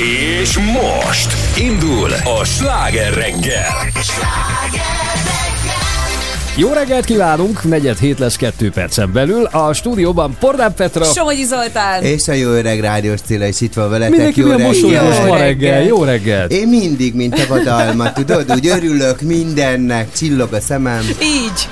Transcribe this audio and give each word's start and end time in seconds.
És 0.00 0.58
most 0.58 1.58
indul 1.58 2.10
a 2.40 2.44
sláger 2.44 3.14
reggel. 3.14 3.90
Jó 6.56 6.72
reggelt 6.72 7.04
kívánunk, 7.04 7.64
negyed 7.64 7.98
hét 7.98 8.18
lesz 8.18 8.36
kettő 8.36 8.70
percen 8.70 9.12
belül. 9.12 9.44
A 9.44 9.72
stúdióban 9.72 10.36
Pordán 10.38 10.74
Petra. 10.74 11.04
Somogyi 11.04 11.44
Zoltán. 11.44 12.02
És 12.02 12.28
a 12.28 12.32
jó 12.32 12.48
öreg 12.48 12.80
rádiós 12.80 13.20
Cilla 13.20 13.46
is 13.46 13.60
itt 13.60 13.74
van 13.74 13.90
veletek. 13.90 14.10
Mindenki 14.10 14.40
jó 14.40 14.46
milyen 14.46 14.60
mosolyos 14.60 15.18
ma 15.26 15.36
reggel. 15.36 15.82
Jó 15.82 16.04
reggelt. 16.04 16.52
Én 16.52 16.68
mindig, 16.68 17.14
mint 17.14 17.38
a 17.38 17.46
vadalma, 17.48 18.12
tudod, 18.12 18.52
úgy 18.52 18.66
örülök 18.66 19.20
mindennek, 19.20 20.12
csillog 20.12 20.52
a 20.52 20.60
szemem. 20.60 21.02
Így. 21.22 21.68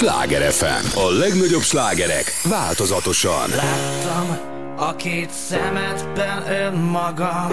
Sláger 0.00 0.52
FM. 0.52 0.98
A 0.98 1.10
legnagyobb 1.10 1.62
slágerek 1.62 2.40
változatosan. 2.44 3.50
Láttam 3.50 4.38
a 4.76 4.96
két 4.96 5.30
szemedben 5.30 6.52
önmagam. 6.52 7.52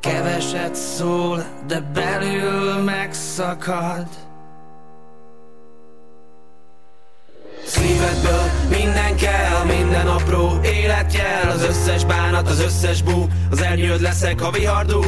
Keveset 0.00 0.74
szól, 0.74 1.44
de 1.66 1.80
belül 1.80 2.82
megszakad. 2.82 4.06
Szívedből 7.66 8.50
minden 8.68 9.16
kell, 9.16 9.64
minden 9.64 10.06
apró 10.06 10.60
életjel 10.64 11.50
Az 11.50 11.62
összes 11.62 12.04
bánat, 12.04 12.48
az 12.48 12.60
összes 12.60 13.02
bú 13.02 13.26
Az 13.50 13.62
elnyőd 13.62 14.00
leszek, 14.00 14.40
ha 14.40 14.50
vihardú 14.50 15.05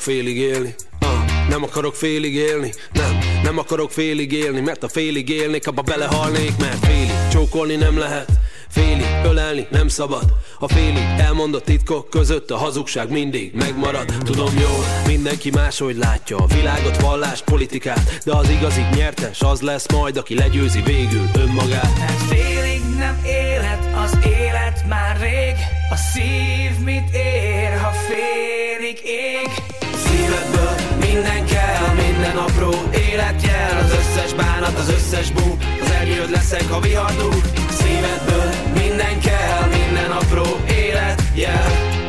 akarok 0.00 0.16
félig 0.16 0.36
élni. 0.36 0.74
Ah, 1.00 1.48
Nem 1.48 1.62
akarok 1.62 1.94
félig 1.94 2.34
élni. 2.34 2.72
Nem, 2.92 3.18
nem 3.42 3.58
akarok 3.58 3.90
félig 3.90 4.32
élni 4.32 4.60
Mert 4.60 4.82
a 4.82 4.88
félig 4.88 5.28
élnék, 5.28 5.66
abba 5.66 5.82
belehalnék 5.82 6.56
Mert 6.58 6.86
félig 6.86 7.12
csókolni 7.30 7.74
nem 7.74 7.98
lehet. 7.98 8.28
Félig 8.68 9.06
ölelni 9.24 9.66
nem 9.70 9.88
szabad. 9.88 10.22
A 10.58 10.68
félig 10.68 11.04
elmondott 11.18 11.64
titkok 11.64 12.10
között 12.10 12.50
A 12.50 12.56
hazugság 12.56 13.10
mindig 13.10 13.52
megmarad. 13.54 14.14
Tudom 14.24 14.58
jól, 14.58 14.84
mindenki 15.06 15.50
máshogy 15.50 15.96
látja 15.96 16.36
A 16.36 16.46
világot, 16.46 17.00
vallást, 17.00 17.44
politikát 17.44 18.20
De 18.24 18.36
az 18.36 18.48
igazi 18.48 18.84
nyertes 18.94 19.40
az 19.40 19.60
lesz 19.60 19.92
majd 19.92 20.16
Aki 20.16 20.34
legyőzi 20.34 20.82
végül 20.82 21.28
önmagát. 21.34 21.98
Mert 21.98 22.22
félig 22.22 22.80
nem 22.98 23.20
élet 23.24 23.88
az 24.04 24.18
élet 24.24 24.84
már 24.88 25.20
rég 25.20 25.54
A 25.90 25.96
szív 25.96 26.84
mit 26.84 27.14
ér, 27.14 27.80
ha 27.80 27.90
félig 27.90 29.00
ég 29.04 29.79
Szívedből 30.20 30.74
minden 31.00 31.46
kell, 31.46 31.94
minden 31.94 32.36
apró 32.36 32.74
életjel. 32.92 33.78
Az 33.84 33.92
összes 33.92 34.34
bánat, 34.34 34.78
az 34.78 34.88
összes 34.88 35.30
bú 35.30 35.56
Az 35.82 35.90
ernyőd 35.90 36.30
leszek, 36.30 36.70
ha 36.70 36.80
vihardul. 36.80 37.34
Szívedből 37.70 38.50
minden 38.74 39.20
kell, 39.20 39.68
minden 39.68 40.10
apró 40.10 40.46
életjel 40.68 41.99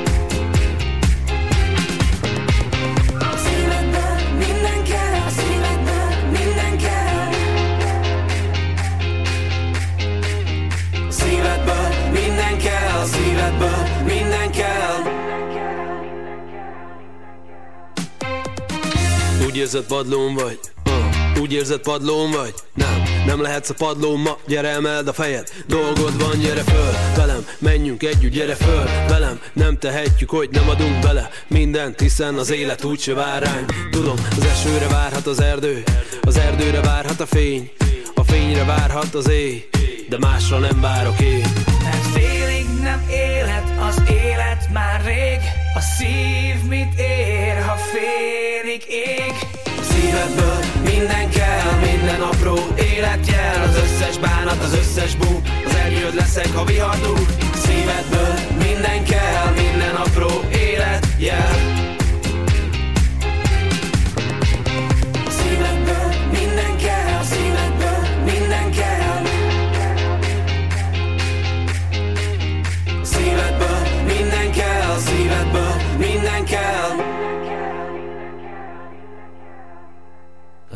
Úgy 19.52 19.58
érzed 19.58 19.86
padlón 19.86 20.34
vagy, 20.34 20.60
uh, 20.86 21.42
úgy 21.42 21.54
érzed 21.54 21.80
padlón 21.80 22.32
vagy? 22.32 22.54
Nem, 22.74 23.04
nem 23.26 23.42
lehetsz 23.42 23.70
a 23.70 23.74
padlón 23.74 24.20
ma, 24.20 24.38
gyere 24.48 24.68
emeld 24.68 25.08
a 25.08 25.14
fejed. 25.14 25.50
Dolgod 25.68 26.22
van, 26.22 26.40
gyere 26.40 26.62
föl, 26.62 26.92
velem, 27.16 27.46
menjünk 27.60 28.04
együtt, 28.04 28.32
gyere 28.32 28.56
föl 28.56 28.84
Velem, 29.08 29.40
nem 29.54 29.78
tehetjük, 29.78 30.30
hogy 30.30 30.50
nem 30.52 30.70
adunk 30.70 31.00
bele 31.00 31.30
Mindent, 31.48 32.00
hiszen 32.00 32.36
az 32.36 32.52
élet 32.52 32.84
úgyse 32.84 33.14
vár 33.14 33.44
ránk. 33.44 33.74
Tudom, 33.90 34.16
az 34.38 34.46
esőre 34.46 34.88
várhat 34.88 35.28
az 35.28 35.42
erdő. 35.42 35.84
Az 36.22 36.38
erdőre 36.38 36.82
várhat 36.82 37.20
a 37.20 37.26
fény. 37.26 37.72
A 38.16 38.24
fényre 38.24 38.64
várhat 38.66 39.14
az 39.14 39.30
éj. 39.30 39.70
De 40.10 40.18
másra 40.18 40.58
nem 40.58 40.82
várok 40.82 41.20
én. 41.20 41.46
Mert 41.84 42.06
félig 42.14 42.66
nem 42.82 43.08
élet 43.10 43.72
az 43.88 44.04
élet 44.10 44.70
már 44.74 45.02
rég 45.06 45.61
A 45.74 45.80
szív 45.80 46.64
mit 46.68 47.00
ér, 47.00 47.62
ha 47.68 47.76
félig 47.76 48.84
ég? 48.88 49.34
Szívedből 49.82 50.60
minden 50.84 51.30
kell, 51.30 51.80
minden 51.80 52.22
apró 52.22 52.58
életjel. 52.78 53.62
Az 53.64 53.76
összes 53.76 54.18
bánat, 54.18 54.64
az 54.64 54.74
összes 54.74 55.16
bú 55.16 55.42
Az 55.66 55.76
ernyőd 55.76 56.16
leszek, 56.16 56.54
ha 56.56 56.64
vihardul 56.64 57.26
Szívedből 57.54 58.34
minden 58.58 59.04
kell, 59.04 59.54
minden 59.56 59.96
apró 59.96 60.30
életjel 60.52 61.81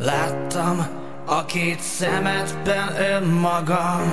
Láttam 0.06 0.86
a 1.24 1.44
két 1.44 1.80
szemedben 1.80 2.96
önmagam. 3.00 4.12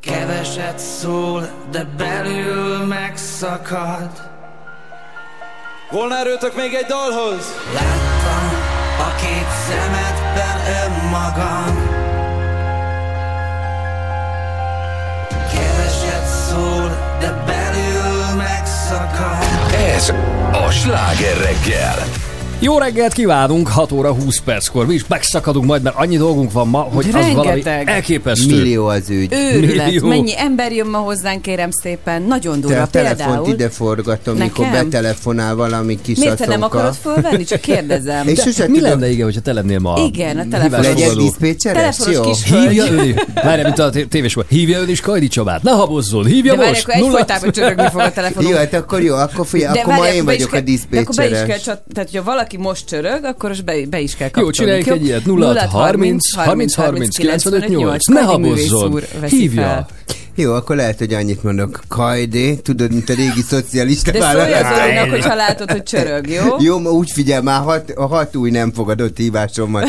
Keveset 0.00 0.78
szól, 0.78 1.48
de 1.70 1.84
belül 1.96 2.86
megszakad. 2.86 4.10
Volna 5.90 6.16
erőtök 6.16 6.56
még 6.56 6.74
egy 6.74 6.86
dalhoz? 6.86 7.54
Láttam 7.74 8.44
a 8.98 9.14
két 9.14 9.50
szemedben 9.66 10.58
önmagam 10.84 11.85
Ez 19.96 20.12
a 20.52 20.70
sláger 20.70 21.36
reggel. 21.36 22.25
Jó 22.60 22.78
reggelt 22.78 23.12
kívánunk, 23.12 23.68
6 23.68 23.92
óra 23.92 24.12
20 24.12 24.38
perckor. 24.40 24.86
Mi 24.86 24.94
is 24.94 25.06
megszakadunk 25.08 25.64
majd, 25.66 25.82
mert 25.82 25.96
annyi 25.96 26.16
dolgunk 26.16 26.52
van 26.52 26.68
ma, 26.68 26.78
hogy 26.78 27.06
az 27.06 27.12
valami 27.12 27.44
Rengeteg. 27.46 27.88
elképesztő. 27.88 28.54
Millió 28.56 28.86
az 28.86 29.10
ügy. 29.10 29.32
Őrület. 29.32 29.86
Millió. 29.86 30.08
Mennyi 30.08 30.38
ember 30.38 30.72
jön 30.72 30.86
ma 30.86 30.98
hozzánk, 30.98 31.42
kérem 31.42 31.70
szépen. 31.70 32.22
Nagyon 32.22 32.60
Te 32.60 32.66
durva. 32.66 32.82
a 32.82 32.86
telefont 32.86 33.18
Például... 33.26 33.48
ide 33.48 33.68
forgatom, 33.68 34.36
mikor 34.36 34.64
Nekem? 34.66 34.84
betelefonál 34.90 35.54
valami 35.54 35.98
kis 36.02 36.18
Miért 36.18 36.36
te 36.36 36.46
nem 36.46 36.62
akarod 36.62 36.94
fölvenni? 36.94 37.44
Csak 37.44 37.60
kérdezem. 37.60 38.28
És 38.28 38.40
sose 38.40 38.68
mi 38.68 38.78
tudom- 38.78 38.90
lenne, 38.90 39.10
igen, 39.10 39.24
hogyha 39.24 39.40
te 39.40 39.52
lennél 39.52 39.78
ma? 39.78 39.98
Igen, 40.06 40.38
a 40.38 40.44
Legyek 40.58 40.96
fogadó? 40.98 41.20
diszpécseres? 41.22 41.96
Jó. 42.12 42.22
Hívja 42.44 43.02
is. 43.02 43.14
Várj, 43.34 43.62
mint 43.62 43.78
a 43.78 43.90
té- 43.90 44.08
tévés 44.08 44.34
volt. 44.34 44.46
Hívja 44.48 44.80
ön 44.80 44.88
is 44.88 45.00
Kajdi 45.00 45.28
Csabát. 45.28 45.62
Ne 45.62 45.70
habozzon. 45.70 46.24
Hívja 46.24 46.52
De 46.52 46.58
várj, 46.58 46.70
most. 46.70 46.82
akkor 46.88 46.94
egyfolytában 46.94 47.50
csörögni 47.52 47.88
fog 47.90 48.00
a 48.00 48.12
telefonom. 48.12 48.50
Jó, 48.50 48.56
hát 48.56 48.74
akkor 48.74 49.02
jó, 49.02 49.14
akkor, 49.14 49.46
figyelj, 49.46 49.78
akkor 49.78 49.92
ma 49.92 50.00
várj, 50.00 50.14
én 50.14 50.20
akkor 50.20 50.32
vagyok 50.34 50.48
a 50.48 50.50
kell- 50.52 50.60
de 50.90 50.98
akkor 51.00 51.14
be 51.14 51.24
is 51.24 51.30
kell, 51.30 51.46
diszpécseres. 51.46 51.62
tehát, 51.62 51.82
hogyha 52.10 52.22
valaki 52.22 52.45
most 52.52 52.86
csörög, 52.86 53.24
akkor 53.24 53.48
most 53.48 53.64
be, 53.64 53.86
be 53.90 54.00
is 54.00 54.16
kell 54.16 54.30
Jó, 54.34 54.42
kapcsolni. 54.42 54.72
csináljunk 54.72 55.02
egy 55.02 55.06
ilyet. 55.06 55.24
0 55.24 55.68
30 55.68 56.34
30 56.34 56.74
30 56.74 57.16
95 57.16 57.68
8. 57.68 58.06
Ne 58.06 58.20
habozzon. 58.20 59.00
Hívja. 59.28 59.86
Jó, 60.38 60.52
akkor 60.54 60.76
lehet, 60.76 60.98
hogy 60.98 61.12
annyit 61.14 61.42
mondok. 61.42 61.80
Kajdé, 61.88 62.54
tudod, 62.54 62.92
mint 62.92 63.08
a 63.08 63.14
régi 63.14 63.40
szocialista 63.48 64.10
De 64.10 64.20
szólj 64.20 64.52
az. 64.52 64.66
Zolinak, 64.80 65.10
hogyha 65.10 65.34
látod, 65.34 65.70
hogy 65.70 65.82
csörög, 65.82 66.28
jó? 66.28 66.56
Jó, 66.58 66.78
ma 66.78 66.90
úgy 66.90 67.10
figyel, 67.10 67.42
már 67.42 67.60
hat, 67.62 67.90
a 67.90 68.06
hat 68.06 68.36
új 68.36 68.50
nem 68.50 68.72
fogadott 68.72 69.16
hívásomat. 69.16 69.88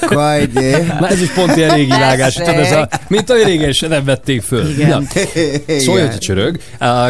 Kajdé. 0.00 0.70
Már 1.00 1.10
ez 1.10 1.20
is 1.22 1.30
pont 1.30 1.56
ilyen 1.56 1.74
régi 1.74 1.90
vágás. 1.90 2.34
Tudod, 2.34 2.54
ez 2.54 2.72
a, 2.72 2.88
mint 3.08 3.30
olyan 3.30 3.46
régen 3.46 3.72
se 3.72 3.88
nem 3.88 4.04
vették 4.04 4.42
föl. 4.42 4.68
Igen. 4.68 4.88
Na, 4.88 5.20
Szólj, 5.78 6.00
hogy 6.00 6.18
csörög. 6.18 6.58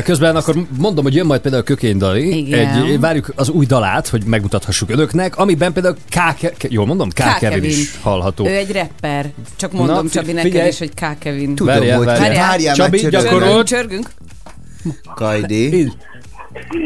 Közben 0.05 0.37
akkor 0.37 0.55
mondom, 0.79 1.05
hogy 1.05 1.15
jön 1.15 1.27
majd 1.27 1.41
például 1.41 1.63
Kökény 1.63 1.97
Dali. 1.99 2.39
Igen. 2.47 2.85
Egy, 2.85 3.01
várjuk 3.01 3.33
az 3.35 3.49
új 3.49 3.67
dalát, 3.67 4.09
hogy 4.09 4.23
megmutathassuk 4.25 4.91
önöknek, 4.91 5.37
amiben 5.37 5.73
például 5.73 5.95
K. 6.11 6.37
Ke- 6.39 6.67
jól 6.73 6.87
mondom, 6.87 7.11
K. 7.11 7.39
Kevin 7.39 7.65
is 7.65 7.99
hallható. 8.03 8.47
Ő 8.47 8.55
egy 8.57 8.73
rapper. 8.73 9.31
Csak 9.57 9.73
mondom 9.73 10.05
Na, 10.05 10.11
Csabi 10.11 10.33
neked 10.33 10.67
is, 10.67 10.79
hogy 10.79 10.91
K. 10.95 11.19
Kevin. 11.19 11.55
Tudom, 11.55 11.75
Várjál, 11.75 11.97
hogy 11.97 12.07
várjál. 12.07 12.74
Csabi, 12.75 13.03
már 13.03 13.11
csörög. 13.13 13.25
gyakorol. 13.41 13.63
Csörgünk? 13.63 14.07
Kajdé. 15.15 15.67
Így. 15.67 15.93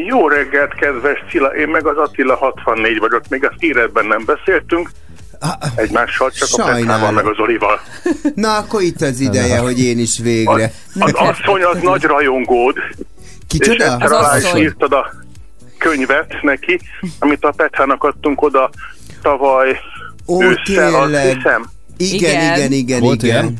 Jó 0.06 0.28
reggelt, 0.28 0.74
kedves 0.74 1.24
Cilla! 1.30 1.48
Én 1.48 1.68
meg 1.68 1.86
az 1.86 1.96
Attila 1.96 2.36
64 2.36 2.98
vagyok, 2.98 3.22
még 3.28 3.44
az 3.44 3.54
életben 3.58 4.06
nem 4.06 4.24
beszéltünk 4.24 4.90
egymással, 5.74 6.30
csak 6.30 6.48
a 6.52 6.62
Sajnálom. 6.62 6.80
Petrával 6.86 7.10
meg 7.12 7.26
az 7.26 7.38
Olival. 7.38 7.80
Na, 8.34 8.56
akkor 8.56 8.82
itt 8.82 9.00
az 9.00 9.20
ideje, 9.20 9.58
hogy 9.58 9.80
én 9.80 9.98
is 9.98 10.18
végre. 10.18 10.72
Az 10.98 11.12
asszony 11.12 11.62
az 11.62 11.78
nagy 11.82 12.02
rajongód, 12.02 12.76
és 12.76 13.04
Kicsoda? 13.46 13.84
egyszer 13.84 14.02
Az 14.02 14.10
alá 14.12 14.36
is 14.38 14.44
asszony. 14.44 14.60
írtad 14.60 14.92
a 14.92 15.12
könyvet 15.78 16.34
neki, 16.42 16.80
amit 17.18 17.44
a 17.44 17.50
Petrának 17.56 18.04
adtunk 18.04 18.42
oda 18.42 18.70
tavaly 19.22 19.80
Ó, 20.26 20.42
ősszel, 20.42 20.94
azt 20.94 21.02
tényleg. 21.04 21.34
hiszem. 21.36 21.64
Igen, 21.96 22.30
Igen. 22.30 22.56
igen, 22.56 22.72
igen, 22.72 23.00
Volt 23.00 23.22
igen. 23.22 23.42
ilyen? 23.44 23.58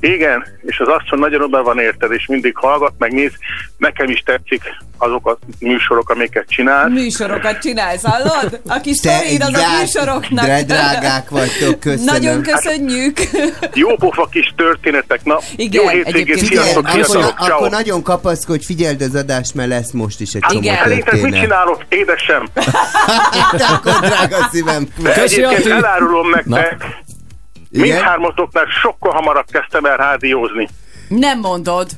Igen, 0.00 0.46
és 0.62 0.78
az 0.78 0.88
asszony 0.88 1.18
nagyon 1.18 1.42
oda 1.42 1.62
van 1.62 1.78
érted, 1.78 2.12
és 2.12 2.26
mindig 2.26 2.56
hallgat, 2.56 2.92
megnéz. 2.98 3.32
Nekem 3.76 4.08
is 4.08 4.22
tetszik 4.24 4.62
azok 4.98 5.26
a 5.26 5.38
műsorok, 5.58 6.10
amiket 6.10 6.44
csinálsz. 6.48 6.90
Műsorokat 6.92 7.58
csinálsz, 7.58 8.02
hallod? 8.02 8.60
A 8.68 8.80
kis 8.80 8.96
sztorid 8.96 9.42
az 9.42 9.54
a 9.54 9.80
műsoroknak. 9.80 10.44
dre- 10.44 10.66
drágák 10.66 11.28
vagytok, 11.28 11.80
köszönöm. 11.80 12.04
Nagyon 12.04 12.42
köszönjük. 12.42 13.18
Jó 13.74 13.96
pofa 13.96 14.26
kis 14.26 14.52
történetek, 14.56 15.24
na, 15.24 15.38
Igen, 15.56 15.82
jó 15.82 15.88
hétvégét, 15.88 16.38
sziasztok, 16.38 16.86
akkor, 16.86 17.34
akkor 17.36 17.70
nagyon 17.70 18.02
kapaszkodj, 18.02 18.64
figyeld 18.64 19.00
az 19.02 19.14
adást, 19.14 19.54
mert 19.54 19.68
lesz 19.68 19.90
most 19.90 20.20
is 20.20 20.32
egy 20.32 20.42
csomó 20.48 20.60
Igen. 20.60 20.88
Mit 21.12 21.40
csinálok, 21.40 21.84
édesem? 21.88 22.46
Te 23.58 23.64
akkor, 23.64 23.92
drága 23.92 24.48
szívem. 24.52 24.86
Ati. 25.04 25.70
elárulom 25.70 26.30
nektek? 26.30 26.84
Mindhármatoknál 27.70 28.66
sokkal 28.82 29.12
hamarabb 29.12 29.50
kezdtem 29.50 29.84
el 29.84 29.96
rádiózni. 29.96 30.68
Nem 31.08 31.38
mondod. 31.38 31.90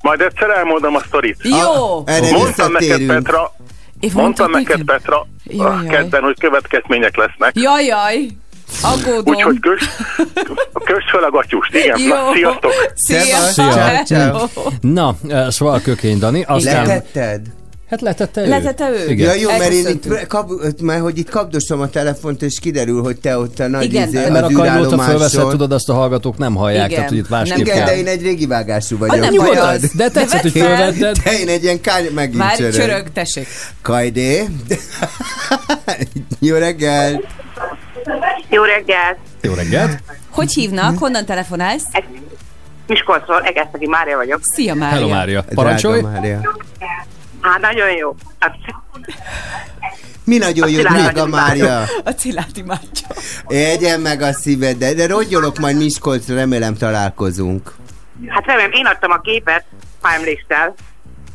Majd 0.00 0.20
egyszer 0.20 0.50
elmondom 0.50 0.94
a 0.94 1.00
sztorit. 1.06 1.38
Jó. 1.42 2.02
Erre 2.06 2.30
Mondtam 2.30 2.72
neked. 2.72 3.06
Petra, 3.06 3.52
Én 4.00 4.10
mondtam 4.14 4.50
neked? 4.50 4.82
Petra, 4.82 5.26
a 5.58 5.82
kedden, 5.82 6.22
hogy 6.22 6.38
következmények 6.38 7.16
lesznek. 7.16 7.50
Jaj, 7.54 7.84
jaj. 7.84 8.26
Aggódom. 8.82 9.34
Úgyhogy 9.34 9.60
kös, 9.60 9.82
kös 10.84 11.04
fel 11.10 11.22
a 11.24 11.30
gatyust, 11.30 11.74
igen. 11.74 11.98
Jó. 11.98 12.14
Na, 12.14 12.32
sziasztok! 12.34 12.72
Szia. 12.94 13.22
Szia. 13.22 14.02
Ciao, 14.04 14.04
ciao. 14.04 14.70
Na, 14.80 15.14
eh, 15.28 15.50
szóval 15.50 15.80
kökény 15.80 16.18
Dani, 16.18 16.44
aztán... 16.46 16.86
Letetted? 16.86 17.46
Hát 17.90 18.00
letette 18.00 18.40
ő. 18.44 18.48
Letette 18.48 18.90
ő? 18.90 19.10
Igen. 19.10 19.26
Ja, 19.34 19.40
jó, 19.40 19.48
mert 19.58 19.70
én 19.72 19.86
itt, 19.88 20.26
kap, 20.26 20.50
mert 20.82 21.00
hogy 21.02 21.18
itt 21.18 21.30
kapdosom 21.30 21.80
a 21.80 21.88
telefont, 21.88 22.42
és 22.42 22.58
kiderül, 22.60 23.02
hogy 23.02 23.20
te 23.20 23.38
ott 23.38 23.58
a 23.58 23.66
nagy 23.68 23.84
Igen. 23.84 24.08
izé, 24.08 24.28
Mert 24.28 24.44
a 24.44 24.50
kajlóta 24.52 24.98
fölveszed, 24.98 25.48
tudod, 25.48 25.72
azt 25.72 25.88
a 25.88 25.94
hallgatók 25.94 26.38
nem 26.38 26.54
hallják, 26.54 26.84
Igen. 26.86 26.94
tehát 26.94 27.08
hogy 27.08 27.18
itt 27.18 27.28
Nem 27.28 27.38
másképp 27.38 27.58
Igen, 27.58 27.76
kell. 27.76 27.86
de 27.86 27.96
én 27.96 28.06
egy 28.06 28.22
régi 28.22 28.46
vágású 28.46 28.98
vagyok. 28.98 29.20
nem 29.20 29.30
Nyugodtan, 29.32 29.78
de 29.94 30.08
tetszett, 30.08 30.40
hogy 30.40 30.52
vedd 30.52 30.62
fel. 30.62 30.76
fölvetted. 30.92 31.16
De 31.24 31.38
én 31.38 31.48
egy 31.48 31.62
ilyen 31.62 31.80
kány, 31.80 32.06
megint 32.14 32.36
Várj, 32.42 32.56
csörög. 32.56 32.72
csörög, 32.74 33.12
tessék. 33.12 33.46
Kajdé. 33.82 34.44
Jó 36.38 36.56
reggel. 36.56 37.20
Jó 38.50 38.62
reggelt! 38.62 39.18
Jó 39.40 39.52
reggelt. 39.54 40.02
Hogy 40.30 40.52
hívnak? 40.52 40.98
Honnan 40.98 41.24
telefonálsz? 41.24 41.84
Miskolcról, 42.86 43.42
Egesztegi 43.42 43.86
Mária 43.86 44.16
vagyok. 44.16 44.40
Szia, 44.42 44.74
Mária. 44.74 44.94
Hello, 44.96 45.08
Mária. 45.08 45.44
Parancsolj. 45.54 46.00
Drága 46.00 46.14
Mária. 46.20 46.40
Hát 47.50 47.60
nagyon 47.60 47.90
jó. 47.90 48.14
Hát, 48.38 48.54
Mi 50.24 50.38
nagyon 50.38 50.70
jó, 50.70 50.80
drága 50.82 51.26
Mária. 51.26 51.80
A 52.04 52.10
Cilát 52.10 52.56
imádja. 52.56 53.06
Egyen 53.46 54.00
meg 54.00 54.22
a 54.22 54.32
szíved, 54.32 54.76
de, 54.76 54.94
de 54.94 55.06
rogyolok 55.06 55.58
majd 55.58 55.76
Miskolcra, 55.76 56.34
remélem 56.34 56.74
találkozunk. 56.74 57.74
hát 58.28 58.46
remélem, 58.46 58.70
én 58.72 58.86
adtam 58.86 59.10
a 59.10 59.20
képet, 59.20 59.64
ha 60.00 60.12
emlékszel. 60.12 60.74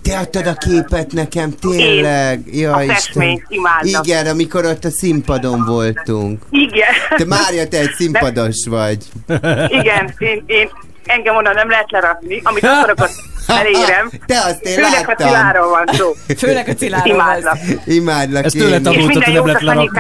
Te 0.03 0.17
adtad 0.17 0.47
a 0.47 0.53
képet 0.53 1.11
nekem, 1.11 1.51
tényleg? 1.55 2.55
Ja, 2.55 2.73
A 2.75 2.81
Isten. 2.81 2.95
festményt 2.95 3.45
imádtam. 3.47 4.03
Igen, 4.03 4.27
amikor 4.27 4.65
ott 4.65 4.85
a 4.85 4.89
színpadon 4.89 5.65
voltunk. 5.65 6.41
Igen. 6.49 6.87
Te 7.17 7.25
Mária, 7.25 7.67
te 7.67 7.77
egy 7.77 7.91
színpados 7.97 8.65
vagy. 8.69 9.05
Igen, 9.67 10.13
én, 10.17 10.43
én 10.45 10.69
engem 11.05 11.35
onnan 11.35 11.53
nem 11.53 11.69
lehet 11.69 11.91
lerakni. 11.91 12.39
Amit 12.43 12.63
akarok, 12.63 12.99
azt 12.99 13.15
elérem. 13.47 14.09
Te 14.25 14.39
azt 14.39 14.61
én 14.61 14.73
Főleg 14.73 14.91
a 14.93 15.07
láttam. 15.07 15.27
Ciláról 15.27 15.69
van 15.69 15.95
szó. 15.97 16.15
Főleg 16.37 16.67
a 16.69 16.73
Ciláról 16.73 17.13
Imádlak. 17.13 17.57
Imádlak 17.85 18.45
Ezt 18.45 18.57
tőle 18.57 18.75
És 18.75 18.81
tanultad, 18.81 19.23
hogy 19.23 19.33
nem 19.33 19.43
a 19.43 19.57
lerakni. 19.59 19.99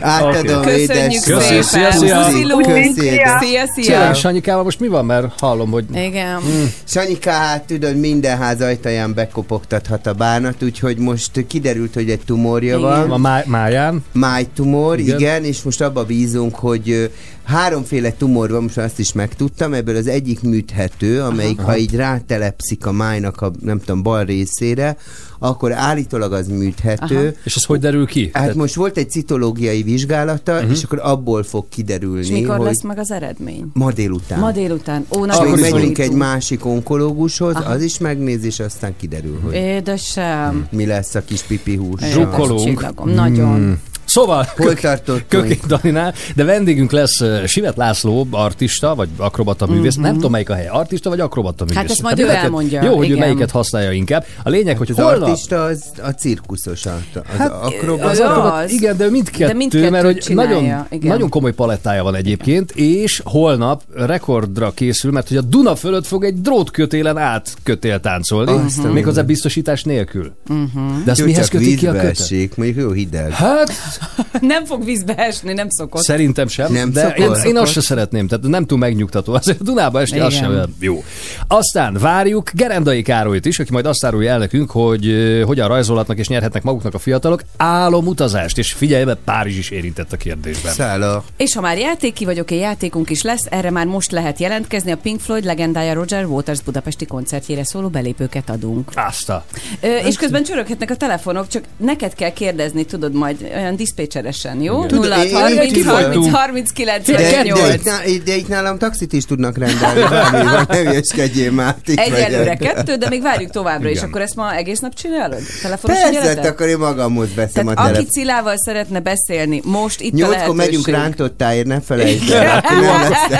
Átadom, 0.00 0.62
Köszönjük 0.62 0.90
édes 0.90 1.14
szépen. 1.16 1.38
Köszi, 1.38 1.62
szia, 1.62 1.92
szia. 1.92 3.68
Szia. 3.74 3.82
Szia. 3.82 4.14
Sanyikával 4.14 4.62
most 4.62 4.80
mi 4.80 4.88
van, 4.88 5.04
mert 5.04 5.26
hallom, 5.40 5.70
hogy 5.70 5.84
Igen. 5.94 6.40
Sanyika, 6.84 7.30
hát 7.30 7.62
tudod, 7.62 7.96
minden 7.96 8.38
ház 8.38 8.60
ajtaján 8.60 9.14
bekopogtathat 9.14 10.06
a 10.06 10.12
bánat, 10.12 10.62
úgyhogy 10.62 10.98
most 10.98 11.46
kiderült, 11.46 11.94
hogy 11.94 12.10
egy 12.10 12.20
tumorja 12.26 12.76
Igen. 12.78 12.88
van. 12.88 13.10
a 13.10 13.16
má- 13.16 13.46
máján. 13.46 14.04
májtumor, 14.12 14.98
Igen. 14.98 15.06
igen. 15.06 15.18
igen, 15.18 15.44
és 15.44 15.62
most 15.62 15.80
abba 15.80 16.04
bízunk, 16.04 16.54
hogy 16.54 17.10
háromféle 17.44 18.12
tumor 18.12 18.50
van, 18.50 18.62
most 18.62 18.78
azt 18.78 18.98
is 18.98 19.12
megtudtam, 19.12 19.74
ebből 19.74 19.96
az 19.96 20.06
egyik 20.06 20.42
műthető, 20.42 21.22
amelyik 21.22 21.60
ha 21.60 21.76
így 21.76 21.94
rátelepszik 21.94 22.86
a 22.86 22.92
májnak 22.92 23.40
a 23.40 23.52
nem 23.60 23.78
tudom, 23.78 24.02
bal 24.02 24.24
részére, 24.24 24.96
akkor 25.38 25.72
állítólag 25.72 26.32
az 26.32 26.46
műthető. 26.48 27.16
Aha. 27.16 27.34
És 27.44 27.56
ez 27.56 27.64
hogy 27.64 27.80
derül 27.80 28.06
ki? 28.06 28.22
Hát 28.22 28.32
Tehát- 28.32 28.54
most 28.54 28.74
volt 28.74 28.96
egy 28.96 29.10
citológiai 29.10 29.82
vizsgálata, 29.82 30.54
uh-huh. 30.54 30.70
és 30.70 30.82
akkor 30.82 31.00
abból 31.02 31.42
fog 31.42 31.64
kiderülni, 31.68 32.20
És 32.20 32.30
mikor 32.30 32.56
hogy 32.56 32.66
lesz 32.66 32.82
meg 32.82 32.98
az 32.98 33.10
eredmény? 33.10 33.70
ma 33.72 33.92
délután. 33.92 34.38
Ma 34.38 34.52
délután. 34.52 35.06
Ó, 35.16 35.24
és 35.26 35.36
nagyon 35.36 35.58
még 35.58 35.72
megyünk 35.72 35.98
egy 35.98 36.12
másik 36.12 36.64
onkológushoz, 36.66 37.54
az 37.64 37.82
is 37.82 37.98
megnéz, 37.98 38.44
és 38.44 38.60
aztán 38.60 38.94
kiderül, 38.96 39.38
hogy 39.44 39.54
Édesem. 39.54 40.66
mi 40.70 40.86
lesz 40.86 41.14
a 41.14 41.24
kis 41.24 41.42
pipi 41.42 41.76
hús. 41.76 42.00
Csillagom, 42.10 43.10
Nagyon. 43.10 43.78
Szóval, 44.12 44.46
Hol 44.56 44.74
tartottunk? 44.74 45.54
Daninál, 45.66 46.14
de 46.34 46.44
vendégünk 46.44 46.90
lesz 46.92 47.20
Sivet 47.46 47.76
László, 47.76 48.26
artista, 48.30 48.94
vagy 48.94 49.08
akrobata 49.16 49.66
művész. 49.66 49.94
Nem 49.96 50.14
tudom, 50.14 50.30
melyik 50.30 50.50
a 50.50 50.54
hely. 50.54 50.66
Artista 50.68 51.08
vagy 51.10 51.20
akrobata 51.20 51.64
művész. 51.64 51.82
Mhm. 51.82 51.90
ezt 51.90 52.02
majd 52.02 52.18
ő 52.18 52.22
lehet, 52.22 52.36
hogy- 52.36 52.44
elmondja, 52.44 52.82
Jó, 52.84 52.96
hogy 52.96 53.04
ő 53.10 53.14
igen. 53.14 53.18
melyiket 53.18 53.50
használja 53.50 53.90
inkább. 53.90 54.24
A 54.42 54.48
lényeg, 54.48 54.76
hogy 54.76 54.90
Az 54.90 54.96
holnap... 54.96 55.28
artista 55.28 55.62
az 55.64 55.84
a 56.02 56.08
cirkuszos, 56.10 56.86
az 56.86 56.92
Hát, 57.36 57.52
akrobat. 57.52 58.10
az 58.10 58.18
Ő 58.18 58.22
akrobat, 58.22 58.64
az. 58.64 58.70
igen, 58.70 58.96
de 58.96 59.10
mindkettő, 59.10 59.46
De 59.46 59.52
mindkettőt 59.54 59.90
mert 59.90 60.04
hogy 60.04 60.16
csinálja, 60.18 60.50
nagyon, 60.60 60.86
igen. 60.90 61.08
nagyon 61.10 61.28
komoly 61.28 61.52
palettája 61.52 62.02
van 62.02 62.14
egyébként, 62.14 62.70
és 62.70 63.20
holnap 63.24 63.82
rekordra 63.94 64.70
készül, 64.74 65.10
mert 65.12 65.28
hogy 65.28 65.36
a 65.36 65.40
Duna 65.42 65.74
fölött 65.74 66.06
fog 66.06 66.24
egy 66.24 66.40
drótkötélen 66.40 67.18
átkötél 67.18 68.00
táncolni, 68.00 68.52
Azt 68.52 68.84
a 68.84 68.92
méghozzá 68.92 69.22
biztosítás 69.22 69.82
nélkül. 69.82 70.32
Mhm. 70.48 71.04
De 71.04 71.10
ezt 71.10 71.20
Jó, 71.20 71.26
mihez 71.26 71.48
kötik 71.48 71.78
ki 71.78 71.86
a 71.86 71.92
kötet? 71.92 72.20
esik, 72.20 72.56
mondjuk 72.56 72.78
jó 72.78 72.90
hideg. 72.90 73.30
Hát, 73.30 73.72
Nem 74.40 74.64
fog 74.64 74.84
vízbe 74.84 75.14
esni, 75.14 75.52
nem 75.52 75.68
szokott. 75.68 76.02
Szerintem 76.02 76.48
sem, 76.48 76.72
Nem 76.72 76.92
de 76.92 77.00
szokott? 77.00 77.18
én, 77.18 77.24
én 77.24 77.34
Szokott. 77.34 77.56
azt 77.56 77.72
sem 77.72 77.82
szeretném, 77.82 78.26
tehát 78.26 78.46
nem 78.46 78.66
túl 78.66 78.78
megnyugtató. 78.78 79.32
Azért 79.42 79.60
a 79.60 79.64
Dunába 79.64 80.00
esni 80.00 80.18
az 80.18 80.32
Igen. 80.32 80.42
sem 80.44 80.50
olyan 80.52 80.76
jó. 80.80 81.04
Aztán 81.48 81.96
várjuk 82.00 82.50
Gerendai 82.54 83.02
Károlyt 83.02 83.46
is, 83.46 83.58
aki 83.58 83.72
majd 83.72 83.86
azt 83.86 84.04
árulja 84.04 84.32
el 84.32 84.38
nekünk, 84.38 84.70
hogy 84.70 85.14
hogyan 85.46 85.68
rajzolhatnak 85.68 86.18
és 86.18 86.28
nyerhetnek 86.28 86.62
maguknak 86.62 86.94
a 86.94 86.98
fiatalok 86.98 87.42
álomutazást, 87.56 88.58
és 88.58 88.72
figyelj, 88.72 89.04
mert 89.04 89.18
Párizs 89.24 89.58
is 89.58 89.70
érintett 89.70 90.12
a 90.12 90.16
kérdésben. 90.16 90.72
Szála. 90.72 91.24
És 91.36 91.54
ha 91.54 91.60
már 91.60 91.78
játéki 91.78 92.24
vagyok, 92.24 92.50
egy 92.50 92.58
játékunk 92.58 93.10
is 93.10 93.22
lesz, 93.22 93.46
erre 93.50 93.70
már 93.70 93.86
most 93.86 94.10
lehet 94.10 94.38
jelentkezni. 94.38 94.90
A 94.90 94.96
Pink 94.96 95.20
Floyd 95.20 95.44
legendája 95.44 95.94
Roger 95.94 96.24
Waters 96.24 96.60
budapesti 96.62 97.06
koncertjére 97.06 97.64
szóló 97.64 97.88
belépőket 97.88 98.50
adunk. 98.50 98.90
Azt 98.94 99.28
a... 99.28 99.44
Ö, 99.80 99.96
és 99.96 100.16
közben 100.16 100.42
csöröghetnek 100.42 100.90
a 100.90 100.96
telefonok, 100.96 101.48
csak 101.48 101.64
neked 101.76 102.14
kell 102.14 102.32
kérdezni, 102.32 102.84
tudod 102.84 103.12
majd 103.12 103.50
olyan 103.54 103.76
diszpécseresen, 103.82 104.60
jó? 104.62 104.86
Tudod, 104.86 105.08
0 105.08 105.24
én- 105.24 105.34
30 105.34 105.76
én 105.76 105.84
30 105.84 106.14
tudok. 106.14 106.34
39 106.34 107.06
De, 107.06 107.12
de, 107.16 107.22
48. 107.30 107.74
itt, 107.74 107.84
ná- 107.84 108.22
de 108.24 108.36
itt 108.36 108.48
nálam 108.48 108.78
taxit 108.78 109.12
is 109.12 109.24
tudnak 109.24 109.58
rendelni, 109.58 110.00
bármi 110.00 110.42
van, 110.42 110.66
ne 110.68 110.76
hülyeskedjél 110.76 111.50
már. 111.50 111.76
Egyelőre 111.94 112.54
kettő, 112.54 112.94
de 112.96 113.08
még 113.08 113.22
várjuk 113.22 113.50
továbbra 113.50 113.88
is. 113.88 113.96
Igen. 113.96 114.08
Akkor 114.08 114.20
ezt 114.20 114.34
ma 114.34 114.54
egész 114.54 114.78
nap 114.78 114.94
csinálod? 114.94 115.38
Telefonos 115.62 115.98
Persze, 115.98 116.28
hát 116.28 116.46
akkor 116.46 116.66
én 116.66 116.78
magamhoz 116.78 117.28
veszem 117.34 117.64
Tehát 117.64 117.78
a 117.78 117.82
aki 117.82 117.90
telefon. 117.92 118.10
Cilával 118.10 118.54
szeretne 118.56 119.00
beszélni, 119.00 119.60
most 119.64 120.00
itt 120.00 120.12
a 120.12 120.16
Nyolckor 120.16 120.36
lehetőség. 120.36 120.56
megyünk 120.66 120.88
rántottáért, 120.88 121.66
ne 121.66 121.80
felejtsd 121.80 122.30
el. 122.30 122.64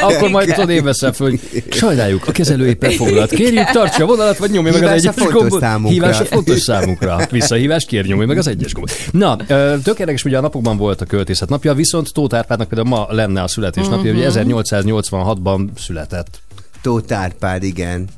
akkor 0.03 0.29
majd 0.29 0.49
tudod 0.53 0.71
én 0.71 0.85
veszem 0.85 1.13
föl, 1.13 1.29
hogy 1.31 1.63
sajnáljuk, 1.71 2.29
a 2.29 2.33
kezelő 2.33 2.67
éppen 2.67 2.91
foglalt. 2.91 3.31
Kérjük, 3.31 3.71
tartsa 3.71 4.03
a 4.03 4.07
vonalat, 4.07 4.39
vagy 4.39 4.51
nyomja 4.51 4.73
meg 4.73 4.83
az 4.83 4.89
a 4.89 4.93
egyes 4.93 5.15
gombot. 5.33 5.61
számunkra. 5.61 5.91
Hívás 5.93 6.21
a 6.21 6.25
fontos 6.25 6.61
számunkra. 6.61 7.21
Visszahívás, 7.31 7.85
kér 7.85 8.05
nyomja 8.07 8.27
meg 8.27 8.39
az 8.39 8.47
egyes 8.47 8.73
gombot. 8.73 8.93
Na, 9.11 9.37
ö, 9.47 9.75
tök 9.85 9.99
érdekes, 9.99 10.23
ugye 10.33 10.41
a 10.41 10.45
napokban 10.45 10.77
volt 10.77 11.01
a 11.01 11.05
költészet 11.05 11.49
napja, 11.49 11.75
viszont 11.75 12.13
Tóth 12.13 12.37
Árpádnak 12.37 12.69
például 12.69 12.97
ma 12.97 13.07
lenne 13.09 13.43
a 13.43 13.49
születésnapja, 13.49 14.13
ugye 14.13 14.29
1886-ban 14.31 15.69
született. 15.79 16.41
Tóth 16.83 17.13
Árpád, 17.13 17.63
igen. 17.63 18.09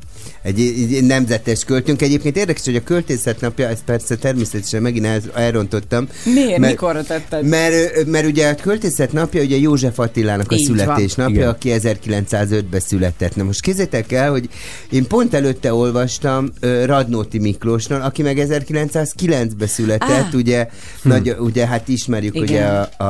Egy, 0.45 0.61
egy, 0.61 1.03
nemzetes 1.05 1.65
költőnk. 1.65 2.03
Egyébként 2.03 2.37
érdekes, 2.37 2.65
hogy 2.65 2.77
a 2.77 2.83
költészet 2.83 3.41
napja, 3.41 3.69
ezt 3.69 3.83
persze 3.85 4.17
természetesen 4.17 4.83
megint 4.83 5.07
el, 5.07 5.21
elrontottam. 5.35 6.09
Miért? 6.25 6.59
Mikorra 6.59 7.03
tetted? 7.03 7.47
Mert, 7.47 8.07
mert 8.07 8.27
ugye 8.27 8.49
a 8.49 8.55
költészet 8.55 9.13
napja 9.13 9.43
ugye 9.43 9.57
József 9.57 9.99
Attilának 9.99 10.51
a 10.51 10.55
Így 10.55 10.69
van. 10.69 10.77
születésnapja, 10.77 11.35
Igen. 11.37 11.49
aki 11.49 11.71
1905-ben 11.75 12.81
született. 12.81 13.37
Na 13.37 13.43
most 13.43 13.61
kézzétek 13.61 14.13
el, 14.13 14.31
hogy 14.31 14.49
én 14.91 15.07
pont 15.07 15.35
előtte 15.35 15.75
olvastam 15.75 16.51
uh, 16.63 16.85
Radnóti 16.85 17.39
Miklósnál, 17.39 18.03
aki 18.03 18.23
meg 18.23 18.39
1909-ben 18.41 19.69
született, 19.69 20.09
Á. 20.11 20.29
ugye, 20.35 20.69
nagy, 21.03 21.37
ugye 21.39 21.67
hát 21.67 21.89
ismerjük 21.89 22.35
Igen. 22.35 22.47
ugye 22.49 22.65
a, 22.65 23.05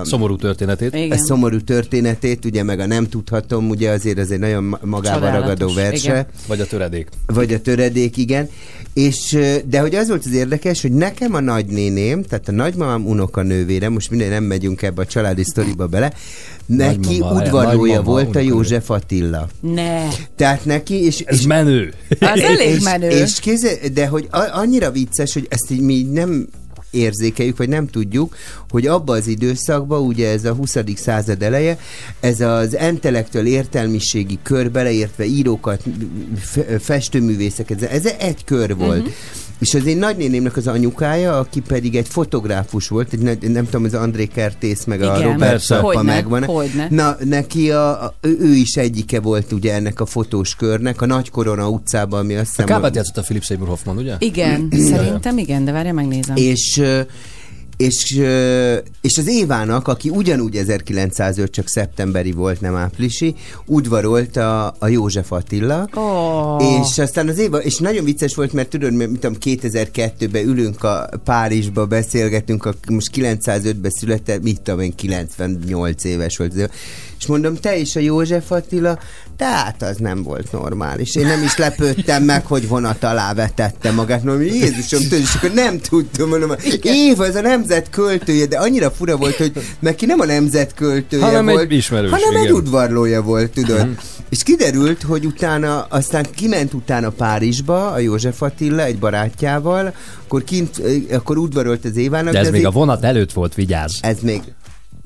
a 0.00 0.04
Szomorú 0.04 0.36
történetét. 0.36 0.94
a 0.94 0.96
Igen. 0.96 1.18
szomorú 1.18 1.60
történetét, 1.60 2.44
ugye 2.44 2.62
meg 2.62 2.80
a 2.80 2.86
nem 2.86 3.08
tudhatom, 3.08 3.68
ugye 3.68 3.90
azért 3.90 4.18
az 4.18 4.30
egy 4.30 4.38
nagyon 4.38 4.64
ma- 4.64 4.78
magába 4.82 5.14
Csodálatos, 5.14 5.48
ragadó 5.48 5.74
verse. 5.74 6.10
igen. 6.10 6.26
Vagy 6.46 6.60
a 6.60 6.66
töredék. 6.76 7.08
Vagy 7.26 7.52
a 7.52 7.60
töredék, 7.60 8.16
igen. 8.16 8.48
És, 8.94 9.38
de 9.66 9.80
hogy 9.80 9.94
az 9.94 10.08
volt 10.08 10.24
az 10.24 10.32
érdekes, 10.32 10.82
hogy 10.82 10.92
nekem 10.92 11.34
a 11.34 11.40
nagynéném, 11.40 12.22
tehát 12.22 12.48
a 12.48 12.52
nagymamám 12.52 13.06
unokanővére, 13.06 13.88
most 13.88 14.10
minden 14.10 14.28
nem 14.28 14.44
megyünk 14.44 14.82
ebbe 14.82 15.02
a 15.02 15.06
családi 15.06 15.44
sztoriba 15.44 15.86
bele, 15.86 16.12
neki 16.66 16.96
Nagymama, 17.18 17.42
udvarlója 17.42 17.94
nagymama, 17.94 18.02
volt 18.02 18.36
a. 18.36 18.38
József 18.38 18.90
Attila. 18.90 19.48
Ne. 19.60 20.08
Tehát 20.36 20.64
neki, 20.64 21.04
és, 21.04 21.20
Ez 21.20 21.38
és 21.38 21.46
menő. 21.46 21.92
Az 22.08 22.40
elég 22.40 22.74
és, 22.74 22.82
menő. 22.82 23.08
És 23.08 23.40
kéze, 23.40 23.78
de 23.92 24.06
hogy 24.06 24.28
a, 24.30 24.48
annyira 24.52 24.90
vicces, 24.90 25.32
hogy 25.32 25.46
ezt 25.50 25.70
így 25.70 25.80
mi 25.80 25.94
így 25.94 26.10
nem 26.10 26.48
érzékeljük, 26.96 27.56
vagy 27.56 27.68
nem 27.68 27.86
tudjuk, 27.86 28.36
hogy 28.70 28.86
abba 28.86 29.12
az 29.12 29.26
időszakban, 29.26 30.00
ugye 30.00 30.28
ez 30.28 30.44
a 30.44 30.52
20. 30.52 30.76
század 30.94 31.42
eleje, 31.42 31.78
ez 32.20 32.40
az 32.40 32.76
intellektuál 32.90 33.46
értelmiségi 33.46 34.38
kör 34.42 34.70
beleértve 34.70 35.24
írókat, 35.24 35.82
f- 36.40 36.66
festőművészek, 36.80 37.70
ez, 37.70 37.82
ez 37.82 38.06
egy 38.06 38.44
kör 38.44 38.76
volt. 38.76 38.98
Uh-huh. 38.98 39.14
És 39.58 39.74
az 39.74 39.86
én 39.86 39.96
nagynénémnek 39.98 40.56
az 40.56 40.66
anyukája, 40.66 41.38
aki 41.38 41.60
pedig 41.60 41.96
egy 41.96 42.08
fotográfus 42.08 42.88
volt, 42.88 43.12
egy, 43.12 43.18
nagy- 43.18 43.50
nem 43.50 43.64
tudom, 43.64 43.84
az 43.84 43.94
André 43.94 44.26
Kertész, 44.26 44.84
meg 44.84 45.02
a 45.02 45.04
Igen. 45.04 45.20
Robert 45.32 45.50
Persze. 45.50 45.74
Szappa 45.74 46.02
megvan. 46.02 46.44
hogyne. 46.44 46.86
Na, 46.90 47.16
neki 47.24 47.70
a, 47.70 48.04
a, 48.04 48.14
ő, 48.20 48.54
is 48.54 48.74
egyike 48.76 49.20
volt 49.20 49.52
ugye 49.52 49.74
ennek 49.74 50.00
a 50.00 50.06
fotós 50.06 50.54
körnek, 50.54 51.00
a 51.00 51.06
Nagy 51.06 51.30
Korona 51.30 51.68
utcában, 51.68 52.20
ami 52.20 52.34
azt 52.34 52.44
A 52.44 52.48
hiszem... 52.48 52.66
kábát 52.66 52.94
játszott 52.94 53.16
a 53.16 53.22
Philip 53.22 53.42
Seymour 53.42 53.68
Hoffman, 53.68 53.96
ugye? 53.96 54.14
Igen, 54.18 54.68
szerintem 54.70 55.38
igen, 55.38 55.64
de 55.64 55.72
várja, 55.72 55.92
megnézem. 55.92 56.36
és 56.36 56.82
és, 57.76 58.22
és 59.00 59.18
az 59.18 59.28
Évának, 59.28 59.88
aki 59.88 60.08
ugyanúgy 60.08 60.56
1905, 60.56 61.50
csak 61.50 61.68
szeptemberi 61.68 62.32
volt, 62.32 62.60
nem 62.60 62.74
áprilisi, 62.74 63.34
udvarolt 63.66 64.36
a, 64.36 64.74
a 64.78 64.86
József 64.86 65.32
Attila, 65.32 65.88
Ó. 65.96 66.56
és 66.56 66.98
aztán 66.98 67.28
az 67.28 67.38
Éva, 67.38 67.62
és 67.62 67.78
nagyon 67.78 68.04
vicces 68.04 68.34
volt, 68.34 68.52
mert 68.52 68.68
tudod, 68.68 68.92
mert, 68.92 69.10
mit 69.10 69.20
tudom, 69.20 69.36
2002-ben 69.40 70.46
ülünk 70.46 70.84
a 70.84 71.08
Párizsba, 71.24 71.86
beszélgetünk, 71.86 72.64
a, 72.64 72.74
most 72.88 73.10
905-ben 73.14 73.90
született, 73.90 74.42
mit 74.42 74.60
tudom 74.60 74.80
én, 74.80 74.94
98 74.94 76.04
éves 76.04 76.36
volt 76.36 76.70
és 77.18 77.26
mondom, 77.26 77.54
te 77.54 77.76
is 77.76 77.96
a 77.96 78.00
József 78.00 78.50
Attila, 78.50 78.98
tehát 79.36 79.82
az 79.82 79.96
nem 79.96 80.22
volt 80.22 80.52
normális. 80.52 81.14
Én 81.14 81.26
nem 81.26 81.42
is 81.42 81.56
lepődtem 81.56 82.22
meg, 82.22 82.46
hogy 82.46 82.68
vonat 82.68 83.04
alá 83.04 83.34
vetette 83.34 83.90
magát. 83.90 84.22
Mondom, 84.22 84.42
Jézusom, 84.42 85.02
tudod, 85.02 85.18
és 85.18 85.34
akkor 85.34 85.50
nem 85.50 85.80
tudtam, 85.80 86.28
mondom, 86.28 86.50
Éva, 86.82 87.26
ez 87.26 87.36
a 87.36 87.40
nemzet 87.40 87.90
költője, 87.90 88.46
de 88.46 88.58
annyira 88.58 88.90
fura 88.90 89.16
volt, 89.16 89.36
hogy 89.36 89.52
neki 89.78 90.06
nem 90.06 90.20
a 90.20 90.24
nemzet 90.24 90.74
költője 90.74 91.24
Hanem 91.24 91.48
egy 91.48 91.54
volt, 91.54 91.70
ismerős, 91.70 92.10
hanem 92.10 92.36
egy 92.36 92.42
igen. 92.42 92.54
udvarlója 92.54 93.22
volt, 93.22 93.50
tudod. 93.50 93.88
És 94.28 94.42
kiderült, 94.42 95.02
hogy 95.02 95.26
utána, 95.26 95.86
aztán 95.88 96.26
kiment 96.34 96.72
utána 96.74 97.10
Párizsba, 97.10 97.90
a 97.90 97.98
József 97.98 98.42
Attila 98.42 98.84
egy 98.84 98.98
barátjával, 98.98 99.94
akkor 100.24 100.44
kint, 100.44 100.80
akkor 101.12 101.38
udvarolt 101.38 101.84
az 101.84 101.96
Évának. 101.96 102.32
De 102.32 102.38
ez 102.38 102.46
az 102.46 102.52
még 102.52 102.60
é- 102.60 102.66
a 102.66 102.70
vonat 102.70 103.04
előtt 103.04 103.32
volt, 103.32 103.54
vigyázz. 103.54 103.98
Ez 104.00 104.16
még... 104.22 104.42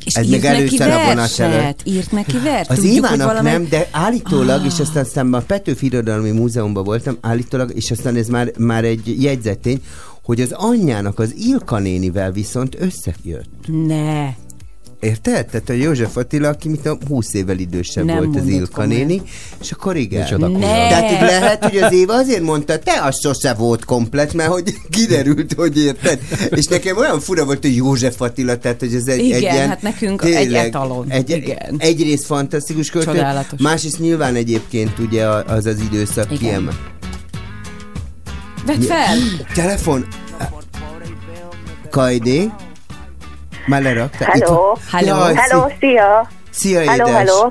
És 0.04 0.14
ez 0.14 0.26
neki 0.26 0.46
először 0.46 0.90
a 0.90 1.04
vonat 1.04 1.38
előtt. 1.38 1.80
Írt 1.84 2.12
neki 2.12 2.38
verset? 2.38 2.70
Az 2.70 2.76
Tudjuk, 2.76 3.06
hogy 3.06 3.14
Évának 3.16 3.26
valamely- 3.26 3.52
nem, 3.52 3.66
de 3.68 3.88
állítólag, 3.90 4.64
és 4.64 4.80
aztán, 4.80 5.02
aztán 5.04 5.34
a 5.34 5.40
Petőfi 5.40 5.86
Irodalmi 5.86 6.30
Múzeumban 6.30 6.84
voltam, 6.84 7.18
állítólag, 7.20 7.72
és 7.74 7.90
aztán 7.90 8.16
ez 8.16 8.28
már, 8.28 8.50
már 8.58 8.84
egy 8.84 9.22
jegyzetény, 9.22 9.82
hogy 10.22 10.40
az 10.40 10.52
anyjának 10.52 11.18
az 11.18 11.34
Ilka 11.36 11.78
nénivel 11.78 12.32
viszont 12.32 12.76
összejött. 12.80 13.66
Ne. 13.86 14.28
Érted? 15.00 15.46
Tehát 15.46 15.68
a 15.68 15.72
József 15.72 16.16
Attila, 16.16 16.48
aki 16.48 16.68
mit 16.68 16.86
a 16.86 16.98
20 17.08 17.34
évvel 17.34 17.58
idősebb 17.58 18.04
Nem 18.04 18.16
volt 18.16 18.36
az 18.36 18.46
Ilka 18.46 18.84
néni, 18.84 19.22
és 19.60 19.72
akkor 19.72 19.96
igen. 19.96 20.26
Tehát 20.40 21.10
hogy 21.10 21.26
lehet, 21.26 21.64
hogy 21.64 21.76
az 21.76 21.92
Éva 21.92 22.14
azért 22.14 22.42
mondta, 22.42 22.78
te 22.78 23.00
az 23.02 23.20
sose 23.20 23.54
volt 23.54 23.84
komplet, 23.84 24.34
mert 24.34 24.50
hogy 24.50 24.74
kiderült, 24.90 25.52
hogy 25.52 25.78
érted. 25.78 26.20
És 26.50 26.66
nekem 26.66 26.96
olyan 26.96 27.20
fura 27.20 27.44
volt, 27.44 27.60
hogy 27.62 27.76
József 27.76 28.20
Attila, 28.20 28.58
tehát 28.58 28.80
hogy 28.80 28.94
ez 28.94 29.06
egy, 29.06 29.18
Igen, 29.18 29.36
egy 29.36 29.42
ilyen, 29.42 29.68
hát 29.68 29.82
nekünk 29.82 30.22
egy 30.24 30.54
etalon. 30.54 31.10
Egy, 31.10 31.30
Igen. 31.30 31.74
Egyrészt 31.78 32.24
fantasztikus 32.24 32.90
költő, 32.90 33.10
Csodálatos. 33.10 33.60
másrészt 33.60 33.98
nyilván 33.98 34.34
egyébként 34.34 34.98
ugye 34.98 35.26
az 35.26 35.66
az 35.66 35.80
időszak 35.80 36.24
Igen. 36.32 36.38
kiemel. 36.38 36.74
Vedd 38.66 38.80
fel! 38.80 39.18
Telefon. 39.54 40.06
Kajdé. 41.90 42.50
Már 43.70 43.82
lerakta? 43.82 44.24
Hello. 44.24 44.74
Hello. 44.92 45.16
Jaj, 45.18 45.34
Hello, 45.34 45.66
szia! 45.80 46.28
Szia, 46.50 46.78
Hello, 46.78 47.08
édes. 47.08 47.16
hello! 47.16 47.50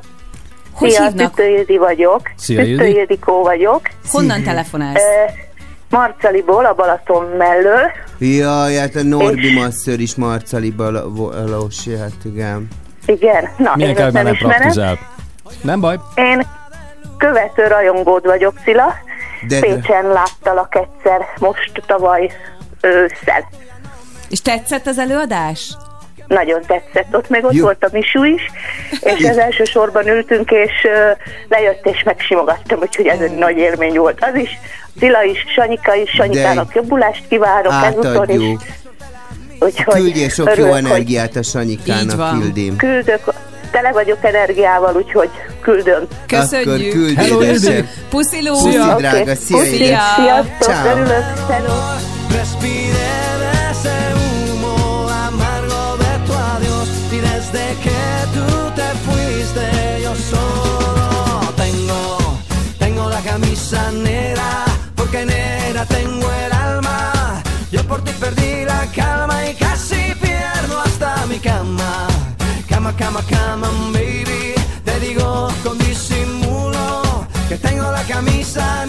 Hogy 0.74 0.90
Szia, 0.90 1.04
hívnak? 1.04 1.34
Tüttő 1.36 1.50
Ildi 1.50 1.78
vagyok. 1.78 2.22
Szia, 2.38 2.62
Ildi. 2.62 2.76
Tüttő 2.84 3.00
Ildikó 3.00 3.42
vagyok. 3.42 3.82
Honnan 4.12 4.44
telefonálsz? 4.44 5.02
Ö, 5.02 5.32
Marcaliból, 5.90 6.66
a 6.66 6.74
Balaton 6.74 7.26
mellől. 7.38 7.92
Jaj, 8.18 8.76
hát 8.76 8.96
a 8.96 9.04
Norbi 9.04 9.54
Masször 9.54 10.00
is 10.00 10.16
Marcali 10.16 10.72
Balós, 10.72 11.88
hát 12.00 12.12
igen. 12.24 12.68
Igen, 13.06 13.50
na, 13.58 13.72
Milyen 13.76 13.98
én 13.98 14.08
nem 14.12 14.28
ismerem. 14.28 14.98
Nem 15.62 15.80
baj. 15.80 16.00
Én 16.16 16.46
követő 17.18 17.68
rajongód 17.68 18.26
vagyok, 18.26 18.54
Szila. 18.64 18.94
De- 19.48 19.60
Pécsen 19.60 20.08
láttalak 20.08 20.76
egyszer, 20.76 21.22
most 21.40 21.72
tavaly 21.86 22.32
ősszel. 22.82 23.50
És 24.30 24.42
tetszett 24.42 24.88
az 24.88 24.98
előadás? 24.98 25.76
Nagyon 26.30 26.62
tetszett. 26.68 27.16
Ott 27.16 27.30
meg 27.30 27.46
ott 27.46 27.54
Jó. 27.54 27.64
volt 27.64 27.84
a 27.84 27.90
Misú 27.92 28.24
is, 28.24 28.42
és 29.02 29.26
az 29.30 29.38
első 29.38 29.64
sorban 29.64 30.08
ültünk, 30.08 30.52
és 30.52 30.72
lejött 31.50 31.86
és 31.86 32.04
megsimogattam, 32.04 32.80
úgyhogy 32.82 33.08
ez 33.08 33.20
egy 33.20 33.36
nagy 33.36 33.58
élmény 33.58 33.98
volt. 33.98 34.18
Az 34.24 34.36
is, 34.36 34.50
Szila 35.00 35.24
is, 35.24 35.46
Sanyika 35.56 35.96
is, 35.96 36.10
Sanyikának 36.10 36.76
jobbulást 36.76 37.24
kívánok 37.30 37.74
ezúton 37.86 38.30
is. 38.30 38.58
Úgyhogy 39.60 40.02
Küldjél 40.02 40.30
sok 40.30 40.46
jó 40.46 40.52
örülök, 40.52 40.72
hogy 40.72 40.86
energiát 40.86 41.36
a 41.36 41.44
Sanyikának, 41.44 42.40
küldém. 42.40 42.76
Küldök, 42.76 43.34
tele 43.72 43.92
vagyok 43.92 44.18
energiával, 44.22 44.96
úgyhogy 44.96 45.30
küldöm. 45.62 46.08
Akkor 46.12 46.40
Köszönjük! 46.40 46.94
küld 46.94 47.16
Hello, 47.16 47.44
édesem. 47.44 47.74
Ildi. 47.74 47.88
Puszi, 48.10 48.50
Oké. 48.50 49.02
drága, 49.02 49.36
szia, 49.36 49.58
Puszi. 49.58 49.76
Sziasztok, 50.16 50.74
Ciao. 50.74 50.98
örülök. 50.98 51.24
Porque 64.96 65.26
negra 65.26 65.86
tengo 65.86 66.28
el 66.32 66.52
alma. 66.52 67.44
Yo 67.72 67.84
por 67.84 68.04
ti 68.04 68.12
perdí 68.20 68.66
la 68.66 68.88
calma 68.96 69.48
y 69.48 69.54
casi 69.54 70.16
pierdo 70.20 70.82
hasta 70.82 71.26
mi 71.28 71.38
cama. 71.40 72.08
Cama, 72.68 72.96
cama, 72.96 73.22
cama, 73.30 73.70
baby. 73.94 74.56
Te 74.84 75.00
digo 75.00 75.50
con 75.64 75.78
disimulo 75.78 77.28
que 77.48 77.58
tengo 77.58 77.92
la 77.92 78.04
camisa 78.04 78.89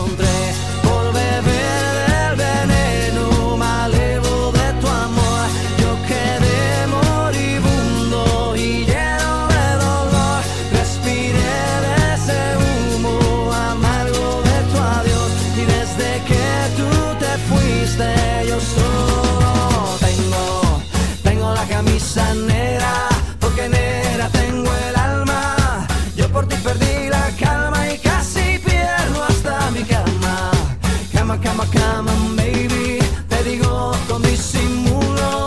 Cama, 31.31 31.43
cama, 31.43 31.65
cama, 31.71 32.11
baby. 32.35 32.99
Te 33.29 33.41
digo 33.45 33.93
con 34.09 34.21
disimulo 34.21 35.45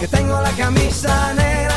que 0.00 0.08
tengo 0.08 0.40
la 0.40 0.50
camisa 0.52 1.34
negra 1.34 1.75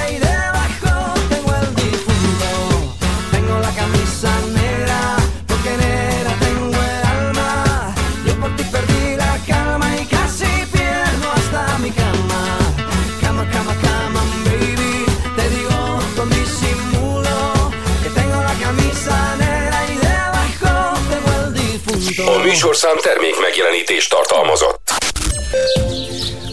műsorszám 22.50 22.98
termék 23.02 23.42
megjelenítést 23.42 24.10
tartalmazott. 24.10 24.92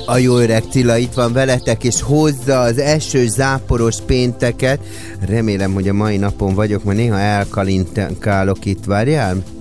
A 0.07 0.17
jó 0.17 0.39
öreg 0.39 0.63
Cilla 0.71 0.97
itt 0.97 1.13
van 1.13 1.33
veletek, 1.33 1.85
és 1.85 2.03
hozza 2.03 2.61
az 2.61 2.79
esős, 2.79 3.29
záporos 3.29 3.97
pénteket. 4.07 4.81
Remélem, 5.29 5.73
hogy 5.73 5.89
a 5.89 5.93
mai 5.93 6.17
napon 6.17 6.55
vagyok, 6.55 6.85
mert 6.85 6.99
néha 6.99 7.19
elkalinkálok 7.19 8.65
itt, 8.65 8.85
várjál? 8.85 9.56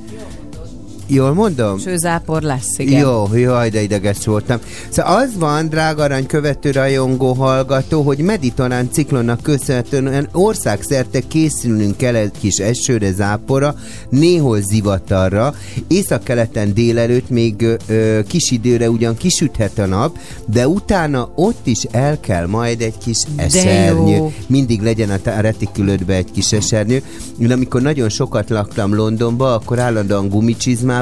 Jól 1.08 1.34
mondom? 1.34 1.80
Sőzápor 1.80 2.42
lesz, 2.42 2.78
igen. 2.78 3.00
Jó, 3.00 3.36
jaj, 3.36 3.70
de 3.70 3.82
ideges 3.82 4.26
voltam. 4.26 4.58
Szóval 4.90 5.16
az 5.16 5.30
van, 5.38 5.70
drága 5.70 6.04
arany 6.04 6.26
követő 6.26 6.72
rajongó 6.72 7.34
hallgató, 7.34 8.02
hogy 8.02 8.18
mediterrán 8.18 8.90
ciklonnak 8.92 9.42
köszönhetően 9.42 10.30
országszerte 10.32 11.20
készülünk 11.28 12.02
el 12.02 12.16
egy 12.16 12.32
kis 12.40 12.58
esőre, 12.58 13.12
zápora, 13.12 13.76
néhol 14.10 14.62
zivatarra, 14.62 15.54
északkeleten 15.88 16.74
délelőtt 16.74 17.30
még 17.30 17.78
ö, 17.88 18.20
kis 18.28 18.52
időre 18.52 18.90
ugyan 18.90 19.18
kisüthet 19.18 19.80
a 19.80 19.86
nap, 19.86 20.18
de 20.46 20.68
utána 20.68 21.30
ott 21.36 21.68
is 21.68 21.84
el 21.92 22.20
kell 22.20 22.48
majd 22.48 22.82
egy 22.82 22.98
kis 22.98 23.18
esernyő. 23.36 24.34
Mindig 24.48 24.82
legyen 24.82 25.10
a 25.10 25.30
retikülödbe 25.40 26.14
egy 26.14 26.32
kis 26.32 26.52
esernyő. 26.52 27.04
Én 27.40 27.52
amikor 27.52 27.82
nagyon 27.82 28.10
sokat 28.10 28.50
laktam 28.50 28.96
Londonba, 28.96 29.54
akkor 29.54 29.80
állandóan 29.80 30.30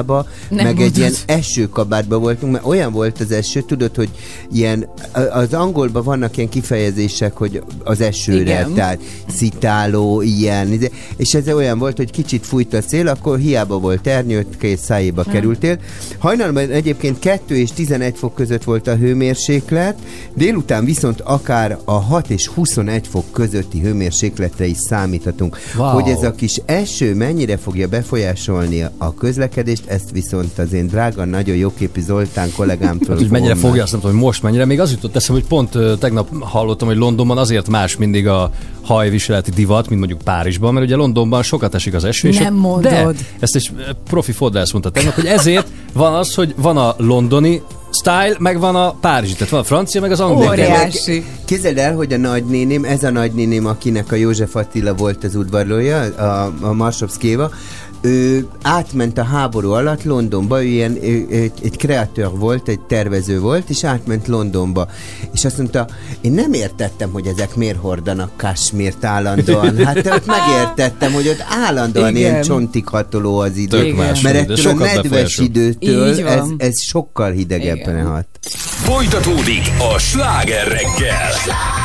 gumicsizmába, 0.02 0.26
Nem 0.48 0.64
meg 0.64 0.74
egy 0.74 0.78
mondod. 0.80 0.96
ilyen 0.96 1.12
esőkabátban 1.26 2.20
voltunk, 2.20 2.52
mert 2.52 2.64
olyan 2.66 2.92
volt 2.92 3.20
az 3.20 3.30
eső, 3.30 3.60
tudod, 3.60 3.94
hogy 3.94 4.08
ilyen, 4.52 4.88
az 5.32 5.52
angolban 5.54 6.02
vannak 6.04 6.36
ilyen 6.36 6.48
kifejezések, 6.48 7.32
hogy 7.36 7.62
az 7.84 8.00
esőre, 8.00 8.40
Igen. 8.40 8.74
tehát 8.74 9.00
szitáló, 9.36 10.22
ilyen, 10.22 10.72
ide- 10.72 10.92
és 11.16 11.34
ez 11.34 11.48
olyan 11.48 11.78
volt, 11.78 11.96
hogy 11.96 12.10
kicsit 12.10 12.46
fújt 12.46 12.74
a 12.74 12.82
szél, 12.82 13.08
akkor 13.08 13.38
hiába 13.38 13.78
volt 13.78 14.06
ernyőt, 14.06 14.56
két 14.58 14.78
szájéba 14.78 15.22
Hm. 15.22 15.30
kerültél. 15.30 15.78
Hajnalban 16.18 16.70
egyébként 16.70 17.18
2 17.18 17.56
és 17.56 17.72
11 17.72 18.16
fok 18.16 18.34
között 18.34 18.64
volt 18.64 18.86
a 18.86 18.96
hőmérséklet, 18.96 19.98
délután 20.34 20.84
viszont 20.84 21.20
akár 21.20 21.78
a 21.84 21.92
6 22.00 22.30
és 22.30 22.46
21 22.46 23.06
fok 23.06 23.24
közötti 23.32 23.80
hőmérsékletre 23.80 24.66
is 24.66 24.76
számíthatunk. 24.78 25.56
Wow. 25.76 25.86
Hogy 25.88 26.08
ez 26.08 26.22
a 26.22 26.32
kis 26.32 26.60
eső 26.66 27.14
mennyire 27.14 27.56
fogja 27.56 27.88
befolyásolni 27.88 28.84
a 28.98 29.14
közlekedést, 29.14 29.83
ezt 29.86 30.10
viszont 30.12 30.58
az 30.58 30.72
én 30.72 30.86
drága, 30.86 31.24
nagyon 31.24 31.56
jóképű 31.56 32.00
Zoltán 32.00 32.48
kollégámtól 32.56 33.08
Hát, 33.08 33.18
hogy 33.18 33.30
mennyire 33.30 33.54
fogja, 33.54 33.82
azt 33.82 33.92
nem 33.92 34.00
tudom, 34.00 34.16
hogy 34.16 34.24
most 34.26 34.42
mennyire. 34.42 34.64
Még 34.64 34.80
az 34.80 34.90
jutott 34.90 35.16
eszembe, 35.16 35.40
hogy 35.40 35.48
pont 35.50 35.98
tegnap 35.98 36.28
hallottam, 36.40 36.88
hogy 36.88 36.96
Londonban 36.96 37.38
azért 37.38 37.68
más 37.68 37.96
mindig 37.96 38.28
a 38.28 38.50
hajviseleti 38.82 39.50
divat, 39.50 39.88
mint 39.88 39.98
mondjuk 40.00 40.22
Párizsban, 40.22 40.72
mert 40.74 40.86
ugye 40.86 40.96
Londonban 40.96 41.42
sokat 41.42 41.74
esik 41.74 41.94
az 41.94 42.04
eső. 42.04 42.28
és 42.28 42.38
Nem 42.38 42.54
ott- 42.54 42.60
mondod. 42.60 43.14
De, 43.14 43.14
ezt 43.38 43.56
egy 43.56 43.70
ö, 43.76 43.82
profi 44.08 44.32
fodrász 44.32 44.72
mondta 44.72 44.90
tegnap, 44.90 45.14
hogy 45.14 45.26
ezért 45.26 45.66
van 45.92 46.14
az, 46.14 46.34
hogy 46.34 46.54
van 46.56 46.76
a 46.76 46.94
londoni 46.98 47.62
style, 47.90 48.36
meg 48.38 48.58
van 48.58 48.76
a 48.76 48.90
párizsi, 48.92 49.32
tehát 49.32 49.48
van 49.48 49.60
a 49.60 49.64
francia, 49.64 50.00
meg 50.00 50.10
az 50.10 50.20
angol. 50.20 50.46
Óriási. 50.46 51.24
Képzeld 51.44 51.78
el, 51.78 51.94
hogy 51.94 52.12
a 52.12 52.16
nagynéném, 52.16 52.84
ez 52.84 53.02
a 53.02 53.10
nagynéném, 53.10 53.66
akinek 53.66 54.12
a 54.12 54.14
József 54.14 54.56
Attila 54.56 54.94
volt 54.94 55.24
az 55.24 55.34
udvarlója, 55.34 56.00
a, 56.00 56.52
a 56.60 56.72
Marsovszkéva, 56.72 57.50
ő 58.04 58.46
átment 58.62 59.18
a 59.18 59.24
háború 59.24 59.70
alatt 59.70 60.04
Londonba, 60.04 60.62
ő 60.62 60.66
ilyen, 60.66 61.04
ő, 61.04 61.26
egy, 61.30 61.52
egy 61.62 61.76
kreatőr 61.76 62.30
volt, 62.30 62.68
egy 62.68 62.80
tervező 62.80 63.40
volt, 63.40 63.70
és 63.70 63.84
átment 63.84 64.26
Londonba. 64.26 64.88
És 65.32 65.44
azt 65.44 65.58
mondta, 65.58 65.86
én 66.20 66.32
nem 66.32 66.52
értettem, 66.52 67.10
hogy 67.10 67.26
ezek 67.26 67.56
miért 67.56 67.76
hordanak 67.76 68.30
kasmírt 68.36 69.04
állandóan. 69.04 69.76
Hát 69.84 69.96
ott 69.96 70.26
megértettem, 70.26 71.12
hogy 71.12 71.28
ott 71.28 71.44
állandóan 71.48 72.16
Igen. 72.16 72.30
ilyen 72.30 72.42
csontig 72.42 72.88
hatoló 72.88 73.38
az 73.38 73.56
idő. 73.56 73.94
Más, 73.94 74.20
Mert 74.20 74.46
de 74.46 74.52
ettől 74.52 74.72
a 74.72 75.00
befolyásol. 75.02 75.44
időtől 75.44 76.26
ez, 76.26 76.44
ez 76.56 76.82
sokkal 76.82 77.30
hidegebben 77.30 78.06
hat. 78.06 78.26
Folytatódik 78.84 79.70
a 79.94 79.98
sláger 79.98 80.68
reggel. 80.68 81.32
Hey, 81.46 81.83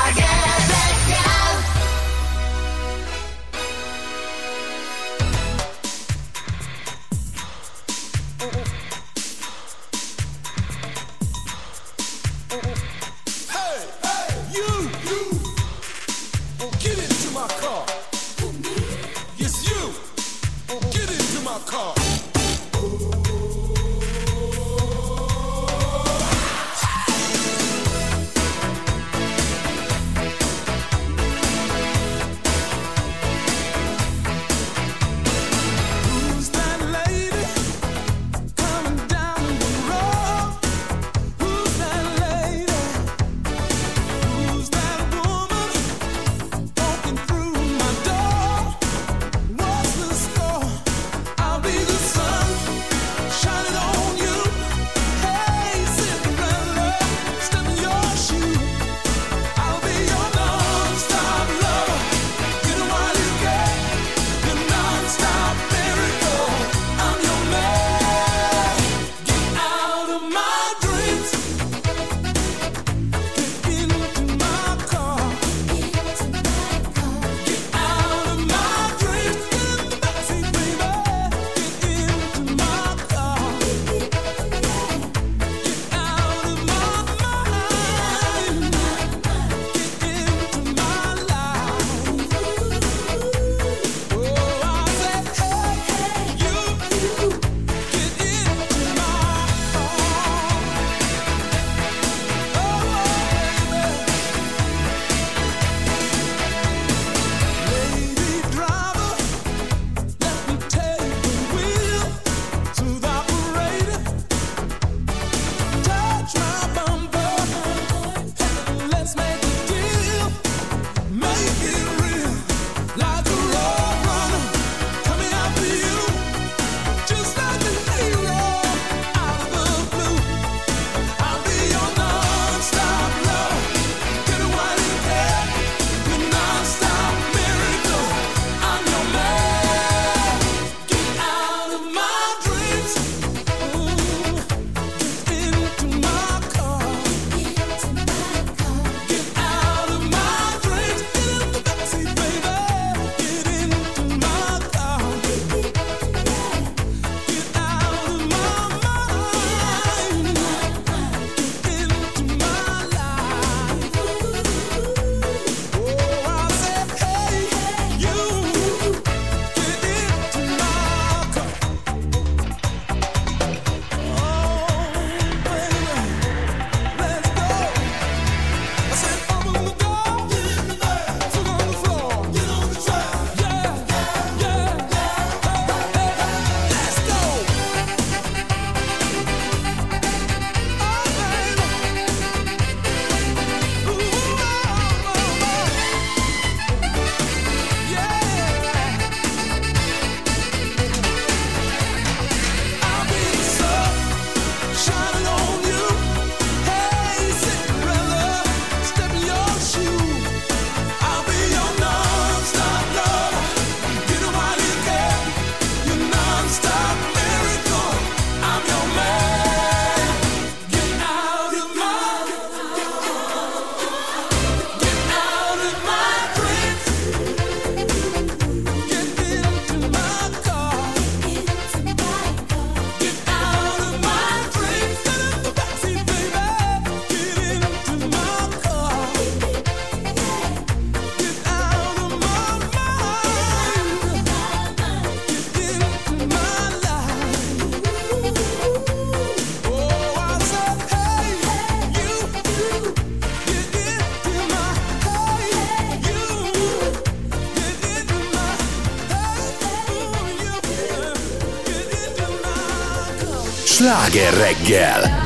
sláger 263.99 264.33
reggel. 264.33 265.18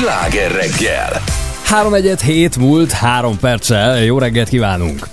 Sláger 0.00 0.50
reggel. 0.52 1.22
3 1.64 1.94
egyet 1.94 2.20
hét 2.20 2.56
múlt, 2.56 2.90
három 2.92 3.38
perccel. 3.38 4.02
Jó 4.04 4.18
reggelt 4.18 4.48
kívánunk! 4.48 5.08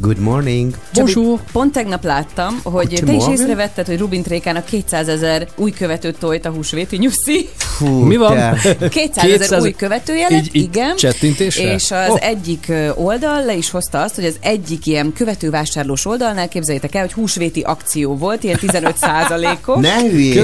Good 0.00 0.18
morning. 0.18 0.74
Csabi, 0.94 1.12
Bonjour. 1.12 1.40
pont 1.52 1.72
tegnap 1.72 2.04
láttam, 2.04 2.60
hogy 2.62 2.88
Guten 2.88 3.04
te 3.04 3.12
is 3.12 3.24
észrevetted, 3.40 3.86
hogy 3.86 3.98
Rubin 3.98 4.22
Trékának 4.22 4.64
200 4.64 5.08
ezer 5.08 5.48
új 5.56 5.70
követőt 5.70 6.18
tolt 6.18 6.46
a 6.46 6.50
húsvéti 6.50 6.96
nyuszi. 6.96 7.48
Fú, 7.56 7.86
Mi 7.86 8.16
van? 8.16 8.34
te. 8.34 8.58
200 8.88 9.24
ezer 9.24 9.38
200 9.38 9.62
új 9.62 9.72
követője 9.72 10.26
lett, 10.30 10.40
Így- 10.40 10.54
így 10.56 10.62
igen. 10.62 10.96
csettintésre? 10.96 11.74
És 11.74 11.90
az 11.90 12.08
Oh. 12.08 12.26
egyik 12.26 12.72
oldal 12.94 13.44
le 13.44 13.54
is 13.54 13.70
hozta 13.70 14.00
azt, 14.02 14.14
hogy 14.14 14.24
az 14.24 14.36
egyik 14.40 14.86
ilyen 14.86 15.12
követővásárlós 15.12 16.06
oldalnál 16.06 16.48
képzeljétek 16.48 16.94
el, 16.94 17.00
hogy 17.00 17.12
húsvéti 17.12 17.60
akció 17.60 18.16
volt, 18.16 18.42
ilyen 18.42 18.58
15 18.58 18.96
százalékos. 18.96 19.80
Ne 19.86 20.04
Így 20.18 20.38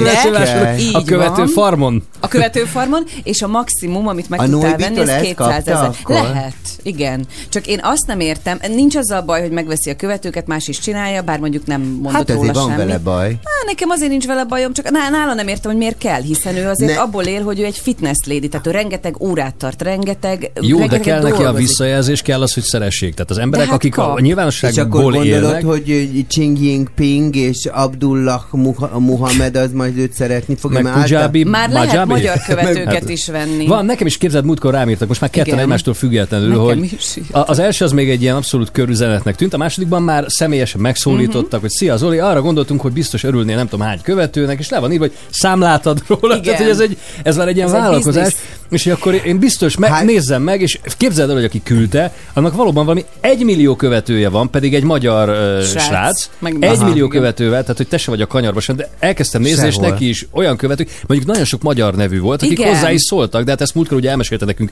a 0.92 1.02
követő 1.04 1.35
van. 1.42 1.48
farmon. 1.48 2.02
A 2.24 2.28
követőfarmon, 2.28 3.04
és 3.22 3.42
a 3.42 3.46
maximum, 3.48 4.08
amit 4.08 4.28
meg 4.28 4.40
A 4.40 4.48
tudtál 4.48 4.76
venni, 4.76 4.98
ezt 4.98 5.20
200 5.20 5.34
kapta 5.34 5.52
ezer. 5.72 5.90
Lehet, 6.06 6.54
igen. 6.82 7.26
Csak 7.48 7.66
én 7.66 7.78
azt 7.82 8.06
nem 8.06 8.20
értem, 8.20 8.58
nincs 8.68 8.96
azzal 8.96 9.20
baj, 9.22 9.40
hogy 9.40 9.50
megveszi 9.50 9.90
a 9.90 9.96
követőket, 9.96 10.46
más 10.46 10.68
is 10.68 10.78
csinálja, 10.78 11.22
bár 11.22 11.38
mondjuk 11.38 11.66
nem 11.66 11.80
mondott 11.80 12.12
Hát 12.12 12.30
róla 12.30 12.52
van 12.52 12.62
semmit. 12.62 12.76
vele 12.87 12.98
baj. 12.98 13.38
nekem 13.66 13.90
azért 13.90 14.10
nincs 14.10 14.26
vele 14.26 14.44
bajom, 14.44 14.72
csak 14.72 14.90
ná- 14.90 15.10
nála 15.10 15.34
nem 15.34 15.48
értem, 15.48 15.70
hogy 15.70 15.80
miért 15.80 15.98
kell, 15.98 16.20
hiszen 16.22 16.56
ő 16.56 16.68
azért 16.68 16.94
Ne- 16.94 17.00
abból 17.00 17.24
él, 17.24 17.42
hogy 17.42 17.60
ő 17.60 17.64
egy 17.64 17.76
fitness 17.78 18.16
lady, 18.26 18.48
tehát 18.48 18.66
ő 18.66 18.70
rengeteg 18.70 19.20
órát 19.22 19.54
tart, 19.54 19.82
rengeteg 19.82 20.50
Jó, 20.60 20.76
de 20.76 20.82
rengeteg 20.82 21.00
kell 21.00 21.22
neki 21.22 21.34
a 21.34 21.37
dolgozik. 21.42 21.66
visszajelzés, 21.66 22.22
kell 22.22 22.42
az, 22.42 22.54
hogy 22.54 22.62
szeressék. 22.62 23.14
Tehát 23.14 23.30
az 23.30 23.38
emberek, 23.38 23.66
hát 23.66 23.74
akik 23.74 23.98
a 23.98 24.02
kap. 24.06 24.18
És 24.18 24.24
nyilvánosságból 24.24 24.82
akkor 25.00 25.00
gondolod, 25.12 25.26
élnek, 25.26 25.64
hogy 25.64 26.24
Ching 26.28 26.58
Jinping 26.58 27.37
és 27.37 27.68
Abdullah 27.72 28.42
Muha- 28.50 28.98
Muhammad 28.98 29.56
az 29.56 29.72
majd 29.72 29.98
őt 29.98 30.12
szeretni 30.12 30.56
fogja, 30.56 30.80
meg 30.80 30.92
Pujabi, 30.92 31.44
Már 31.44 31.70
lehet? 31.70 31.88
Magyar 32.16 32.37
követőket 32.46 32.92
Hát, 32.92 33.09
is 33.09 33.27
venni. 33.29 33.66
Van, 33.66 33.85
nekem 33.85 34.07
is 34.07 34.18
képzeld, 34.18 34.44
múltkor 34.44 34.72
rám 34.72 34.88
írtak, 34.88 35.09
most 35.09 35.20
már 35.20 35.31
ketten 35.31 35.46
Igen. 35.48 35.59
egymástól 35.59 35.94
függetlenül, 35.94 36.48
Nekem 36.48 36.62
hogy 36.64 36.83
is 36.92 37.16
írtak. 37.18 37.37
a- 37.37 37.50
az 37.50 37.59
első 37.59 37.85
az 37.85 37.92
még 37.92 38.11
egy 38.11 38.22
ilyen 38.22 38.37
abszolút 38.37 38.70
körüzenetnek 38.70 39.37
tűnt, 39.37 39.55
a 39.55 39.57
másodikban 39.57 40.03
már 40.03 40.24
személyesen 40.29 40.81
megszólítottak, 40.81 41.50
Mhm. 41.53 41.61
hogy 41.61 41.70
szia 41.70 41.96
Zoli, 41.96 42.18
arra 42.18 42.40
gondoltunk, 42.42 42.81
hogy 42.81 42.92
biztos 42.92 43.24
örülnél 43.24 43.57
nem 43.57 43.68
tudom 43.68 43.87
hány 43.87 44.00
követőnek, 44.03 44.59
és 44.59 44.68
le 44.68 44.79
van 44.79 44.92
írva, 44.92 45.05
hogy 45.05 45.14
számlátad 45.31 46.03
róla, 46.07 46.35
Igen. 46.37 46.42
tehát 46.42 46.61
hogy 46.61 46.68
ez, 46.70 46.81
egy, 46.81 46.96
ez 47.22 47.37
már 47.37 47.48
egy 47.48 47.57
ilyen 47.57 47.68
Ez 47.68 47.74
egy 47.74 47.81
vállalkozás, 47.81 48.24
biznisz. 48.24 48.42
És 48.70 48.87
akkor 48.87 49.20
én 49.24 49.38
biztos 49.38 49.77
meg, 49.77 49.90
Hát- 49.90 50.05
nézzem 50.05 50.42
meg, 50.42 50.61
és 50.61 50.79
képzeld 50.96 51.29
el, 51.29 51.35
hogy 51.35 51.44
aki 51.44 51.62
küldte, 51.62 52.12
annak 52.33 52.55
valóban 52.55 52.85
valami 52.85 53.05
egy 53.20 53.44
millió 53.44 53.77
követője 53.77 54.29
van, 54.29 54.50
pedig 54.50 54.74
egy 54.74 54.83
magyar 54.83 55.29
uh, 55.29 55.64
srác, 55.64 55.85
Srác. 55.85 56.31
Meg- 56.38 56.57
egy 56.61 56.70
Aha. 56.70 56.85
millió 56.85 57.07
Igen. 57.07 57.18
követővel, 57.18 57.61
tehát 57.62 57.77
hogy 57.77 57.88
te 57.88 57.98
se 57.98 58.11
vagy 58.11 58.20
a 58.20 58.27
kanyarba 58.27 58.61
sem, 58.61 58.77
de 58.77 58.90
elkezdtem 58.98 59.42
nézni, 59.42 59.66
és 59.66 59.74
Sehol. 59.74 59.88
neki 59.88 60.09
is 60.09 60.27
olyan 60.31 60.57
követők, 60.57 60.90
mondjuk 61.07 61.31
nagyon 61.31 61.44
sok 61.44 61.62
magyar 61.62 61.94
nevű 61.94 62.20
volt, 62.20 62.42
akik 62.42 62.59
Igen. 62.59 62.74
hozzá 62.74 62.92
is 62.92 63.03
szóltak, 63.03 63.44
de 63.44 63.50
hát 63.50 63.61
ezt 63.61 63.74
múltkor 63.74 63.96
ugye 63.96 64.11
elmesélte 64.11 64.44
nekünk 64.44 64.70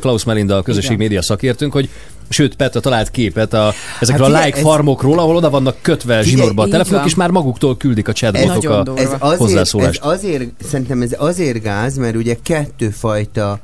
Klaus 0.00 0.24
Melinda, 0.24 0.56
a 0.56 0.62
közösség 0.62 0.90
Igen. 0.90 1.02
média 1.02 1.22
szakértőnk, 1.22 1.72
hogy 1.72 1.88
sőt, 2.32 2.54
Petra 2.56 2.80
talált 2.80 3.10
képet 3.10 3.52
a, 3.52 3.72
ezekről 4.00 4.32
Hát 4.32 4.42
a 4.42 4.44
like 4.44 4.56
ez- 4.58 4.62
farmokról, 4.64 5.18
ahol 5.18 5.36
oda 5.36 5.50
vannak 5.50 5.76
kötve 5.82 6.22
zsinórba 6.22 6.62
a 6.62 6.68
telefonok, 6.68 6.98
van. 7.00 7.08
és 7.08 7.14
már 7.14 7.30
maguktól 7.30 7.76
küldik 7.76 8.08
a 8.08 8.12
chatbotok 8.12 8.70
a. 8.70 8.82
Ez 8.94 9.06
azért, 9.06 9.22
ez 9.22 9.38
hozzászólást. 9.38 10.00
azért, 10.02 10.44
szerintem 10.68 11.02
ez 11.02 11.10
azért 11.18 11.62
gáz, 11.62 11.96
mert 11.96 12.16
ugye 12.16 12.36
kettőfajta 12.42 13.60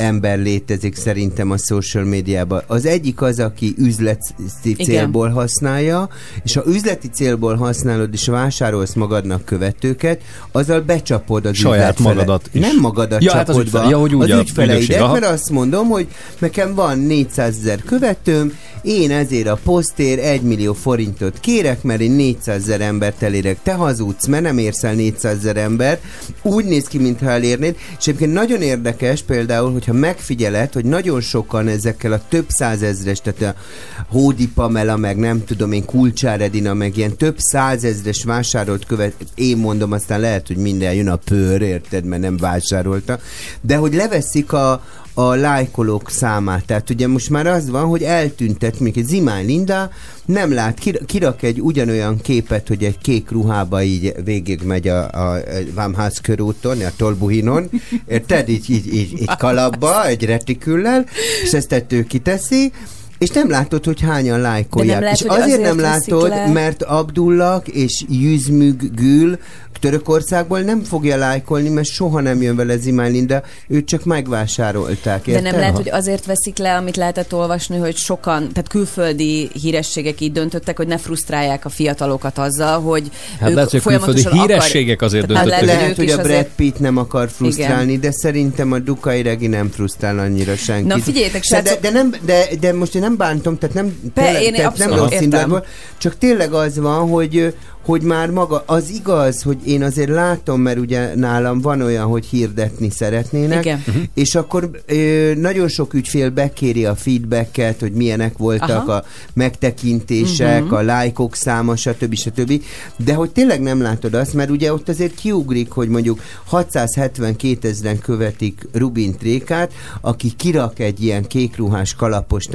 ember 0.00 0.38
létezik 0.38 0.96
szerintem 0.96 1.50
a 1.50 1.56
social 1.56 2.04
médiában. 2.04 2.62
Az 2.66 2.86
egyik 2.86 3.20
az, 3.22 3.38
aki 3.38 3.74
üzleti 3.78 4.32
Igen. 4.64 4.86
célból 4.86 5.28
használja, 5.28 6.08
és 6.44 6.54
ha 6.54 6.62
üzleti 6.66 7.08
célból 7.08 7.54
használod 7.56 8.08
és 8.12 8.26
vásárolsz 8.26 8.94
magadnak 8.94 9.44
követőket, 9.44 10.20
azzal 10.52 10.80
becsapod 10.80 11.46
az 11.46 11.56
Saját 11.56 11.90
ügyfele- 11.98 12.14
magadat 12.16 12.48
is. 12.52 12.60
Nem 12.60 12.76
magadat 12.80 13.22
Ja, 13.22 13.32
hát 13.32 13.48
az 13.48 13.54
csapod 13.54 13.66
ügyfele- 13.66 13.90
ja, 13.90 13.98
hogy 13.98 14.14
úgy 14.14 14.30
az 14.30 14.38
ügyfeleidet, 14.40 15.12
mert 15.12 15.24
azt 15.24 15.50
mondom, 15.50 15.88
hogy 15.88 16.06
nekem 16.38 16.74
van 16.74 16.98
400 16.98 17.56
ezer 17.58 17.82
követőm, 17.82 18.52
én 18.82 19.10
ezért 19.10 19.46
a 19.46 19.58
posztér 19.64 20.18
1 20.18 20.42
millió 20.42 20.72
forintot 20.72 21.40
kérek, 21.40 21.82
mert 21.82 22.00
én 22.00 22.12
400 22.12 22.62
ezer 22.62 22.80
embert 22.80 23.22
elérek. 23.22 23.58
Te 23.62 23.74
hazudsz, 23.74 24.26
mert 24.26 24.42
nem 24.42 24.58
érsz 24.58 24.82
el 24.82 24.94
400 24.94 25.36
ezer 25.36 25.56
ember. 25.56 26.00
Úgy 26.42 26.64
néz 26.64 26.86
ki, 26.86 26.98
mintha 26.98 27.30
elérnéd. 27.30 27.76
És 27.98 28.06
egyébként 28.06 28.32
nagyon 28.32 28.62
érdekes 28.62 29.22
például, 29.22 29.72
hogyha 29.72 29.92
megfigyeled, 29.92 30.72
hogy 30.72 30.84
nagyon 30.84 31.20
sokan 31.20 31.68
ezekkel 31.68 32.12
a 32.12 32.22
több 32.28 32.46
százezres, 32.48 33.20
tehát 33.20 33.56
a 33.56 33.60
Hódi 34.08 34.48
Pamela, 34.48 34.96
meg 34.96 35.16
nem 35.16 35.44
tudom 35.44 35.72
én, 35.72 35.84
Kulcsár 35.84 36.40
Edina, 36.40 36.74
meg 36.74 36.96
ilyen 36.96 37.16
több 37.16 37.34
százezres 37.38 38.24
vásárolt 38.24 38.86
követ, 38.86 39.14
én 39.34 39.56
mondom, 39.56 39.92
aztán 39.92 40.20
lehet, 40.20 40.46
hogy 40.46 40.56
minden 40.56 40.94
jön 40.94 41.08
a 41.08 41.16
pőr, 41.16 41.62
érted, 41.62 42.04
mert 42.04 42.22
nem 42.22 42.36
vásárolta. 42.36 43.18
De 43.60 43.76
hogy 43.76 43.94
leveszik 43.94 44.52
a, 44.52 44.82
a 45.14 45.34
lájkolók 45.34 46.10
számát. 46.10 46.64
Tehát 46.64 46.90
ugye 46.90 47.08
most 47.08 47.30
már 47.30 47.46
az 47.46 47.70
van, 47.70 47.84
hogy 47.84 48.02
eltüntet, 48.02 48.80
még 48.80 48.98
egy 48.98 49.06
Zimány 49.06 49.46
Linda 49.46 49.90
nem 50.24 50.52
lát, 50.52 50.78
kir- 50.78 51.04
kirak 51.04 51.42
egy 51.42 51.60
ugyanolyan 51.60 52.20
képet, 52.20 52.68
hogy 52.68 52.84
egy 52.84 52.98
kék 52.98 53.30
ruhába 53.30 53.82
így 53.82 54.14
végig 54.24 54.62
megy 54.62 54.88
a, 54.88 55.10
a, 55.10 55.34
a 55.34 55.40
Vámház 55.74 56.20
körúton, 56.20 56.80
a 56.80 56.90
Tolbuhinon, 56.96 57.70
érted? 58.06 58.48
Így, 58.48 58.70
így, 58.70 58.94
így, 58.94 59.20
így 59.20 59.36
kalapba, 59.38 60.06
egy 60.06 60.24
retiküllel, 60.24 61.06
és 61.42 61.52
ezt 61.52 61.72
ettől 61.72 62.06
kiteszi, 62.06 62.72
és 63.20 63.28
nem 63.30 63.50
látod, 63.50 63.84
hogy 63.84 64.00
hányan 64.00 64.40
lájkolják. 64.40 64.86
De 64.88 64.92
nem 64.94 65.02
lehet, 65.02 65.16
és 65.20 65.26
hogy 65.26 65.30
azért, 65.40 65.58
azért 65.58 65.62
nem 65.76 65.78
látod, 65.80 66.28
le. 66.28 66.46
mert 66.46 66.82
Abdullah 66.82 67.62
és 67.64 68.04
Yüzmüg 68.08 68.94
Gül 68.94 69.38
Törökországból 69.80 70.60
nem 70.60 70.82
fogja 70.82 71.16
lájkolni, 71.16 71.68
mert 71.68 71.88
soha 71.88 72.20
nem 72.20 72.42
jön 72.42 72.56
vele 72.56 72.76
Zimány 72.76 73.12
Linda, 73.12 73.42
őt 73.68 73.86
csak 73.86 74.04
megvásárolták. 74.04 75.24
De 75.24 75.30
Érted? 75.30 75.44
nem 75.50 75.60
lehet, 75.60 75.76
hogy 75.76 75.90
azért 75.90 76.26
veszik 76.26 76.58
le, 76.58 76.76
amit 76.76 76.96
lehetett 76.96 77.34
olvasni, 77.34 77.76
hogy 77.78 77.96
sokan, 77.96 78.48
tehát 78.52 78.68
külföldi 78.68 79.50
hírességek 79.60 80.20
így 80.20 80.32
döntöttek, 80.32 80.76
hogy 80.76 80.86
ne 80.86 80.98
frusztrálják 80.98 81.64
a 81.64 81.68
fiatalokat 81.68 82.38
azzal, 82.38 82.80
hogy 82.80 83.10
Hát 83.40 83.48
ők 83.48 83.54
lehet, 83.54 83.70
hogy 83.70 83.80
a 83.80 83.82
külföldi 83.82 84.20
folyamatosan 84.20 84.32
hírességek 84.32 85.02
azért 85.02 85.26
Tehát 85.26 85.42
döntöttek. 85.44 85.66
lehet, 85.66 85.80
Lehet, 85.82 85.96
hogy 85.96 86.04
is 86.04 86.12
a 86.12 86.16
Brad 86.16 86.30
azért- 86.30 86.48
Pitt 86.56 86.78
nem 86.78 86.96
akar 86.96 87.28
frusztrálni, 87.30 87.98
de 87.98 88.10
szerintem 88.12 88.72
a 88.72 88.78
Dukai 88.78 89.22
Regi 89.22 89.46
nem 89.46 89.68
frusztrál 89.70 90.18
annyira 90.18 90.56
senkit. 90.56 90.86
Na, 90.86 90.98
figyeljetek, 90.98 91.42
de, 91.48 91.56
de, 91.62 91.68
srácok- 91.68 91.82
de, 91.82 91.90
nem, 91.90 92.14
de, 92.24 92.46
de 92.60 92.72
most 92.72 92.94
én 92.94 93.00
nem 93.00 93.09
bántom, 93.16 93.58
tehát 93.58 93.74
nem, 93.74 93.98
Be, 94.14 94.22
tényleg- 94.22 94.42
én 94.42 94.52
tehát 94.54 94.78
nem 94.78 94.94
rossz 94.94 95.20
indulatból, 95.20 95.64
csak 95.98 96.18
tényleg 96.18 96.52
az 96.52 96.78
van, 96.78 97.08
hogy 97.08 97.54
hogy 97.84 98.02
már 98.02 98.30
maga, 98.30 98.62
az 98.66 98.90
igaz, 98.90 99.42
hogy 99.42 99.56
én 99.64 99.82
azért 99.82 100.08
látom, 100.08 100.60
mert 100.60 100.78
ugye 100.78 101.14
nálam 101.14 101.60
van 101.60 101.80
olyan, 101.82 102.06
hogy 102.06 102.24
hirdetni 102.26 102.90
szeretnének, 102.90 103.64
Igen. 103.64 103.82
Mhm. 103.86 103.98
és 104.14 104.34
akkor 104.34 104.70
ö, 104.86 105.32
nagyon 105.36 105.68
sok 105.68 105.94
ügyfél 105.94 106.30
bekéri 106.30 106.84
a 106.84 106.94
feedbacket, 106.94 107.80
hogy 107.80 107.92
milyenek 107.92 108.36
voltak 108.38 108.88
Aha. 108.88 108.92
a 108.92 109.04
megtekintések, 109.34 110.64
Mhm. 110.64 110.74
a 110.74 110.80
lájkok 110.80 111.34
száma, 111.34 111.76
stb. 111.76 112.14
stb. 112.14 112.62
De 112.96 113.14
hogy 113.14 113.30
tényleg 113.30 113.60
nem 113.60 113.82
látod 113.82 114.14
azt, 114.14 114.34
mert 114.34 114.50
ugye 114.50 114.72
ott 114.72 114.88
azért 114.88 115.14
kiugrik, 115.14 115.70
hogy 115.70 115.88
mondjuk 115.88 116.20
672 116.44 117.68
ezeren 117.68 117.98
követik 117.98 118.68
Rubin 118.72 119.16
Trékát, 119.18 119.72
aki 120.00 120.32
kirak 120.36 120.78
egy 120.78 121.02
ilyen 121.02 121.26
kékruhás 121.26 121.94
kalapos 121.94 122.46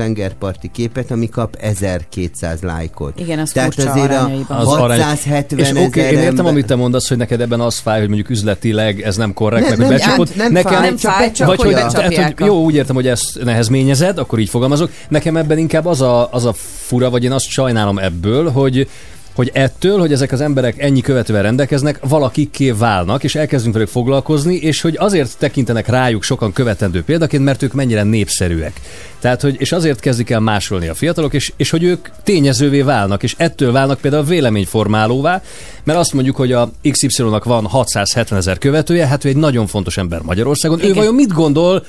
tengerparti 0.46 0.70
képet, 0.74 1.12
ami 1.12 1.30
kap 1.30 1.56
1200 1.60 2.62
lájkot. 2.62 3.20
Igen, 3.20 3.40
az 3.40 3.52
Tehát 3.52 3.74
furcsa 3.74 3.92
azért 3.92 4.12
a. 4.12 4.30
Az 4.48 4.68
arány- 4.68 5.02
670 5.02 5.60
És 5.60 5.70
oké, 5.70 5.84
okay, 5.84 6.04
én 6.04 6.10
értem, 6.10 6.28
ember- 6.28 6.46
amit 6.48 6.66
te 6.66 6.76
mondasz, 6.76 7.08
hogy 7.08 7.18
neked 7.18 7.42
ebben 7.42 7.60
az 7.60 7.78
fáj, 7.78 8.00
hogy 8.00 8.08
mondjuk 8.08 8.30
üzletileg 8.30 9.02
ez 9.02 9.16
nem 9.16 9.34
korrekt, 9.34 9.62
Nem, 9.70 9.78
meg 9.78 9.88
nem, 9.88 9.98
becsapod. 9.98 10.28
nem, 10.28 10.38
nem 10.38 10.52
nekem, 10.52 10.72
fáj, 10.72 10.82
Nem 10.88 10.96
csak 10.98 11.12
fáj, 11.12 11.32
csak 11.32 11.48
vagy 11.48 11.62
hogy 11.62 11.74
tehát, 11.74 12.06
hogy 12.38 12.46
jó, 12.48 12.64
úgy 12.64 12.76
értem, 12.76 12.96
hogy 12.96 13.08
ezt 13.08 13.44
nehezményezed, 13.44 14.18
akkor 14.18 14.40
így 14.40 14.50
fogalmazok. 14.50 14.92
Nekem 15.10 15.38
ebben 15.38 15.58
inkább 15.58 15.86
az 15.86 16.02
a, 16.02 16.32
az 16.32 16.46
a 16.46 16.54
fura, 16.86 17.10
vagy 17.10 17.24
én 17.24 17.32
azt 17.32 17.48
sajnálom 17.48 17.98
ebből, 17.98 18.52
hogy 18.52 18.88
hogy 19.36 19.50
ettől, 19.54 20.00
hogy 20.00 20.12
ezek 20.12 20.32
az 20.32 20.42
emberek 20.42 20.82
ennyi 20.82 21.02
követővel 21.02 21.42
rendelkeznek, 21.42 22.00
valakikké 22.08 22.72
válnak, 22.72 23.24
és 23.24 23.36
elkezdünk 23.36 23.74
velük 23.74 23.90
foglalkozni, 23.90 24.56
és 24.56 24.82
hogy 24.82 24.96
azért 24.98 25.38
tekintenek 25.38 25.88
rájuk 25.88 26.24
sokan 26.24 26.54
követendő 26.54 27.04
példaként, 27.04 27.44
mert 27.44 27.62
ők 27.62 27.74
mennyire 27.74 28.04
népszerűek. 28.04 28.82
Tehát, 29.20 29.42
hogy, 29.42 29.56
és 29.60 29.72
azért 29.72 30.00
kezdik 30.00 30.30
el 30.30 30.40
másolni 30.40 30.88
a 30.88 30.94
fiatalok, 30.94 31.34
és, 31.34 31.52
és 31.56 31.70
hogy 31.70 31.84
ők 31.84 32.08
tényezővé 32.24 32.82
válnak, 32.82 33.24
és 33.24 33.36
ettől 33.38 33.72
válnak 33.72 34.00
például 34.00 34.24
véleményformálóvá, 34.24 35.42
mert 35.84 36.00
azt 36.00 36.14
mondjuk, 36.14 36.36
hogy 36.36 36.52
a 36.52 36.72
XY-nak 36.92 37.44
van 37.44 37.66
670 37.66 38.38
ezer 38.38 38.58
követője, 38.58 39.08
hát 39.08 39.26
ő 39.26 39.30
egy 39.30 39.38
nagyon 39.38 39.68
fontos 39.68 39.98
ember 39.98 40.22
Magyarországon. 40.22 40.78
Igen. 40.78 40.90
Ő 40.90 40.94
vajon 40.94 41.16
mit 41.16 41.34
gondol 41.34 41.86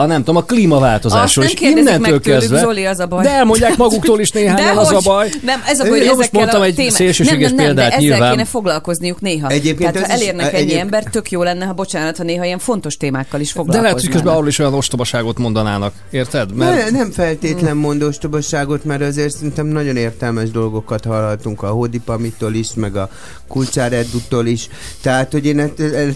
a 0.00 0.06
nem 0.06 0.18
tudom, 0.18 0.36
a 0.36 0.42
klímaváltozásról. 0.44 1.22
Azt 1.24 1.36
nem 1.36 1.44
és 1.44 1.54
kérdezik 1.74 1.88
innentől 1.88 2.10
meg 2.12 2.20
tőlük, 2.22 2.38
kezdve, 2.40 2.58
Zoli, 2.60 2.84
az 2.86 2.98
a 2.98 3.06
baj. 3.06 3.22
De 3.24 3.30
elmondják 3.30 3.76
maguktól 3.76 4.20
is 4.20 4.30
néhányan, 4.30 4.76
az 4.76 4.92
a 4.92 5.00
baj. 5.04 5.28
Nem, 5.44 5.62
ez 5.66 5.80
a 5.80 5.82
baj, 5.88 5.98
hogy 5.98 6.06
ezekkel 6.06 6.28
mondtam 6.32 6.60
a 6.60 6.64
egy 6.64 6.74
témák- 6.74 6.92
szélsőséges 6.94 7.46
nem, 7.48 7.54
nem, 7.54 7.54
nem, 7.56 7.64
példát, 7.74 7.90
de 7.90 7.96
ezzel 7.96 8.08
nyilván. 8.08 8.30
kéne 8.30 8.44
foglalkozniuk 8.44 9.20
néha. 9.20 9.48
Egyébként 9.48 9.92
Tehát 9.92 10.06
ha 10.06 10.12
ez 10.12 10.20
is- 10.20 10.26
elérnek 10.26 10.52
ennyi 10.52 10.62
egyéb- 10.62 10.78
ember, 10.80 11.02
tök 11.02 11.30
jó 11.30 11.42
lenne, 11.42 11.64
ha 11.64 11.72
bocsánat, 11.72 12.16
ha 12.16 12.22
néha 12.22 12.44
ilyen 12.44 12.58
fontos 12.58 12.96
témákkal 12.96 13.40
is 13.40 13.46
De 13.46 13.52
foglalkoznának. 13.52 13.90
lehet, 13.90 14.00
hogy 14.06 14.14
közben 14.14 14.34
arról 14.34 14.48
is 14.48 14.58
olyan 14.58 14.74
ostobaságot 14.74 15.38
mondanának. 15.38 15.92
Érted? 16.10 16.56
Ne, 16.56 16.90
nem 16.90 17.10
feltétlen 17.10 17.76
mondós 17.76 18.18
tobaságot, 18.18 18.84
mert 18.84 19.02
azért 19.02 19.34
szerintem 19.34 19.66
nagyon 19.66 19.96
értelmes 19.96 20.50
dolgokat 20.50 21.04
hallhatunk 21.04 21.62
a 21.62 21.68
Hódipamitól 21.68 22.54
is, 22.54 22.68
meg 22.74 22.96
a 22.96 23.08
Kulcsár 23.48 23.92
Eduttól 23.92 24.46
is. 24.46 24.68
Tehát, 25.02 25.32
hogy 25.32 25.46
én 25.46 25.58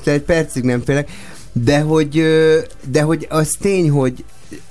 egy 0.04 0.22
percig 0.26 0.62
nem 0.64 0.82
félek. 0.84 1.08
De 1.52 1.80
hogy, 1.80 2.24
de 2.90 3.02
hogy 3.02 3.26
az 3.30 3.56
tény, 3.60 3.90
hogy 3.90 4.24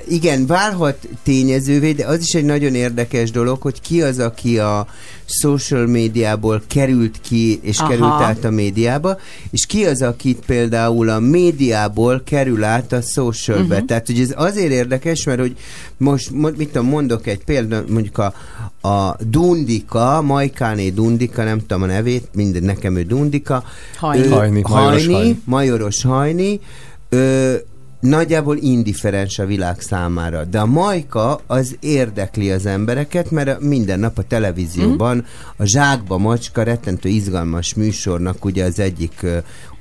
igen, 0.08 0.46
válhat 0.46 1.08
tényezővé, 1.24 1.92
de 1.92 2.06
az 2.06 2.20
is 2.20 2.34
egy 2.34 2.46
nagyon 2.46 2.76
érdekes 2.76 3.32
dolog, 3.32 3.62
hogy 3.62 3.82
ki 3.82 4.02
az, 4.02 4.20
aki 4.20 4.60
a 4.60 4.88
social 5.26 5.86
médiából 5.86 6.62
került 6.68 7.22
ki, 7.22 7.60
és 7.62 7.80
Aha. 7.80 7.90
Került 7.90 8.22
át 8.22 8.44
a 8.44 8.50
médiába, 8.50 9.18
és 9.52 9.66
ki 9.66 9.86
az, 9.86 10.02
akit 10.02 10.44
például 10.46 11.10
a 11.10 11.20
médiából 11.20 12.22
kerül 12.26 12.64
át 12.64 12.92
a 12.92 13.02
socialbe. 13.02 13.74
Uh-huh. 13.74 13.88
Tehát, 13.88 14.06
hogy 14.06 14.20
ez 14.20 14.34
azért 14.36 14.72
érdekes, 14.72 15.24
mert 15.24 15.40
hogy 15.40 15.56
most, 15.98 16.32
mo- 16.32 16.58
mit 16.58 16.68
tudom, 16.72 16.88
mondok 16.88 17.28
egy 17.28 17.44
példát, 17.44 17.90
mondjuk 17.90 18.18
a, 18.18 18.34
a 18.88 19.16
Dundika, 19.20 20.22
Majkáné 20.22 20.90
Dundika, 20.90 21.44
nem 21.44 21.60
tudom 21.60 21.84
a 21.84 21.86
nevét, 21.86 22.28
minden 22.34 22.64
nekem 22.64 22.96
ő 22.96 23.04
Dundika. 23.04 23.64
Hajni. 23.98 24.28
Hajni, 24.28 24.62
Majoros 24.62 25.06
Hajni, 25.06 25.14
Hajni. 25.14 25.42
Majoros 25.46 26.04
Hajni, 26.04 26.60
ö, 27.10 27.56
nagyjából 28.02 28.58
indiferens 28.58 29.39
a 29.39 29.45
világ 29.45 29.80
számára. 29.80 30.43
De 30.43 30.60
a 30.60 30.66
Majka 30.66 31.39
az 31.47 31.76
érdekli 31.80 32.52
az 32.52 32.66
embereket, 32.66 33.32
mert 33.32 33.60
minden 33.60 33.99
nap 33.99 34.18
a 34.18 34.24
televízióban 34.24 35.26
a 35.58 35.66
Zsákba 35.66 36.18
Macska 36.18 36.64
rettentő 36.64 37.10
izgalmas 37.10 37.74
műsornak 37.74 38.45
ugye 38.45 38.64
az 38.66 38.80
egyik 38.80 39.26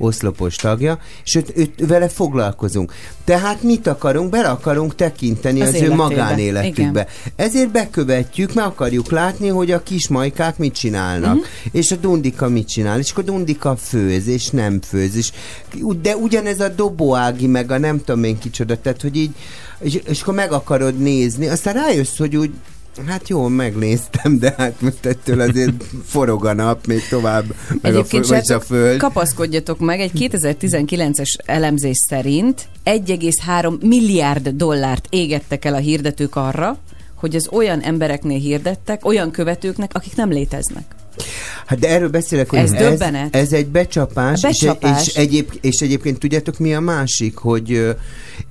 oszlopos 0.00 0.56
tagja, 0.56 0.98
és 1.24 1.34
őt, 1.54 1.72
vele 1.86 2.08
foglalkozunk. 2.08 2.92
Tehát 3.24 3.62
mit 3.62 3.86
akarunk? 3.86 4.30
Bele 4.30 4.48
akarunk 4.48 4.94
tekinteni 4.94 5.60
Az 5.60 5.68
az, 5.68 5.80
ő 5.80 5.94
magánéletükbe. 5.94 7.06
Ezért 7.36 7.70
bekövetjük, 7.70 8.54
meg 8.54 8.64
akarjuk 8.64 9.10
látni, 9.10 9.48
hogy 9.48 9.70
a 9.70 9.82
kis 9.82 10.08
majkák 10.08 10.58
mit 10.58 10.74
csinálnak, 10.74 11.34
uh-huh. 11.34 11.48
és 11.72 11.90
a 11.90 11.96
Dundika 11.96 12.48
mit 12.48 12.68
csinál, 12.68 12.98
és 12.98 13.10
akkor 13.10 13.24
Dundika 13.24 13.76
főz, 13.76 14.26
és 14.26 14.50
nem 14.50 14.80
főz, 14.80 15.16
és, 15.16 15.32
de 16.02 16.16
ugyanez 16.16 16.60
a 16.60 16.68
Dobóági, 16.68 17.46
meg 17.46 17.70
a 17.70 17.78
nem 17.78 17.98
tudom 18.04 18.24
én 18.24 18.38
kicsoda, 18.38 18.80
tehát 18.80 19.02
hogy 19.02 19.16
így, 19.16 19.30
és, 19.80 20.00
és 20.04 20.22
akkor 20.22 20.34
meg 20.34 20.52
akarod 20.52 20.98
nézni, 20.98 21.48
aztán 21.48 21.74
rájössz, 21.74 22.16
hogy 22.16 22.36
úgy 22.36 22.50
Hát 23.06 23.28
jó, 23.28 23.48
megnéztem, 23.48 24.38
de 24.38 24.54
hát 24.56 24.80
most 24.80 25.06
ettől 25.06 25.40
azért 25.40 25.84
forog 26.04 26.46
a 26.46 26.52
nap 26.52 26.86
még 26.86 27.08
tovább, 27.08 27.44
meg 27.68 27.94
a, 27.94 27.96
Egyébként 27.96 28.26
föld, 28.26 28.46
vagy 28.46 28.56
a 28.56 28.60
föld. 28.60 28.98
kapaszkodjatok 28.98 29.78
meg, 29.78 30.00
egy 30.00 30.10
2019-es 30.14 31.36
elemzés 31.44 31.96
szerint 32.08 32.68
1,3 32.84 33.80
milliárd 33.80 34.48
dollárt 34.48 35.06
égettek 35.10 35.64
el 35.64 35.74
a 35.74 35.78
hirdetők 35.78 36.36
arra, 36.36 36.78
hogy 37.14 37.34
az 37.34 37.48
olyan 37.52 37.80
embereknél 37.80 38.38
hirdettek, 38.38 39.06
olyan 39.06 39.30
követőknek, 39.30 39.90
akik 39.94 40.16
nem 40.16 40.30
léteznek. 40.30 40.84
Hát 41.66 41.78
de 41.78 41.88
erről 41.88 42.08
beszélek, 42.08 42.50
hogy 42.50 42.58
Ez 42.58 42.72
ez, 42.72 43.00
ez 43.30 43.52
egy 43.52 43.66
becsapás, 43.66 44.40
becsapás. 44.40 45.00
És, 45.00 45.08
és, 45.08 45.14
egyéb, 45.14 45.52
és 45.60 45.80
egyébként 45.80 46.18
tudjátok 46.18 46.58
mi 46.58 46.74
a 46.74 46.80
másik, 46.80 47.36
hogy 47.36 47.94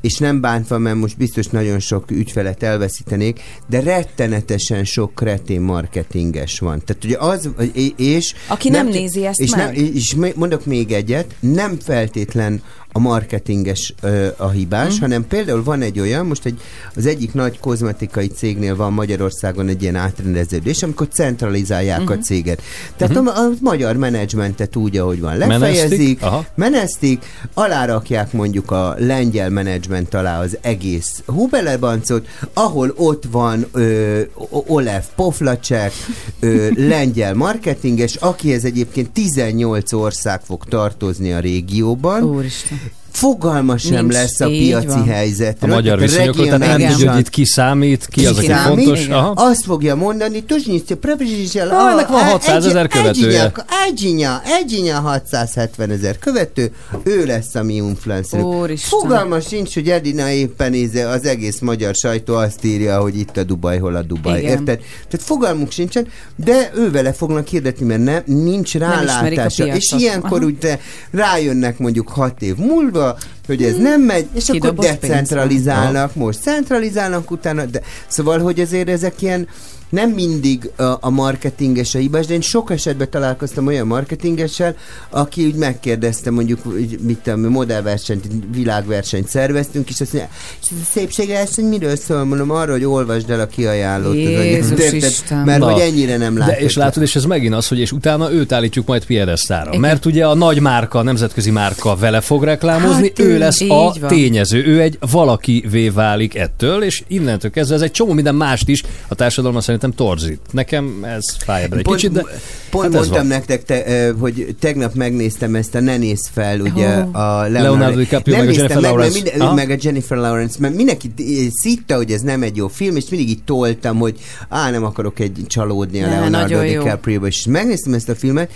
és 0.01 0.17
nem 0.17 0.41
bántva, 0.41 0.77
mert 0.77 0.95
most 0.95 1.17
biztos 1.17 1.47
nagyon 1.47 1.79
sok 1.79 2.11
ügyfelet 2.11 2.63
elveszítenék, 2.63 3.41
de 3.69 3.79
rettenetesen 3.79 4.83
sok 4.83 5.15
kretén 5.15 5.61
marketinges 5.61 6.59
van. 6.59 6.81
Tehát 6.85 7.05
ugye 7.05 7.17
az, 7.17 7.49
és... 7.95 8.33
Aki 8.47 8.69
nem 8.69 8.87
nézi 8.87 9.25
ezt 9.25 9.39
és 9.39 9.55
meg. 9.55 9.75
Nem, 9.75 9.91
és 9.93 10.15
mondok 10.35 10.65
még 10.65 10.91
egyet, 10.91 11.35
nem 11.39 11.77
feltétlen 11.83 12.61
a 12.91 12.99
marketinges 12.99 13.93
ö, 14.01 14.27
a 14.37 14.49
hibás, 14.49 14.91
Mhm. 14.93 15.01
hanem 15.01 15.27
például 15.27 15.63
van 15.63 15.81
egy 15.81 15.99
olyan, 15.99 16.25
most 16.25 16.45
egy, 16.45 16.61
az 16.95 17.05
egyik 17.05 17.33
nagy 17.33 17.59
kozmetikai 17.59 18.27
cégnél 18.27 18.75
van 18.75 18.93
Magyarországon 18.93 19.67
egy 19.67 19.81
ilyen 19.81 19.95
átrendeződés, 19.95 20.83
amikor 20.83 21.07
centralizálják 21.07 21.99
Mhm. 22.01 22.11
a 22.11 22.17
céget. 22.17 22.58
Tehát 22.95 23.15
a, 23.15 23.19
a 23.19 23.49
magyar 23.61 23.95
menedzsmentet 23.95 24.75
úgy, 24.75 24.97
ahogy 24.97 25.19
van, 25.19 25.37
lefejezik, 25.37 26.21
menesztik, 26.55 27.25
alárakják 27.53 28.33
mondjuk 28.33 28.71
a 28.71 28.95
lengyel 28.97 29.49
menedzsment 29.49 30.13
alá 30.13 30.41
az 30.41 30.57
egész 30.61 31.23
Hubelebancot, 31.25 32.27
ahol 32.53 32.93
ott 32.95 33.23
van 33.31 33.65
ö, 33.71 34.21
Olev 34.49 35.03
Poflacek, 35.15 35.93
ö, 36.39 36.67
lengyel 36.93 37.33
marketinges, 37.33 38.15
akihez 38.15 38.65
egyébként 38.65 39.11
18 39.11 39.93
ország 39.93 40.41
fog 40.41 40.65
tartozni 40.65 41.33
a 41.33 41.39
régióban. 41.39 42.23
Úristen. 42.23 42.79
Fogalma 43.11 43.77
sem 43.77 43.99
Nincs, 44.05 44.13
lesz 44.13 44.39
a 44.39 44.45
piaci 44.45 44.85
van. 44.87 45.55
A 45.59 45.67
magyar 45.67 45.99
viszonyokról, 45.99 46.45
tehát 46.45 46.77
nem 46.77 46.89
tudja, 46.91 47.11
hogy 47.11 47.19
itt 47.19 47.29
ki 47.29 47.45
számít, 47.45 48.05
ki 48.05 48.25
az, 48.25 48.37
aki 48.37 48.45
számít, 48.45 48.85
fontos. 48.85 49.03
igen. 49.03 49.17
Aha. 49.17 49.31
Azt 49.35 49.63
fogja 49.63 49.95
mondani, 49.95 50.43
Tuzsnyisztja, 50.43 50.97
Prepezsizsel, 50.97 51.69
Ah, 51.69 51.91
ennek 51.91 52.07
van 52.07 52.23
600 52.23 52.65
ezer 52.65 52.87
követője. 52.87 53.51
Egyinya, 53.87 54.41
egyinya 54.61 54.99
670 54.99 55.89
ezer 55.89 56.17
követő, 56.17 56.71
ő 57.03 57.25
lesz 57.25 57.55
a 57.55 57.63
mi 57.63 57.73
influencer. 57.73 58.41
Fogalma 58.77 59.39
sincs, 59.39 59.73
hogy 59.73 59.89
Edina 59.89 60.29
éppen 60.29 60.73
íze, 60.73 61.07
az 61.07 61.25
egész 61.25 61.59
magyar 61.59 61.95
sajtó 61.95 62.35
azt 62.35 62.65
írja, 62.65 62.99
hogy 62.99 63.17
itt 63.17 63.37
a 63.37 63.43
Dubaj, 63.43 63.79
hol 63.79 63.95
a 63.95 64.01
Dubaj. 64.01 64.39
Igen. 64.39 64.49
Érted? 64.51 64.79
Tehát 65.09 65.25
fogalmuk 65.25 65.71
sincsen, 65.71 66.07
de 66.35 66.71
ő 66.75 66.91
vele 66.91 67.13
fognak 67.13 67.47
hirdetni, 67.47 67.85
mert 67.85 68.03
ne, 68.03 68.21
nincs 68.25 68.75
rálátása. 68.75 69.65
És 69.75 69.93
ilyenkor 69.97 70.37
Aha. 70.37 70.45
úgy 70.45 70.77
rájönnek 71.11 71.77
mondjuk 71.77 72.09
hat 72.09 72.41
év 72.41 72.55
múlva, 72.55 72.98
个 72.99 73.15
hogy 73.49 73.63
ez 73.63 73.77
nem 73.77 74.01
megy, 74.01 74.27
és 74.33 74.49
akkor 74.49 74.73
decentralizálnak, 74.73 76.15
most 76.15 76.41
centralizálnak 76.41 77.31
utána, 77.31 77.65
de 77.65 77.81
szóval, 78.07 78.39
hogy 78.39 78.59
azért 78.59 78.89
ezek 78.89 79.21
ilyen 79.21 79.47
nem 79.89 80.09
mindig 80.09 80.69
a, 80.75 80.83
a 80.83 81.09
marketinges 81.09 81.95
a 81.95 81.97
hibás, 81.97 82.25
de 82.25 82.33
én 82.33 82.41
sok 82.41 82.71
esetben 82.71 83.09
találkoztam 83.09 83.67
olyan 83.67 83.87
marketingessel, 83.87 84.75
aki 85.09 85.45
úgy 85.45 85.55
megkérdezte 85.55 86.31
mondjuk, 86.31 86.59
hogy 86.63 86.99
mit 87.01 87.17
tudom, 87.17 87.41
modellversenyt, 87.41 88.25
világversenyt 88.51 89.27
szerveztünk, 89.27 89.89
és 89.89 90.01
azt 90.01 90.13
mondja, 90.13 90.31
és 90.61 90.67
ez 90.71 90.77
a 90.81 90.89
szépségverseny 90.91 91.65
miről 91.65 91.95
szól? 91.95 92.23
Mondom, 92.23 92.51
arra, 92.51 92.71
hogy 92.71 92.83
olvasd 92.83 93.29
el 93.29 93.39
a 93.39 93.47
kiajánlót. 93.47 94.15
Jézus 94.15 94.79
Érted? 94.79 94.93
Isten. 94.93 95.37
Mert 95.37 95.59
Na. 95.59 95.71
hogy 95.71 95.81
ennyire 95.81 96.17
nem 96.17 96.37
látod. 96.37 96.53
De 96.55 96.61
és 96.61 96.75
látod, 96.75 97.03
és 97.03 97.15
ez 97.15 97.23
megint 97.23 97.53
az, 97.53 97.67
hogy 97.67 97.79
és 97.79 97.91
utána 97.91 98.31
őt 98.31 98.51
állítjuk 98.51 98.87
majd 98.87 99.05
piedesztára. 99.05 99.77
Mert 99.77 100.05
ugye 100.05 100.25
a 100.25 100.35
nagy 100.35 100.59
márka, 100.59 100.99
a 100.99 101.03
nemzetközi 101.03 101.51
márka 101.51 101.95
vele 101.95 102.21
fog 102.21 102.43
reklámozni, 102.43 103.07
Hát, 103.07 103.19
ő 103.19 103.37
lesz 103.39 103.59
így 103.61 103.71
a 103.71 103.93
van. 103.99 104.07
tényező, 104.07 104.65
ő 104.65 104.81
egy 104.81 104.97
valakivé 105.11 105.89
válik 105.89 106.35
ettől, 106.35 106.83
és 106.83 107.03
innentől 107.07 107.51
kezdve 107.51 107.75
ez 107.75 107.81
egy 107.81 107.91
csomó 107.91 108.13
minden 108.13 108.35
mást 108.35 108.67
is 108.69 108.83
a 109.07 109.15
társadalomban 109.15 109.61
szerintem 109.63 109.91
torzít. 109.93 110.39
Nekem 110.51 111.03
ez 111.03 111.35
fáj 111.39 111.63
ebben 111.63 111.77
egy 111.77 111.83
Pont, 111.83 111.97
kicsit, 111.97 112.11
de 112.11 112.21
pont 112.69 112.83
hát 112.83 112.93
mondtam 112.93 113.17
van. 113.17 113.27
nektek, 113.27 113.63
te, 113.63 113.83
ö, 113.87 114.13
hogy 114.19 114.55
tegnap 114.59 114.93
megnéztem 114.93 115.55
ezt 115.55 115.75
a 115.75 115.79
Ne 115.79 115.97
nézz 115.97 116.27
fel, 116.33 116.59
ugye 116.59 116.97
Ó. 117.03 117.17
a 117.17 117.47
Leonardo 117.47 117.97
DiCaprio 117.97 118.35
nem 118.35 118.45
meg 118.45 118.55
a 118.55 118.59
néztem 118.59 118.81
Jennifer 118.81 118.81
meg, 118.81 118.81
mert 118.81 118.93
Lawrence. 118.93 119.21
Minden, 119.23 119.41
Aha. 119.41 119.53
meg 119.53 119.69
a 119.69 119.75
Jennifer 119.81 120.17
Lawrence, 120.17 120.55
mert 120.59 120.75
mindenki 120.75 121.11
eh, 121.17 121.23
szitta, 121.61 121.95
hogy 121.95 122.11
ez 122.11 122.21
nem 122.21 122.43
egy 122.43 122.55
jó 122.55 122.67
film, 122.67 122.95
és 122.95 123.05
mindig 123.09 123.29
így 123.29 123.43
toltam, 123.43 123.97
hogy 123.97 124.15
á, 124.49 124.69
nem 124.69 124.83
akarok 124.83 125.19
egy 125.19 125.43
csalódni 125.47 126.03
a 126.03 126.07
Ne, 126.07 126.19
Leonardo. 126.19 126.61
DiCaprio-ba, 126.61 127.27
és 127.27 127.45
megnéztem 127.49 127.93
ezt 127.93 128.09
a 128.09 128.15
filmet, 128.15 128.51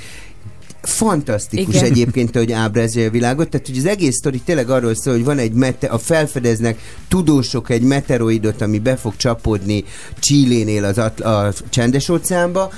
fantasztikus 0.88 1.76
Igen. 1.76 1.86
egyébként, 1.86 2.36
hogy 2.36 2.52
ábrázolja 2.52 3.08
a 3.08 3.12
világot, 3.12 3.50
tehát 3.50 3.68
hogy 3.68 3.78
az 3.78 3.86
egész 3.86 4.16
sztori 4.16 4.40
tényleg 4.40 4.70
arról 4.70 4.96
szól, 4.96 5.14
hogy 5.14 5.24
van 5.24 5.38
egy 5.38 5.54
mete, 5.54 5.88
a 5.88 5.98
felfedeznek 5.98 6.80
tudósok 7.08 7.70
egy 7.70 7.82
meteoroidot, 7.82 8.62
ami 8.62 8.80
be 8.80 8.96
fog 8.96 9.16
csapódni 9.16 9.84
Csillénél 10.20 10.84
az 10.84 10.98
Atl- 10.98 11.22
a 11.22 11.54
csendes 11.70 12.10
óceánba, 12.10 12.72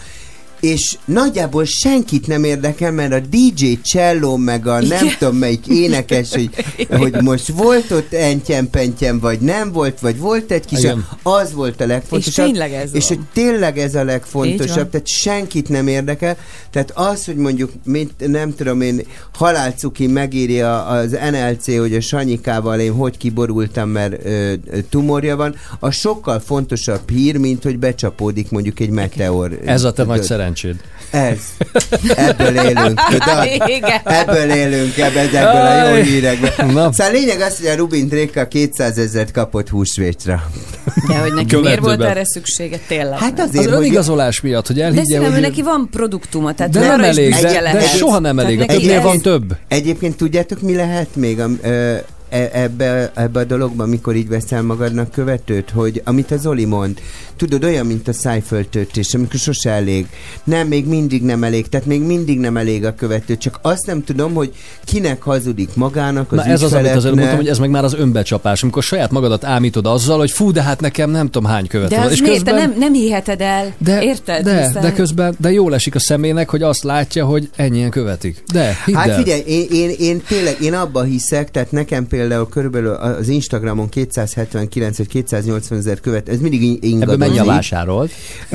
és 0.59 0.97
nagyjából 1.05 1.65
senkit 1.65 2.27
nem 2.27 2.43
érdekel, 2.43 2.91
mert 2.91 3.13
a 3.13 3.19
DJ 3.19 3.79
Cello 3.83 4.37
meg 4.37 4.67
a 4.67 4.79
nem 4.79 5.03
Igen. 5.03 5.15
tudom 5.19 5.35
melyik 5.35 5.67
énekes, 5.67 6.29
hogy, 6.31 6.49
hogy 6.89 7.21
most 7.21 7.47
volt 7.47 7.91
ott 7.91 8.13
entyen 8.13 8.69
vagy 9.19 9.39
nem 9.39 9.71
volt, 9.71 9.99
vagy 9.99 10.19
volt 10.19 10.51
egy 10.51 10.65
kis, 10.65 10.79
Igen. 10.79 11.07
az 11.23 11.53
volt 11.53 11.81
a 11.81 11.85
legfontosabb. 11.85 12.45
És 12.45 12.51
tényleg 12.51 12.73
ez 12.73 12.89
És 12.93 13.07
van. 13.07 13.17
hogy 13.17 13.25
tényleg 13.33 13.77
ez 13.77 13.95
a 13.95 14.03
legfontosabb, 14.03 14.89
tehát 14.89 15.07
senkit 15.07 15.69
nem 15.69 15.87
érdekel. 15.87 16.37
Tehát 16.71 16.91
az, 16.93 17.25
hogy 17.25 17.35
mondjuk, 17.35 17.71
mint, 17.83 18.11
nem 18.27 18.55
tudom 18.55 18.81
én, 18.81 19.01
halálcuki 19.33 20.07
megírja 20.07 20.85
az 20.85 21.17
NLC, 21.31 21.77
hogy 21.77 21.95
a 21.95 22.01
Sanyikával 22.01 22.79
én 22.79 22.93
hogy 22.93 23.17
kiborultam, 23.17 23.89
mert 23.89 24.25
ö, 24.25 24.53
tumorja 24.89 25.35
van, 25.35 25.55
az 25.79 25.95
sokkal 25.95 26.39
fontosabb 26.39 27.09
hír, 27.09 27.37
mint 27.37 27.63
hogy 27.63 27.79
becsapódik 27.79 28.51
mondjuk 28.51 28.79
egy 28.79 28.89
meteor. 28.89 29.59
Ez 29.65 29.83
a 29.83 29.93
te 29.93 30.03
nagy? 30.03 30.23
Szerencséd. 30.45 30.75
Ez. 31.11 31.37
Ebből 32.15 32.55
élünk, 32.55 32.99
tudod? 33.11 33.67
Igen. 33.67 34.01
Ebből 34.03 34.49
élünk, 34.49 34.97
ebből, 34.97 35.37
ebből 35.37 35.61
a 35.61 35.87
jó 35.87 35.93
Aj. 35.93 36.03
hírekből. 36.03 36.49
Na. 36.57 36.91
Szóval 36.91 37.07
a 37.07 37.11
lényeg 37.11 37.41
az, 37.41 37.57
hogy 37.57 37.67
a 37.67 37.75
Rubin 37.75 38.07
Tréka 38.07 38.47
200 38.47 38.97
ezeret 38.97 39.31
kapott 39.31 39.69
húsvétra. 39.69 40.49
De 41.07 41.17
hogy 41.17 41.33
neki 41.33 41.55
miért 41.55 41.79
volt 41.79 42.01
erre 42.01 42.25
szüksége? 42.25 42.79
Tényleg. 42.87 43.19
Hát 43.19 43.35
nem. 43.35 43.45
Az 43.45 43.55
azért, 43.55 43.69
hogy 43.69 43.83
önigazolás 43.83 44.41
miatt, 44.41 44.67
hogy 44.67 44.75
de 44.75 44.83
elhiggye, 44.83 45.03
szerintem 45.03 45.31
ő 45.31 45.33
hogy... 45.33 45.41
neki 45.41 45.61
van 45.61 45.87
produktuma, 45.91 46.53
tehát 46.53 46.71
De 46.71 46.79
nem 46.79 47.03
elég, 47.03 47.33
de, 47.33 47.61
de 47.61 47.81
soha 47.81 48.19
nem 48.19 48.39
elég. 48.39 48.59
A 48.59 48.65
többnél 48.65 49.01
van 49.01 49.21
több. 49.21 49.55
Egyébként 49.67 50.17
tudjátok, 50.17 50.61
mi 50.61 50.75
lehet 50.75 51.15
még 51.15 51.39
a, 51.39 51.49
ö, 51.61 51.95
ebbe, 52.53 53.11
ebbe 53.15 53.39
a 53.39 53.43
dologban, 53.43 53.89
mikor 53.89 54.15
így 54.15 54.27
veszel 54.27 54.61
magadnak 54.61 55.11
követőt, 55.11 55.69
hogy 55.69 56.01
amit 56.05 56.31
az 56.31 56.41
Zoli 56.41 56.65
mond, 56.65 56.99
tudod, 57.37 57.63
olyan, 57.63 57.85
mint 57.85 58.07
a 58.07 58.13
szájföltöltés, 58.13 59.13
amikor 59.13 59.39
sose 59.39 59.69
elég. 59.69 60.07
Nem, 60.43 60.67
még 60.67 60.85
mindig 60.85 61.23
nem 61.23 61.43
elég, 61.43 61.69
tehát 61.69 61.85
még 61.85 62.01
mindig 62.01 62.39
nem 62.39 62.57
elég 62.57 62.85
a 62.85 62.95
követő, 62.95 63.37
csak 63.37 63.59
azt 63.61 63.85
nem 63.85 64.03
tudom, 64.03 64.33
hogy 64.33 64.53
kinek 64.85 65.21
hazudik 65.21 65.75
magának, 65.75 66.31
az 66.31 66.37
Na 66.37 66.45
ez 66.45 66.61
az, 66.61 66.73
amit 66.73 66.91
az 66.95 67.05
előbb 67.05 67.17
mondtam, 67.17 67.37
hogy 67.37 67.47
ez 67.47 67.59
meg 67.59 67.69
már 67.69 67.83
az 67.83 67.93
önbecsapás, 67.93 68.61
amikor 68.63 68.83
saját 68.83 69.11
magadat 69.11 69.43
ámítod 69.43 69.85
azzal, 69.85 70.17
hogy 70.17 70.31
fú, 70.31 70.51
de 70.51 70.61
hát 70.61 70.81
nekem 70.81 71.09
nem 71.09 71.25
tudom 71.29 71.49
hány 71.51 71.67
követő 71.67 71.95
De 71.95 72.01
az 72.01 72.11
És 72.11 72.21
miért? 72.21 72.33
Közben, 72.35 72.55
nem, 72.55 72.73
nem 72.77 72.93
hiheted 72.93 73.41
el. 73.41 73.73
de, 73.77 74.03
Érted? 74.03 74.43
De, 74.43 74.65
Hiszen- 74.65 74.81
de 74.81 74.91
közben, 74.93 75.35
de 75.39 75.51
jól 75.51 75.73
esik 75.73 75.95
a 75.95 75.99
szemének, 75.99 76.49
hogy 76.49 76.61
azt 76.61 76.83
látja, 76.83 77.25
hogy 77.25 77.49
ennyien 77.55 77.89
követik. 77.89 78.43
De, 78.53 78.77
hidd 78.85 78.95
Hát 78.95 79.07
el. 79.07 79.17
figyelj, 79.17 79.41
én, 79.45 79.67
én, 79.71 79.89
én 79.99 80.21
tényleg, 80.27 80.61
én 80.61 80.73
abba 80.73 81.03
hiszek, 81.03 81.51
tehát 81.51 81.71
nekem 81.71 82.07
például 82.07 82.24
például 82.27 82.49
körülbelül 82.49 82.91
az 82.93 83.27
Instagramon 83.27 83.89
279 83.89 84.97
vagy 84.97 85.07
280 85.07 85.77
ezer 85.77 85.99
követ, 85.99 86.29
ez 86.29 86.39
mindig 86.39 86.61
in- 86.63 86.83
ingadozik. 86.83 87.13
Ebből 87.13 87.27
mennyi 87.27 87.39
a 87.39 87.43
vásárolt? 87.45 88.11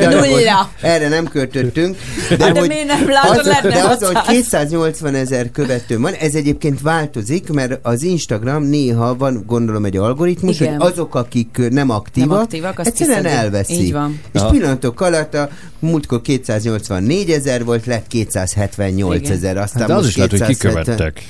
Nulla. 0.00 0.70
Erre 0.80 1.08
nem 1.08 1.24
költöttünk. 1.28 1.96
Hát 2.28 2.52
de 2.52 2.66
miért 2.66 2.86
nem 2.86 3.08
látod, 3.08 3.46
az, 3.46 3.58
de 3.62 3.82
az, 3.88 4.02
hogy 4.04 4.14
600. 4.14 4.26
280 4.26 5.14
ezer 5.14 5.50
követő 5.50 5.98
van, 5.98 6.12
ez 6.12 6.34
egyébként 6.34 6.80
változik, 6.80 7.48
mert 7.52 7.78
az 7.82 8.02
Instagram 8.02 8.62
néha 8.62 9.16
van, 9.16 9.42
gondolom, 9.46 9.84
egy 9.84 9.96
algoritmus, 9.96 10.60
Igen. 10.60 10.80
hogy 10.80 10.90
azok, 10.92 11.14
akik 11.14 11.56
nem 11.70 11.90
aktívak, 11.90 12.28
Nem 12.30 12.38
aktívak, 12.38 12.86
egyszerűen 12.86 13.16
kiszedi. 13.22 13.34
elveszik. 13.36 13.78
Így 13.78 13.92
van. 13.92 14.20
És 14.32 14.40
Ja. 14.40 14.46
pillanatok 14.48 15.00
alatt 15.00 15.34
a 15.34 15.48
múltkor 15.78 16.20
284 16.20 17.30
ezer 17.30 17.64
volt, 17.64 17.86
lett 17.86 18.06
278 18.06 19.20
Igen. 19.20 19.32
ezer, 19.32 19.56
aztán 19.56 19.80
Hát 19.80 19.88
de 19.90 19.94
az 19.94 20.00
most 20.04 20.10
is 20.10 20.16
lehet, 20.16 20.30
hogy 20.30 20.40
270 20.40 20.82
kikövettek. 20.84 21.24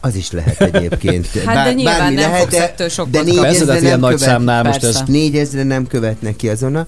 Az 0.00 0.14
is 0.14 0.30
lehet 0.30 0.60
egyébként. 0.60 1.26
Hát 1.46 1.64
de 1.66 1.72
nyilván 1.72 1.98
bármi 1.98 2.14
nem 2.14 2.30
lehet, 2.30 2.40
fogsz 2.40 2.52
de, 2.56 2.62
ettől 2.62 2.88
sokkal 2.88 3.10
de 3.10 3.18
kapni. 3.18 3.32
négy 3.32 3.40
Persze, 3.42 3.58
de 3.64 3.72
ezre 3.72 3.72
hát 3.72 3.82
ilyen 3.82 4.00
nem 4.00 4.08
nagy 4.10 4.18
követ- 4.18 4.28
számnál 4.34 4.62
most 4.62 4.84
ez... 4.84 5.02
négyezre 5.06 5.62
nem 5.62 5.86
követnek 5.86 6.36
ki 6.36 6.48
azonnal. 6.48 6.86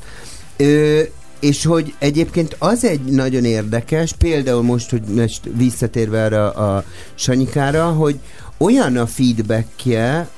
Ö, 0.57 1.01
és 1.41 1.65
hogy 1.65 1.95
egyébként 1.99 2.57
az 2.59 2.85
egy 2.85 3.01
nagyon 3.01 3.45
érdekes, 3.45 4.13
például 4.13 4.63
most, 4.63 4.91
hogy 4.91 5.03
most 5.03 5.41
visszatérve 5.57 6.19
erre 6.19 6.45
a 6.47 6.85
Sanyikára, 7.15 7.85
hogy 7.85 8.19
olyan 8.59 8.97
a 8.97 9.07
feedbackje, 9.07 10.29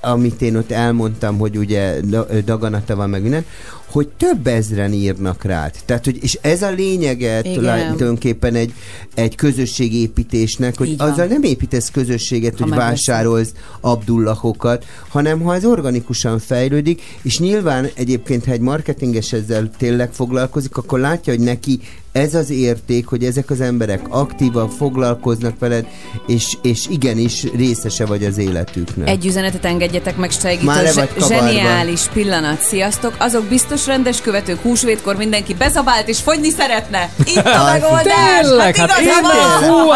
amit 0.00 0.42
én 0.42 0.56
ott 0.56 0.70
elmondtam, 0.70 1.38
hogy 1.38 1.56
ugye 1.58 1.94
da- 2.04 2.44
daganata 2.44 2.96
van 2.96 3.10
meg 3.10 3.22
minden, 3.22 3.44
hogy 3.90 4.08
több 4.08 4.46
ezren 4.46 4.92
írnak 4.92 5.44
rád. 5.44 5.74
Tehát, 5.84 6.04
hogy, 6.04 6.18
és 6.22 6.38
ez 6.40 6.62
a 6.62 6.70
lényege 6.70 7.38
Igen. 7.38 7.52
tulajdonképpen 7.52 8.54
egy, 8.54 8.72
egy 9.14 9.34
közösségépítésnek, 9.34 10.78
hogy 10.78 10.96
van. 10.96 11.10
azzal 11.10 11.26
nem 11.26 11.42
építesz 11.42 11.90
közösséget, 11.90 12.58
Ha 12.58 12.64
hogy 12.64 12.74
vásárolsz 12.74 13.52
abdullahokat, 13.80 14.84
hanem 15.08 15.40
ha 15.40 15.54
ez 15.54 15.64
organikusan 15.64 16.38
fejlődik, 16.38 17.02
és 17.22 17.38
nyilván 17.38 17.88
egyébként, 17.94 18.44
ha 18.44 18.52
egy 18.52 18.60
marketinges 18.60 19.32
ezzel 19.32 19.70
tényleg 19.78 20.12
foglalkozik, 20.12 20.76
akkor 20.76 20.98
látja, 20.98 21.32
hogy 21.32 21.42
neki 21.42 21.80
ez 22.12 22.34
az 22.34 22.50
érték, 22.50 23.06
hogy 23.06 23.24
ezek 23.24 23.50
az 23.50 23.60
emberek 23.60 24.00
aktívak, 24.08 24.70
foglalkoznak 24.70 25.58
veled, 25.58 25.86
és, 26.26 26.56
és 26.62 26.86
igenis 26.88 27.46
részese 27.56 28.06
vagy 28.06 28.24
az 28.24 28.38
életüknek. 28.38 29.08
Egy 29.08 29.26
üzenetet 29.26 29.64
engedjetek 29.64 30.16
meg, 30.16 30.30
segítő. 30.30 30.64
Már 30.64 30.82
le 30.82 30.92
vagy. 30.92 31.10
Zseniális 31.28 32.08
pillanat. 32.12 32.60
Sziasztok! 32.60 33.16
Azok 33.18 33.44
biztos 33.44 33.79
rendes 33.86 34.20
követők, 34.20 34.62
húsvétkor 34.62 35.16
mindenki 35.16 35.54
bezabált 35.54 36.08
és 36.08 36.18
fogyni 36.20 36.50
szeretne. 36.50 37.08
Itt 37.24 37.36
a 37.36 37.48
Hát, 37.48 37.72
megoldás! 37.72 38.40
Tényleg, 38.40 38.76
hát 38.76 39.00
innen 39.00 39.24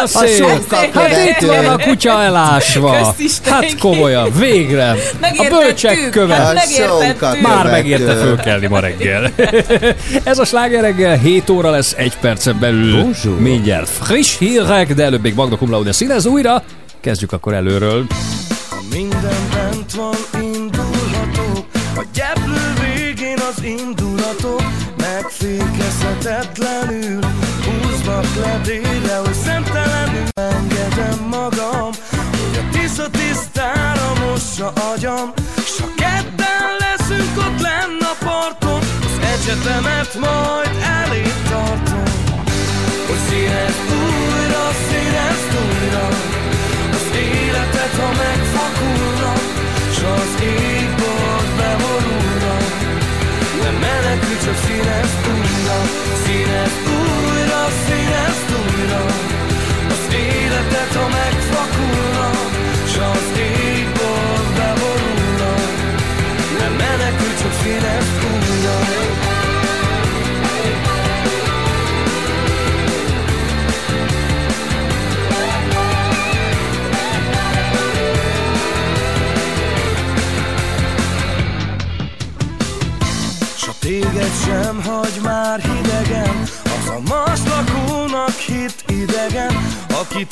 a 0.03 0.07
szél! 0.07 0.37
sokkal 0.37 1.03
Hát 1.03 1.29
itt 1.41 1.47
van 1.47 1.67
a 1.67 1.79
kutya 1.79 2.23
elásva! 2.23 3.15
Hát 3.45 3.79
komolyan, 3.79 4.33
végre! 4.39 4.95
A 5.21 5.47
bölcsek 5.49 6.11
követ! 6.11 6.37
Hát 6.37 6.55
megértettük. 6.55 7.41
Már 7.41 7.67
megérte 7.71 8.15
fölkelni 8.15 8.67
ma 8.67 8.79
reggel. 8.81 9.33
Ez 10.25 10.39
a 10.39 10.45
sláger 10.45 10.81
reggel 10.81 11.17
7 11.17 11.51
óra 11.51 11.71
lesz 11.71 11.95
egy 11.97 12.17
percen 12.21 12.59
belül. 12.61 13.03
Bonjour. 13.03 13.41
Mindjárt 13.41 13.89
friss 13.89 14.39
hírek, 14.39 14.95
de 14.95 15.05
előbb 15.05 15.23
még 15.23 15.35
Magda 15.35 15.57
Cum 15.57 15.71
Laude 15.71 15.93
színez 15.93 16.27
újra. 16.27 16.63
Kezdjük 17.01 17.33
akkor 17.33 17.55
előről. 17.55 18.07
Minden 18.91 19.49
bent 19.53 19.93
van, 19.95 20.15
indulatok 23.65 24.63
Megfékezhetetlenül 24.97 27.19
Húznak 27.65 28.27
ledére, 28.37 29.17
hogy 29.25 29.35
szemtelenül 29.35 30.27
Engedem 30.35 31.27
magam 31.31 31.91
Hogy 32.31 32.59
a 32.59 32.61
tiszta 32.73 33.11
tisztára 33.11 34.13
mossa 34.25 34.73
agyam 34.93 35.33
S 35.65 35.81
ha 35.81 35.89
kedden 35.97 36.77
leszünk 36.79 37.37
ott 37.37 37.61
lenn 37.61 38.01
a 38.01 38.15
parton 38.25 38.79
Az 38.79 39.19
egyetemet 39.33 40.15
majd 40.15 40.71
elé 41.01 41.23
tartom. 41.51 42.03
Hogy 43.09 43.23
színezd 43.29 43.91
újra, 44.03 44.65
színezd 44.89 45.53
újra 45.65 46.07
Az 46.91 47.07
életet, 47.17 47.95
ha 48.01 48.11
megfakulna 48.23 49.33
S 49.93 49.99
az 49.99 50.33
égbolt 50.43 50.84
csak 54.45 54.57
színezd 54.57 55.27
újra 55.29 55.79
Színezd 56.25 56.87
újra, 56.89 57.61
színezd 57.87 58.51
újra. 58.61 59.05
Az 59.89 60.15
életet, 60.15 60.93
ha 60.95 61.09
megfakulna 61.09 62.14
Aki 90.15 90.27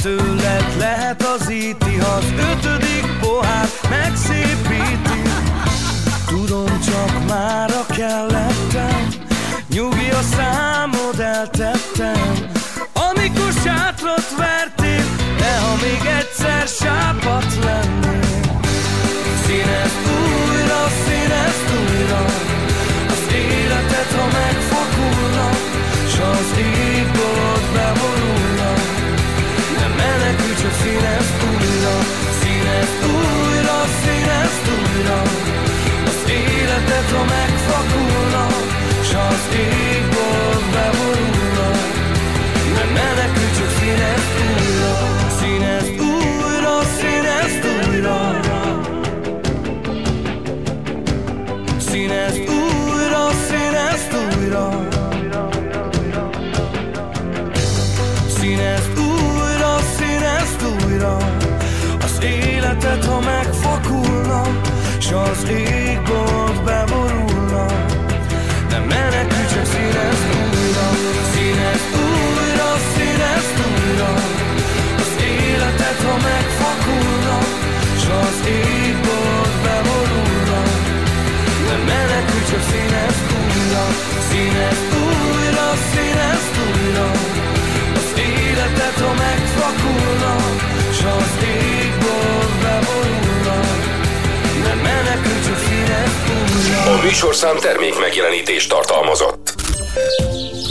műsorszám 97.02 97.56
termék 97.56 97.98
megjelenítést 97.98 98.68
tartalmazott. 98.68 99.41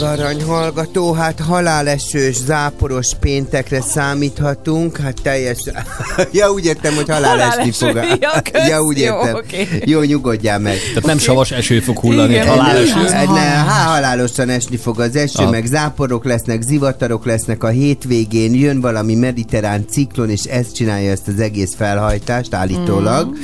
Drága 0.02 0.22
aranyhallgató, 0.22 1.12
hát 1.12 1.40
halálesős, 1.40 2.36
záporos 2.36 3.08
péntekre 3.20 3.80
számíthatunk, 3.80 4.96
hát 4.96 5.22
teljes... 5.22 5.58
ja, 6.32 6.50
úgy 6.52 6.64
értem, 6.64 6.94
hogy 6.94 7.08
halálesni 7.08 7.48
Haláleső, 7.50 7.70
fog. 7.70 7.94
ja, 8.52 8.66
ja, 8.68 8.82
úgy 8.82 8.98
jó, 8.98 9.04
értem. 9.04 9.34
oké. 9.34 9.68
Jó, 9.84 10.00
nyugodjál 10.02 10.58
meg. 10.58 10.76
Tehát 10.88 11.04
nem 11.06 11.18
savas 11.18 11.50
eső 11.50 11.80
fog 11.80 11.98
hullani, 11.98 12.32
Igen. 12.32 12.46
halálos. 12.46 12.92
Ne, 12.92 13.24
ne, 13.24 13.40
há, 13.40 13.84
halálosan 13.94 14.48
esni 14.48 14.76
fog 14.76 15.00
az 15.00 15.16
eső, 15.16 15.42
Ah. 15.42 15.50
meg 15.50 15.66
záporok 15.66 16.24
lesznek, 16.24 16.62
zivatarok 16.62 17.24
lesznek 17.24 17.64
a 17.64 17.68
hétvégén, 17.68 18.54
jön 18.54 18.80
valami 18.80 19.14
mediterrán 19.14 19.84
ciklon, 19.90 20.30
és 20.30 20.44
ez 20.44 20.72
csinálja 20.72 21.10
ezt 21.10 21.28
az 21.28 21.40
egész 21.40 21.74
felhajtást 21.76 22.54
állítólag. 22.54 23.26
Mm. 23.26 23.40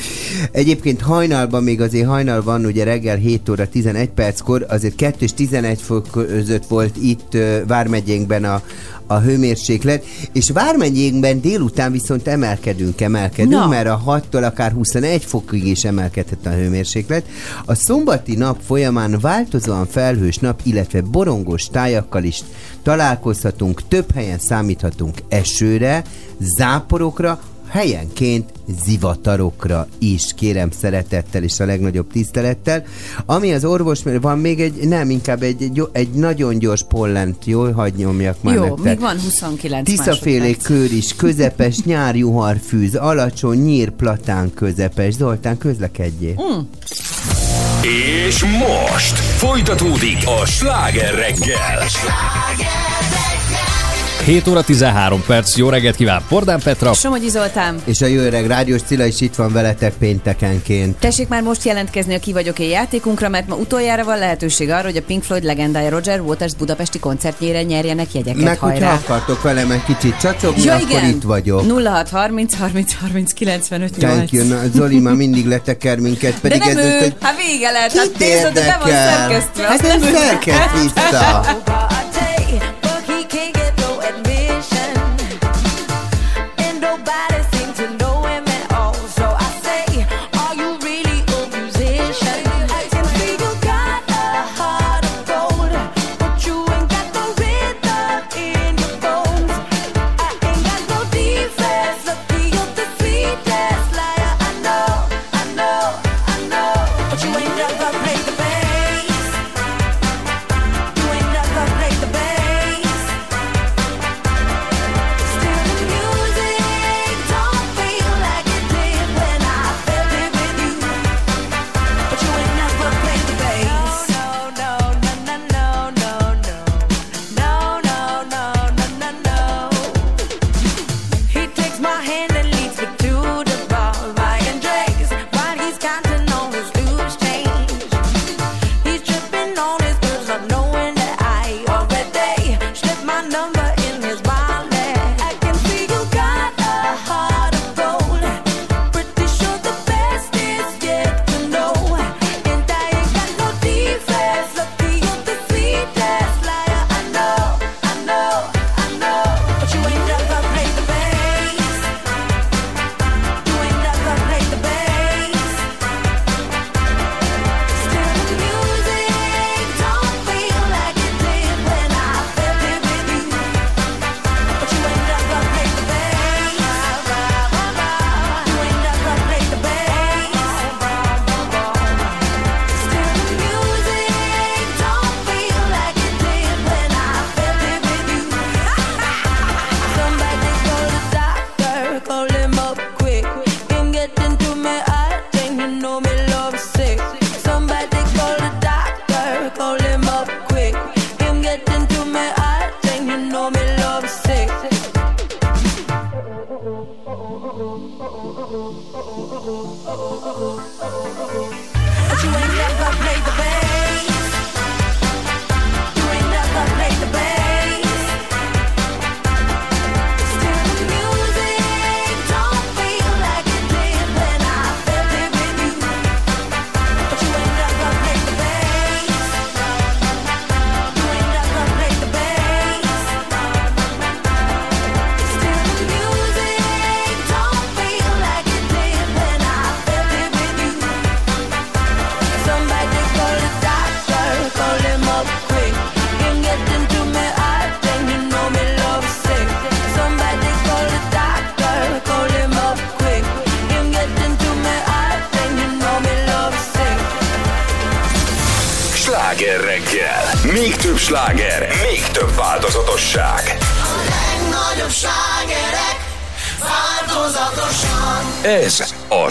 Egyébként 0.53 1.01
hajnalban, 1.01 1.63
még 1.63 1.81
azért 1.81 2.07
hajnal 2.07 2.43
van, 2.43 2.65
ugye 2.65 2.85
reggel 2.85 3.17
7 3.17 3.49
óra 3.49 3.69
11 3.69 4.09
perckor, 4.09 4.67
azért 4.69 4.95
2 4.95 5.17
és 5.19 5.35
11 5.35 5.81
fok 5.81 6.07
között 6.49 6.67
volt 6.67 6.97
itt 6.97 7.37
Vármegyénkben 7.67 8.45
a, 8.45 8.63
a 9.07 9.19
hőmérséklet, 9.19 10.05
és 10.33 10.51
Vármegyénkben 10.51 11.41
délután 11.41 11.93
viszont 11.93 12.29
emelkedünk, 12.29 13.01
emelkedünk, 13.01 13.53
Na. 13.53 13.67
mert 13.67 13.89
a 13.89 14.03
6-tól 14.07 14.45
akár 14.45 14.73
21 14.73 15.25
fokig 15.25 15.67
is 15.67 15.85
emelkedhet 15.85 16.47
a 16.47 16.51
hőmérséklet. 16.51 17.27
A 17.65 17.75
szombati 17.75 18.37
nap 18.37 18.61
folyamán 18.67 19.19
változóan 19.21 19.87
felhős 19.87 20.37
nap, 20.37 20.61
illetve 20.63 21.01
borongos 21.01 21.67
tájakkal 21.67 22.25
is 22.25 22.43
találkozhatunk, 22.83 23.89
több 23.89 24.11
helyen 24.15 24.39
számíthatunk 24.39 25.19
esőre, 25.29 26.05
záporokra, 26.39 27.41
helyenként 27.69 28.53
zivatarokra 28.85 29.87
is, 29.99 30.35
kérem 30.37 30.71
szeretettel 30.71 31.43
és 31.43 31.61
a 31.61 31.65
legnagyobb 31.65 32.13
tisztelettel. 32.13 32.85
Ami 33.27 33.53
az 33.53 33.65
orvos, 33.65 34.01
van 34.21 34.39
még 34.39 34.61
egy, 34.61 34.89
nem, 34.89 35.11
inkább 35.11 35.43
egy, 35.43 35.63
egy, 35.63 35.83
egy 35.93 36.09
nagyon 36.09 36.59
gyors 36.59 36.85
pollent, 36.89 37.45
jó, 37.45 37.73
hagy 37.73 37.95
nyomjak 37.95 38.43
már 38.43 38.55
Jó, 38.55 38.63
nektek. 38.63 38.85
még 38.85 39.01
van 39.01 39.21
29 39.21 39.89
Tiszafélék 39.89 40.63
kör 40.63 40.93
is, 40.93 41.15
közepes, 41.17 41.83
nyárjuhar 41.85 42.57
fűz, 42.67 42.95
alacsony, 42.95 43.59
nyír, 43.59 43.91
platán, 43.91 44.55
közepes. 44.55 45.15
Zoltán, 45.15 45.59
közlekedjél. 45.59 46.35
Mm. 46.43 46.61
És 48.27 48.45
most 48.45 49.17
folytatódik 49.17 50.19
a 50.43 50.47
sláger 50.47 51.15
reggel. 51.15 51.79
7 54.25 54.47
óra 54.49 54.63
13 54.63 55.23
perc, 55.27 55.57
jó 55.57 55.69
reggelt 55.69 55.97
kíván 55.97 56.23
Pordán 56.29 56.61
Petra. 56.61 56.93
Somogyi 56.93 57.29
Zoltán, 57.29 57.81
És 57.85 58.01
a 58.01 58.07
jó 58.07 58.21
öreg 58.21 58.47
rádiós 58.47 58.81
Cilla 58.83 59.05
is 59.05 59.21
itt 59.21 59.35
van 59.35 59.53
veletek 59.53 59.93
péntekenként. 59.99 60.97
tessék 60.97 61.29
már 61.29 61.43
most 61.43 61.65
jelentkezni 61.65 62.15
a 62.15 62.19
Ki 62.19 62.33
vagyok 62.33 62.59
én 62.59 62.69
játékunkra, 62.69 63.29
mert 63.29 63.49
ma 63.49 63.55
utoljára 63.55 64.05
van 64.05 64.19
lehetőség 64.19 64.71
arra, 64.71 64.83
hogy 64.85 64.97
a 64.97 65.03
Pink 65.03 65.23
Floyd 65.23 65.45
legendája 65.45 65.91
Roger 65.91 66.21
Waters 66.21 66.55
budapesti 66.55 66.99
koncertjére 66.99 67.63
nyerjenek 67.63 68.15
jegyeket. 68.15 68.43
Meg 68.43 68.59
hogyha 68.59 68.69
Hajrá! 68.87 68.93
akartok 68.93 69.43
velem 69.43 69.71
egy 69.71 69.85
kicsit 69.85 70.17
csacsogni, 70.21 70.63
Ja, 70.63 70.75
akkor 70.75 70.89
igen. 70.91 71.05
itt 71.09 71.23
vagyok. 71.23 71.61
0630 71.85 72.55
30 72.55 72.95
30 73.01 73.33
95 73.33 73.91
Thank 73.99 74.33
you. 74.33 74.49
Na, 74.49 74.57
Zoli 74.75 74.99
már 74.99 75.15
mindig 75.15 75.47
leteker 75.47 75.99
minket, 75.99 76.33
De 76.33 76.39
pedig 76.41 76.59
nem 76.59 76.69
ez 76.69 76.85
ő, 76.85 76.99
egy... 77.03 77.15
hát 77.21 77.37
vége 77.37 77.71
lehet, 77.71 77.93
hát 77.97 78.11
nézd, 78.19 78.49
de 78.53 78.61
be 78.61 78.79
van 78.83 78.91
szerkesztve. 78.91 79.63
Hát 79.67 79.83
nem 79.83 80.01
vissza. 80.83 82.07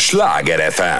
Sláger 0.07 0.71
FM. 0.71 0.96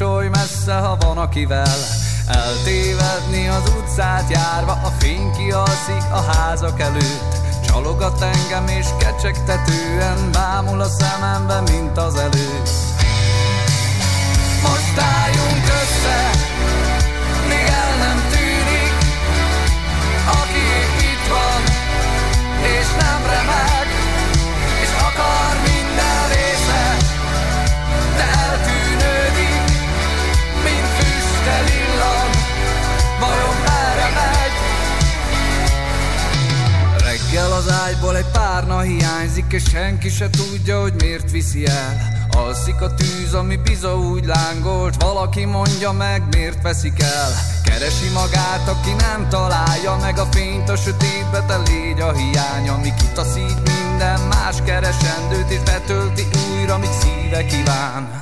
Oly 0.00 0.28
messze, 0.28 0.74
ha 0.74 0.96
van 1.00 1.18
akivel. 1.18 1.76
Eltévedni 2.26 3.48
az 3.48 3.72
utcát 3.78 4.30
járva 4.30 4.72
A 4.72 4.92
fény 4.98 5.30
kialszik 5.30 6.02
a 6.10 6.20
házak 6.20 6.80
előtt. 6.80 7.36
Csalogat 7.66 8.22
engem 8.22 8.68
és 8.68 8.86
kecsegtetően 8.98 10.32
Bámul 10.32 10.80
a 10.80 10.88
szemembe, 10.88 11.60
mint 11.60 11.98
az 11.98 12.14
előtt 12.14 12.87
párna 38.78 38.92
hiányzik 38.92 39.52
És 39.52 39.62
senki 39.62 40.08
se 40.08 40.30
tudja, 40.30 40.80
hogy 40.80 40.92
miért 40.98 41.30
viszi 41.30 41.66
el. 41.66 42.26
Alszik 42.30 42.80
a 42.80 42.94
tűz, 42.94 43.34
ami 43.34 43.56
biza 43.56 43.98
úgy 43.98 44.24
lángolt 44.24 45.02
Valaki 45.02 45.44
mondja 45.44 45.92
meg, 45.92 46.22
miért 46.30 46.62
veszik 46.62 47.02
el. 47.02 47.30
Keresi 47.64 48.08
magát, 48.14 48.68
aki 48.68 48.90
nem 48.90 49.28
találja 49.28 49.96
meg 50.00 50.18
a 50.18 50.26
fényt 50.30 50.68
A 50.68 50.76
sötétbe 50.76 51.44
te 51.46 51.56
légy 51.56 52.00
a 52.00 52.12
hiány 52.12 52.68
Ami 52.68 52.92
kitaszít 52.94 53.60
minden 53.64 54.20
más 54.20 54.56
keresendőt 54.64 55.50
És 55.50 55.60
betölti 55.60 56.26
újra, 56.52 56.78
mit 56.78 56.92
szíve 56.92 57.44
kíván 57.44 58.17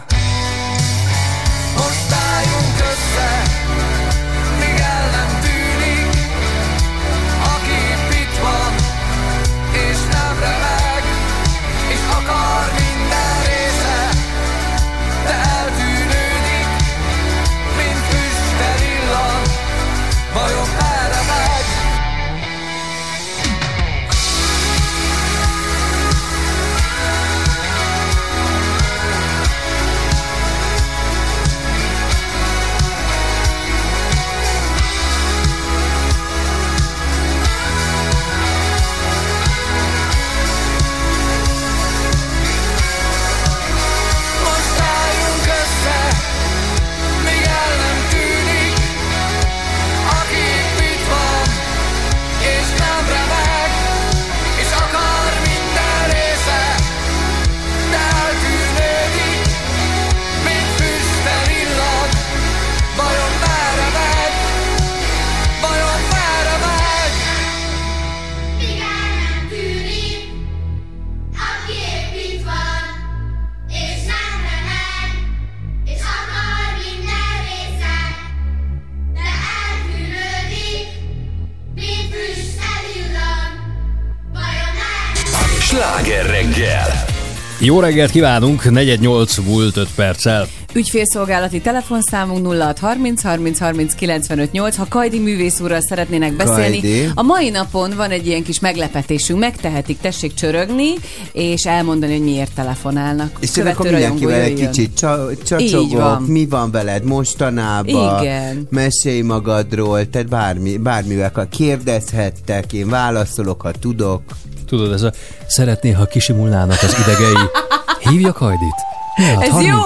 Jó 87.77 87.83
reggelt 87.83 88.11
kívánunk, 88.11 88.71
418 88.71 89.37
múlt 89.39 89.77
5 89.77 89.89
perccel. 89.95 90.47
Ügyfélszolgálati 90.75 91.61
telefonszámunk 91.61 92.47
0630 92.53 93.23
30 93.23 93.59
30 93.59 93.95
95 93.95 94.53
8. 94.53 94.77
Ha 94.77 94.87
Kajdi 94.89 95.19
művész 95.19 95.61
úrral 95.61 95.81
szeretnének 95.81 96.37
beszélni, 96.37 96.81
Kajdi. 96.81 97.11
a 97.15 97.23
mai 97.23 97.51
napon 97.51 97.93
van 97.97 98.11
egy 98.11 98.27
ilyen 98.27 98.43
kis 98.43 98.61
meglepetésünk. 98.61 99.39
Megtehetik, 99.39 100.01
tessék 100.01 100.35
csörögni, 100.35 100.93
és 101.33 101.65
elmondani, 101.65 102.13
hogy 102.13 102.25
miért 102.25 102.55
telefonálnak. 102.55 103.37
És 103.41 103.57
én 103.57 103.67
akkor 103.67 103.87
Követő 103.87 104.03
mindenkivel 104.05 104.41
egy 104.41 104.55
kicsit 104.55 104.97
csa- 104.97 105.43
csacsogok, 105.45 106.01
van. 106.01 106.23
mi 106.23 106.47
van 106.47 106.71
veled 106.71 107.05
mostanában, 107.05 108.23
Igen. 108.23 108.67
mesélj 108.71 109.21
magadról, 109.21 110.11
tehát 110.11 110.29
bármi, 110.29 110.77
bármivel 110.77 111.49
kérdezhettek, 111.51 112.73
én 112.73 112.89
válaszolok, 112.89 113.61
ha 113.61 113.71
tudok. 113.71 114.23
Tudod, 114.67 114.93
ez 114.93 115.03
a 115.03 115.13
szeretné, 115.47 115.91
ha 115.91 116.05
kisimulnának 116.05 116.83
az 116.83 116.97
idegei. 117.07 117.35
Hívja 118.11 118.33
Kajdit. 118.33 118.75
Ja, 119.17 119.43
Ez 119.43 119.65
jó! 119.65 119.79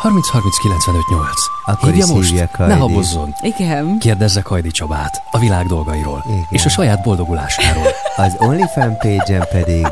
30 0.00 0.28
30 0.28 0.58
95 0.58 1.02
8. 1.10 1.26
Akkor 1.64 1.88
Hívja 1.88 2.04
is 2.04 2.10
most. 2.10 2.28
hívja 2.28 2.48
Ne 2.58 2.74
habozzon. 2.74 3.34
Igen. 3.40 3.98
Kérdezze 3.98 4.40
Kajdi 4.40 4.70
Csabát 4.70 5.22
a 5.30 5.38
világ 5.38 5.66
dolgairól. 5.66 6.24
Igen. 6.26 6.46
És 6.50 6.64
a 6.64 6.68
saját 6.68 7.02
boldogulásáról. 7.02 7.86
Az 8.16 8.36
OnlyFans 8.38 8.96
page 8.98 9.48
pedig 9.52 9.86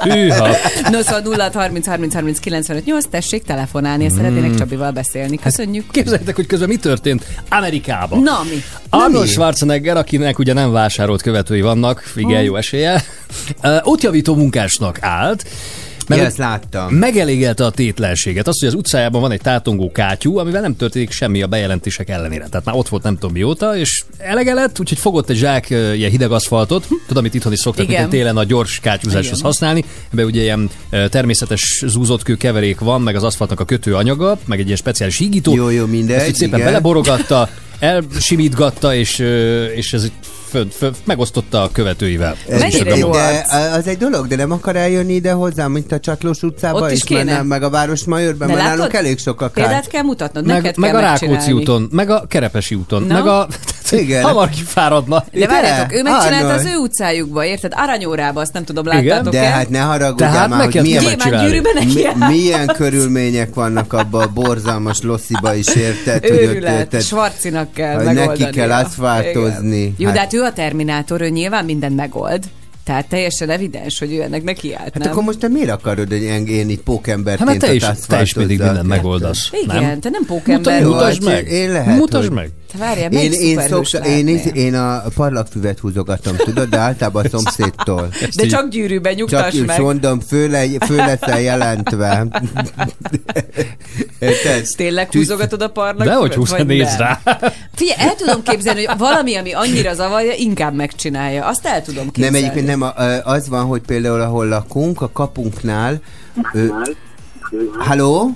Hűha. 0.00 0.48
No, 0.90 1.02
szóval 1.02 1.20
0 1.20 1.50
30 1.54 1.86
30 1.86 2.14
30 2.14 2.38
95 2.38 2.84
8, 2.84 3.04
tessék 3.10 3.42
telefonálni, 3.42 4.04
és 4.04 4.12
szeretnének 4.12 4.54
Csabival 4.54 4.90
beszélni. 4.90 5.36
Köszönjük. 5.36 5.90
Képzeljétek, 5.90 6.36
hogy 6.36 6.46
közben 6.46 6.68
mi 6.68 6.76
történt 6.76 7.26
Amerikában. 7.48 8.22
Na 8.22 8.40
mi? 8.50 8.62
Arnold? 8.90 9.26
Schwarzenegger, 9.28 9.96
akinek 9.96 10.38
ugye 10.38 10.52
nem 10.52 10.72
vásárolt 10.72 11.22
követői 11.22 11.60
vannak, 11.60 12.12
igen, 12.16 12.42
jó 12.42 12.56
esélye, 12.56 13.04
uh, 13.62 13.76
útjavító 13.84 14.34
munkásnak 14.34 14.98
állt, 15.00 15.44
Ja, 16.16 16.22
hogy 16.22 16.32
ezt 16.32 16.38
láttam. 16.38 16.94
Megelégelte 16.94 17.64
a 17.64 17.70
tétlenséget. 17.70 18.48
Azt, 18.48 18.58
hogy 18.58 18.68
az 18.68 18.74
utcájában 18.74 19.20
van 19.20 19.30
egy 19.30 19.40
tátongó 19.40 19.92
kátyú, 19.92 20.38
amivel 20.38 20.60
nem 20.60 20.76
történik 20.76 21.10
semmi 21.10 21.42
a 21.42 21.46
bejelentések 21.46 22.08
ellenére. 22.08 22.46
Tehát 22.48 22.66
már 22.66 22.74
ott 22.74 22.88
volt 22.88 23.02
nem 23.02 23.14
tudom 23.14 23.32
mióta, 23.32 23.76
és 23.76 24.04
elege 24.18 24.54
lett, 24.54 24.80
úgyhogy 24.80 24.98
fogott 24.98 25.30
egy 25.30 25.36
zsák 25.36 25.70
ilyen 25.70 26.10
hideg 26.10 26.30
aszfaltot, 26.30 26.86
tudom, 26.86 26.98
amit 27.16 27.34
itthon 27.34 27.52
is 27.52 27.58
szoktak 27.58 27.88
Igen. 27.88 28.08
télen 28.08 28.36
a 28.36 28.44
gyors 28.44 28.80
kátyúzáshoz 28.80 29.38
Igen. 29.38 29.44
használni. 29.44 29.84
Ebben 30.12 30.24
ugye 30.24 30.42
ilyen 30.42 30.70
természetes 31.08 31.82
zúzott 31.86 32.22
kő 32.22 32.36
keverék 32.36 32.78
van, 32.80 33.02
meg 33.02 33.16
az 33.16 33.22
aszfaltnak 33.22 33.60
a 33.60 33.64
kötőanyaga, 33.64 34.38
meg 34.44 34.58
egy 34.58 34.64
ilyen 34.64 34.76
speciális 34.76 35.18
hígító. 35.18 35.54
Jó, 35.54 35.68
jó, 35.68 35.86
mindegy, 35.86 36.16
Ezt 36.16 36.34
szépen 36.34 36.60
beleborogatta, 36.60 37.48
elsimítgatta, 37.78 38.94
és, 38.94 39.18
és 39.76 39.92
ez 39.92 40.04
így 40.04 40.12
fön, 40.50 40.68
fön, 40.70 40.94
megosztotta 41.04 41.62
a 41.62 41.68
követőivel. 41.72 42.36
Ez 42.48 42.60
Mennyire 42.60 42.90
de, 42.90 42.96
jó 42.96 43.10
de 43.10 43.18
arc? 43.18 43.52
az 43.76 43.86
egy 43.86 43.98
dolog, 43.98 44.26
de 44.26 44.36
nem 44.36 44.50
akar 44.52 44.76
eljönni 44.76 45.12
ide 45.12 45.32
hozzám, 45.32 45.72
mint 45.72 45.92
a 45.92 46.00
Csatlós 46.00 46.42
utcába, 46.42 46.78
Ott 46.80 46.90
is 46.90 46.96
és 46.96 47.04
kéne. 47.04 47.24
mennem 47.24 47.46
meg 47.46 47.62
a 47.62 47.70
Városmajorban, 47.70 48.46
De 48.48 48.54
mert 48.54 48.64
látod? 48.66 48.76
nálunk 48.78 48.94
elég 48.96 49.18
sok 49.18 49.40
a 49.40 49.48
Példát 49.50 49.72
kár. 49.72 49.86
kell 49.86 50.02
mutatnod, 50.02 50.46
Meg, 50.46 50.56
neked 50.62 50.76
meg 50.76 50.90
kell 50.90 50.98
a 50.98 51.02
Rákóczi 51.02 51.52
úton, 51.52 51.88
meg 51.92 52.10
a 52.10 52.24
Kerepesi 52.28 52.74
úton, 52.74 53.02
Na? 53.02 53.14
meg 53.14 53.26
a... 53.26 53.46
Igen. 53.92 54.22
Hamar 54.22 54.48
kifáradna. 54.48 55.24
De 55.32 55.46
várjátok, 55.46 55.92
ő 55.94 56.02
megcsinálta 56.02 56.52
az 56.52 56.64
ő 56.64 56.76
utcájukba, 56.76 57.44
érted? 57.44 57.72
Aranyórába, 57.76 58.40
azt 58.40 58.52
nem 58.52 58.64
tudom, 58.64 58.86
láttátok 58.86 59.32
De 59.32 59.42
el? 59.44 59.52
hát 59.52 59.68
ne 59.68 59.78
haragudjál 59.78 60.32
Tehát 60.32 60.48
már, 60.48 60.64
hogy 60.64 60.80
milyen, 60.82 61.04
mi, 62.18 62.24
milyen 62.28 62.66
körülmények 62.66 63.54
vannak 63.54 63.92
abban 63.92 64.22
a 64.22 64.26
borzalmas 64.32 65.02
lossziba 65.02 65.54
is, 65.54 65.66
érted? 65.74 66.24
Őrület, 66.24 66.78
érted, 66.78 67.02
Svarcinak 67.02 67.72
kell 67.72 67.94
hogy 67.94 68.04
megoldani. 68.04 68.38
neki 68.38 68.56
kell 68.58 68.72
aszfaltozni. 68.72 69.94
Jó, 69.96 70.04
Hát- 70.06 70.14
de 70.14 70.20
hát 70.20 70.32
ő 70.34 70.42
a 70.42 70.52
Terminátor, 70.52 71.20
ő 71.20 71.28
nyilván 71.28 71.64
mindent 71.64 71.96
megold. 71.96 72.44
Tehát 72.90 73.06
teljesen 73.08 73.50
evidens, 73.50 73.98
hogy 73.98 74.12
ő 74.14 74.22
ennek 74.22 74.42
neki 74.42 74.74
állt, 74.74 74.82
Hát 74.92 74.98
nem? 74.98 75.10
akkor 75.10 75.22
most 75.22 75.38
te 75.38 75.48
miért 75.48 75.70
akarod, 75.70 76.08
hogy 76.08 76.22
én, 76.22 76.46
én 76.46 76.68
itt 76.68 76.74
Hát 76.76 76.84
pókemberként 76.84 77.48
mert 77.48 77.60
te 77.60 77.74
is, 77.74 77.84
te 78.06 78.20
is 78.20 78.34
mindig 78.34 78.58
mindent 78.58 78.86
megoldasz. 78.86 79.48
Igen, 79.64 79.82
nem? 79.82 80.00
te 80.00 80.08
nem 80.10 80.24
pókember 80.26 80.82
Mutasd, 80.82 80.92
mutasd 80.92 81.24
hát 81.24 81.34
meg. 81.42 81.52
én 81.52 81.72
lehet, 81.72 81.96
mutasd 81.98 82.26
hogy- 82.26 82.36
meg. 82.36 82.50
Te 82.72 82.78
várjál, 82.78 83.12
Én, 83.12 83.32
én, 83.32 83.60
szokta, 83.68 83.98
én, 83.98 84.28
én, 84.54 84.74
a 84.74 85.02
parlagfüvet 85.14 85.78
húzogatom, 85.78 86.36
tudod, 86.36 86.68
de 86.68 86.76
általában 86.76 87.24
a 87.24 87.28
szomszédtól. 87.28 88.08
De 88.36 88.46
csak 88.46 88.68
gyűrűben 88.68 89.16
Csak 89.16 89.20
nyugtass 89.30 89.52
is 89.54 89.60
meg. 89.64 89.80
mondom, 89.80 90.20
föl, 90.20 90.50
föl 90.86 90.96
leszel 90.96 91.40
jelentve. 91.40 92.26
Tényleg 94.76 95.12
húzogatod 95.12 95.62
a 95.62 95.68
parnak? 95.68 96.06
Dehogy 96.06 96.34
húz, 96.34 96.50
vagy 96.50 96.66
nézd 96.66 96.98
nem? 96.98 97.18
rá. 97.24 97.38
Figyelj, 97.74 98.00
el 98.08 98.14
tudom 98.14 98.42
képzelni, 98.42 98.84
hogy 98.84 98.98
valami, 98.98 99.34
ami 99.34 99.52
annyira 99.52 99.94
zavarja, 99.94 100.32
inkább 100.36 100.74
megcsinálja. 100.74 101.46
Azt 101.46 101.66
el 101.66 101.82
tudom 101.82 102.02
Nem, 102.04 102.12
képzelni. 102.12 102.38
egyébként 102.38 102.66
nem, 102.66 102.79
a- 102.82 103.20
az 103.24 103.48
van, 103.48 103.64
hogy 103.64 103.80
például 103.86 104.20
ahol 104.20 104.46
lakunk, 104.48 105.00
a 105.00 105.10
kapunknál, 105.12 106.00
ö, 106.52 106.64
Halló? 107.78 108.30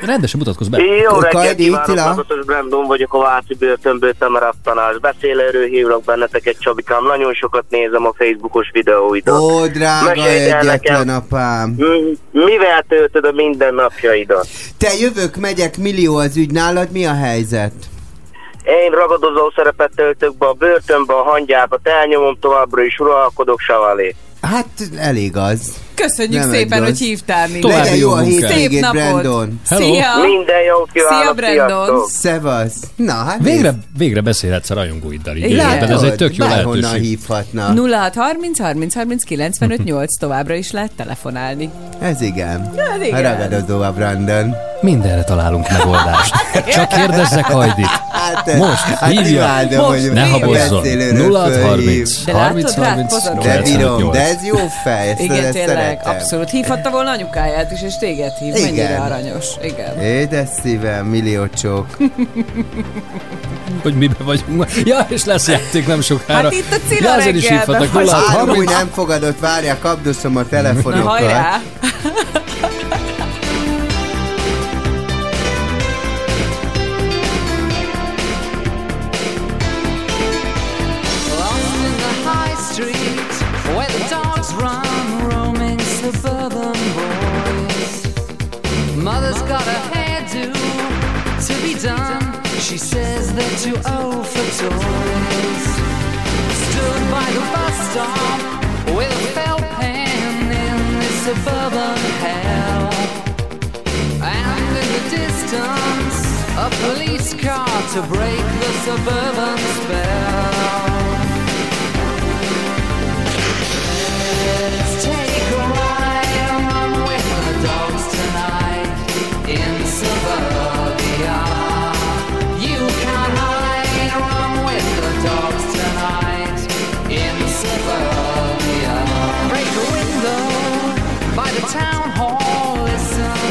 Rendesen 0.00 0.38
mutatkozz 0.38 0.68
be. 0.68 0.78
Jó 0.78 1.18
reggelt 1.20 1.56
kívánok, 1.56 2.44
Brandon 2.46 2.86
vagyok 2.86 3.14
a 3.14 3.18
Váci 3.18 3.54
börtönből, 3.58 4.12
Tamarab 4.18 4.54
tanás. 4.62 4.98
Beszélőről 4.98 5.66
hívlak 5.66 6.04
benneteket, 6.04 6.56
Csabikám. 6.58 7.04
Nagyon 7.06 7.32
sokat 7.34 7.64
nézem 7.68 8.06
a 8.06 8.12
Facebookos 8.16 8.70
videóidat. 8.72 9.40
Ó, 9.40 9.66
drága 9.66 10.04
Meséld 10.06 10.50
el 10.50 10.58
egyetlen 10.70 11.08
apám. 11.08 11.76
mivel 12.32 12.84
töltöd 12.88 13.24
a 13.24 13.32
mindennapjaidat? 13.32 14.46
Te 14.78 14.88
jövök, 15.00 15.36
megyek, 15.36 15.78
millió 15.78 16.16
az 16.16 16.36
ügy 16.36 16.50
nálad, 16.52 16.90
mi 16.90 17.06
a 17.06 17.14
helyzet? 17.14 17.72
Én 18.64 18.90
ragadozó 18.90 19.50
szerepet 19.56 19.90
töltök 19.96 20.36
be 20.36 20.46
a 20.46 20.52
börtönbe, 20.52 21.14
a 21.14 21.22
hangyákat 21.22 21.80
elnyomom 21.88 22.36
továbbra 22.40 22.82
is, 22.82 22.98
uralkodok, 22.98 23.60
savalé. 23.60 24.14
Hát 24.42 24.66
elég 24.98 25.36
az. 25.36 25.72
Köszönjük 25.94 26.40
Nem 26.40 26.50
szépen, 26.50 26.84
hogy 26.84 26.98
hívtál 26.98 27.48
minket. 27.48 27.70
Legyen 27.70 27.96
jó 27.96 28.10
a 28.10 28.22
jó. 28.22 28.38
Szép 28.38 28.80
napot! 28.80 29.00
Brandon. 29.00 29.60
Szia! 29.64 30.06
Minden 30.22 30.62
jót 30.62 30.88
Szia, 30.92 31.02
kívánok, 31.08 31.36
Brandon! 31.36 31.86
sziasztok! 31.86 32.08
Szevasz. 32.10 32.76
Na, 32.96 33.12
hát 33.12 33.38
Végre, 33.42 33.72
végre 33.98 34.20
beszélhetsz 34.20 34.70
a 34.70 34.74
rajongóiddal 34.74 35.36
így 35.36 35.50
Igen. 35.50 35.68
életben. 35.68 35.90
Ez 35.90 36.02
egy 36.02 36.14
tök 36.14 36.36
jó 36.36 36.46
Bárhonnan 36.46 36.80
lehetőség. 36.80 37.06
hívhatna. 37.06 37.72
0630 37.74 38.58
30 38.60 38.94
30 38.94 39.24
95 39.24 39.84
8 39.84 40.18
továbbra 40.18 40.54
is 40.54 40.70
lehet 40.70 40.92
telefonálni. 40.96 41.70
Ez 42.00 42.20
igen. 42.20 42.72
Ez 42.96 43.06
igen. 43.06 43.22
Ragadozó 43.22 43.80
a 43.80 43.92
Brandon. 43.92 44.54
Mindenre 44.80 45.24
találunk 45.24 45.70
megoldást. 45.70 46.34
Csak 46.72 46.88
kérdezzek 46.88 47.44
Hajdit. 47.44 47.86
Hát, 48.34 48.56
Most, 48.56 48.82
hát 48.82 49.10
hívja. 49.10 49.42
imádom, 49.42 49.84
Most, 49.90 50.00
hogy 50.00 50.12
Ne 50.12 50.26
habozzon. 50.28 50.82
beszélőről 50.82 51.26
0 51.26 51.44
fölhív. 51.50 52.06
30 52.24 52.24
De 52.24 52.32
30 52.32 52.76
látod, 52.76 53.10
30 53.10 53.24
rád 53.24 53.38
De 53.42 53.62
bírom, 53.62 53.96
98. 53.96 54.12
de 54.12 54.20
ez 54.28 54.44
jó 54.44 54.56
fej, 54.84 55.08
ezt, 55.10 55.20
Igen, 55.20 55.44
ezt 55.44 55.52
tényleg, 55.52 55.76
szeretem. 55.76 56.12
abszolút. 56.14 56.50
Hívhatta 56.50 56.90
volna 56.90 57.10
anyukáját 57.10 57.72
is, 57.72 57.82
és 57.82 57.96
téged 57.98 58.32
hív. 58.38 58.54
Igen. 58.56 58.62
Mennyire 58.62 58.96
aranyos. 58.96 59.46
Igen. 59.62 60.00
Édes 60.00 60.48
szívem, 60.62 61.06
millió 61.06 61.46
csók. 61.48 61.86
Hogy 63.82 63.94
mibe 63.94 64.24
vagyunk. 64.24 64.66
Ja, 64.84 65.06
és 65.08 65.24
lesz 65.24 65.48
játék 65.48 65.86
nem 65.86 66.00
sokára. 66.00 66.42
Hát 66.42 66.52
itt 66.52 66.72
a 66.72 66.76
Cilla 66.88 67.08
Ja, 67.08 67.20
ezért 67.20 67.36
is 67.36 67.48
hívhatnak. 67.48 67.92
0 67.92 68.04
vagy. 68.04 68.08
Áru, 68.38 68.46
30 68.46 68.70
nem 68.70 68.90
fogadott, 68.94 69.38
várjál, 69.38 69.78
kapdosom 69.78 70.36
a 70.36 70.40
Na 70.40 70.46
telefonokat. 70.48 71.06
hajrá! 71.06 71.60
She 92.70 92.78
says 92.78 93.32
they're 93.34 93.58
too 93.58 93.74
old 93.74 94.24
for 94.24 94.46
toys. 94.62 95.64
Stood 96.62 97.02
by 97.10 97.26
the 97.34 97.40
bus 97.52 97.76
stop 97.90 98.94
with 98.94 99.10
a 99.10 99.32
felt 99.34 99.62
pen 99.80 100.52
in 100.52 101.00
this 101.00 101.16
suburban 101.24 101.98
hell. 102.22 102.92
And 104.22 104.76
in 104.82 104.86
the 104.94 105.02
distance, 105.10 106.18
a 106.56 106.70
police 106.84 107.34
car 107.42 107.66
to 107.66 108.02
break 108.02 108.44
the 108.60 108.72
suburban 108.84 109.58
spell. 109.58 110.49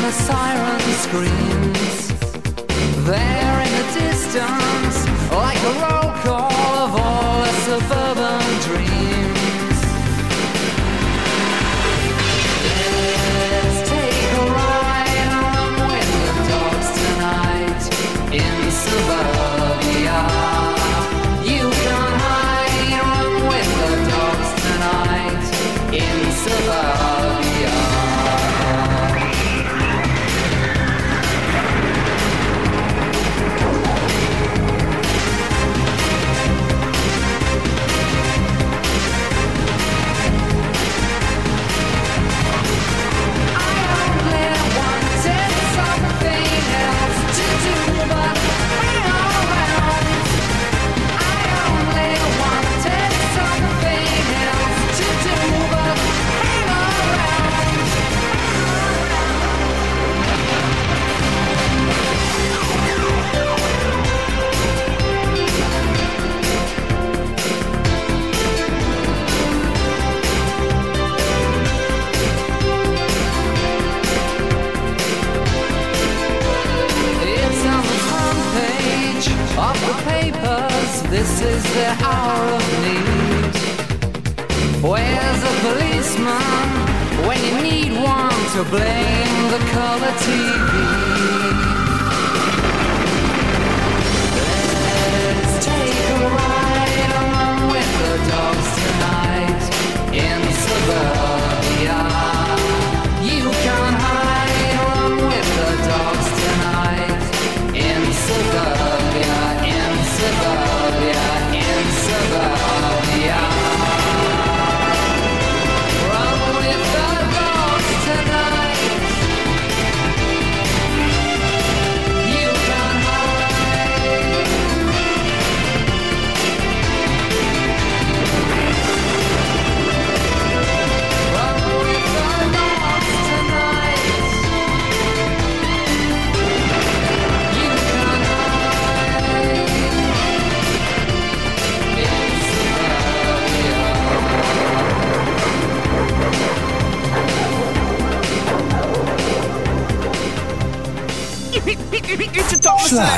A 0.09 0.11
siren 0.11 0.79
screams. 1.05 2.07
There 3.05 3.57
in 3.65 3.71
the 3.79 3.85
distance, 3.99 4.97
like 5.31 5.61
a 5.71 5.73
roll 5.83 6.11
call 6.23 6.73
of 6.85 6.95
all 6.95 7.41
the 7.43 7.51
suburban 7.65 7.98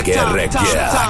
Sláger 0.04 0.32
reggel. 0.32 1.01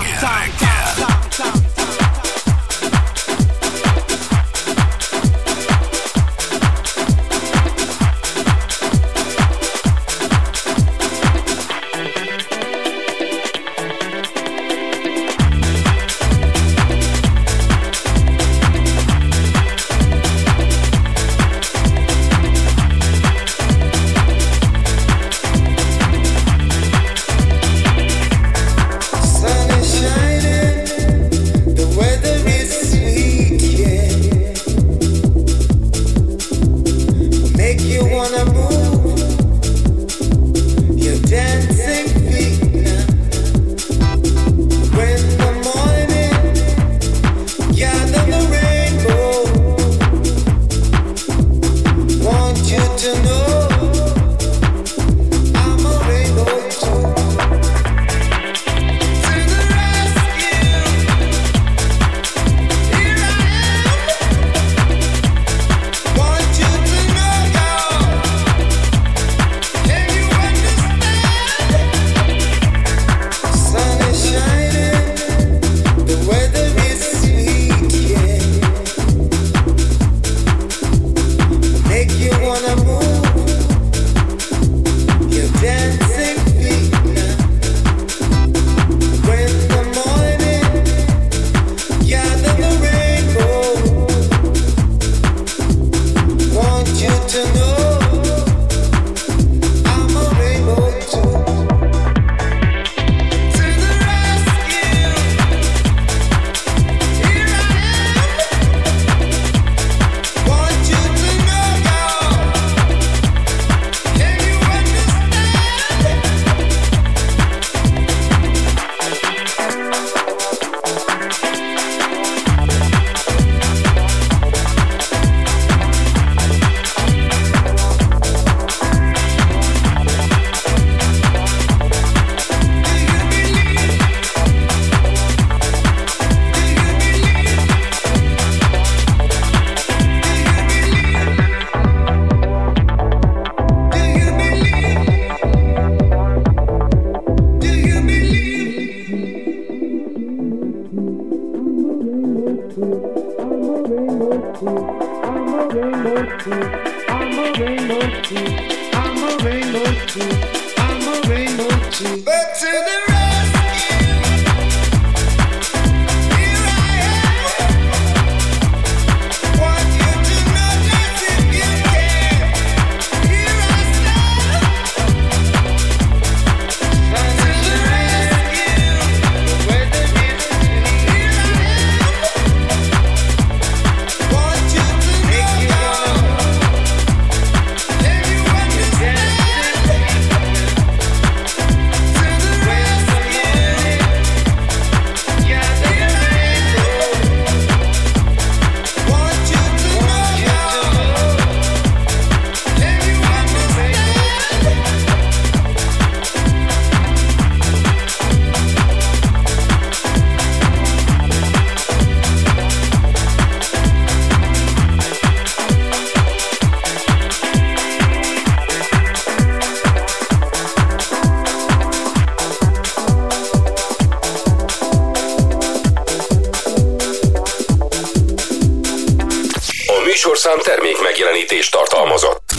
Műsorszám 230.31 230.59
termék 230.59 231.01
megjelenítést 231.01 231.71
tartalmazott. 231.71 232.53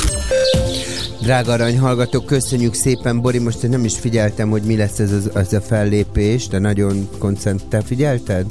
Drága 1.20 1.53
aranyhallgatók, 1.53 2.27
köszönjük 2.27 2.75
szépen. 2.75 3.20
Bori, 3.20 3.39
most 3.39 3.62
én 3.62 3.70
nem 3.70 3.85
is 3.85 3.99
figyeltem, 3.99 4.51
hogy 4.51 4.62
mi 4.62 4.77
lesz 4.77 4.99
ez, 4.99 5.12
az, 5.12 5.31
az 5.35 5.53
a 5.53 5.61
fellépés, 5.61 6.47
de 6.49 6.59
nagyon 6.59 7.09
koncentrál. 7.18 7.68
Te 7.68 7.87
figyelted? 7.87 8.47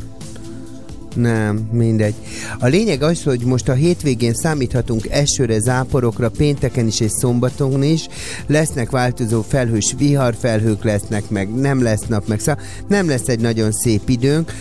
Nem, 1.16 1.68
mindegy. 1.72 2.14
A 2.60 2.68
lényeg 2.68 3.02
az, 3.02 3.24
hogy 3.24 3.44
most 3.46 3.70
a 3.70 3.74
hétvégén 3.74 4.34
számíthatunk 4.34 5.08
esőre, 5.10 5.60
záporokra, 5.60 6.30
pénteken 6.30 6.88
is 6.88 7.00
és 7.00 7.12
szombaton 7.12 7.84
is. 7.84 8.08
Lesznek 8.48 8.90
változó 8.90 9.42
felhős 9.42 9.94
viharfelhők 9.98 10.84
lesznek, 10.84 11.30
meg 11.30 11.54
nem 11.54 11.84
lesz 11.84 12.06
nap, 12.08 12.28
meg 12.28 12.40
szá... 12.40 12.58
nem 12.88 13.08
lesz 13.08 13.28
egy 13.28 13.40
nagyon 13.40 13.72
szép 13.72 14.10
időnk. 14.10 14.52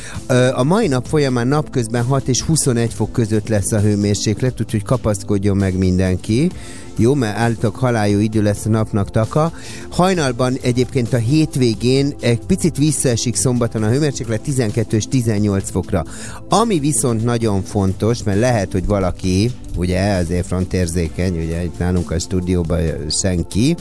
A 0.53 0.62
mai 0.62 0.86
nap 0.86 1.07
folyamán 1.07 1.48
napközben 1.48 2.05
6 2.05 2.28
és 2.28 2.40
21 2.40 2.92
fok 2.94 3.12
között 3.12 3.48
lesz 3.48 3.72
a 3.72 3.80
hőmérséklet, 3.80 4.61
úgyhogy 4.61 4.82
kapaszkodjon 4.82 5.57
meg 5.57 5.78
mindenki. 5.78 6.51
Jó, 6.97 7.14
mert 7.14 7.36
állítok 7.36 7.76
haláljó 7.76 8.18
idő 8.18 8.43
lesz 8.43 8.66
a 8.66 8.68
napnak 8.68 9.11
taka. 9.11 9.53
Hajnalban 9.88 10.57
egyébként 10.62 11.12
a 11.12 11.16
hétvégén 11.16 12.14
egy 12.20 12.41
picit 12.47 12.76
visszaesik 12.76 13.36
szombaton 13.36 13.82
a 13.82 13.88
hőmérséklet 13.88 14.41
12 14.41 14.97
és 14.97 15.05
18 15.09 15.70
fokra. 15.70 16.05
Ami 16.49 16.78
viszont 16.78 17.24
nagyon 17.24 17.62
fontos, 17.62 18.22
mert 18.22 18.38
lehet, 18.38 18.72
hogy 18.72 18.86
valaki, 18.86 19.51
ugye 19.76 20.14
azért 20.14 20.47
frontérzékeny, 20.47 21.45
ugye 21.45 21.64
itt 21.64 21.78
nálunk 21.78 22.11
a 22.11 22.18
stúdióban 22.18 22.80
senki, 23.11 23.76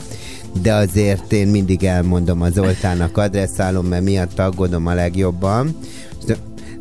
de 0.62 0.74
azért 0.74 1.32
én 1.32 1.48
mindig 1.48 1.84
elmondom 1.84 2.42
az 2.42 2.52
Zoltának 2.52 3.16
adresszálom, 3.16 3.86
mert 3.86 4.04
miatt 4.04 4.38
aggódom 4.38 4.86
a 4.86 4.94
legjobban. 4.94 5.76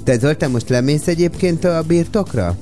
Te 0.03 0.17
Zoltán 0.17 0.51
most 0.51 0.69
lemész 0.69 1.07
egyébként 1.07 1.63
a 1.63 1.83
birtokra? 1.87 2.57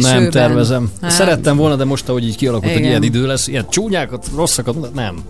Nem 0.00 0.30
tervezem. 0.30 0.90
Hát. 1.00 1.10
Szerettem 1.10 1.56
volna, 1.56 1.76
de 1.76 1.84
most, 1.84 2.08
ahogy 2.08 2.26
így 2.26 2.36
kialakult, 2.36 2.70
hogy 2.70 2.78
Igen. 2.78 2.90
ilyen 2.90 3.02
idő 3.02 3.26
lesz, 3.26 3.46
ilyen 3.46 3.66
csúnyákat, 3.68 4.26
rosszakat, 4.36 4.94
nem. 4.94 5.24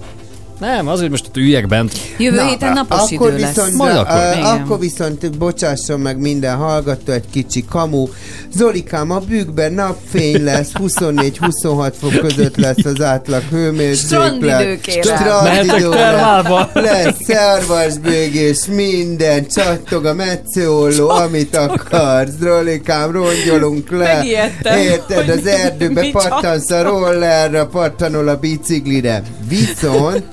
Nem, 0.61 0.89
azért 0.89 1.11
most 1.11 1.27
ott 1.27 1.37
üljek 1.37 1.67
bent. 1.69 1.93
Jövő 2.19 2.41
héten 2.41 2.73
napos 2.73 3.13
akkor 3.13 3.29
idő 3.29 3.41
lesz. 3.41 3.55
viszont, 3.55 3.75
Majd 3.75 3.97
akkor. 3.97 4.21
Igen. 4.37 4.45
akkor 4.45 4.79
viszont 4.79 5.39
bocsásson 5.39 6.01
meg 6.01 6.19
minden 6.19 6.57
hallgató, 6.57 7.13
egy 7.13 7.25
kicsi 7.33 7.65
kamu. 7.71 8.09
Zolikám, 8.53 9.11
a 9.11 9.19
bükkben 9.19 9.73
napfény 9.73 10.45
lesz, 10.45 10.71
24-26 10.83 11.93
fok 12.01 12.19
között 12.19 12.57
lesz 12.57 12.85
az 12.85 13.01
átlag 13.03 13.43
hőmérséklet. 13.51 14.79
Strandidő, 15.03 15.89
termálba. 15.91 16.71
lesz, 16.73 17.17
szervasbőgés, 17.27 18.59
minden, 18.67 19.47
csattog 19.47 20.05
a 20.05 20.15
metszólló, 20.15 21.09
amit 21.09 21.57
akarsz. 21.57 22.31
Zolikám, 22.41 23.11
rongyolunk 23.11 23.91
le. 23.91 24.15
Megijedtem, 24.15 24.79
Érted, 24.79 25.29
az 25.29 25.47
erdőbe 25.47 26.07
pattansz 26.13 26.71
a 26.71 26.83
rollerre, 26.83 27.65
pattanol 27.65 28.29
a 28.29 28.37
biciklire. 28.37 29.23
Viszont, 29.49 30.25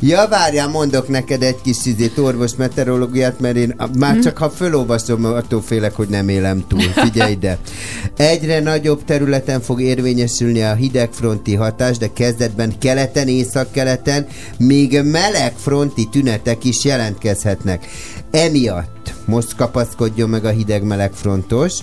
ja 0.00 0.28
várjál, 0.28 0.68
mondok 0.68 1.08
neked 1.08 1.42
egy 1.42 1.60
kis 1.62 1.86
izét, 1.86 2.18
orvos 2.18 2.56
meteorológiát, 2.56 3.40
mert 3.40 3.56
én 3.56 3.74
már 3.98 4.18
csak 4.18 4.38
ha 4.38 4.50
fölolvasom, 4.50 5.24
attól 5.24 5.62
félek, 5.62 5.94
hogy 5.94 6.08
nem 6.08 6.28
élem 6.28 6.64
túl. 6.68 6.80
Figyelj 6.80 7.32
ide. 7.32 7.58
Egyre 8.16 8.60
nagyobb 8.60 9.04
területen 9.04 9.60
fog 9.60 9.80
érvényesülni 9.80 10.62
a 10.62 10.74
hidegfronti 10.74 11.54
hatás, 11.54 11.98
de 11.98 12.12
kezdetben 12.12 12.78
keleten, 12.78 13.28
északkeleten 13.28 14.26
még 14.58 15.00
melegfronti 15.02 16.08
tünetek 16.08 16.64
is 16.64 16.84
jelentkezhetnek. 16.84 17.86
Emiatt 18.30 19.14
most 19.24 19.56
kapaszkodjon 19.56 20.28
meg 20.28 20.44
a 20.44 20.50
hideg-meleg 20.50 21.12
frontos. 21.12 21.78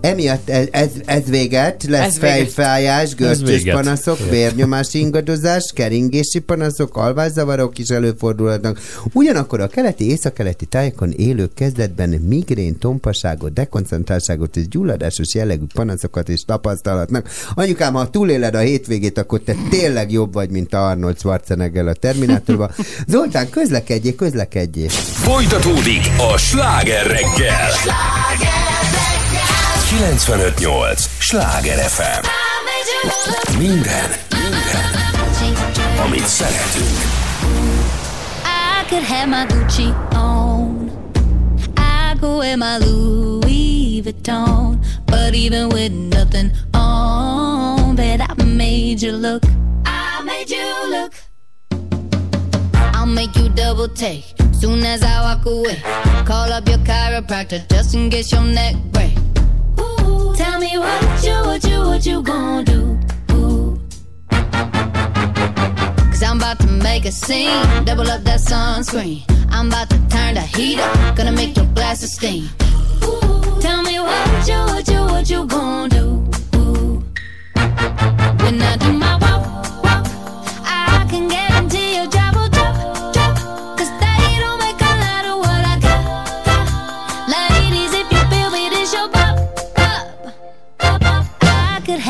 Emiatt 0.00 0.48
ez, 0.48 0.66
ez, 0.70 0.90
ez 1.04 1.24
véget, 1.24 1.84
lesz 1.88 2.06
Ez 2.06 2.18
fejfájás, 2.18 3.14
görcsös 3.14 3.62
panaszok, 3.62 4.30
vérnyomás 4.30 4.94
ingadozás, 4.94 5.72
keringési 5.74 6.38
panaszok, 6.38 6.96
alvászavarok 6.96 7.78
is 7.78 7.88
előfordulhatnak. 7.88 8.80
Ugyanakkor 9.12 9.60
a 9.60 9.66
keleti, 9.66 10.10
északkeleti 10.10 10.66
tájékon 10.66 11.10
élők 11.10 11.54
kezdetben 11.54 12.08
migrén, 12.08 12.78
tompaságot, 12.78 13.52
dekoncentráltságot 13.52 14.56
és 14.56 14.68
gyulladásos 14.68 15.34
jellegű 15.34 15.64
panaszokat 15.74 16.28
is 16.28 16.42
tapasztalhatnak. 16.42 17.28
Anyukám, 17.54 17.94
ha 17.94 18.10
túléled 18.10 18.54
a 18.54 18.58
hétvégét, 18.58 19.18
akkor 19.18 19.40
te 19.40 19.54
tényleg 19.70 20.12
jobb 20.12 20.32
vagy, 20.32 20.50
mint 20.50 20.74
a 20.74 20.88
Arnold 20.88 21.18
Schwarzenegger 21.18 21.86
a 21.86 21.92
Terminátorban. 21.92 22.70
Zoltán, 23.06 23.50
közlekedjél, 23.50 24.14
közlekedjél. 24.14 24.88
Folytatódik 24.88 26.06
a 26.32 26.36
sláger 26.36 27.06
reggel. 27.06 27.70
95.8 29.88 30.98
Sláger 31.18 31.78
FM. 31.78 32.26
Minden, 33.58 34.10
minden, 34.30 34.90
amit 36.04 36.26
szeretünk. 36.26 36.98
I 38.44 38.88
could 38.88 39.02
have 39.02 39.26
my 39.26 39.46
Gucci 39.46 39.94
on. 40.14 40.90
I 41.76 42.18
go 42.20 42.36
wear 42.36 42.56
my 42.56 42.78
Louis 42.78 44.02
Vuitton. 44.02 44.78
But 45.06 45.34
even 45.34 45.68
with 45.68 45.92
nothing 45.92 46.50
on, 46.74 47.94
bet 47.94 48.20
I 48.20 48.44
made 48.44 49.00
you 49.00 49.12
look. 49.16 49.42
I 49.84 50.22
made 50.24 50.50
you 50.50 50.90
look. 50.90 51.12
I'll 52.92 53.06
make 53.06 53.38
you 53.40 53.48
double 53.48 53.88
take 53.88 54.24
soon 54.60 54.84
as 54.84 55.02
I 55.02 55.20
walk 55.22 55.46
away. 55.46 55.80
Call 56.26 56.52
up 56.52 56.68
your 56.68 56.78
chiropractor 56.84 57.66
just 57.70 57.94
in 57.94 58.10
case 58.10 58.32
your 58.32 58.44
neck 58.44 58.74
break. 58.92 59.16
Tell 60.48 60.60
me 60.60 60.78
what 60.78 61.24
you, 61.24 61.34
what 61.44 61.64
you, 61.64 61.78
what 61.80 62.06
you 62.06 62.22
gonna 62.22 62.64
do? 62.64 62.98
Cause 66.10 66.22
I'm 66.22 66.38
about 66.38 66.58
to 66.60 66.66
make 66.66 67.04
a 67.04 67.12
scene. 67.12 67.84
Double 67.84 68.10
up 68.10 68.22
that 68.22 68.40
sunscreen. 68.40 69.24
I'm 69.50 69.68
about 69.68 69.90
to 69.90 69.98
turn 70.08 70.36
the 70.36 70.40
heat 70.40 70.78
up. 70.80 71.16
Gonna 71.16 71.32
make 71.32 71.54
your 71.54 71.66
glasses 71.74 72.14
steam. 72.14 72.48
Tell 73.60 73.82
me 73.82 74.00
what 74.00 74.48
you, 74.48 74.58
what 74.72 74.88
you, 74.88 75.00
what 75.12 75.28
you 75.28 75.44
gonna 75.46 75.90
do? 75.90 76.08
When 78.42 78.62
I 78.62 78.76
do 78.78 78.92
my 78.94 79.18
walk, 79.18 79.57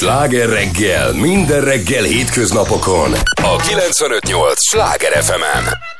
Sláger 0.00 0.48
reggel, 0.48 1.12
minden 1.12 1.60
reggel 1.60 2.02
hétköznapokon. 2.02 3.12
A 3.42 3.56
95.8 3.56 4.56
Sláger 4.56 5.22
FM-en. 5.22 5.64
Here 5.64 5.99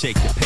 shake 0.00 0.16
the 0.22 0.39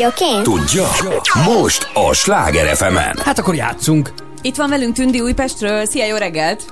vagyok 0.00 0.20
én? 0.20 0.42
Tudja? 0.42 0.86
Most 1.46 1.90
a 1.94 2.12
Sláger 2.14 2.76
fm 2.76 2.96
Hát 3.24 3.38
akkor 3.38 3.54
játszunk. 3.54 4.08
Itt 4.42 4.56
van 4.56 4.68
velünk 4.68 4.94
Tündi 4.94 5.20
Újpestről. 5.20 5.84
Szia, 5.86 6.06
jó 6.06 6.16
reggelt! 6.16 6.62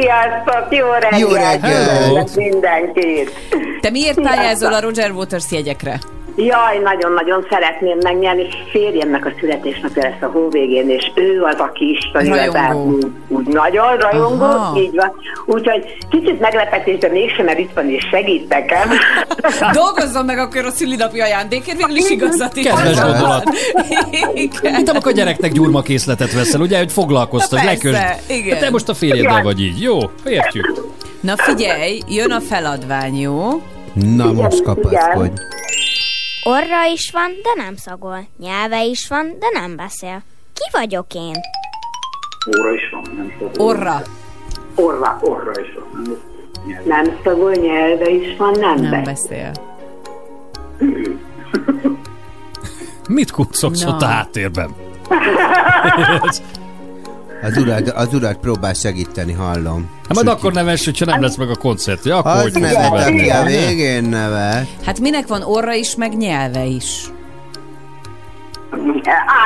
Sziasztok, 0.00 0.66
jó 0.70 0.86
reggelt! 0.92 1.18
Jó 1.18 1.28
reggelt! 1.28 2.36
Mindenkit! 2.36 3.30
Te 3.80 3.90
miért 3.90 4.14
Sziasztok! 4.14 4.24
pályázol 4.24 4.72
a 4.72 4.80
Roger 4.80 5.10
Waters 5.10 5.50
jegyekre? 5.50 5.98
Jaj, 6.36 6.78
nagyon-nagyon 6.78 7.46
szeretném 7.50 7.98
megnyerni, 8.02 8.46
férjemnek 8.70 9.26
a 9.26 9.32
születésnapja 9.40 10.02
lesz 10.02 10.22
a 10.22 10.26
hó 10.26 10.48
végén, 10.48 10.90
és 10.90 11.10
ő 11.14 11.42
az, 11.42 11.58
aki 11.58 11.90
Isten 11.90 12.26
igazán 12.26 12.76
úgy, 12.76 13.06
úgy 13.28 13.46
nagyon 13.46 13.96
rajongó, 13.96 14.44
Aha. 14.44 14.80
így 14.80 14.94
van. 14.94 15.12
Úgyhogy 15.46 15.96
kicsit 16.10 16.40
meglepetés, 16.40 16.98
de 16.98 17.08
mégsem, 17.08 17.44
mert 17.44 17.58
itt 17.58 17.72
van 17.74 17.90
és 17.90 18.08
segít 18.10 18.48
nekem. 18.48 18.88
Dolgozzon 19.72 20.24
meg 20.24 20.38
akkor 20.38 20.64
a 20.64 20.70
szülinapi 20.70 21.20
ajándékért, 21.20 21.76
végül 21.76 21.96
is 21.96 22.10
igazat 22.10 22.56
is. 22.56 22.66
Kedves 22.66 23.00
gondolat. 23.00 23.44
Igen. 24.34 24.72
Mint 24.72 24.88
amikor 24.88 25.12
a 25.12 25.14
gyereknek 25.14 25.52
gyurmakészletet 25.52 26.32
veszel, 26.32 26.60
ugye, 26.60 26.78
hogy 26.78 26.92
foglalkoztat, 26.92 27.64
lekösd. 27.64 28.02
igen. 28.28 28.58
Te 28.58 28.70
most 28.70 28.88
a 28.88 28.94
férjeddel 28.94 29.42
vagy 29.42 29.60
így. 29.60 29.82
Jó, 29.82 29.98
értjük. 30.24 30.92
Na 31.20 31.36
figyelj, 31.36 32.00
jön 32.08 32.30
a 32.30 32.40
feladvány, 32.40 33.20
jó? 33.20 33.62
Na 33.92 34.32
most 34.32 34.62
kapaszkodj. 34.62 35.40
Orra 36.44 36.84
is 36.92 37.10
van, 37.12 37.30
de 37.42 37.62
nem 37.62 37.76
szagol. 37.76 38.26
Nyelve 38.38 38.84
is 38.84 39.08
van, 39.08 39.36
de 39.38 39.60
nem 39.60 39.76
beszél. 39.76 40.22
Ki 40.54 40.68
vagyok 40.72 41.06
én? 41.14 41.34
Óra 42.58 42.74
is 42.74 42.90
van, 42.92 43.14
nem 43.16 43.32
szagol. 43.38 43.66
Orra. 43.66 44.02
Orra, 44.74 45.18
orra 45.22 45.60
is 45.60 45.72
van. 45.74 45.83
Nem 46.84 47.04
szagol, 47.24 47.52
nyelve 47.52 48.10
is 48.10 48.36
van, 48.36 48.52
nem, 48.60 48.74
Nem 48.80 49.02
beszél. 49.04 49.04
beszél. 49.04 49.50
Mit 53.08 53.30
kuncogsz 53.30 53.82
Na. 53.84 53.90
ott 53.94 54.02
a 54.02 54.06
háttérben? 54.06 54.74
Az 57.42 57.56
urat, 57.56 57.88
az 57.90 58.14
urat 58.14 58.36
próbál 58.36 58.72
segíteni, 58.74 59.32
hallom. 59.32 59.90
Hát 60.02 60.14
majd 60.14 60.26
akkor 60.26 60.52
neves, 60.52 60.84
hogyha 60.84 61.04
nem 61.04 61.20
lesz 61.20 61.36
meg 61.36 61.50
a 61.50 61.54
koncertje. 61.54 62.16
Akkor 62.16 62.30
Az 62.32 62.42
hogy 62.42 62.60
nevet, 62.60 63.06
aki 63.06 63.28
a 63.28 63.42
végén 63.44 64.04
nevet. 64.04 64.66
Hát 64.84 65.00
minek 65.00 65.26
van 65.26 65.42
orra 65.42 65.74
is, 65.74 65.94
meg 65.96 66.16
nyelve 66.16 66.64
is? 66.64 67.04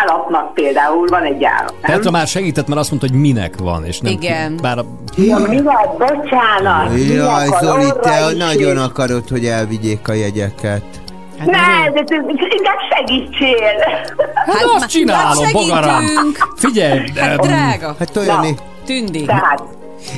Állatnak 0.00 0.55
például 0.55 1.06
van 1.09 1.22
egy 1.22 1.44
állat. 1.44 1.74
nem? 1.82 1.90
Petra 1.94 2.10
már 2.10 2.26
segített, 2.26 2.66
mert 2.68 2.80
azt 2.80 2.90
mondta, 2.90 3.09
hogy 3.10 3.20
minek 3.20 3.55
van, 3.59 3.84
és 3.84 3.98
nem 4.00 4.12
Igen. 4.12 4.56
Bár 4.62 4.78
a... 4.78 4.84
Ja, 5.16 5.38
mi 5.38 5.62
van? 5.62 5.74
Bocsánat. 5.98 6.98
Jaj, 6.98 7.44
minek? 7.46 7.60
Zoli, 7.62 7.92
te 8.00 8.32
nagyon 8.36 8.76
is. 8.76 8.82
akarod, 8.82 9.28
hogy 9.28 9.44
elvigyék 9.46 10.09
a 10.09 10.12
jegyeket. 10.12 10.82
Hát 11.38 11.46
Ne, 11.46 11.90
de 12.02 12.16
inkább 12.56 12.78
segítsél. 12.96 13.78
Hát 14.34 14.62
azt 14.74 14.88
csinálom, 14.88 15.44
hát 15.44 15.52
bogaram. 15.52 16.02
Figyelj, 16.56 17.00
Hát 17.16 17.40
drága. 17.40 17.94
Hát 17.98 18.16
olyan, 18.16 18.40
Na. 18.40 18.48
Tündi. 18.86 19.24
Tehát, 19.24 19.62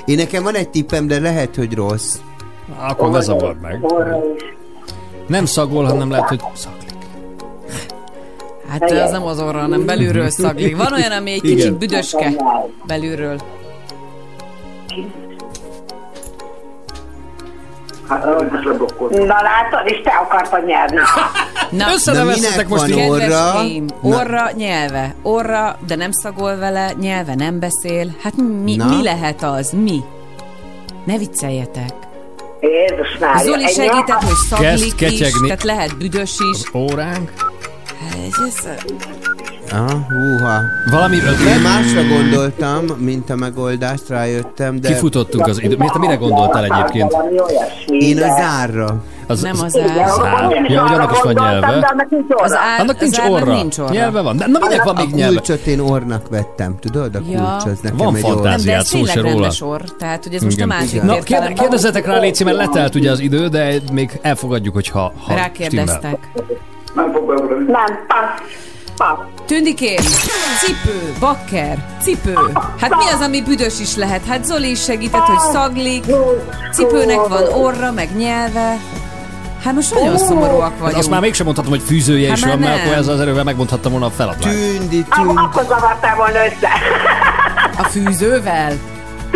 én 0.04 0.16
nekem 0.16 0.42
van 0.42 0.54
egy 0.54 0.68
tippem, 0.68 1.06
de 1.06 1.20
lehet, 1.20 1.56
hogy 1.56 1.74
rossz. 1.74 2.14
akkor 2.88 3.10
ne 3.10 3.20
zavard 3.20 3.60
meg. 3.60 3.80
Nem 5.26 5.44
szagol, 5.44 5.84
hanem 5.84 6.10
lehet, 6.10 6.28
hogy 6.28 6.40
szaglik. 6.52 6.79
Hát 8.70 8.90
az 8.90 9.10
nem 9.10 9.26
az 9.26 9.40
orra, 9.40 9.60
hanem 9.60 9.84
belülről 9.86 10.30
szaglik. 10.30 10.76
Van 10.76 10.92
olyan, 10.92 11.12
ami 11.12 11.30
egy 11.30 11.44
Igen. 11.44 11.56
kicsit 11.56 11.78
büdöske 11.78 12.32
belülről. 12.86 13.36
Na 19.10 19.42
látod, 19.42 19.80
és 19.84 20.00
te 20.04 20.10
akartad 20.10 20.64
nyerni. 20.64 20.96
Na, 21.78 21.92
Összeneveztetek 21.92 22.68
most 22.68 22.80
van 22.80 22.90
Kedves 22.90 23.28
orra? 23.28 23.62
Na. 24.02 24.16
orra, 24.16 24.50
nyelve. 24.56 25.14
Orra, 25.22 25.78
de 25.86 25.96
nem 25.96 26.10
szagol 26.10 26.56
vele, 26.56 26.92
nyelve 27.00 27.34
nem 27.34 27.58
beszél. 27.58 28.10
Hát 28.22 28.36
mi, 28.64 28.76
Na. 28.76 28.84
mi 28.96 29.02
lehet 29.02 29.42
az? 29.42 29.70
Mi? 29.70 30.00
Ne 31.04 31.18
vicceljetek. 31.18 31.92
Jézus 32.60 33.18
Mária. 33.20 33.42
Zoli 33.52 33.66
segített, 33.68 34.22
hogy 34.22 34.34
szaglik 34.48 34.70
Kezd 34.70 34.84
is, 34.84 34.94
ketyegni. 34.94 35.46
tehát 35.46 35.62
lehet 35.62 35.96
büdös 35.98 36.36
is. 36.52 36.74
Óránk. 36.74 37.32
Hát, 38.00 38.16
ez, 38.48 38.64
Aha, 39.72 40.06
húha. 40.08 40.60
Valami 40.90 41.16
ötlet? 41.16 41.54
Én 41.56 41.60
másra 41.60 42.02
gondoltam, 42.08 42.84
mint 42.98 43.30
a 43.30 43.36
megoldást, 43.36 44.08
rájöttem, 44.08 44.80
de... 44.80 44.88
Kifutottunk 44.88 45.46
az 45.46 45.62
idő. 45.62 45.76
Miért, 45.76 45.98
mire 45.98 46.14
gondoltál 46.14 46.64
egyébként? 46.64 47.16
Én 47.86 48.22
a 48.22 48.26
zárra. 48.36 49.02
Az, 49.26 49.40
Nem 49.40 49.54
az 49.64 49.72
zár. 49.72 49.98
ár. 50.24 50.50
Ja, 50.68 50.82
hogy 50.86 50.92
annak 50.96 51.12
is 51.12 51.18
van 51.22 51.32
nyelve. 51.32 51.94
Az 52.28 52.52
ár, 52.52 52.80
Annak 52.80 53.00
nincs 53.00 53.18
az 53.18 53.28
orra. 53.28 53.52
nincs 53.54 53.78
orra. 53.78 53.92
Nyelve 53.92 54.20
van. 54.20 54.36
De 54.36 54.46
na 54.46 54.58
minek 54.58 54.82
van 54.82 54.94
még 54.94 55.08
a 55.12 55.16
nyelve? 55.16 55.34
kulcsot 55.34 55.66
én 55.66 55.80
ornak 55.80 56.28
vettem, 56.28 56.76
tudod? 56.80 57.14
A 57.14 57.20
kulcs 57.20 57.64
az 57.64 57.78
nekem 57.82 57.96
Van 57.96 58.14
egy 58.54 58.68
ez 58.68 58.86
szó 58.86 59.04
se 59.04 59.20
róla. 59.20 59.50
orr. 59.60 59.80
Tehát, 59.98 60.24
hogy 60.24 60.34
ez 60.34 60.42
most 60.42 60.56
Igen. 60.56 60.70
a 60.70 60.74
másik 60.74 61.02
Na, 61.02 61.18
kérde- 61.18 61.52
kérdezzetek 61.52 62.06
rá, 62.06 62.18
Léci, 62.18 62.44
mert 62.44 62.56
letelt 62.56 62.94
ugye 62.94 63.10
az 63.10 63.20
idő, 63.20 63.48
de 63.48 63.74
még 63.92 64.18
elfogadjuk, 64.22 64.74
hogy 64.74 64.88
ha, 64.88 65.12
ha 65.26 65.50
stimmel. 65.52 66.18
Nem 67.72 68.06
passz. 68.06 68.58
Passz. 68.96 69.18
Tündikém, 69.46 69.96
cipő, 70.58 71.12
bakker, 71.20 71.78
cipő. 72.02 72.34
Hát 72.80 72.90
mi 72.90 73.04
az, 73.14 73.20
ami 73.20 73.42
büdös 73.42 73.80
is 73.80 73.96
lehet? 73.96 74.20
Hát 74.28 74.44
Zoli 74.44 74.70
is 74.70 74.82
segített, 74.82 75.20
hogy 75.20 75.38
szaglik, 75.52 76.04
cipőnek 76.72 77.26
van 77.28 77.42
orra, 77.52 77.92
meg 77.92 78.16
nyelve. 78.16 78.76
Hát 79.64 79.74
most 79.74 79.94
nagyon 79.94 80.18
szomorúak 80.18 80.62
Hát 80.70 80.78
vagyunk. 80.78 80.98
azt 80.98 81.10
már 81.10 81.20
mégsem 81.20 81.44
mondhatom, 81.46 81.70
hogy 81.72 81.82
fűzője 81.82 82.28
Hát 82.28 82.36
is 82.36 82.44
van, 82.44 82.58
mert 82.58 82.80
akkor 82.84 82.96
ezzel 82.96 83.14
az 83.14 83.20
erővel 83.20 83.44
megmondhattam 83.44 83.90
volna 83.90 84.06
a 84.06 84.10
feladványt. 84.10 84.56
Tündi, 84.78 85.04
Ak- 85.10 85.38
Akkor 85.38 85.64
zavartál 85.68 86.16
volna 86.16 86.44
össze. 86.44 86.68
A 87.78 87.82
fűzővel? 87.82 88.72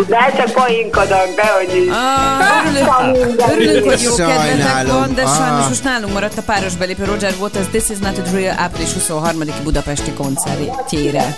De 0.07 0.33
csak 0.37 0.51
poénkodok, 0.51 1.27
de 1.35 1.45
hogy 1.57 1.75
is. 1.85 1.89
Ah, 1.91 2.65
örülünk, 2.65 3.41
örülünk, 3.51 3.85
hogy 3.85 4.01
jó 4.01 4.15
kedvetek 4.15 4.87
van, 4.87 5.13
de 5.15 5.21
Ah. 5.23 5.35
sajnos 5.37 5.67
most 5.67 5.83
nálunk 5.83 6.13
maradt 6.13 6.37
a 6.37 6.41
páros 6.41 6.75
belépő 6.75 7.03
Roger 7.03 7.33
Waters 7.39 7.65
This 7.71 7.89
is 7.89 7.97
not 7.97 8.17
a 8.17 8.21
drill 8.21 8.51
április 8.57 8.93
23 8.93 9.39
budapesti 9.63 10.11
koncertjére. 10.13 11.37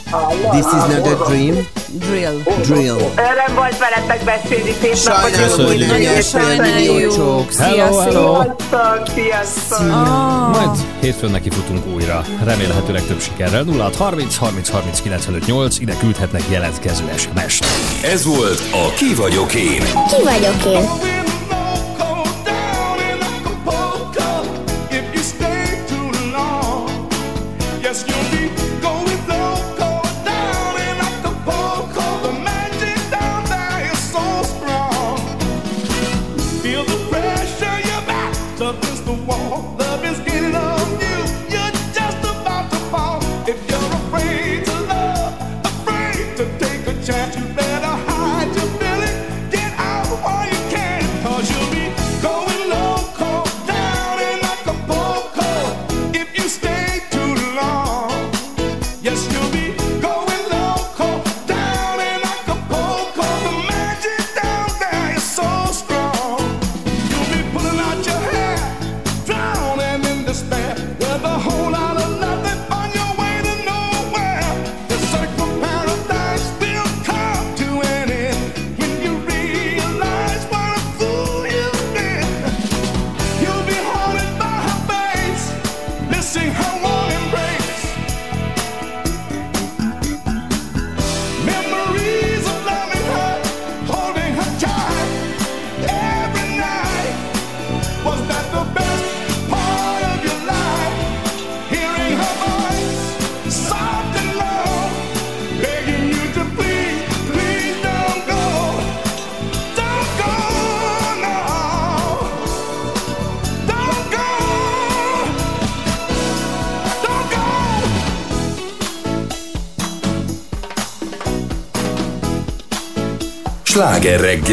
This 0.52 0.66
is 0.66 0.96
not 0.96 1.08
a 1.08 1.26
dream. 1.30 1.68
Drill. 1.88 2.42
Drill. 2.62 2.96
Öröm 3.16 3.56
volt 3.56 3.78
veletek 3.78 4.24
beszélni, 4.24 4.74
szép 4.82 4.96
napot. 5.06 5.88
Nagyon 5.88 6.22
sajnáljuk. 6.22 7.54
Hello, 7.58 7.98
hello. 8.00 8.42
Sziasztok, 8.42 9.08
sziasztok. 9.16 9.90
Ah. 9.92 10.50
Majd 10.56 10.78
hétfőn 11.00 11.32
neki 11.32 11.50
futunk 11.50 11.84
újra. 11.96 12.24
Remélhetőleg 12.44 13.04
több 13.08 13.22
sikerrel. 13.22 13.64
0 13.64 13.90
30 13.98 14.38
30 14.38 14.70
30 14.70 15.02
95 15.02 15.46
8. 15.46 15.80
Ide 15.80 15.94
küldhetnek 16.00 16.42
jelentkező 16.50 17.04
SMS-t. 17.16 17.66
Ez 18.04 18.26
volt 18.26 18.47
a 18.56 18.94
Ki 18.96 19.14
vagyok 19.14 19.56
én. 19.56 19.82
Ki 20.08 20.24
vagyok 20.24 20.66
én? 20.66 21.27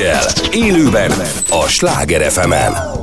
Reggel. 0.05 0.27
Élőben 0.51 1.11
a 1.51 1.69
Sláger 1.69 2.33
fm 2.33 2.53
-en. 2.53 2.94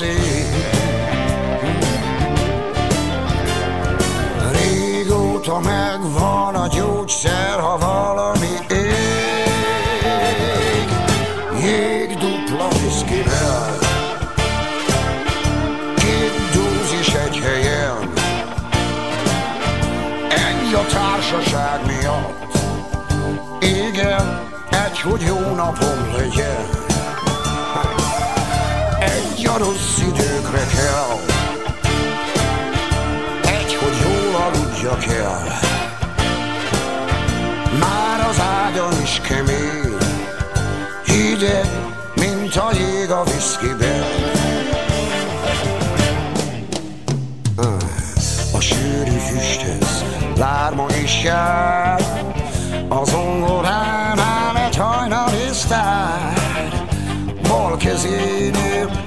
Hullok 0.00 0.37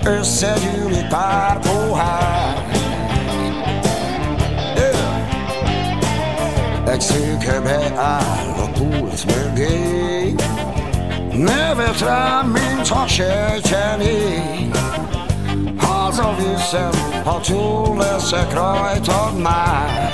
összegyűlik 0.05 1.07
pár 1.07 1.59
pohár. 1.59 2.65
Egy 6.85 7.01
szőke 7.01 7.59
beáll 7.59 8.53
a 8.57 8.69
pult 8.73 9.25
mögé. 9.25 10.35
Nevet 11.31 11.99
rám, 11.99 12.47
mintha 12.47 13.07
sejtené 13.07 14.69
Hazaviszem, 15.77 16.91
ha 17.23 17.39
túl 17.39 17.97
leszek 17.97 18.53
rajtad 18.53 19.37
már. 19.37 20.11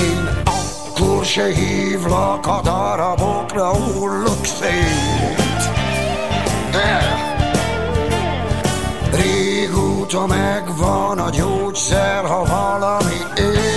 Én 0.00 0.28
akkor 0.44 1.24
se 1.24 1.46
hívlak 1.46 2.46
a 2.46 2.60
darabokra, 2.62 3.74
hullok 3.74 4.44
szét 4.44 5.45
De 6.76 7.16
Régóta 9.16 10.26
megvan 10.26 11.18
a 11.18 11.30
gyógyszer, 11.30 12.24
ha 12.24 12.44
valami 12.44 13.20
ég 13.38 13.75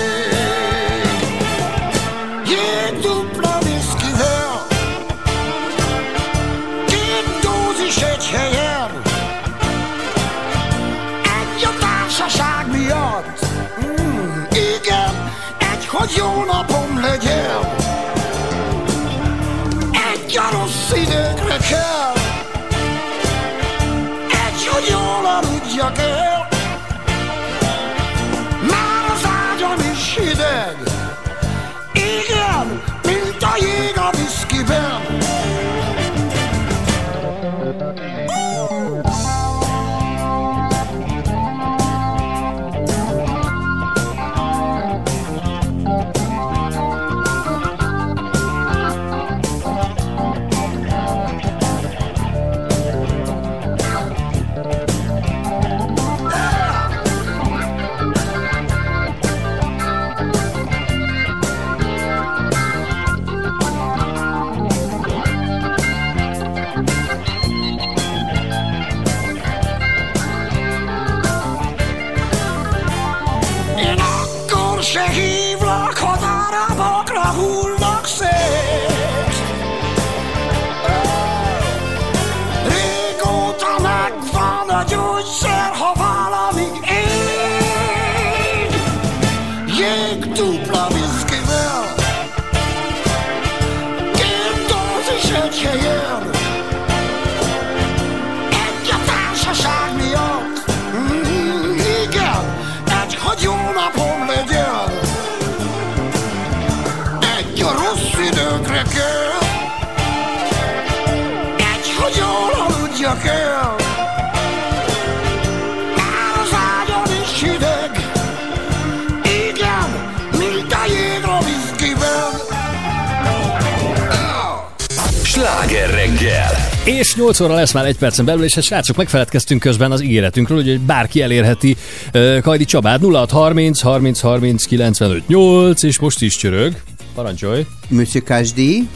És 126.98 127.16
8 127.16 127.40
óra 127.40 127.54
lesz 127.54 127.74
már 127.74 127.86
egy 127.86 127.98
percen 127.98 128.26
belül, 128.26 128.44
és 128.44 128.56
hát 128.56 128.64
srácok, 128.64 128.96
megfeledkeztünk 128.96 129.62
közben 129.62 129.92
az 129.92 130.04
ígéretünkről, 130.04 130.64
hogy 130.64 130.80
bárki 130.80 131.22
elérheti 131.22 131.76
uh, 132.14 132.40
Kajdi 132.40 132.66
Csabát 132.66 133.00
0630 133.02 133.82
30 133.82 134.20
30 134.22 134.66
95 134.66 135.28
8, 135.28 135.84
és 135.84 136.00
most 136.00 136.22
is 136.22 136.36
csörög. 136.36 136.74
Parancsolj! 137.16 137.66
Monsieur 137.90 138.28
Kasdi? 138.28 138.88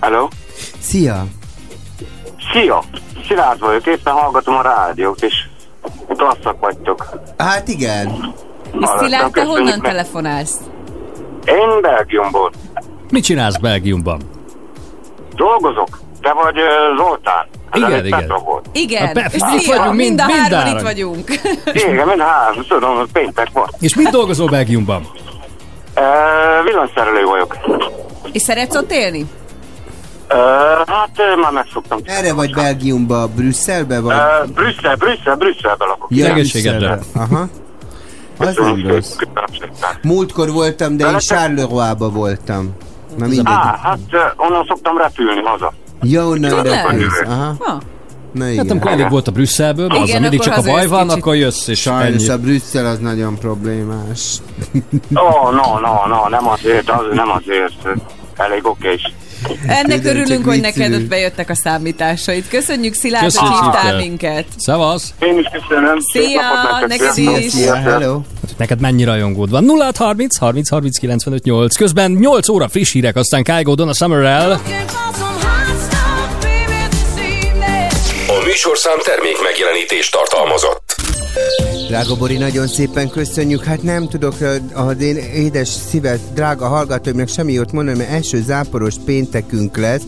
Hello? 0.00 0.28
Szia! 0.78 1.26
Szia! 2.52 2.82
Szilárd 3.26 3.60
vagyok, 3.60 3.86
éppen 3.86 4.12
hallgatom 4.12 4.54
a 4.54 4.62
rádiót, 4.62 5.22
és 5.22 5.34
klasszak 6.08 6.60
vagytok. 6.60 7.08
Hát 7.38 7.68
igen. 7.68 8.34
És 8.80 8.88
Szilárd, 8.98 9.32
te 9.32 9.44
honnan 9.44 9.78
meg. 9.78 9.90
telefonálsz? 9.90 10.56
Én 11.44 11.80
Belgiumból. 11.80 12.52
Mit 13.10 13.24
csinálsz 13.24 13.56
Belgiumban? 13.56 14.20
Dolgozok. 15.34 16.08
Te 16.20 16.32
vagy 16.32 16.56
Zoltán. 16.96 17.46
Ez 17.70 17.80
Igen, 17.80 18.06
igen. 18.06 18.32
Volt. 18.44 18.68
Igen, 18.72 19.06
Hát 19.16 19.30
Szia, 19.30 19.54
itt 19.58 19.66
vagyunk, 19.66 19.94
mind- 19.94 19.96
mind 19.96 20.20
a 20.20 20.22
hárman 20.22 20.76
itt 20.76 20.82
vagyunk. 20.82 21.30
Igen, 21.72 22.06
mind 22.08 22.20
három, 22.20 22.64
tudom, 22.68 23.06
péntek 23.12 23.48
van. 23.52 23.68
És 23.80 23.94
mit 23.94 24.08
dolgozol 24.10 24.48
Belgiumban? 24.48 25.06
Uh, 25.96 26.64
villanyszerelő 26.64 27.24
vagyok. 27.24 27.56
És 28.32 28.42
szeretsz 28.42 28.76
ott 28.76 28.92
élni? 28.92 29.26
Uh, 30.30 30.36
hát 30.86 31.10
uh, 31.16 31.40
már 31.42 31.52
megszoktam. 31.52 31.98
Erre 32.04 32.32
vagy 32.34 32.54
Belgiumba, 32.54 33.26
Brüsszelbe 33.26 34.00
vagy? 34.00 34.14
Uh, 34.16 34.50
Brüsszel, 34.50 34.96
Brüsszel, 34.96 35.34
Brüsszelbe 35.36 35.84
lakok. 35.84 36.08
Ja. 36.10 36.32
Brüsszelbe. 36.32 36.98
Aha. 37.14 37.48
Az 38.38 38.56
nem 38.56 38.86
rossz. 38.86 39.16
Múltkor 40.02 40.50
voltam, 40.50 40.96
de 40.96 41.06
én 41.10 41.18
Charleroi-ba 41.18 42.10
voltam. 42.10 42.76
Na 43.16 43.26
mindegy. 43.26 43.44
Á, 43.46 43.78
hát 43.82 43.98
uh, 44.12 44.20
onnan 44.36 44.64
szoktam 44.68 44.98
repülni 44.98 45.40
haza. 45.44 45.72
Onnan 46.02 46.40
Tényleg? 46.40 46.64
repülsz. 46.64 47.22
Aha. 47.26 47.54
Ha. 47.58 47.80
Na 48.32 48.44
Hát 48.44 48.52
igen. 48.52 48.68
amikor 48.70 48.90
elég 48.90 49.08
volt 49.10 49.28
a 49.28 49.30
Brüsszelből, 49.30 49.86
Igen, 49.86 50.16
az, 50.16 50.20
mindig 50.20 50.40
csak 50.40 50.56
a 50.56 50.62
baj 50.62 50.86
van, 50.86 51.06
kicsit. 51.06 51.20
akkor 51.20 51.34
jössz, 51.36 51.66
és 51.68 51.80
Sajnos 51.80 52.22
ennyi. 52.22 52.28
a 52.28 52.38
Brüsszel 52.38 52.86
az 52.86 52.98
nagyon 52.98 53.38
problémás. 53.38 54.36
Ó, 54.74 55.20
oh, 55.20 55.52
no, 55.60 55.78
no, 55.78 56.06
no, 56.16 56.28
nem 56.28 56.48
azért, 56.48 56.90
az 56.90 57.04
nem 57.12 57.30
azért. 57.30 57.98
Elég 58.36 58.66
okés. 58.66 59.12
Ennek 59.66 60.00
Tudom, 60.00 60.16
örülünk, 60.16 60.44
hogy 60.44 60.60
neked 60.60 60.92
ott 60.92 61.08
bejöttek 61.08 61.50
a 61.50 61.54
számításaid. 61.54 62.48
Köszönjük 62.48 62.94
Szilárd, 62.94 63.32
hogy 63.34 63.48
hívtál 63.48 63.96
minket. 63.96 64.44
Szevasz! 64.56 65.14
Én 65.20 65.38
is 65.38 65.46
köszönöm. 65.52 65.98
Szia, 66.12 66.40
neked 66.86 67.16
is. 67.16 67.52
Szia, 67.52 67.74
hello. 67.74 68.20
Neked 68.56 68.80
mennyi 68.80 69.04
rajongód 69.04 69.50
van? 69.50 69.64
0 69.64 69.90
30 69.98 70.36
30 70.38 70.68
30 70.68 70.98
95 70.98 71.42
8. 71.44 71.76
Közben 71.76 72.10
8 72.10 72.48
óra 72.48 72.68
friss 72.68 72.92
hírek, 72.92 73.16
aztán 73.16 73.42
Kygo 73.42 73.74
Donna 73.74 73.92
Summerrel. 73.94 74.50
A 74.50 74.60
műsorszám 78.64 78.98
termék 79.04 79.42
megjelenítést 79.42 80.12
tartalmazott. 80.12 80.94
Drága 81.88 82.16
Bori, 82.16 82.36
nagyon 82.36 82.66
szépen 82.66 83.08
köszönjük. 83.08 83.64
Hát 83.64 83.82
nem 83.82 84.08
tudok 84.08 84.34
az 84.74 85.00
én 85.00 85.16
édes 85.16 85.68
szíves, 85.68 86.18
drága 86.34 86.68
hallgatóimnak 86.68 87.28
semmi 87.28 87.52
jót 87.52 87.72
mondani, 87.72 87.98
mert 87.98 88.10
első 88.10 88.42
záporos 88.42 88.94
péntekünk 89.04 89.76
lesz. 89.76 90.02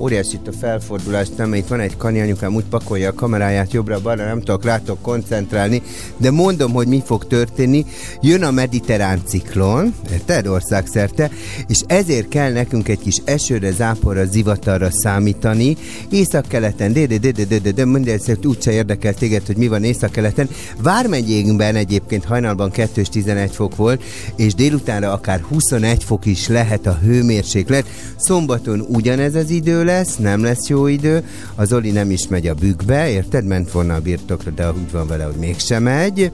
Óriási 0.00 0.34
itt 0.34 0.46
a 0.46 0.52
felfordulás, 0.52 1.28
nem, 1.36 1.54
itt 1.54 1.66
van 1.66 1.80
egy 1.80 1.96
kani 1.96 2.20
anyukám, 2.20 2.54
úgy 2.54 2.64
pakolja 2.64 3.08
a 3.08 3.14
kameráját 3.14 3.72
jobbra-balra, 3.72 4.24
nem 4.24 4.38
tudok 4.38 4.64
rátok 4.64 5.02
koncentrálni, 5.02 5.82
de 6.16 6.30
mondom, 6.30 6.72
hogy 6.72 6.86
mi 6.86 7.02
fog 7.04 7.26
történni. 7.26 7.86
Jön 8.20 8.42
a 8.42 8.50
mediterrán 8.50 9.20
ciklon, 9.26 9.94
érted, 10.12 10.46
országszerte, 10.46 11.30
és 11.66 11.80
ezért 11.86 12.28
kell 12.28 12.52
nekünk 12.52 12.88
egy 12.88 12.98
kis 12.98 13.16
esőre, 13.24 13.70
záporra, 13.70 14.24
zivatarra 14.24 14.88
számítani. 14.90 15.76
Északkeleten, 16.10 16.92
de 16.92 17.06
de 17.06 17.18
de 17.18 17.30
de 17.30 17.44
de 17.44 17.58
de 17.58 17.70
de 17.70 17.84
mindegy, 17.84 18.46
úgyse 18.46 18.72
érdekel 18.72 19.14
téged, 19.14 19.46
hogy 19.46 19.56
mi 19.56 19.68
van 19.68 19.84
északkeleten. 19.84 20.48
Vármegyénkben 20.82 21.76
egyébként 21.76 22.24
hajnalban 22.24 22.70
2 22.70 23.02
11 23.02 23.50
fok 23.50 23.76
volt, 23.76 24.02
és 24.36 24.54
délutánra 24.54 25.12
akár 25.12 25.40
21 25.40 26.04
fok 26.04 26.26
is 26.26 26.48
lehet 26.48 26.86
a 26.86 26.98
hőmérséklet. 27.02 27.86
Szombaton 28.16 28.80
ugyanez 28.88 29.34
az 29.34 29.50
idő 29.50 29.88
lesz, 29.90 30.16
nem 30.16 30.42
lesz 30.42 30.68
jó 30.68 30.86
idő, 30.86 31.24
az 31.54 31.72
oli 31.72 31.90
nem 31.90 32.10
is 32.10 32.28
megy 32.28 32.46
a 32.46 32.54
bükkbe, 32.54 33.10
érted? 33.10 33.44
Ment 33.44 33.72
volna 33.72 33.94
a 33.94 34.00
birtokra, 34.00 34.50
de 34.50 34.70
úgy 34.70 34.90
van 34.92 35.06
vele, 35.06 35.24
hogy 35.24 35.36
mégsem 35.36 35.82
megy 35.82 36.30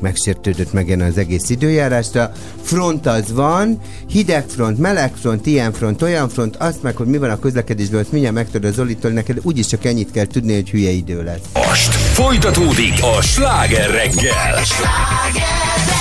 megsértődött 0.00 0.72
meg 0.72 0.90
ennek 0.90 1.08
az 1.08 1.18
egész 1.18 1.50
időjárásra. 1.50 2.32
Front 2.62 3.06
az 3.06 3.32
van, 3.32 3.80
hideg 4.08 4.44
front, 4.48 4.78
meleg 4.78 5.12
front, 5.20 5.46
ilyen 5.46 5.72
front, 5.72 6.02
olyan 6.02 6.28
front, 6.28 6.56
azt 6.56 6.82
meg, 6.82 6.96
hogy 6.96 7.06
mi 7.06 7.18
van 7.18 7.30
a 7.30 7.38
közlekedésben, 7.38 8.00
azt 8.00 8.12
mindjárt 8.12 8.34
megtudod 8.34 8.70
az 8.70 8.78
Olitól, 8.78 9.10
neked 9.10 9.38
úgyis 9.42 9.66
csak 9.66 9.84
ennyit 9.84 10.10
kell 10.10 10.26
tudni, 10.26 10.54
hogy 10.54 10.70
hülye 10.70 10.90
idő 10.90 11.22
lesz. 11.22 11.66
Most 11.66 11.94
folytatódik 11.94 12.94
a 13.18 13.22
sláger 13.22 13.90
reggel! 13.90 14.64
Sláger! 14.64 15.97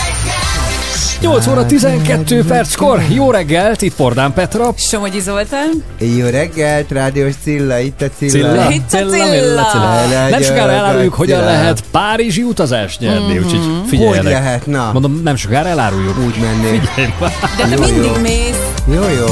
8 1.22 1.48
óra 1.48 1.66
12 1.66 2.44
perckor. 2.44 3.02
Jó 3.10 3.32
reggelt, 3.32 3.82
itt 3.82 3.96
Pordán 3.96 4.34
Petra. 4.34 4.74
Somogyi 4.78 5.20
Zoltán. 5.20 5.84
Jó 6.00 6.26
reggelt, 6.26 6.92
Rádiós 6.92 7.34
Cilla, 7.44 7.78
itt 7.78 8.02
a 8.02 8.10
Cilla. 8.18 8.32
Cilla, 8.32 8.72
itt 8.72 8.94
a 8.94 8.98
Cilla. 8.98 9.10
Cilla. 9.10 9.64
Cilla. 9.72 10.30
Nem 10.30 10.42
sokára 10.42 10.72
eláruljuk, 10.72 11.14
hogyan 11.14 11.44
lehet 11.44 11.84
Párizsi 11.92 12.42
utazást 12.42 13.00
nyerni, 13.00 13.34
mm-hmm. 13.34 13.46
úgyhogy 13.46 13.88
figyeljenek. 13.88 14.24
Hogy 14.24 14.32
lehet, 14.32 14.66
na? 14.66 14.90
Mondom, 14.94 15.22
nem 15.24 15.36
sokára 15.36 15.68
eláruljuk. 15.68 16.18
Úgy 16.18 16.36
mennék. 16.42 16.82
Figyelj 16.82 17.12
De 17.58 17.76
te 17.76 17.92
mindig 17.92 18.22
mész. 18.22 18.72
Jó, 18.88 19.02
jó. 19.02 19.26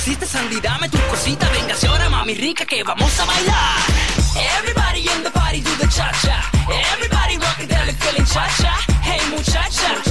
No 0.00 0.04
te 0.04 0.12
me 0.12 0.16
resistes, 0.16 0.34
Andy, 0.34 0.60
dame 0.60 0.88
tu 0.88 0.98
cosita. 1.10 1.46
Véngase 1.50 1.86
ahora, 1.86 2.08
mami 2.08 2.34
rica, 2.34 2.64
que 2.64 2.82
vamos 2.82 3.20
a 3.20 3.24
bailar. 3.26 3.76
Everybody 4.58 5.00
in 5.00 5.22
the 5.22 5.30
party 5.30 5.60
do 5.60 5.70
the 5.76 5.86
cha-cha. 5.88 6.50
Everybody 6.92 7.36
rockin' 7.36 7.68
deli 7.68 7.92
feeling 7.92 8.24
cha-cha. 8.24 8.78
Hey, 9.02 9.20
muchacha. 9.30 10.09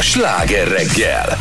A 0.00 0.02
sláger 0.02 0.68
reggel. 0.68 1.38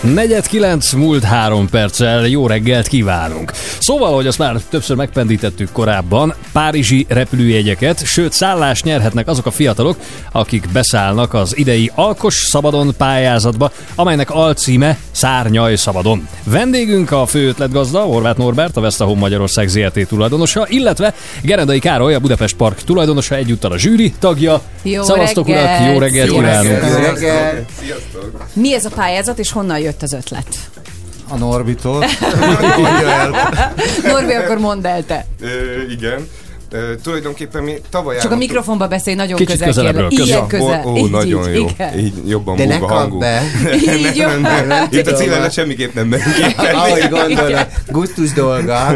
Negyed 0.00 0.46
kilenc 0.46 0.92
múlt 0.92 1.24
három 1.24 1.68
perccel 1.68 2.26
jó 2.26 2.46
reggelt 2.46 2.88
kívánunk. 2.88 3.51
Szóval, 3.82 4.14
hogy 4.14 4.26
azt 4.26 4.38
már 4.38 4.56
többször 4.70 4.96
megpendítettük 4.96 5.72
korábban, 5.72 6.34
párizsi 6.52 7.06
repülőjegyeket, 7.08 8.04
sőt 8.04 8.32
szállást 8.32 8.84
nyerhetnek 8.84 9.28
azok 9.28 9.46
a 9.46 9.50
fiatalok, 9.50 9.96
akik 10.32 10.68
beszállnak 10.72 11.34
az 11.34 11.56
idei 11.56 11.90
Alkos 11.94 12.34
Szabadon 12.34 12.94
pályázatba, 12.96 13.70
amelynek 13.94 14.30
alcíme 14.30 14.98
Szárnyaj 15.10 15.76
Szabadon. 15.76 16.28
Vendégünk 16.44 17.10
a 17.10 17.26
fő 17.26 17.48
ötletgazda, 17.48 18.00
Horváth 18.00 18.38
Norbert, 18.38 18.76
a 18.76 18.80
Vesztahom 18.80 19.18
Magyarország 19.18 19.68
ZRT 19.68 20.08
tulajdonosa, 20.08 20.66
illetve 20.68 21.14
Gerendai 21.42 21.78
Károly, 21.78 22.14
a 22.14 22.20
Budapest 22.20 22.56
Park 22.56 22.82
tulajdonosa, 22.82 23.34
egyúttal 23.34 23.72
a 23.72 23.78
zsűri 23.78 24.12
tagja. 24.18 24.60
Jó 24.82 25.02
Szavaztok 25.02 25.46
reggelt! 25.46 25.80
urak, 25.80 25.92
jó 25.92 25.98
reggelt 25.98 26.30
reggelt! 26.96 27.70
Mi 28.52 28.74
ez 28.74 28.84
a 28.84 28.90
pályázat, 28.90 29.38
és 29.38 29.52
honnan 29.52 29.78
jött 29.78 30.02
az 30.02 30.12
ötlet? 30.12 30.46
A 31.32 31.36
el. 33.22 33.30
Norbi, 34.02 34.32
akkor 34.32 34.58
mondd 34.58 34.86
el 34.86 35.04
te. 35.04 35.26
Ö, 35.40 35.48
igen. 35.90 36.28
Ö, 36.72 36.94
tulajdonképpen 37.02 37.62
mi 37.62 37.74
tavaly 37.90 38.18
Csak 38.18 38.32
a 38.32 38.36
mikrofonba 38.36 38.88
beszélj 38.88 39.16
nagyon 39.16 39.36
Kicsit 39.36 39.50
közel, 39.52 39.66
közelebbről, 39.66 40.08
kérlek. 40.08 40.26
Ilyen 40.26 40.46
közel. 40.46 40.66
közel. 40.66 40.86
Ó, 40.92 40.96
Így, 40.96 41.10
nagyon 41.10 41.48
így, 41.48 41.54
jó. 41.56 41.66
igen. 41.68 41.98
Így 41.98 42.28
jobban 42.28 42.56
De 42.56 42.64
ne 42.64 42.76
hangú. 42.78 43.18
be. 43.18 43.42
Így 43.96 44.16
nem, 44.16 44.40
nem, 44.40 44.66
nem. 44.66 44.86
Itt 44.90 45.06
a 45.06 45.12
cílele 45.12 45.50
semmiképp 45.50 45.94
nem 45.94 46.06
megy. 46.06 46.20
Ahogy 46.56 47.08
gondolod, 47.08 47.66
gusztus 47.88 48.32
dolga. 48.32 48.86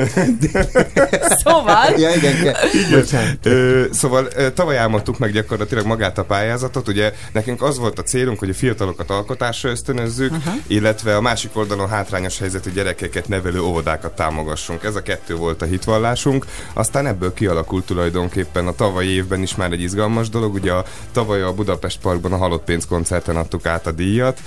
Szóval? 1.44 1.84
Ja, 1.98 2.10
igen, 2.14 2.42
ke- 2.42 2.58
bocsánat. 2.90 3.46
Ö, 3.46 3.84
szóval 3.92 4.28
tavaly 4.54 4.78
álmodtuk 4.78 5.18
meg 5.18 5.32
gyakorlatilag 5.32 5.86
magát 5.86 6.18
a 6.18 6.24
pályázatot, 6.24 6.88
ugye 6.88 7.12
nekünk 7.32 7.62
az 7.62 7.78
volt 7.78 7.98
a 7.98 8.02
célunk, 8.02 8.38
hogy 8.38 8.50
a 8.50 8.54
fiatalokat 8.54 9.10
alkotásra 9.10 9.70
ösztönözzük, 9.70 10.32
illetve 10.66 11.16
a 11.16 11.20
másik 11.20 11.50
oldalon 11.56 11.88
hátrányos 11.88 12.38
helyzetű 12.38 12.70
gyerekeket 12.70 13.28
nevelő 13.28 13.60
óvodákat 13.62 14.12
támogassunk. 14.16 14.84
Ez 14.84 14.94
a 14.96 15.02
kettő 15.02 15.34
volt 15.36 15.62
a 15.62 15.64
hitvallásunk. 15.64 16.46
Aztán 16.72 17.06
ebből 17.06 17.34
kialakult 17.34 17.64
tulajdonképpen 17.86 18.66
a 18.66 18.74
tavalyi 18.74 19.08
évben 19.08 19.42
is 19.42 19.54
már 19.54 19.72
egy 19.72 19.82
izgalmas 19.82 20.28
dolog. 20.28 20.54
Ugye 20.54 20.72
a, 20.72 20.84
tavaly 21.12 21.42
a 21.42 21.52
Budapest 21.54 21.98
Parkban 22.00 22.32
a 22.32 22.36
Halott 22.36 22.64
Pénz 22.64 22.86
koncerten 22.86 23.36
adtuk 23.36 23.66
át 23.66 23.86
a 23.86 23.90
díjat 23.92 24.40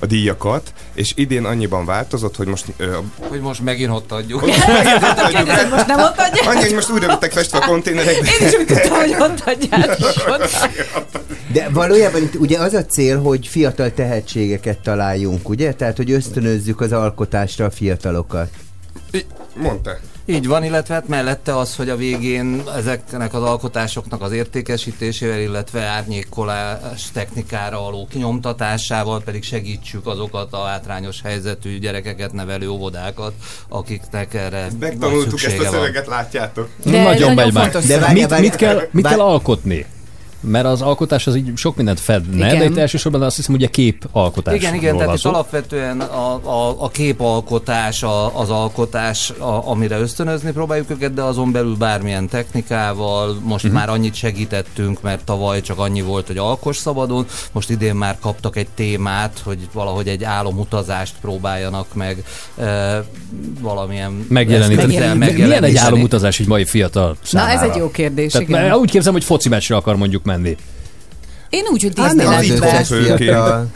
a 0.00 0.06
díjakat, 0.06 0.72
és 0.94 1.12
idén 1.16 1.44
annyiban 1.44 1.84
változott, 1.84 2.36
hogy 2.36 2.46
most... 2.46 2.64
Ö, 2.76 2.96
Hogy 3.18 3.40
most 3.40 3.60
megint 3.62 3.90
ott 3.90 4.12
adjuk. 4.12 4.44
Kérdezed, 4.44 5.70
most 5.70 5.86
nem 5.86 5.98
ott 6.00 6.16
adják? 6.16 6.46
Annyi, 6.48 6.60
hogy 6.60 6.74
most 6.74 6.90
újra 6.90 7.06
lettek 7.06 7.32
festve 7.32 7.58
a 7.58 7.66
konténerek. 7.66 8.16
Én 8.16 8.46
is 8.46 8.54
úgy 8.54 8.66
tudtam, 8.66 8.96
hogy 8.96 9.14
ott 9.18 9.40
adjátok. 9.46 10.48
De 11.52 11.68
valójában 11.68 12.22
itt 12.22 12.34
ugye 12.34 12.58
az 12.58 12.74
a 12.74 12.84
cél, 12.84 13.20
hogy 13.20 13.46
fiatal 13.46 13.92
tehetségeket 13.92 14.78
találjunk, 14.78 15.48
ugye? 15.48 15.72
Tehát, 15.72 15.96
hogy 15.96 16.10
ösztönözzük 16.10 16.80
az 16.80 16.92
alkotásra 16.92 17.64
a 17.64 17.70
fiatalokat. 17.70 18.48
Mondta. 19.56 19.98
Így 20.24 20.46
van, 20.46 20.64
illetve 20.64 20.94
hát 20.94 21.08
mellette 21.08 21.56
az, 21.56 21.76
hogy 21.76 21.88
a 21.88 21.96
végén 21.96 22.62
ezeknek 22.76 23.34
az 23.34 23.42
alkotásoknak 23.42 24.22
az 24.22 24.32
értékesítésével, 24.32 25.40
illetve 25.40 25.80
árnyékolás 25.80 27.10
technikára 27.12 27.80
való 27.80 28.06
kinyomtatásával 28.10 29.22
pedig 29.22 29.42
segítsük 29.42 30.06
azokat 30.06 30.52
a 30.52 30.64
hátrányos 30.64 31.22
helyzetű 31.22 31.78
gyerekeket 31.78 32.32
nevelő 32.32 32.68
óvodákat, 32.68 33.32
akiknek 33.68 34.34
erre 34.34 34.68
Megtanultuk 34.80 35.42
ezt 35.42 35.58
a 35.58 35.62
van. 35.62 35.72
szöveget, 35.72 36.06
látjátok. 36.06 36.68
nagyon 36.84 37.34
megy 37.34 37.52
már. 37.52 37.70
De 37.70 38.12
mit, 38.12 38.38
mit, 38.40 38.56
kell, 38.56 38.88
mit 38.90 39.06
kell 39.06 39.20
alkotni? 39.20 39.86
Mert 40.44 40.64
az 40.66 40.82
alkotás 40.82 41.26
az 41.26 41.36
így 41.36 41.50
sok 41.54 41.76
mindent 41.76 42.00
fedne, 42.00 42.46
Igen. 42.46 42.58
de 42.58 42.64
itt 42.64 42.76
elsősorban 42.76 43.22
azt 43.22 43.36
hiszem 43.36 43.54
ugye 43.54 43.66
képalkotás. 43.66 44.54
Igen, 44.54 44.74
igen, 44.74 44.96
tehát 44.96 45.16
itt 45.16 45.24
alapvetően 45.24 46.00
a, 46.00 46.34
a, 46.34 46.76
a 46.78 46.88
képalkotás, 46.88 48.02
a, 48.02 48.40
az 48.40 48.50
alkotás, 48.50 49.30
a, 49.30 49.68
amire 49.70 49.98
ösztönözni 49.98 50.52
próbáljuk 50.52 50.90
őket, 50.90 51.14
de 51.14 51.22
azon 51.22 51.52
belül 51.52 51.76
bármilyen 51.76 52.28
technikával, 52.28 53.38
most 53.42 53.64
uh-huh. 53.64 53.80
már 53.80 53.88
annyit 53.88 54.14
segítettünk, 54.14 55.02
mert 55.02 55.24
tavaly 55.24 55.60
csak 55.60 55.78
annyi 55.78 56.02
volt, 56.02 56.26
hogy 56.26 56.36
alkos 56.38 56.76
szabadon, 56.76 57.26
most 57.52 57.70
idén 57.70 57.94
már 57.94 58.16
kaptak 58.20 58.56
egy 58.56 58.68
témát, 58.74 59.40
hogy 59.44 59.58
valahogy 59.72 60.08
egy 60.08 60.24
álomutazást 60.24 61.14
próbáljanak 61.20 61.94
meg 61.94 62.24
e, 62.58 63.04
valamilyen 63.60 64.26
megjeleníteni. 64.28 64.82
eszközzel 64.82 65.14
Milyen 65.14 65.30
egy 65.30 65.38
megjeleníteni. 65.38 65.86
álomutazás 65.86 66.40
egy 66.40 66.46
mai 66.46 66.64
fiatal 66.64 67.16
számára? 67.22 67.52
ez 67.52 67.70
egy 67.70 67.76
jó 67.76 67.90
kérdés, 67.90 68.32
Tehát 68.32 68.48
igen. 68.48 68.62
mert 68.62 68.76
Úgy 68.76 68.90
képzem, 68.90 69.12
hogy 69.12 69.24
foci 69.24 69.48
meccsre 69.48 69.76
akar 69.76 69.96
mondjuk 69.96 70.24
menni. 70.32 70.56
Én 71.48 71.64
úgy, 71.70 71.82
hogy 71.82 71.92
Hát 71.96 72.14
nem, 72.14 72.26
az 72.26 72.46
Disneylandbe. 72.46 73.66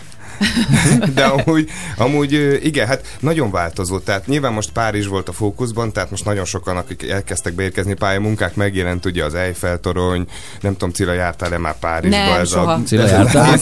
De 1.15 1.25
amúgy, 1.25 1.71
amúgy 1.97 2.59
igen, 2.63 2.87
hát 2.87 3.17
nagyon 3.21 3.51
változó. 3.51 3.99
Tehát 3.99 4.27
nyilván 4.27 4.53
most 4.53 4.73
Párizs 4.73 5.07
volt 5.07 5.29
a 5.29 5.33
fókuszban, 5.33 5.93
tehát 5.93 6.11
most 6.11 6.25
nagyon 6.25 6.45
sokan, 6.45 6.77
akik 6.77 7.11
elkezdtek 7.11 7.53
beérkezni 7.53 7.95
pályamunkák, 7.95 8.55
megjelent 8.55 9.05
ugye 9.05 9.25
az 9.25 9.35
Eiffel 9.35 9.81
torony, 9.81 10.27
nem 10.61 10.73
tudom, 10.73 10.91
Cilla, 10.91 11.13
jártál-e 11.13 11.59
már 11.59 11.79
Párizsba? 11.79 12.17
Nem, 12.17 12.41
ez 12.41 12.49
soha. 12.49 12.73
A, 12.73 12.83
Cilla, 12.87 13.07
jártál? 13.07 13.53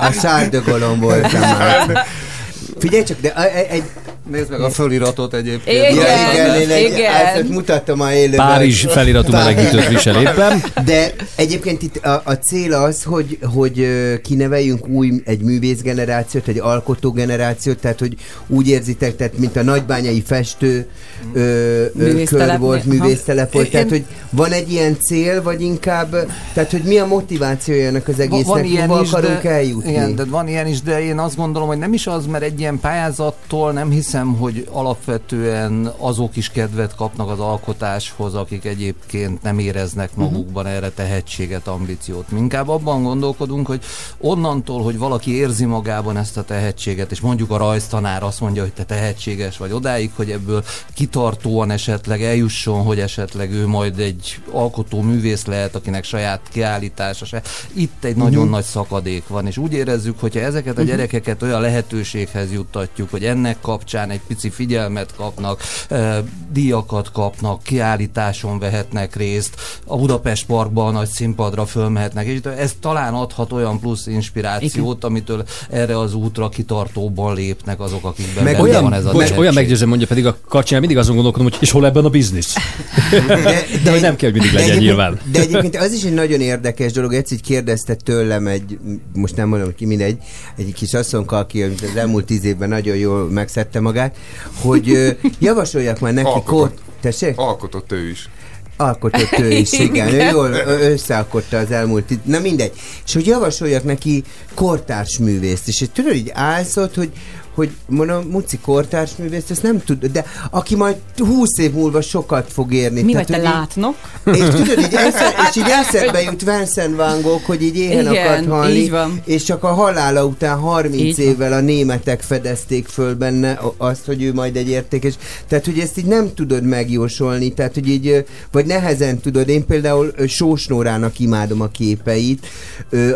A, 0.00 0.12
A, 0.22 0.70
a, 0.70 0.88
a 0.88 0.94
voltam 0.96 1.40
már. 1.40 2.06
Figyelj 2.78 3.02
csak, 3.02 3.20
de 3.20 3.52
egy, 3.70 3.84
Nézd 4.30 4.50
meg 4.50 4.60
a 4.60 4.70
föliratot 4.70 5.34
egyébként. 5.34 5.78
Igen, 5.78 5.94
Ja, 5.94 6.32
igen, 6.32 6.60
én 6.60 6.70
egy, 6.70 6.92
igen. 6.92 7.46
Mutattam 7.46 8.00
a 8.00 8.12
élőben. 8.12 8.46
Párizs 8.46 8.86
feliratú 8.88 9.32
melegítőt 9.32 9.88
visel 9.88 10.20
éppen. 10.20 10.62
De 10.84 11.12
egyébként 11.36 11.82
itt 11.82 11.96
a, 11.96 12.22
a 12.24 12.32
cél 12.32 12.72
az, 12.72 13.02
hogy, 13.02 13.38
hogy 13.54 13.88
kineveljünk 14.22 14.88
új, 14.88 15.22
egy 15.24 15.40
művészgenerációt, 15.40 16.48
egy 16.48 16.58
alkotógenerációt, 16.58 17.78
tehát 17.78 17.98
hogy 17.98 18.14
úgy 18.46 18.68
érzitek, 18.68 19.16
tehát 19.16 19.38
mint 19.38 19.56
a 19.56 19.62
nagybányai 19.62 20.22
festő 20.26 20.86
ö, 21.32 21.84
ö, 21.98 22.22
kör 22.24 22.58
volt, 22.58 22.84
művésztelep 22.84 23.52
volt, 23.52 23.70
tehát 23.70 23.88
hogy 23.88 24.04
van 24.30 24.52
egy 24.52 24.72
ilyen 24.72 24.96
cél, 25.00 25.42
vagy 25.42 25.60
inkább, 25.60 26.10
tehát 26.52 26.70
hogy 26.70 26.82
mi 26.82 26.98
a 26.98 27.06
motivációja 27.06 27.86
ennek 27.86 28.08
az 28.08 28.20
egésznek, 28.20 28.66
hova 28.66 28.98
akarunk 28.98 29.42
de, 29.42 29.50
eljutni? 29.50 29.90
Igen, 29.90 30.14
de 30.14 30.24
van 30.24 30.48
ilyen 30.48 30.66
is, 30.66 30.82
de 30.82 31.02
én 31.02 31.18
azt 31.18 31.36
gondolom, 31.36 31.68
hogy 31.68 31.78
nem 31.78 31.92
is 31.92 32.06
az, 32.06 32.26
mert 32.26 32.44
egy 32.44 32.60
ilyen 32.60 32.80
pályázattól 32.80 33.72
nem 33.72 33.90
hiszem, 33.90 34.34
hogy 34.36 34.68
alapvetően 34.70 35.92
azok 35.98 36.36
is 36.36 36.50
kedvet 36.50 36.94
kapnak 36.94 37.30
az 37.30 37.38
alkotáshoz, 37.38 38.34
akik 38.34 38.64
egyébként 38.64 39.42
nem 39.42 39.58
éreznek 39.58 40.10
Mhm. 40.14 40.20
magukban 40.20 40.66
erre 40.66 40.90
tehetséget, 40.90 41.66
ambíciót. 41.68 42.30
Mi 42.30 42.38
Inkább 42.38 42.68
abban 42.68 43.02
gondolkodunk, 43.02 43.66
hogy 43.66 43.80
onnantól, 44.20 44.82
hogy 44.82 44.98
valaki 44.98 45.34
érzi 45.36 45.64
magában 45.64 46.16
ezt 46.16 46.36
a 46.36 46.42
tehetséget, 46.42 47.10
és 47.10 47.20
mondjuk 47.20 47.50
a 47.50 47.56
rajztanár 47.56 48.22
azt 48.22 48.40
mondja, 48.40 48.62
hogy 48.62 48.72
te 48.72 48.84
tehetséges 48.84 49.56
vagy 49.56 49.72
odáig, 49.72 50.10
hogy 50.16 50.30
ebből 50.30 50.64
kitartóan 50.94 51.70
esetleg 51.70 52.22
eljusson, 52.22 52.82
hogy 52.82 52.98
esetleg 53.00 53.52
ő 53.52 53.66
majd 53.66 53.98
egy 53.98 54.19
alkotó 54.50 55.00
művész 55.00 55.44
lehet, 55.44 55.74
akinek 55.74 56.04
saját 56.04 56.40
kiállítása 56.52 57.24
se. 57.24 57.42
Itt 57.72 58.04
egy 58.04 58.16
nagyon 58.16 58.42
Mhm. 58.42 58.50
nagy 58.50 58.64
szakadék 58.64 59.26
van, 59.28 59.46
és 59.46 59.56
úgy 59.56 59.72
érezzük, 59.72 60.20
hogyha 60.20 60.40
ezeket 60.40 60.76
a 60.78 60.80
Mhm. 60.80 60.88
gyerekeket 60.90 61.42
olyan 61.42 61.60
lehetőséghez 61.60 62.52
juttatjuk, 62.52 63.10
hogy 63.10 63.24
ennek 63.24 63.56
kapcsán 63.60 64.10
egy 64.10 64.20
pici 64.26 64.50
figyelmet 64.50 65.14
kapnak, 65.16 65.60
eh, 65.88 66.16
díjakat 66.52 67.12
kapnak, 67.12 67.62
kiállításon 67.62 68.58
vehetnek 68.58 69.16
részt, 69.16 69.54
a 69.86 69.96
Budapest 69.96 70.46
Parkban 70.46 70.86
a 70.86 70.90
nagy 70.90 71.08
színpadra 71.08 71.66
fölmehetnek, 71.66 72.26
és 72.26 72.38
ez 72.58 72.72
talán 72.80 73.14
adhat 73.14 73.52
olyan 73.52 73.80
plusz 73.80 74.06
inspirációt, 74.06 75.04
amitől 75.04 75.44
erre 75.70 75.98
az 75.98 76.14
útra 76.14 76.48
kitartóban 76.48 77.34
lépnek 77.34 77.80
azok, 77.80 78.04
akikben 78.04 78.44
Meg 78.44 78.60
olyan, 78.60 78.82
van 78.82 78.92
ez 78.92 79.04
a 79.04 79.10
tehetség. 79.10 79.38
olyan 79.38 79.54
meggyőző 79.54 79.86
mondja 79.86 80.06
pedig 80.06 80.26
a 80.26 80.36
kacsán, 80.48 80.78
mindig 80.80 80.98
azon 80.98 81.14
gondolkodom, 81.14 81.48
hogy 81.50 81.56
és 81.60 81.70
hol 81.70 81.86
ebben 81.86 82.04
a 82.04 82.08
biznisz? 82.08 82.54
De, 83.26 83.64
de 83.84 83.90
hogy 83.90 84.00
nem 84.10 84.18
kell, 84.18 84.30
hogy 84.30 84.40
mindig 84.40 84.52
legyen 84.58 84.70
egyébként- 84.70 84.96
nyilván. 84.96 85.20
De 85.32 85.40
egyébként 85.40 85.76
az 85.76 85.92
is 85.92 86.02
egy 86.04 86.14
nagyon 86.14 86.40
érdekes 86.40 86.92
dolog, 86.92 87.14
egyszer 87.14 87.36
így 87.36 87.42
kérdezte 87.42 87.94
tőlem 87.94 88.46
egy, 88.46 88.78
most 89.14 89.36
nem 89.36 89.48
mondom 89.48 89.74
ki 89.74 89.86
mindegy, 89.86 90.18
egy 90.56 90.72
kis 90.72 90.94
asszonka, 90.94 91.36
aki 91.38 91.62
az 91.62 91.96
elmúlt 91.96 92.24
tíz 92.26 92.44
évben 92.44 92.68
nagyon 92.68 92.96
jól 92.96 93.30
megszedte 93.30 93.80
magát, 93.80 94.16
hogy 94.60 95.16
javasoljak 95.40 96.00
már 96.00 96.12
neki 96.12 96.26
Alkotott. 96.26 96.46
kort... 96.58 96.78
Tessék? 97.00 97.38
Alkotott 97.38 97.92
ő 97.92 98.08
is. 98.08 98.28
Alkotott 98.76 99.38
ő 99.38 99.50
is, 99.50 99.72
igen. 99.88 100.14
Ő 100.14 100.30
jól 100.30 100.50
összealkotta 100.80 101.58
az 101.58 101.70
elmúlt... 101.70 102.26
Na 102.26 102.38
mindegy. 102.40 102.72
És 103.06 103.12
hogy 103.12 103.26
javasoljak 103.26 103.84
neki 103.84 104.24
kortárs 104.54 105.18
művészt. 105.18 105.68
És 105.68 105.78
hogy 105.78 105.90
tudod, 105.90 106.14
így 106.14 106.30
állsz 106.34 106.76
ott, 106.76 106.94
hogy 106.94 107.10
hogy 107.54 107.70
mondom, 107.86 108.24
Muci 108.28 108.58
kortárs 108.58 109.10
művész, 109.18 109.50
ezt 109.50 109.62
nem 109.62 109.82
tud, 109.84 110.06
de 110.06 110.24
aki 110.50 110.74
majd 110.76 110.96
20 111.18 111.58
év 111.58 111.72
múlva 111.72 112.00
sokat 112.00 112.52
fog 112.52 112.72
érni. 112.72 113.02
Mi 113.02 113.12
Tehát, 113.12 113.28
vagy 113.28 113.40
te 113.40 113.42
így- 113.46 113.52
látnok? 113.52 113.94
és 114.24 114.38
tudod, 114.38 114.78
így, 114.78 114.94
esze, 115.08 115.34
és 115.50 115.56
így 115.56 115.68
eszedbe 115.68 116.22
jut 116.22 116.44
Vincent 116.44 116.96
Van 116.96 117.20
Gogh, 117.22 117.42
hogy 117.42 117.62
így 117.62 117.76
éhen 117.76 118.06
Igen, 118.12 118.26
akart 118.26 118.46
halni, 118.46 118.72
így 118.78 118.90
van. 118.90 119.20
és 119.24 119.42
csak 119.42 119.64
a 119.64 119.72
halála 119.72 120.24
után 120.24 120.58
30 120.58 120.94
Így 121.00 121.18
évvel 121.18 121.52
a 121.52 121.60
németek 121.60 122.20
fedezték 122.22 122.86
föl 122.86 123.14
benne 123.14 123.60
azt, 123.76 124.04
hogy 124.04 124.22
ő 124.22 124.32
majd 124.34 124.56
egy 124.56 124.68
értékes. 124.68 125.14
Tehát, 125.48 125.64
hogy 125.64 125.78
ezt 125.78 125.98
így 125.98 126.04
nem 126.06 126.34
tudod 126.34 126.64
megjósolni, 126.64 127.52
tehát, 127.54 127.74
hogy 127.74 127.88
így, 127.88 128.24
vagy 128.52 128.66
nehezen 128.66 129.18
tudod. 129.18 129.48
Én 129.48 129.66
például 129.66 130.12
ö, 130.16 130.26
Sós 130.26 130.66
Nórának 130.66 131.18
imádom 131.18 131.60
a 131.60 131.68
képeit, 131.68 132.46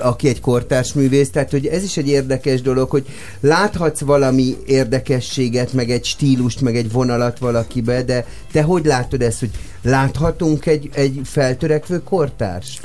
aki 0.02 0.28
egy 0.28 0.40
kortárs 0.40 0.92
művész, 0.92 1.30
tehát, 1.30 1.50
hogy 1.50 1.66
ez 1.66 1.82
is 1.82 1.96
egy 1.96 2.08
érdekes 2.08 2.62
dolog, 2.62 2.90
hogy 2.90 3.04
láthatsz 3.40 4.00
valami 4.24 4.56
érdekességet, 4.66 5.72
meg 5.72 5.90
egy 5.90 6.04
stílust, 6.04 6.60
meg 6.60 6.76
egy 6.76 6.92
vonalat 6.92 7.38
valakibe, 7.38 8.02
de 8.02 8.26
te 8.52 8.62
hogy 8.62 8.84
látod 8.84 9.22
ezt, 9.22 9.40
hogy 9.40 9.50
láthatunk 9.82 10.66
egy, 10.66 10.88
egy 10.94 11.20
feltörekvő 11.24 12.02
kortárs? 12.02 12.80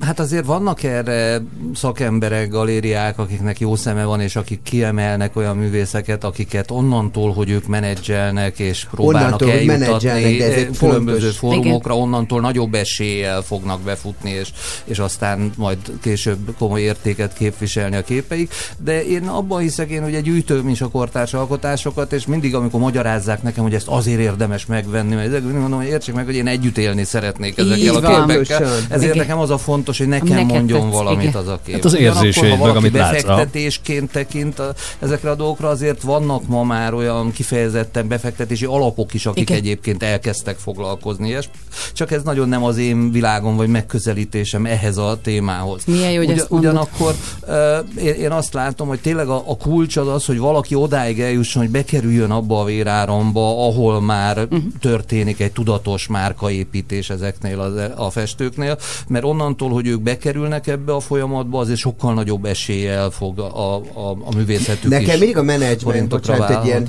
Hát 0.00 0.18
azért 0.18 0.44
vannak 0.44 0.82
erre 0.82 1.42
szakemberek, 1.74 2.48
galériák, 2.48 3.18
akiknek 3.18 3.60
jó 3.60 3.76
szeme 3.76 4.04
van, 4.04 4.20
és 4.20 4.36
akik 4.36 4.62
kiemelnek 4.62 5.36
olyan 5.36 5.56
művészeket, 5.56 6.24
akiket 6.24 6.70
onnantól, 6.70 7.32
hogy 7.32 7.50
ők 7.50 7.66
menedzselnek, 7.66 8.58
és 8.58 8.86
próbálnak 8.90 9.40
Onnantól, 9.40 10.10
eljutatni 10.10 10.68
különböző 10.78 11.30
fontos- 11.30 11.36
fórumokra, 11.36 11.96
onnantól 11.96 12.40
nagyobb 12.40 12.74
eséllyel 12.74 13.42
fognak 13.42 13.80
befutni, 13.80 14.30
és, 14.30 14.48
és 14.84 14.98
aztán 14.98 15.52
majd 15.56 15.78
később 16.02 16.54
komoly 16.58 16.80
értéket 16.80 17.32
képviselni 17.32 17.96
a 17.96 18.02
képeik. 18.02 18.52
De 18.78 19.04
én 19.04 19.28
abban 19.28 19.60
hiszek 19.60 19.90
én, 19.90 20.02
hogy 20.02 20.14
egy 20.14 20.22
gyűjtőm 20.22 20.68
is 20.68 20.80
a 20.80 20.88
kortárs 20.88 21.34
alkotásokat, 21.34 22.12
és 22.12 22.26
mindig, 22.26 22.54
amikor 22.54 22.80
magyarázzák 22.80 23.42
nekem, 23.42 23.62
hogy 23.62 23.74
ezt 23.74 23.88
azért 23.88 24.20
érdemes 24.20 24.66
megvenni, 24.66 25.14
mert 25.14 25.26
ezek 25.26 25.42
mindig 25.42 25.60
mondom, 25.60 25.78
hogy 25.78 25.88
értsék 25.88 26.14
meg, 26.14 26.24
hogy 26.24 26.34
én 26.34 26.46
együtt 26.46 26.78
élni 26.78 27.04
szeretnék 27.04 27.58
ezekkel 27.58 27.78
Így 27.78 27.86
a 27.86 28.00
van. 28.00 28.26
képekkel. 28.26 28.70
Ezért 28.88 29.14
Igen. 29.14 29.16
nekem 29.16 29.38
az 29.46 29.52
a 29.52 29.58
fontos, 29.58 29.98
hogy 29.98 30.08
nekem 30.08 30.26
neked 30.28 30.46
mondjon 30.46 30.80
tetszik, 30.80 30.94
valamit 30.94 31.28
igen. 31.28 31.40
az 31.40 31.48
a 31.48 31.58
kép. 31.64 31.74
Hát 31.74 31.84
az 31.84 31.92
Ugyanakkor, 31.92 32.24
érzéseid, 32.24 32.50
meg 32.50 32.58
valaki 32.58 32.78
amit 32.78 32.92
befektetésként 32.92 34.10
tekint 34.10 34.58
a, 34.58 34.74
ezekre 34.98 35.30
a 35.30 35.34
dolgokra, 35.34 35.68
azért 35.68 36.02
vannak 36.02 36.46
ma 36.46 36.62
már 36.62 36.94
olyan 36.94 37.32
kifejezetten 37.32 38.08
befektetési 38.08 38.64
alapok 38.64 39.14
is, 39.14 39.26
akik 39.26 39.42
Igen. 39.42 39.56
egyébként 39.56 40.02
elkezdtek 40.02 40.56
foglalkozni. 40.58 41.28
És 41.28 41.48
csak 41.92 42.10
ez 42.10 42.22
nagyon 42.22 42.48
nem 42.48 42.64
az 42.64 42.78
én 42.78 43.12
világom, 43.12 43.56
vagy 43.56 43.68
megközelítésem 43.68 44.66
ehhez 44.66 44.96
a 44.96 45.18
témához. 45.22 45.84
Milyen 45.84 46.10
jó, 46.10 46.16
hogy 46.16 46.30
ezt 46.30 46.50
mondod. 46.50 46.70
ugyanakkor 46.70 47.14
uh, 47.46 48.04
én, 48.04 48.14
én 48.14 48.30
azt 48.30 48.52
látom, 48.52 48.88
hogy 48.88 49.00
tényleg 49.00 49.28
a, 49.28 49.42
a 49.46 49.56
kulcs 49.56 49.96
az 49.96 50.08
az, 50.08 50.24
hogy 50.24 50.38
valaki 50.38 50.74
odáig 50.74 51.20
eljusson, 51.20 51.62
hogy 51.62 51.70
bekerüljön 51.70 52.30
abba 52.30 52.60
a 52.60 52.64
véráramba, 52.64 53.66
ahol 53.66 54.00
már 54.00 54.38
uh-huh. 54.38 54.62
történik 54.80 55.40
egy 55.40 55.52
tudatos 55.52 56.06
márkaépítés 56.06 57.10
ezeknél 57.10 57.60
az, 57.60 57.72
a 57.96 58.10
festőknél, 58.10 58.78
mert 59.08 59.24
onnantól, 59.40 59.70
hogy 59.70 59.86
ők 59.86 60.00
bekerülnek 60.00 60.66
ebbe 60.66 60.94
a 60.94 61.00
folyamatba, 61.00 61.58
azért 61.58 61.78
sokkal 61.78 62.14
nagyobb 62.14 62.44
eséllyel 62.44 63.10
fog 63.10 63.38
a, 63.38 63.76
a, 63.76 64.10
a 64.10 64.34
művészetük 64.36 64.90
Nekem 64.90 65.14
is 65.14 65.18
mindig 65.18 65.36
a 65.36 65.42
menedzsment, 65.42 66.08
bocsánat, 66.08 66.50
egy 66.50 66.66
ilyen, 66.66 66.88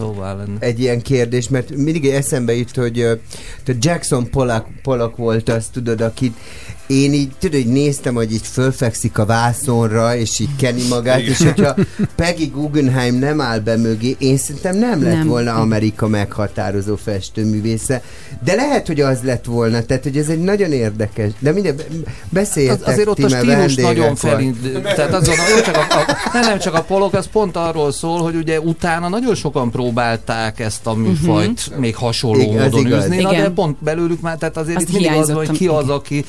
egy 0.59 0.79
ilyen 0.79 1.01
kérdés, 1.01 1.49
mert 1.49 1.75
mindig 1.75 2.05
eszembe 2.05 2.55
jut, 2.55 2.75
hogy 2.75 3.19
te 3.63 3.73
Jackson 3.79 4.29
Pollock, 4.29 4.65
Pollock 4.81 5.17
volt 5.17 5.49
az, 5.49 5.67
tudod, 5.67 6.01
akit 6.01 6.35
én 6.87 7.13
így, 7.13 7.31
tudod, 7.39 7.61
hogy 7.61 7.71
néztem, 7.71 8.15
hogy 8.15 8.33
így 8.33 8.47
fölfekszik 8.47 9.17
a 9.17 9.25
vászonra, 9.25 10.15
és 10.15 10.39
így 10.39 10.55
keni 10.57 10.87
magát, 10.89 11.19
és 11.19 11.43
hogyha 11.43 11.75
Peggy 12.15 12.51
Guggenheim 12.51 13.15
nem 13.15 13.41
áll 13.41 13.59
be 13.59 13.77
mögé, 13.77 14.15
én 14.19 14.37
szerintem 14.37 14.77
nem 14.77 15.03
lett 15.03 15.13
Nem. 15.13 15.27
volna 15.27 15.53
Amerika 15.53 16.07
meghatározó 16.07 16.95
festőművésze, 16.95 18.01
de 18.43 18.55
lehet, 18.55 18.87
hogy 18.87 19.01
az 19.01 19.19
lett 19.23 19.45
volna, 19.45 19.81
tehát, 19.81 20.03
hogy 20.03 20.17
ez 20.17 20.27
egy 20.27 20.39
nagyon 20.39 20.71
érdekes, 20.71 21.31
de 21.39 21.51
minden, 21.51 21.75
beszéljetek 22.29 22.87
Az, 22.87 22.93
azért 22.93 23.07
ott 23.07 23.23
a 23.23 23.29
stílus 23.29 23.75
nagyon 23.75 24.07
vagy. 24.07 24.17
felint, 24.17 24.61
tehát 24.81 25.11
gondolom, 25.11 25.45
hogy 25.53 25.63
csak 25.63 25.75
a, 25.75 25.99
a, 25.99 26.17
nem, 26.33 26.41
nem 26.41 26.59
csak 26.59 26.73
a 26.73 26.81
polok, 26.81 27.13
az 27.13 27.27
pont 27.31 27.55
arról 27.55 27.91
szól, 27.91 28.21
hogy 28.21 28.35
ugye 28.35 28.59
utána 28.59 29.09
nagyon 29.09 29.35
sokan 29.35 29.71
próbálták 29.71 30.59
ezt 30.59 30.87
a 30.87 30.93
műfajt 30.93 31.61
uh-huh. 31.67 31.77
még 31.77 31.95
hasonló 31.95 32.41
Igen, 32.41 32.63
módon 32.63 32.85
igaz. 32.85 33.11
Igen. 33.11 33.41
de 33.41 33.49
pont 33.49 33.77
belőlük 33.83 34.21
már, 34.21 34.37
tehát 34.37 34.57
azért 34.57 34.77
Azt 34.77 34.87
itt 34.87 34.93
mindig 34.93 35.11
az 35.11 35.27
van, 35.27 35.35
hogy 35.35 35.51
ki 35.51 35.67
az, 35.67 35.89
aki 35.89 36.25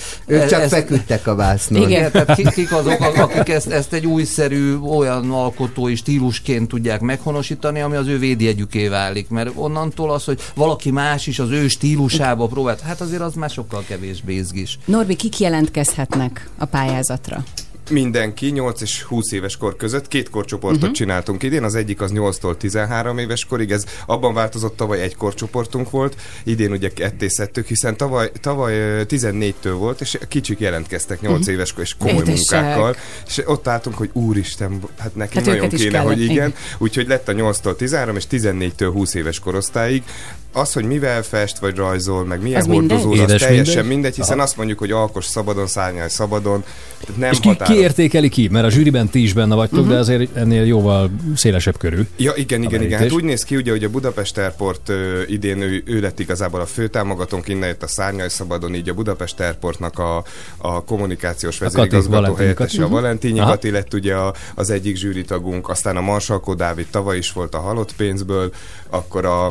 Csak 0.48 0.60
ezt- 0.60 0.72
feküdtek 0.72 1.26
a 1.26 1.34
vásznon. 1.34 1.82
Igen. 1.82 1.90
igen, 1.90 2.10
tehát 2.10 2.34
kik, 2.34 2.48
kik 2.48 2.72
azok, 2.72 3.00
akik 3.00 3.48
ezt, 3.48 3.66
ezt 3.70 3.92
egy 3.92 4.06
újszerű, 4.06 4.76
olyan 4.78 5.30
alkotói 5.30 5.94
stílusként 5.94 6.68
tudják 6.68 7.00
meghonosítani, 7.00 7.80
ami 7.80 7.96
az 7.96 8.06
ő 8.06 8.18
védjegyüké 8.18 8.88
válik. 8.88 9.28
Mert 9.28 9.50
onnantól 9.54 10.12
az, 10.12 10.24
hogy 10.24 10.40
valaki 10.54 10.90
más 10.90 11.26
is 11.26 11.38
az 11.38 11.50
ő 11.50 11.68
stílusába 11.68 12.46
próbált, 12.46 12.80
hát 12.80 13.00
azért 13.00 13.22
az 13.22 13.34
már 13.34 13.50
sokkal 13.50 13.84
kevésbé 13.88 14.34
izgis. 14.34 14.78
Norbi, 14.84 15.14
kik 15.14 15.38
jelentkezhetnek 15.40 16.48
a 16.58 16.64
pályázatra? 16.64 17.44
Mindenki 17.90 18.46
8 18.50 18.80
és 18.80 19.02
20 19.02 19.32
éves 19.32 19.56
kor 19.56 19.76
között 19.76 20.08
két 20.08 20.30
korcsoportot 20.30 20.70
Mhm. 20.76 20.82
uh-huh. 20.82 20.96
csináltunk 20.98 21.42
idén, 21.42 21.62
az 21.62 21.74
egyik 21.74 22.00
az 22.00 22.10
8-tól 22.14 22.56
13 22.56 23.18
éves 23.18 23.44
korig, 23.44 23.70
ez 23.70 23.84
abban 24.06 24.34
változott, 24.34 24.76
tavaly 24.76 25.00
egy 25.02 25.16
korcsoportunk 25.16 25.90
volt, 25.90 26.16
idén 26.44 26.70
ugye 26.72 26.88
ketté 26.88 27.28
szedtük, 27.28 27.66
hiszen 27.66 27.96
tavaly, 27.96 28.30
tavaly 28.40 28.78
ö, 28.78 29.02
14-től 29.08 29.74
volt, 29.78 30.00
és 30.00 30.18
kicsik 30.28 30.58
jelentkeztek 30.58 31.20
8 31.20 31.30
Mhm. 31.32 31.40
uh-huh. 31.40 31.54
éves 31.54 31.72
kor, 31.72 31.82
és 31.82 31.94
komoly 31.98 32.22
Édesek. 32.22 32.60
munkákkal, 32.60 32.96
és 33.26 33.42
ott 33.46 33.68
álltunk, 33.68 33.96
hogy 33.96 34.10
úristen, 34.12 34.80
hát 34.98 35.14
nekünk 35.14 35.46
Hát 35.46 35.54
nagyon 35.54 35.68
kéne, 35.68 35.90
kellett, 35.90 36.06
hogy 36.06 36.20
igen, 36.22 36.34
igen. 36.34 36.54
úgyhogy 36.78 37.06
lett 37.08 37.28
a 37.28 37.32
8-tól 37.32 37.76
13 37.76 38.16
és 38.16 38.24
14-től 38.30 38.90
20 38.92 39.14
éves 39.14 39.38
korosztályig, 39.38 40.02
az, 40.58 40.72
hogy 40.72 40.84
mivel 40.84 41.22
fest 41.22 41.58
vagy 41.58 41.76
rajzol, 41.76 42.24
meg 42.24 42.42
milyen 42.42 42.60
Az 42.60 42.66
mindegy? 42.66 42.88
hordozó, 42.98 43.12
az 43.22 43.28
Édes 43.28 43.40
teljesen 43.42 43.66
mindegy? 43.74 43.88
mindegy, 43.92 44.14
hiszen 44.14 44.34
Aha. 44.36 44.42
azt 44.42 44.56
mondjuk, 44.56 44.78
hogy 44.78 44.90
alkos 44.90 45.24
szabadon, 45.24 45.66
szárnyalj 45.66 46.08
szabadon. 46.08 46.64
Tehát 47.00 47.20
nem 47.20 47.30
és 47.30 47.40
ki, 47.40 47.56
ki 47.64 47.74
értékeli 47.74 48.28
ki? 48.28 48.48
Mert 48.48 48.66
a 48.66 48.70
zsűriben 48.70 49.08
ti 49.08 49.22
is 49.22 49.32
benne 49.32 49.54
vagytok, 49.54 49.80
Mhm. 49.80 49.88
de 49.88 49.96
azért 49.98 50.36
ennél 50.36 50.64
jóval 50.64 51.10
szélesebb 51.34 51.78
körű. 51.78 52.00
Ja, 52.16 52.32
igen, 52.36 52.62
igen, 52.62 52.82
igen. 52.82 52.98
Hát 52.98 53.12
úgy 53.12 53.24
néz 53.24 53.42
ki, 53.44 53.56
ugye, 53.56 53.70
hogy 53.70 53.84
a 53.84 53.88
Budapest 53.90 54.38
Airport 54.38 54.88
ö, 54.88 55.22
idén 55.26 55.60
ő, 55.60 55.82
ő 55.86 56.00
lett 56.00 56.18
igazából 56.18 56.60
a 56.60 56.66
főtámogatónk, 56.66 57.48
innen 57.48 57.68
jött 57.68 57.82
a 57.82 57.86
Szárnyai 57.86 58.28
Szabadon, 58.28 58.74
így 58.74 58.88
a 58.88 58.94
Budapest 58.94 59.40
Airportnak 59.40 59.98
a, 59.98 60.24
a 60.56 60.84
kommunikációs 60.84 61.58
vezérigazgató 61.58 62.34
helyettese, 62.34 62.76
Kati. 62.78 62.80
a 62.80 62.88
Valentini. 62.88 63.38
Kati 63.38 63.70
lett 63.70 63.94
ugye 63.94 64.14
a, 64.14 64.34
az 64.54 64.70
egyik 64.70 64.96
zsűritagunk, 64.96 65.68
aztán 65.68 65.96
a 65.96 66.00
Marsalkó 66.00 66.54
Dávid 66.54 66.86
tavaly 66.90 67.16
is 67.16 67.32
volt 67.32 67.54
a 67.54 67.58
halott 67.58 67.92
pénzből, 67.96 68.52
akkor 68.90 69.24
a, 69.24 69.46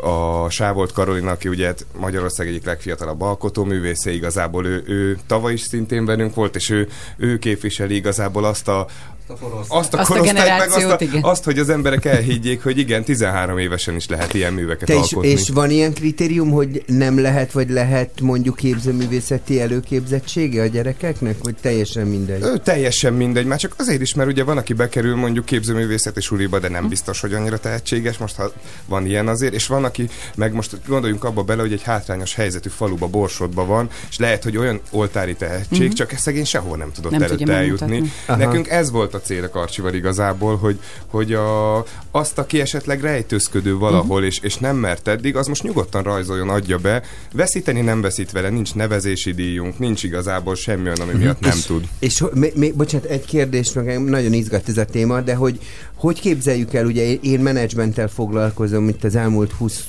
a 0.00 0.50
Sávolt 0.50 0.92
Karolina, 0.92 1.30
aki 1.30 1.48
ugye 1.48 1.66
hát 1.66 1.86
Magyarország 1.96 2.48
egyik 2.48 2.64
legfiatalabb 2.64 3.20
alkotóművésze, 3.20 4.10
igazából 4.10 4.66
ő, 4.66 4.82
ő 4.86 5.18
tavaly 5.26 5.52
is 5.52 5.60
szintén 5.60 6.04
velünk 6.04 6.34
volt, 6.34 6.56
és 6.56 6.70
ő, 6.70 6.88
ő 7.16 7.38
képviseli 7.38 7.94
igazából 7.94 8.44
azt 8.44 8.68
a 8.68 8.86
azt 9.26 9.42
a, 9.68 9.76
Azt 9.76 9.94
a 9.94 10.02
korosztályt, 10.02 10.58
meg 10.58 10.70
azt, 10.70 10.84
a, 10.84 10.96
igen. 10.98 11.22
azt, 11.22 11.44
hogy 11.44 11.58
az 11.58 11.68
emberek 11.68 12.04
elhiggyék, 12.04 12.62
hogy 12.62 12.78
igen, 12.78 13.04
13 13.04 13.58
évesen 13.58 13.96
is 13.96 14.08
lehet 14.08 14.34
ilyen 14.34 14.52
műveket 14.52 14.86
Te 14.86 14.92
és, 14.92 14.98
alkotni. 14.98 15.28
és 15.28 15.48
van 15.48 15.70
ilyen 15.70 15.94
kritérium, 15.94 16.50
hogy 16.50 16.82
nem 16.86 17.20
lehet, 17.20 17.52
vagy 17.52 17.70
lehet 17.70 18.20
mondjuk 18.20 18.56
képzőművészeti 18.56 19.60
előképzettsége 19.60 20.62
a 20.62 20.66
gyerekeknek, 20.66 21.36
vagy 21.42 21.54
teljesen 21.60 22.06
mindegy? 22.06 22.42
Ő 22.42 22.56
teljesen 22.56 23.12
mindegy, 23.12 23.46
már 23.46 23.58
csak 23.58 23.74
azért 23.78 24.00
is, 24.00 24.14
mert 24.14 24.28
ugye 24.28 24.44
van, 24.44 24.56
aki 24.56 24.72
bekerül 24.72 25.16
mondjuk 25.16 25.44
képzőművészeti 25.44 26.20
suliba, 26.20 26.58
de 26.58 26.68
nem 26.68 26.88
biztos, 26.88 27.20
hogy 27.20 27.34
annyira 27.34 27.58
tehetséges, 27.58 28.18
most 28.18 28.36
ha 28.36 28.52
van 28.86 29.06
ilyen 29.06 29.28
azért, 29.28 29.54
és 29.54 29.66
van, 29.66 29.84
aki 29.84 30.08
meg 30.34 30.52
most 30.52 30.76
gondoljunk 30.86 31.24
abba 31.24 31.42
bele, 31.42 31.60
hogy 31.60 31.72
egy 31.72 31.82
hátrányos 31.82 32.34
helyzetű 32.34 32.68
faluba, 32.68 33.06
Borsodba 33.06 33.66
van, 33.66 33.90
és 34.10 34.18
lehet, 34.18 34.42
hogy 34.42 34.56
olyan 34.56 34.80
oltári 34.90 35.34
tehetség, 35.34 35.80
uh-huh. 35.80 35.92
csak 35.92 36.10
szegény 36.10 36.44
sehol 36.44 36.76
nem 36.76 36.92
tudott 36.92 37.12
Nem 37.12 37.22
előtte 37.22 37.52
eljutni. 37.52 38.12
Nekünk 38.26 38.68
ez 38.68 38.90
volt 38.90 39.11
a 39.14 39.20
cél 39.20 39.44
a 39.44 39.48
Karcsival 39.48 39.94
igazából, 39.94 40.56
hogy, 40.56 40.78
hogy 41.06 41.32
a, 41.32 41.78
azt, 42.10 42.38
aki 42.38 42.60
esetleg 42.60 43.00
rejtőzködő 43.00 43.76
valahol, 43.76 44.10
uh-huh. 44.10 44.26
és, 44.26 44.38
és 44.42 44.56
nem 44.56 44.76
mert 44.76 45.08
eddig, 45.08 45.36
az 45.36 45.46
most 45.46 45.62
nyugodtan 45.62 46.02
rajzoljon, 46.02 46.48
adja 46.48 46.78
be. 46.78 47.02
Veszíteni 47.32 47.80
nem 47.80 48.00
veszít 48.00 48.30
vele, 48.30 48.48
nincs 48.48 48.74
nevezési 48.74 49.32
díjunk, 49.32 49.78
nincs 49.78 50.02
igazából 50.02 50.54
semmi 50.54 50.84
olyan, 50.84 51.00
ami 51.00 51.12
miatt 51.12 51.40
nem 51.40 51.56
és, 51.56 51.64
tud. 51.64 51.88
És 51.98 52.24
még, 52.34 52.52
még, 52.54 52.74
bocsánat, 52.74 53.06
egy 53.06 53.24
kérdés, 53.24 53.72
meg 53.72 54.04
nagyon 54.04 54.32
izgat 54.32 54.68
ez 54.68 54.76
a 54.76 54.84
téma, 54.84 55.20
de 55.20 55.34
hogy 55.34 55.60
hogy 56.02 56.20
képzeljük 56.20 56.74
el, 56.74 56.86
ugye 56.86 57.12
én- 57.20 57.40
menedzsmenttel 57.40 58.08
foglalkozom 58.08 58.88
itt 58.88 59.04
az 59.04 59.16
elmúlt 59.16 59.52
20 59.52 59.86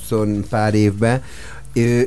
pár 0.48 0.74
évben, 0.74 1.22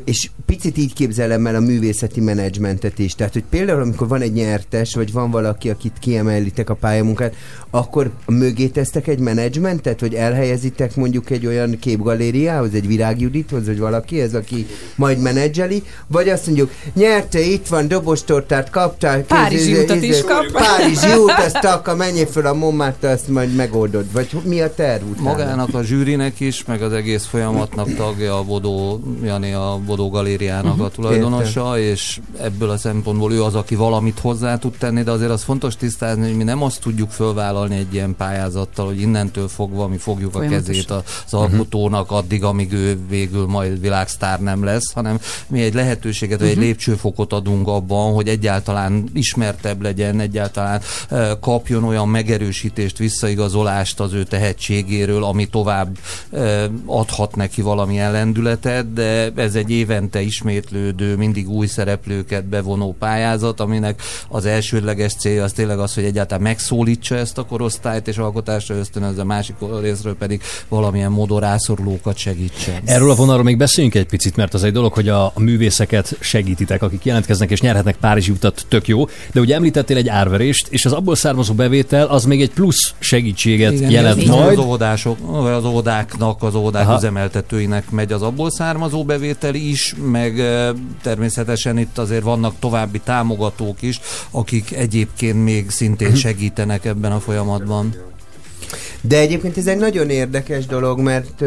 és 0.06 0.30
picit 0.46 0.78
így 0.78 0.94
képzelem 0.94 1.48
el 1.48 1.56
a 1.56 1.60
művészeti 1.60 2.20
menedzsmentet 2.22 3.00
is. 3.00 3.16
Tehát, 3.16 3.34
hogy 3.34 3.44
például 3.50 3.82
amikor 3.82 4.08
van 4.08 4.22
egy 4.22 4.34
nyertes, 4.34 4.96
vagy 4.96 5.12
van 5.12 5.32
valaki, 5.32 5.70
akit 5.70 6.00
kiemelitek 6.00 6.70
a 6.70 6.74
pályamunkát, 6.74 7.36
akkor 7.70 8.12
mögé 8.26 8.68
tesztek 8.68 9.08
egy 9.08 9.20
menedzsmentet, 9.20 10.00
vagy 10.00 10.14
elhelyezitek 10.14 10.96
mondjuk 10.96 11.30
egy 11.30 11.46
olyan 11.46 11.80
képgalériához, 11.80 12.74
egy 12.74 12.88
virágjudithoz, 12.88 13.66
vagy 13.66 13.80
valaki 13.80 14.22
ez, 14.22 14.34
aki 14.34 14.66
majd 14.96 15.20
menedzseli, 15.20 15.84
vagy 16.08 16.30
azt 16.30 16.46
mondjuk, 16.46 16.72
nyerte, 16.94 17.40
itt 17.40 17.68
van, 17.68 17.88
dobostortát 17.88 18.70
kaptál, 18.70 19.22
Párizsi 19.22 19.66
kéz- 19.74 19.84
utat 19.84 20.04
is 20.04 20.10
íze- 20.10 20.26
kap. 20.26 20.52
Párizsi 20.52 21.18
út, 21.18 21.32
azt 21.46 21.64
akka, 21.66 21.96
menjél 21.96 22.26
föl 22.26 22.46
a 22.46 22.54
mommáttal, 22.54 23.12
azt 23.12 23.28
majd 23.28 23.56
megoldod. 23.56 24.06
Vagy 24.12 24.30
mi 24.44 24.62
a 24.62 24.74
terv 24.74 25.10
utána? 25.10 25.30
Magának 25.30 25.74
a 25.74 25.84
zsűrinek 25.84 26.40
is, 26.40 26.66
meg 26.66 26.82
az 26.82 26.92
egész 26.92 27.26
folyamatnak 27.26 27.94
tagja 27.96 28.38
a 28.38 28.44
Bodó, 28.44 29.02
Jani 29.24 29.56
a 29.58 29.80
Bodó 29.86 30.10
Galériának 30.10 30.64
Mhm, 30.64 30.72
uh-huh, 30.72 30.86
a 30.86 30.90
tulajdonosa, 30.90 31.80
és 31.80 32.20
ebből 32.42 32.70
a 32.70 32.78
szempontból 32.78 33.34
ő 33.34 33.44
az, 33.44 33.56
aki 33.56 33.76
valamit 33.76 34.20
hozzá 34.20 34.58
tud 34.58 34.74
tenni, 34.78 35.04
de 35.04 35.12
azért 35.12 35.32
az 35.32 35.44
fontos 35.44 35.76
tisztázni, 35.76 36.26
hogy 36.28 36.36
mi 36.38 36.44
nem 36.44 36.64
azt 36.64 36.82
tudjuk 36.82 37.10
fölvállalni 37.12 37.76
egy 37.76 37.94
ilyen 37.94 38.16
pályázattal, 38.16 38.86
hogy 38.86 39.02
innentől 39.02 39.48
fogva 39.48 39.88
mi 39.88 39.98
fogjuk 39.98 40.36
a 40.36 40.40
kezét 40.40 40.92
az 40.92 41.34
alkotónak 41.34 42.12
addig, 42.12 42.44
amíg 42.44 42.72
ő 42.74 43.00
végül 43.10 43.46
majd 43.46 43.80
világsztár 43.82 44.40
nem 44.42 44.64
lesz, 44.64 44.92
hanem 44.94 45.20
mi 45.48 45.62
egy 45.62 45.74
lehetőséget, 45.74 46.40
vagy 46.40 46.48
egy 46.50 46.56
Mhm. 46.56 46.64
lépcsőfokot 46.66 47.34
adunk 47.34 47.68
abban, 47.68 48.14
hogy 48.14 48.28
egyáltalán 48.28 49.04
ismertebb 49.14 49.82
legyen, 49.82 50.20
egyáltalán 50.20 50.82
kapjon 51.42 51.84
olyan 51.84 52.08
megerősítést, 52.10 52.98
visszaigazolást 52.98 54.00
az 54.00 54.14
ő 54.14 54.24
tehetségéről, 54.24 55.24
ami 55.24 55.46
tovább 55.46 55.98
adhat 56.86 57.36
neki 57.36 57.62
valamilyen 57.62 58.12
lendületet, 58.12 58.94
de 58.94 59.32
ez 59.48 59.56
egy 59.56 59.72
évente 59.72 60.22
ismétlődő, 60.22 61.16
mindig 61.16 61.50
új 61.50 61.68
szereplőket 61.68 62.46
bevonó 62.46 62.96
pályázat, 63.00 63.60
aminek 63.60 64.02
az 64.30 64.46
elsődleges 64.46 65.14
célja 65.14 65.44
az 65.44 65.52
tényleg 65.52 65.80
az, 65.80 65.94
hogy 65.94 66.04
egyáltalán 66.04 66.44
megszólítsa 66.44 67.16
ezt 67.16 67.38
a 67.38 67.44
korosztályt, 67.44 68.08
és 68.08 68.18
alkotásra 68.18 68.76
ösztönözze, 68.76 69.22
a 69.22 69.26
másik 69.26 69.56
részről 69.82 70.16
pedig 70.16 70.42
valamilyen 70.68 71.12
módon 71.12 71.40
rászorulókat 71.40 72.18
segítsen. 72.18 72.82
Erről 72.86 73.12
a 73.12 73.16
vonalról 73.16 73.44
még 73.44 73.58
beszéljünk 73.58 73.96
egy 73.96 74.06
picit, 74.06 74.36
mert 74.36 74.54
az 74.54 74.64
egy 74.64 74.72
dolog, 74.72 74.94
hogy 74.94 75.10
a, 75.10 75.26
a 75.26 75.40
művészeket 75.40 76.16
segítitek, 76.20 76.82
akik 76.82 77.06
jelentkeznek 77.06 77.52
és 77.52 77.62
nyerhetnek 77.62 77.96
Párizsi 77.96 78.32
utat, 78.32 78.66
tök 78.68 78.88
jó. 78.88 79.06
De 79.32 79.40
ugye 79.40 79.56
említettél 79.56 79.98
egy 79.98 80.08
árverést, 80.08 80.68
és 80.70 80.86
az 80.86 80.92
abból 80.92 81.16
származó 81.16 81.54
bevétel 81.54 82.08
az 82.08 82.26
még 82.26 82.42
egy 82.42 82.52
plusz 82.52 82.94
segítséget 83.00 83.72
Igen, 83.72 83.90
jelent 83.90 84.22
ez 84.22 84.28
majd. 84.28 84.58
Az 84.58 84.66
óvodások, 84.66 85.18
vagy 85.42 85.52
az 85.52 85.66
óvodáknak, 85.66 86.44
az 86.44 86.56
óvodák. 86.56 86.86
Aha. 86.88 86.98
üzemeltetőinek 86.98 87.90
megy 87.90 88.12
az 88.12 88.22
abból 88.22 88.52
származó 88.52 89.04
bevétel 89.04 89.37
is, 89.44 89.96
meg 90.12 90.42
természetesen 91.02 91.78
itt 91.78 91.98
azért 91.98 92.24
vannak 92.24 92.60
további 92.60 93.00
támogatók 93.00 93.82
is, 93.82 94.00
akik 94.32 94.76
egyébként 94.76 95.44
még 95.44 95.70
szintén 95.70 96.16
segítenek 96.16 96.86
ebben 96.86 97.12
a 97.12 97.20
folyamatban. 97.20 97.96
De 99.02 99.18
egyébként 99.18 99.58
ez 99.58 99.68
egy 99.68 99.78
nagyon 99.78 100.10
érdekes 100.10 100.66
dolog, 100.66 101.00
mert, 101.00 101.44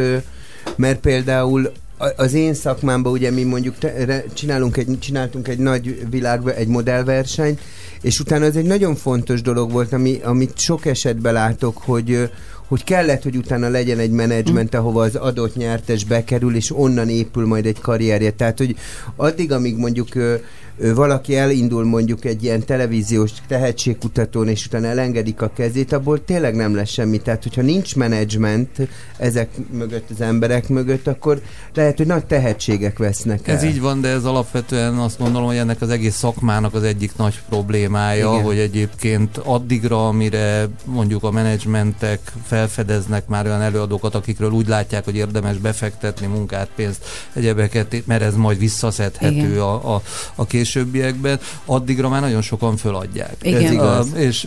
mert 0.76 1.00
például 1.00 1.72
az 2.16 2.32
én 2.32 2.54
szakmámban 2.54 3.12
ugye 3.12 3.30
mi 3.30 3.42
mondjuk 3.42 3.78
te, 3.78 4.24
csinálunk 4.34 4.76
egy, 4.76 4.98
csináltunk 4.98 5.48
egy 5.48 5.58
nagy 5.58 6.10
világ, 6.10 6.40
egy 6.56 6.68
modellversenyt, 6.68 7.60
és 8.00 8.20
utána 8.20 8.44
ez 8.44 8.56
egy 8.56 8.64
nagyon 8.64 8.94
fontos 8.94 9.42
dolog 9.42 9.72
volt, 9.72 9.92
ami, 9.92 10.20
amit 10.22 10.58
sok 10.58 10.86
esetben 10.86 11.32
látok, 11.32 11.78
hogy 11.78 12.30
hogy 12.70 12.84
kellett, 12.84 13.22
hogy 13.22 13.36
utána 13.36 13.68
legyen 13.68 13.98
egy 13.98 14.10
menedzsment, 14.10 14.74
ahova 14.74 15.02
az 15.02 15.16
adott 15.16 15.56
nyertes 15.56 16.05
bekerül, 16.05 16.55
és 16.55 16.76
onnan 16.76 17.09
épül 17.09 17.47
majd 17.47 17.66
egy 17.66 17.80
karrierje. 17.80 18.30
Tehát, 18.30 18.59
hogy 18.59 18.76
addig, 19.16 19.52
amíg 19.52 19.76
mondjuk 19.76 20.14
ö, 20.14 20.34
ö, 20.78 20.94
valaki 20.94 21.36
elindul 21.36 21.84
mondjuk 21.84 22.24
egy 22.24 22.44
ilyen 22.44 22.64
televíziós 22.64 23.30
tehetségkutatón, 23.48 24.48
és 24.48 24.66
utána 24.66 24.86
elengedik 24.86 25.42
a 25.42 25.51
kezét, 25.55 25.92
abból 25.92 26.24
tényleg 26.24 26.55
nem 26.55 26.74
lesz 26.74 26.90
semmi. 26.90 27.18
Tehát, 27.18 27.42
hogyha 27.42 27.62
nincs 27.62 27.97
menedzsment 27.97 28.88
ezek 29.16 29.48
mögött, 29.72 30.10
az 30.10 30.20
emberek 30.20 30.68
mögött, 30.68 31.06
akkor 31.06 31.40
lehet, 31.74 31.97
hogy 31.97 32.06
nagy 32.06 32.24
tehetségek 32.24 32.98
vesznek 32.98 33.48
el. 33.48 33.56
Ez 33.56 33.62
így 33.62 33.80
van, 33.80 34.01
de 34.01 34.09
ez 34.09 34.24
alapvetően 34.24 34.94
azt 34.94 35.18
gondolom, 35.18 35.47
hogy 35.47 35.56
ennek 35.56 35.80
az 35.80 35.90
egész 35.90 36.16
szakmának 36.16 36.74
az 36.74 36.82
egyik 36.82 37.16
nagy 37.16 37.40
problémája, 37.48 38.30
Igen. 38.32 38.44
Hogy 38.44 38.59
egyébként 38.59 39.36
addigra, 39.36 40.09
amire 40.09 40.68
mondjuk 40.84 41.22
a 41.22 41.30
menedzsmentek 41.30 42.32
felfedeznek 42.60 43.26
már 43.26 43.46
olyan 43.46 43.62
előadókat, 43.62 44.14
akikről 44.14 44.50
úgy 44.50 44.68
látják, 44.68 45.04
hogy 45.04 45.16
érdemes 45.16 45.56
befektetni 45.56 46.26
munkát, 46.26 46.68
pénzt, 46.74 47.04
egyebeket, 47.32 48.06
mert 48.06 48.22
ez 48.22 48.34
majd 48.34 48.58
visszaszedhető 48.58 49.34
Igen. 49.36 49.58
a, 49.58 49.94
a, 49.94 50.02
a 50.34 50.46
későbbiekben, 50.46 51.40
addigra 51.64 52.08
már 52.08 52.20
nagyon 52.20 52.42
sokan 52.42 52.76
föladják. 52.76 53.36
Igen. 53.42 53.64
Ez 53.64 53.70
igaz. 53.70 54.08
Uh, 54.12 54.20
és 54.20 54.46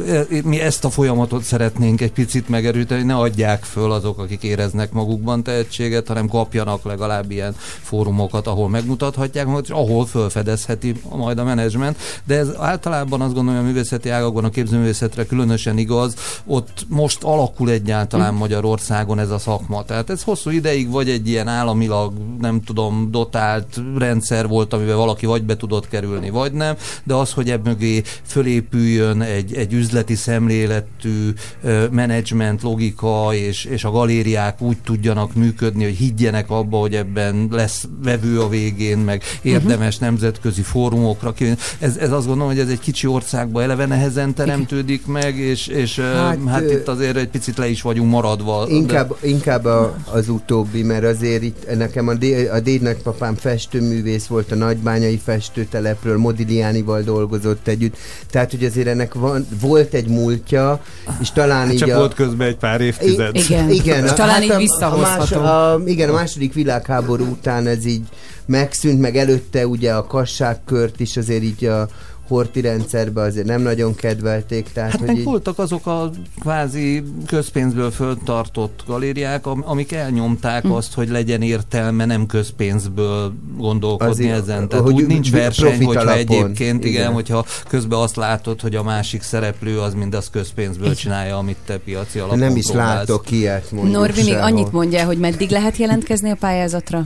uh, 0.00 0.42
mi 0.42 0.60
ezt 0.60 0.84
a 0.84 0.90
folyamatot 0.90 1.42
szeretnénk 1.42 2.00
egy 2.00 2.12
picit 2.12 2.48
megerőteni, 2.48 3.00
hogy 3.00 3.08
ne 3.08 3.16
adják 3.16 3.64
föl 3.64 3.92
azok, 3.92 4.18
akik 4.18 4.42
éreznek 4.42 4.92
magukban 4.92 5.42
tehetséget, 5.42 6.08
hanem 6.08 6.28
kapjanak 6.28 6.84
legalább 6.84 7.30
ilyen 7.30 7.54
fórumokat, 7.82 8.46
ahol 8.46 8.68
megmutathatják 8.68 9.44
magukat, 9.44 9.64
és 9.64 9.70
ahol 9.70 10.06
felfedezheti 10.06 10.94
majd 11.16 11.38
a 11.38 11.44
menedzsment. 11.44 11.96
De 12.24 12.38
ez 12.38 12.48
általában 12.58 13.20
azt 13.20 13.34
gondolom, 13.34 13.60
hogy 13.60 13.68
a 13.68 13.72
művészeti 13.72 14.08
ágakban, 14.08 14.44
a 14.44 14.50
képzőművészetre 14.50 15.26
különösen 15.26 15.78
igaz, 15.78 16.14
ott 16.46 16.86
most 16.88 17.24
alakul 17.46 17.70
egyáltalán 17.70 18.34
Magyarországon 18.34 19.18
ez 19.18 19.30
a 19.30 19.38
szakma. 19.38 19.84
Tehát 19.84 20.10
ez 20.10 20.22
hosszú 20.22 20.50
ideig 20.50 20.90
vagy 20.90 21.08
egy 21.08 21.28
ilyen 21.28 21.48
államilag, 21.48 22.12
nem 22.40 22.62
tudom, 22.62 23.08
dotált 23.10 23.80
rendszer 23.98 24.48
volt, 24.48 24.72
amiben 24.72 24.96
valaki 24.96 25.26
vagy 25.26 25.42
be 25.42 25.56
tudott 25.56 25.88
kerülni, 25.88 26.30
vagy 26.30 26.52
nem, 26.52 26.74
de 27.04 27.14
az, 27.14 27.32
hogy 27.32 27.50
ebb 27.50 27.64
mögé 27.64 28.02
fölépüljön 28.22 29.20
egy, 29.22 29.54
egy 29.54 29.72
üzleti 29.72 30.14
szemléletű 30.14 31.32
ö, 31.62 31.84
menedzsment 31.90 32.62
logika, 32.62 33.34
és, 33.34 33.64
és 33.64 33.84
a 33.84 33.90
galériák 33.90 34.60
úgy 34.60 34.78
tudjanak 34.84 35.34
működni, 35.34 35.84
hogy 35.84 35.96
higgyenek 35.96 36.50
abba, 36.50 36.78
hogy 36.78 36.94
ebben 36.94 37.48
lesz 37.50 37.84
vevő 38.02 38.40
a 38.40 38.48
végén, 38.48 38.98
meg 38.98 39.22
érdemes 39.42 39.98
nemzetközi 39.98 40.62
fórumokra. 40.62 41.32
ki- 41.32 41.56
Ez, 41.78 41.96
ez 41.96 42.12
azt 42.12 42.26
gondolom, 42.26 42.50
hogy 42.52 42.60
ez 42.60 42.68
egy 42.68 42.78
kicsi 42.80 43.06
országban 43.06 43.62
eleve 43.62 43.86
nehezen 43.86 44.34
teremtődik 44.34 45.06
meg, 45.06 45.36
és, 45.36 45.66
és 45.66 45.98
hát, 45.98 46.24
Hát, 46.26 46.38
hát 46.48 46.62
ö, 46.62 46.72
itt 46.72 46.88
azért 46.88 47.16
egy 47.16 47.28
picit 47.36 47.58
le 47.58 47.68
is 47.68 47.82
vagyunk 47.82 48.10
maradva. 48.10 48.66
Inkább, 48.68 49.16
inkább 49.20 49.64
a, 49.64 49.96
az 50.12 50.28
utóbbi, 50.28 50.82
mert 50.82 51.04
azért 51.04 51.42
itt 51.42 51.76
nekem 51.76 52.08
a, 52.08 52.14
dé, 52.14 52.48
a 52.48 52.60
déd 52.60 52.82
nagypapám 52.82 53.34
festőművész 53.34 54.26
volt 54.26 54.52
a 54.52 54.54
nagybányai 54.54 55.20
festőtelepről, 55.24 56.16
Modigliánival 56.16 57.02
dolgozott 57.02 57.68
együtt, 57.68 57.96
tehát 58.30 58.50
hogy 58.50 58.64
azért 58.64 58.86
ennek 58.86 59.14
van, 59.14 59.46
volt 59.60 59.94
egy 59.94 60.08
múltja, 60.08 60.80
és 61.20 61.30
talán 61.30 61.70
így 61.70 61.78
Csak 61.78 61.88
a... 61.88 61.96
volt 61.96 62.14
közben 62.14 62.46
egy 62.46 62.56
pár 62.56 62.80
évtized. 62.80 63.36
Igen. 63.36 63.70
Igen, 63.70 64.04
És 64.04 64.10
a- 64.10 64.14
talán 64.14 64.42
így 64.42 64.50
a- 64.50 64.56
visszahozható. 64.56 65.36
A, 65.36 65.42
más, 65.42 65.50
a, 65.50 65.80
igen, 65.86 66.08
a 66.08 66.12
második 66.12 66.54
világháború 66.54 67.24
után 67.24 67.66
ez 67.66 67.84
így 67.86 68.02
megszűnt, 68.46 69.00
meg 69.00 69.16
előtte 69.16 69.66
ugye 69.66 69.92
a 69.92 70.06
kasságkört 70.06 71.00
is 71.00 71.16
azért 71.16 71.42
így 71.42 71.64
a 71.64 71.88
horti 72.28 72.60
rendszerbe 72.60 73.20
azért 73.20 73.46
nem 73.46 73.60
nagyon 73.62 73.94
kedvelték, 73.94 74.68
tehát 74.72 74.90
Hát 74.90 74.98
hogy 74.98 75.08
meg 75.08 75.16
így... 75.18 75.24
voltak 75.24 75.58
azok 75.58 75.86
a 75.86 76.10
kvázi 76.40 77.02
közpénzből 77.26 77.90
föltartott 77.90 78.82
galériák, 78.86 79.46
am- 79.46 79.64
amik 79.66 79.92
elnyomták 79.92 80.62
Hm. 80.62 80.70
azt, 80.72 80.94
hogy 80.94 81.08
legyen 81.08 81.42
értelme 81.42 82.04
nem 82.04 82.26
közpénzből 82.26 83.32
gondolkodni 83.56 84.12
Azért, 84.12 84.32
ezen. 84.42 84.68
Tehát 84.68 84.84
hogy 84.84 84.94
úgy 84.94 85.06
nincs 85.06 85.30
verseny, 85.30 85.84
hogyha 85.84 86.00
alapon, 86.00 86.18
egyébként, 86.18 86.84
igen, 86.84 87.00
igen. 87.00 87.12
hogyha 87.12 87.44
közben 87.68 87.98
azt 87.98 88.16
látod, 88.16 88.60
hogy 88.60 88.74
a 88.74 88.82
másik 88.82 89.22
szereplő 89.22 89.80
az 89.80 89.94
mindaz 89.94 90.30
közpénzből 90.30 90.94
csinálja, 90.94 91.36
amit 91.36 91.56
te 91.66 91.78
piaci 91.78 92.18
alapon 92.18 92.38
Nem 92.38 92.56
is 92.56 92.64
próbálsz. 92.66 93.08
látok 93.08 93.30
ilyet 93.30 93.70
mondjuk 93.72 93.94
Norvi 93.96 94.22
még 94.22 94.34
annyit 94.34 94.72
mondja, 94.72 95.04
hogy 95.04 95.18
meddig 95.18 95.50
lehet 95.50 95.76
jelentkezni 95.76 96.30
a 96.30 96.36
pályázatra? 96.40 97.04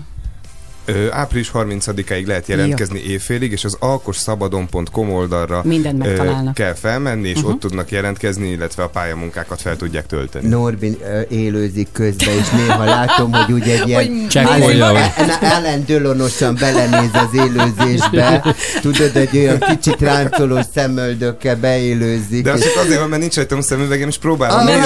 Ö, 0.85 1.07
április 1.11 1.51
30-áig 1.55 2.27
lehet 2.27 2.47
jelentkezni 2.49 3.03
éjfélig, 3.09 3.53
és 3.53 3.65
az 3.65 3.77
alkosszabadon.com 3.79 5.13
oldalra 5.13 5.61
Mindent 5.65 6.07
ö, 6.07 6.23
kell 6.55 6.75
felmenni, 6.75 7.29
és 7.29 7.37
Uh-huh. 7.37 7.51
ott 7.53 7.61
tudnak 7.61 7.91
jelentkezni, 7.91 8.49
illetve 8.51 8.83
a 8.83 8.89
pályamunkákat 8.89 9.61
fel 9.61 9.77
tudják 9.77 10.07
tölteni. 10.07 10.49
Norbin 10.49 10.97
ö, 11.05 11.21
élőzik 11.29 11.89
közben, 11.93 12.35
és 12.39 12.49
néha 12.49 12.85
látom, 12.85 13.33
hogy 13.33 13.53
úgy 13.53 13.69
egy 13.69 13.89
ilyen 13.89 14.01
Hogy 14.07 14.27
Csekkolja, 14.29 14.87
Ellen, 14.87 15.11
hogy- 15.17 15.29
Ellen 15.41 15.85
Dölonosan 15.87 16.57
belenéz 16.61 17.11
az 17.13 17.29
élőzésbe. 17.35 18.55
Tudod, 18.81 19.17
egy 19.17 19.37
olyan 19.39 19.59
kicsit 19.59 20.01
ráncolós 20.01 20.65
szemöldökkel 20.75 21.57
beélőzik. 21.57 22.45
De 22.45 22.51
az 22.51 22.59
és- 22.61 22.73
csak 22.73 22.83
azért 22.85 22.99
van, 23.01 23.09
mert 23.09 23.21
nincs 23.21 23.35
rajtam 23.37 23.61
szemüvegem, 23.61 24.09
és 24.09 24.19
próbálom 24.19 24.59
Ah, 24.59 24.65
nem 24.65 24.81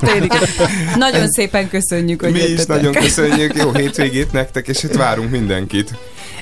történik? 0.00 0.32
Nagyon 0.96 1.28
szépen 1.28 1.68
köszönjük, 1.68 2.20
hogy 2.22 2.32
Mi 2.32 2.38
is 2.40 2.64
nagyon 2.66 2.92
köszönjük, 2.92 3.53
jó 3.54 3.72
hétvégét 3.72 4.32
nektek, 4.32 4.68
és 4.68 4.82
itt 4.82 4.92
várunk 4.94 5.30
mindenkit. 5.30 5.90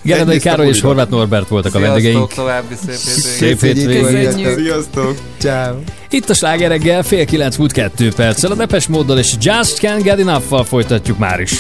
Gerendai 0.03 0.37
a 0.37 0.41
Károly 0.41 0.67
és. 0.67 0.81
Horváth 0.81 1.11
Norbert 1.11 1.49
voltak 1.49 1.75
a 1.75 1.79
Sziasztok, 1.79 1.95
vendégeink. 2.03 2.33
további 2.33 2.75
szép 2.87 2.95
Szép 2.95 3.61
hétvégét. 3.61 4.35
hétvégét. 4.35 4.55
Sziasztok! 4.55 5.17
Ciao. 5.39 5.77
Itt 6.11 6.31
a 6.31 6.35
sláger 6.35 6.69
reggel, 6.71 7.03
fél 7.03 7.25
kilenc 7.25 7.57
múlt 7.57 7.73
kettő 7.73 8.13
perccel, 8.17 8.51
a 8.51 8.55
Depes 8.55 8.87
móddal 8.87 9.19
és 9.19 9.33
Just 9.41 9.79
Can't 9.81 10.01
Get 10.03 10.19
Enough-val 10.19 10.65
folytatjuk 10.65 11.19
már 11.19 11.41
is. 11.41 11.53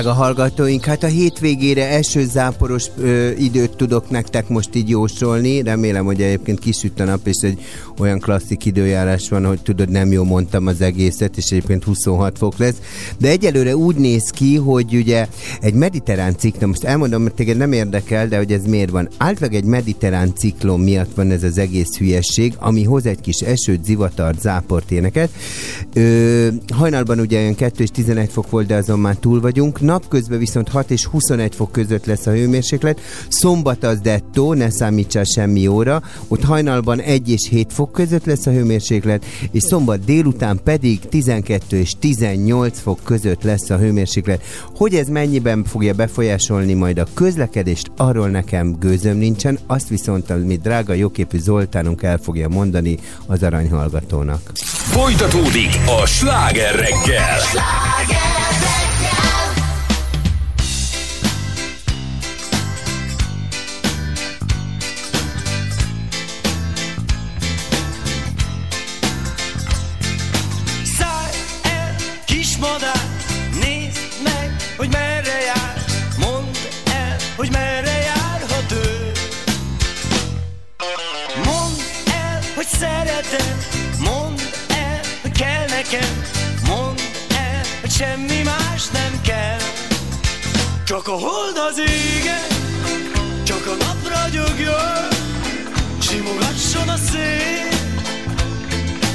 Drága 0.00 0.16
hallgatóink, 0.16 0.84
hát 0.84 1.02
a 1.02 1.06
hétvégére 1.06 1.88
esőzáporos 1.88 2.86
ö, 2.98 3.30
időt 3.30 3.76
tudok 3.76 4.10
nektek 4.10 4.48
most 4.48 4.74
így 4.74 4.88
jósolni. 4.88 5.62
Remélem, 5.62 6.04
hogy 6.04 6.22
egyébként 6.22 6.58
kisüt 6.58 7.00
a 7.00 7.04
nap, 7.04 7.26
és 7.26 7.36
egy 7.40 7.58
olyan 7.98 8.18
klasszik 8.18 8.64
időjárás 8.64 9.28
van, 9.28 9.46
hogy 9.46 9.62
tudod, 9.62 9.88
nem 9.88 10.12
jó 10.12 10.24
mondtam 10.24 10.66
az 10.66 10.80
egészet, 10.80 11.36
és 11.36 11.50
egyébként 11.50 11.84
26 11.84 12.38
fok 12.38 12.58
lesz. 12.58 12.74
De 13.18 13.28
egyelőre 13.28 13.76
úgy 13.76 13.96
néz 13.96 14.30
ki, 14.30 14.56
hogy 14.56 14.94
ugye 14.94 15.26
egy 15.60 15.74
mediterrán 15.74 16.36
ciklon, 16.36 16.68
most 16.68 16.84
elmondom, 16.84 17.22
mert 17.22 17.34
téged 17.34 17.56
nem 17.56 17.72
érdekel, 17.72 18.28
de 18.28 18.36
hogy 18.36 18.52
ez 18.52 18.64
miért 18.64 18.90
van. 18.90 19.08
Általában 19.16 19.58
egy 19.58 19.64
mediterrán 19.64 20.34
ciklon 20.34 20.80
miatt 20.80 21.14
van 21.14 21.30
ez 21.30 21.42
az 21.42 21.58
egész 21.58 21.96
hülyesség, 21.96 22.54
ami 22.58 22.84
hoz 22.84 23.06
egy 23.06 23.20
kis 23.20 23.40
esőt, 23.40 23.84
zivatart, 23.84 24.40
záport, 24.40 24.90
éneket. 24.90 25.30
Ö, 25.94 26.48
hajnalban 26.74 27.20
ugye 27.20 27.38
olyan 27.38 27.54
2 27.54 27.82
és 27.82 27.90
11 27.90 28.30
fok 28.30 28.50
volt, 28.50 28.66
de 28.66 28.74
azon 28.74 28.98
már 28.98 29.16
túl 29.16 29.40
vagyunk. 29.40 29.80
Napközben 29.80 30.38
viszont 30.38 30.68
6 30.68 30.90
és 30.90 31.04
21 31.04 31.54
fok 31.54 31.72
között 31.72 32.06
lesz 32.06 32.26
a 32.26 32.30
hőmérséklet. 32.30 33.00
Szombat 33.28 33.84
az 33.84 34.00
dettó, 34.00 34.52
ne 34.52 34.70
számítsál 34.70 35.24
semmi 35.24 35.66
óra. 35.66 36.02
Ott 36.28 36.42
hajnalban 36.42 37.00
1 37.00 37.30
és 37.30 37.48
7 37.48 37.72
fok 37.72 37.90
fok 37.90 37.92
között 37.92 38.24
lesz 38.24 38.46
a 38.46 38.50
hőmérséklet, 38.50 39.24
és 39.50 39.62
szombat 39.62 40.04
délután 40.04 40.60
pedig 40.64 41.00
12 41.08 41.76
és 41.78 41.92
18 41.98 42.80
fok 42.80 43.00
között 43.04 43.42
lesz 43.42 43.70
a 43.70 43.76
hőmérséklet. 43.76 44.42
Hogy 44.74 44.94
ez 44.94 45.08
mennyiben 45.08 45.49
fogja 45.58 45.94
befolyásolni 45.94 46.74
majd 46.74 46.98
a 46.98 47.06
közlekedést, 47.14 47.90
arról 47.96 48.28
nekem 48.28 48.76
gőzöm 48.78 49.16
nincsen, 49.16 49.58
azt 49.66 49.88
viszont, 49.88 50.30
amit 50.30 50.60
drága 50.60 50.92
jóképű 50.92 51.38
Zoltánunk 51.38 52.02
el 52.02 52.18
fogja 52.18 52.48
mondani 52.48 52.98
az 53.26 53.42
aranyhallgatónak. 53.42 54.50
Folytatódik 54.54 55.78
a 56.02 56.06
sláger 56.06 56.74
reggel. 56.74 57.38
Szállj 57.38 58.29
Csak 90.90 91.08
a 91.08 91.10
hold 91.10 91.56
az 91.56 91.78
égen, 91.78 92.46
csak 93.42 93.66
a 93.66 93.84
nap 93.84 94.08
ragyogjon, 94.08 95.08
simogasson 96.00 96.88
a 96.88 96.96
szél. 96.96 97.68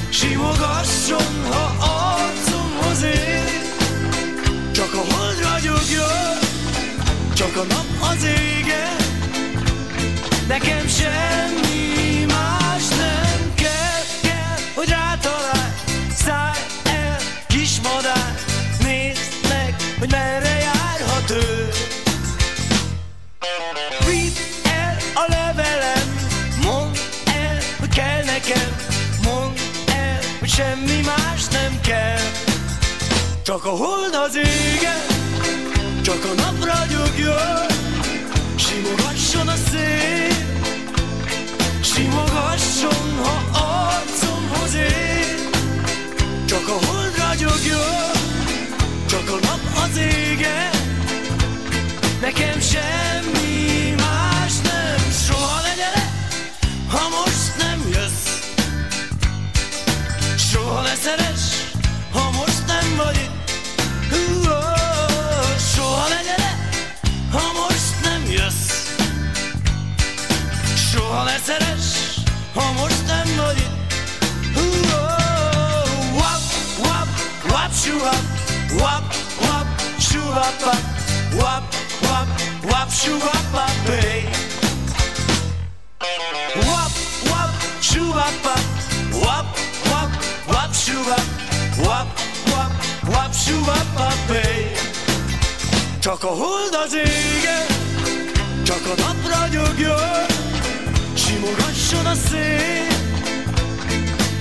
Simogasson, 0.09 1.45
ha 1.49 1.75
arcomhoz 1.79 3.03
ér 3.03 3.61
Csak 4.71 4.93
a 4.93 5.13
hold 5.13 5.39
ragyogjon 5.41 6.37
Csak 7.33 7.55
a 7.55 7.63
nap 7.63 8.09
az 8.11 8.23
égen 8.23 8.95
Nekem 10.47 10.87
semmi 10.87 12.25
más 12.25 12.94
Csak 33.45 33.65
a 33.65 33.69
hold 33.69 34.13
az 34.13 34.35
égen 34.35 35.05
Csak 36.01 36.25
a 36.25 36.33
nap 36.33 36.63
ragyogjon 36.63 37.65
Simogasson 38.55 39.47
a 39.47 39.55
szél 39.69 40.33
Simogasson, 41.81 43.23
ha 43.23 43.59
arcomhoz 43.59 44.73
ér. 44.75 45.49
Csak 46.45 46.67
a 46.67 46.85
hold 46.85 47.17
ragyogjon 47.17 48.11
Csak 49.05 49.29
a 49.29 49.37
nap 49.41 49.83
az 49.83 49.97
égen 49.97 50.71
Nekem 52.21 52.59
semmi 52.59 53.93
más 53.97 54.53
nem 54.63 55.11
Soha 55.27 55.61
ne 55.61 55.75
ha 56.89 57.09
most 57.09 57.57
nem 57.57 57.79
jössz. 57.89 58.27
Soha 60.37 60.81
ne 60.81 60.95
szeress, 60.95 61.44
Szeress, 71.45 72.17
ha 72.53 72.71
most 72.71 73.05
nem 73.07 73.35
vagy 73.35 73.57
itt 73.57 73.93
Wap, 76.13 76.41
wap, 76.77 77.07
wap, 77.49 77.73
shuhap 77.73 78.21
Wap, 78.79 79.13
wap, 79.41 79.67
shuhap 79.99 80.61
Wap, 81.35 81.63
wap, 82.01 82.27
wap, 82.63 82.89
shuhap 82.89 83.69
hey. 83.85 84.29
Wap, 86.55 86.91
wap, 87.29 87.51
shuhap 87.79 88.45
Wap, 89.11 89.57
wap, 89.89 90.09
wap, 90.47 90.73
shuhap 90.73 91.25
Wap, 91.77 92.19
wap, 92.45 92.71
wap, 93.07 93.33
shuhap 93.33 94.29
hey. 94.29 94.71
Csak 95.99 96.23
a 96.23 96.27
hold 96.27 96.77
az 96.85 96.93
égen 96.93 97.65
Csak 98.63 98.85
a 98.85 99.01
nap 99.01 99.27
ragyogjon 99.27 100.44
Simogasson 101.15 102.05
a 102.05 102.13
szél. 102.13 102.87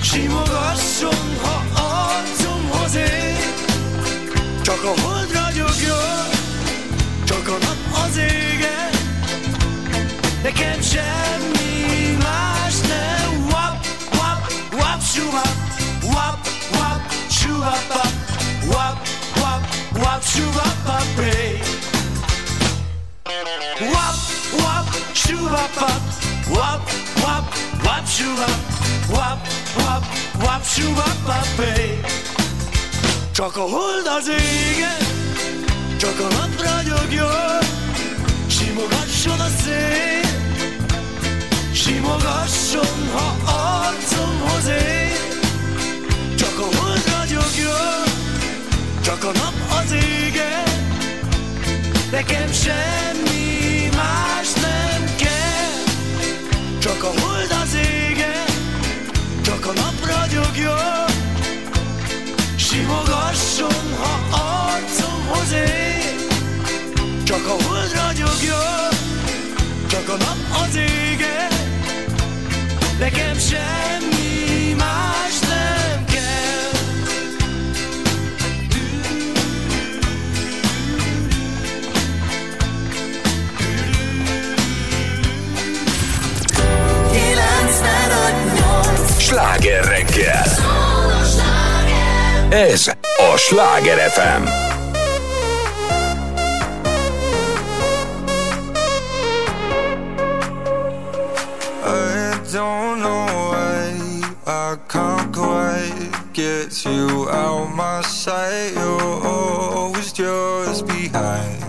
Simogasson, 0.02 1.36
ha 1.42 1.64
arcomhoz 1.82 2.94
ér 2.94 3.36
Csak 4.62 4.84
a 4.84 5.00
hold 5.00 5.32
ragyogjon. 5.32 6.28
Csak 7.24 7.48
a 7.48 7.56
nap 7.64 8.04
az 8.06 8.16
égen 8.16 8.90
Nekem 10.42 10.80
semmi 10.82 12.16
más 12.18 12.74
nem 12.80 13.46
Wap, 13.50 13.86
wap, 14.12 14.52
wap, 14.72 15.02
shuhap 15.02 15.56
Wap, 16.02 16.48
wap, 16.72 17.12
shuhap 17.30 18.08
Wap, 18.66 19.08
wap, 19.36 19.66
wap, 19.96 20.22
shuhap 20.22 20.74
hey. 21.16 21.60
Wap, 23.80 24.14
wap, 26.50 26.88
shuhap 26.88 26.88
Wap, 26.88 26.88
wap, 27.22 27.44
wap, 27.84 28.04
shuhap 28.06 28.60
Wap, 29.10 29.38
wap, 29.76 30.04
wap, 30.42 30.62
shuhap 30.64 31.14
hey. 31.56 32.00
Csak 33.32 33.56
a 33.56 33.60
hold 33.60 34.06
az 34.18 34.28
égen 34.28 35.06
Csak 35.98 36.20
a 36.20 36.28
nap 36.34 36.62
ragyogjon. 36.62 37.62
Simogasson 38.46 39.40
a 39.40 39.48
szél 39.62 40.22
Simogasson, 41.72 43.10
ha 43.12 43.36
arcomhoz 43.52 44.66
ér. 44.66 45.04
Csak 46.36 46.58
a 46.58 46.76
hold 46.76 47.02
ragyogjon 47.18 48.04
Csak 49.00 49.24
a 49.24 49.32
nap 49.32 49.82
az 49.84 49.92
égen 49.92 50.64
Nekem 52.10 52.52
semmi 52.52 53.88
más 53.96 54.33
Csak 56.84 57.02
a 57.02 57.20
hold 57.20 57.54
az 57.62 57.74
égen 57.74 58.46
Csak 59.42 59.66
a 59.66 59.72
nap 59.72 60.06
ragyogjon. 60.06 61.08
Simogasson, 62.56 63.94
ha 63.98 64.36
arcomhoz 64.36 65.52
ér. 65.52 66.14
Csak 67.24 67.46
a 67.46 67.62
hold 67.62 67.92
ragyogjon 67.92 68.92
Csak 69.86 70.08
a 70.08 70.16
nap 70.16 70.66
az 70.66 70.76
égen 70.76 71.52
Nekem 72.98 73.38
semmi 73.38 74.74
más 74.78 75.33
Sláger 89.24 89.84
reggel. 89.84 90.42
Ez 92.50 92.88
a 93.18 93.36
Sláger 93.36 93.98
FM. 93.98 94.42
I 101.84 102.38
don't 102.52 103.00
know 103.00 103.26
why 103.50 103.96
I 104.46 104.76
can't 104.88 105.32
quite 105.32 106.10
get 106.32 106.84
you 106.84 107.28
out 107.30 107.74
my 107.74 108.02
sight. 108.02 108.74
You're 108.74 109.26
always 109.26 110.12
just 110.12 110.86
behind. 110.86 111.64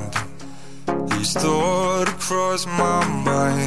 Each 1.17 1.31
thought 1.31 2.09
across 2.09 2.65
my 2.65 3.05
mind. 3.23 3.64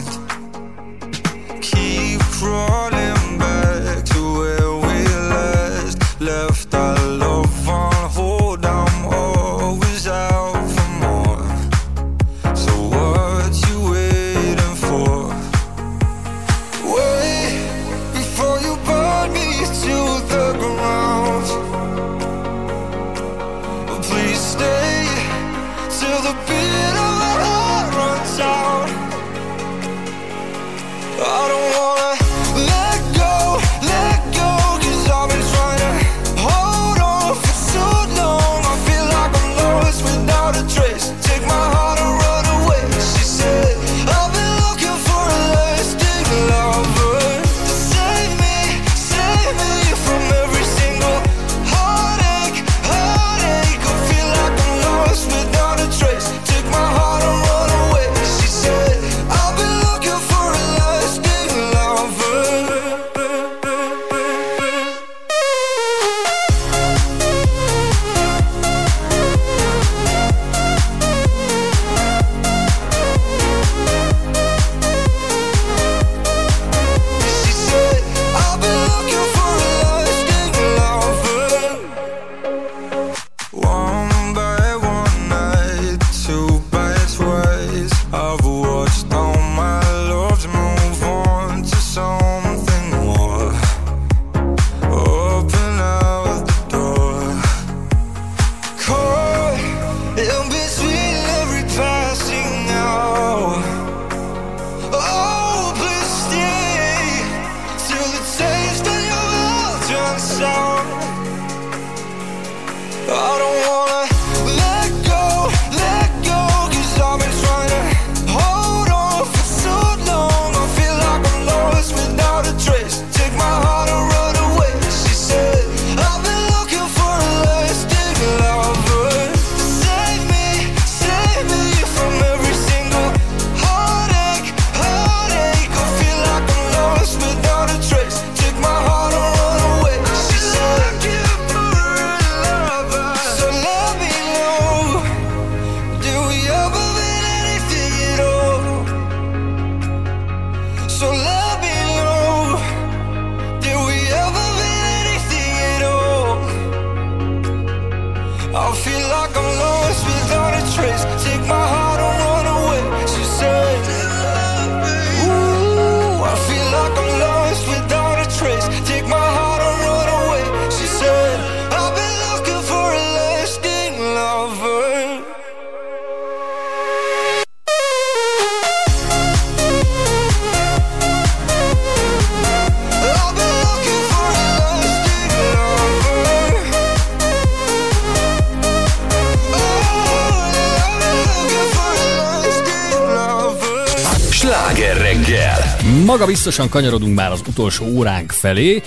Biztosan 196.29 196.69
kanyarodunk 196.69 197.15
már 197.15 197.31
az 197.33 197.41
utolsó 197.49 197.85
óránk 197.87 198.31
felé. 198.33 198.83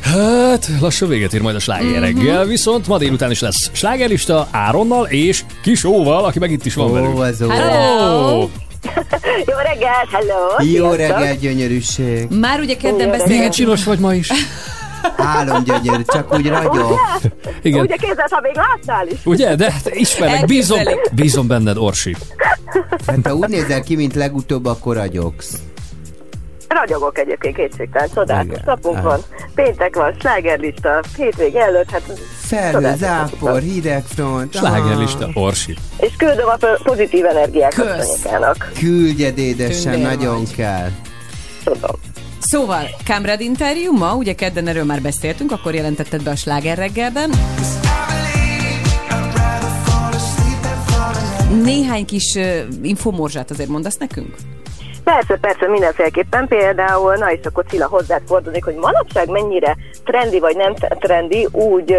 Hát, 0.00 0.68
lassan 0.80 1.08
véget 1.08 1.34
ér 1.34 1.40
majd 1.40 1.56
a 1.56 1.58
sláger 1.58 1.90
Mhm. 1.90 2.00
reggel, 2.00 2.44
viszont 2.44 2.86
ma 2.86 2.98
délután 2.98 3.30
is 3.30 3.40
lesz 3.40 3.70
slágerlista 3.72 4.48
Áronnal 4.50 5.06
és 5.06 5.44
Kisóval, 5.62 6.24
aki 6.24 6.38
meg 6.38 6.50
itt 6.50 6.64
is 6.64 6.74
van 6.74 6.90
Ó, 6.90 6.92
velünk. 6.92 7.18
az 7.18 7.42
ó. 7.42 7.48
Hello! 7.48 8.38
Jó 9.50 9.56
reggelt, 9.62 10.08
hello! 10.12 10.64
Jó 10.72 10.92
sziasztok! 10.94 11.18
reggel, 11.18 11.36
gyönyörűség. 11.36 12.26
Már 12.30 12.60
ugye 12.60 12.74
kedden 12.76 12.96
beszélgetünk. 12.96 13.28
Milyen 13.28 13.50
csinos 13.50 13.84
vagy 13.84 13.98
ma 13.98 14.14
is? 14.14 14.28
Álom 15.16 15.64
gyönyörű, 15.64 16.02
csak 16.06 16.34
úgy 16.34 16.48
ragyog. 16.48 16.98
Igen. 17.62 17.80
Ugye 17.80 17.96
képzeld, 17.96 18.28
ha 18.30 18.40
még 18.40 18.52
láttál 18.54 19.06
is? 19.08 19.18
Ugye? 19.24 19.54
De 19.54 19.72
hát 19.72 19.90
ismerek, 19.94 20.46
bízom, 20.46 20.78
bízom 21.12 21.46
benned, 21.46 21.76
Orsi. 21.76 22.16
Hát 23.06 23.18
ha 23.24 23.34
úgy 23.34 23.48
nézel 23.48 23.82
ki, 23.82 23.94
mint 23.96 24.14
legutóbb, 24.14 24.66
akkor 24.66 24.96
ragyogsz. 24.96 25.52
Ragyogok 26.72 27.18
egyébként 27.18 27.56
kétségtelen, 27.56 28.08
csodálatos 28.14 28.52
Igen. 28.52 28.62
napunk 28.66 28.96
Aha. 28.96 29.08
van. 29.08 29.20
Péntek 29.54 29.94
van, 29.96 30.16
slágerlista, 30.20 31.00
hétvég 31.16 31.54
előtt, 31.54 31.90
hát 31.90 32.02
Felhő, 32.40 32.94
zápor, 32.96 33.38
napunk 33.40 33.62
hideg 33.62 34.04
front. 34.04 34.54
Slágerlista, 34.54 35.28
Orsi. 35.34 35.76
És 35.98 36.12
küldöm 36.16 36.48
a 36.48 36.56
po- 36.56 36.82
pozitív 36.82 37.24
energiákat 37.24 37.96
Kösz. 37.96 38.06
Sanyukának. 38.06 38.72
Küldjed 38.78 39.38
édesen, 39.38 39.98
nagyon 40.00 40.38
vagy. 40.38 40.54
kell. 40.54 40.88
Tudom. 41.64 41.96
Szóval, 42.38 42.84
Kamrad 43.06 43.40
interjú 43.40 43.92
ma, 43.92 44.14
ugye 44.14 44.34
kedden 44.34 44.66
erről 44.66 44.84
már 44.84 45.02
beszéltünk, 45.02 45.52
akkor 45.52 45.74
jelentetted 45.74 46.22
be 46.22 46.30
a 46.30 46.36
sláger 46.36 46.76
reggelben. 46.78 47.30
Néhány 51.62 52.04
kis 52.04 52.34
uh, 52.34 52.58
infomorzsát 52.82 53.50
azért 53.50 53.68
mondasz 53.68 53.96
nekünk? 53.96 54.34
Persze, 55.04 55.36
persze, 55.36 55.68
mindenféleképpen. 55.68 56.46
Például, 56.46 57.14
na 57.14 57.32
és 57.32 57.38
akkor 57.42 57.64
Cilla 57.68 57.86
hozzád 57.86 58.22
fordulnék, 58.26 58.64
hogy 58.64 58.74
manapság 58.74 59.28
mennyire 59.28 59.76
trendi 60.04 60.38
vagy 60.38 60.56
nem 60.56 60.74
trendi 60.74 61.48
úgy 61.52 61.96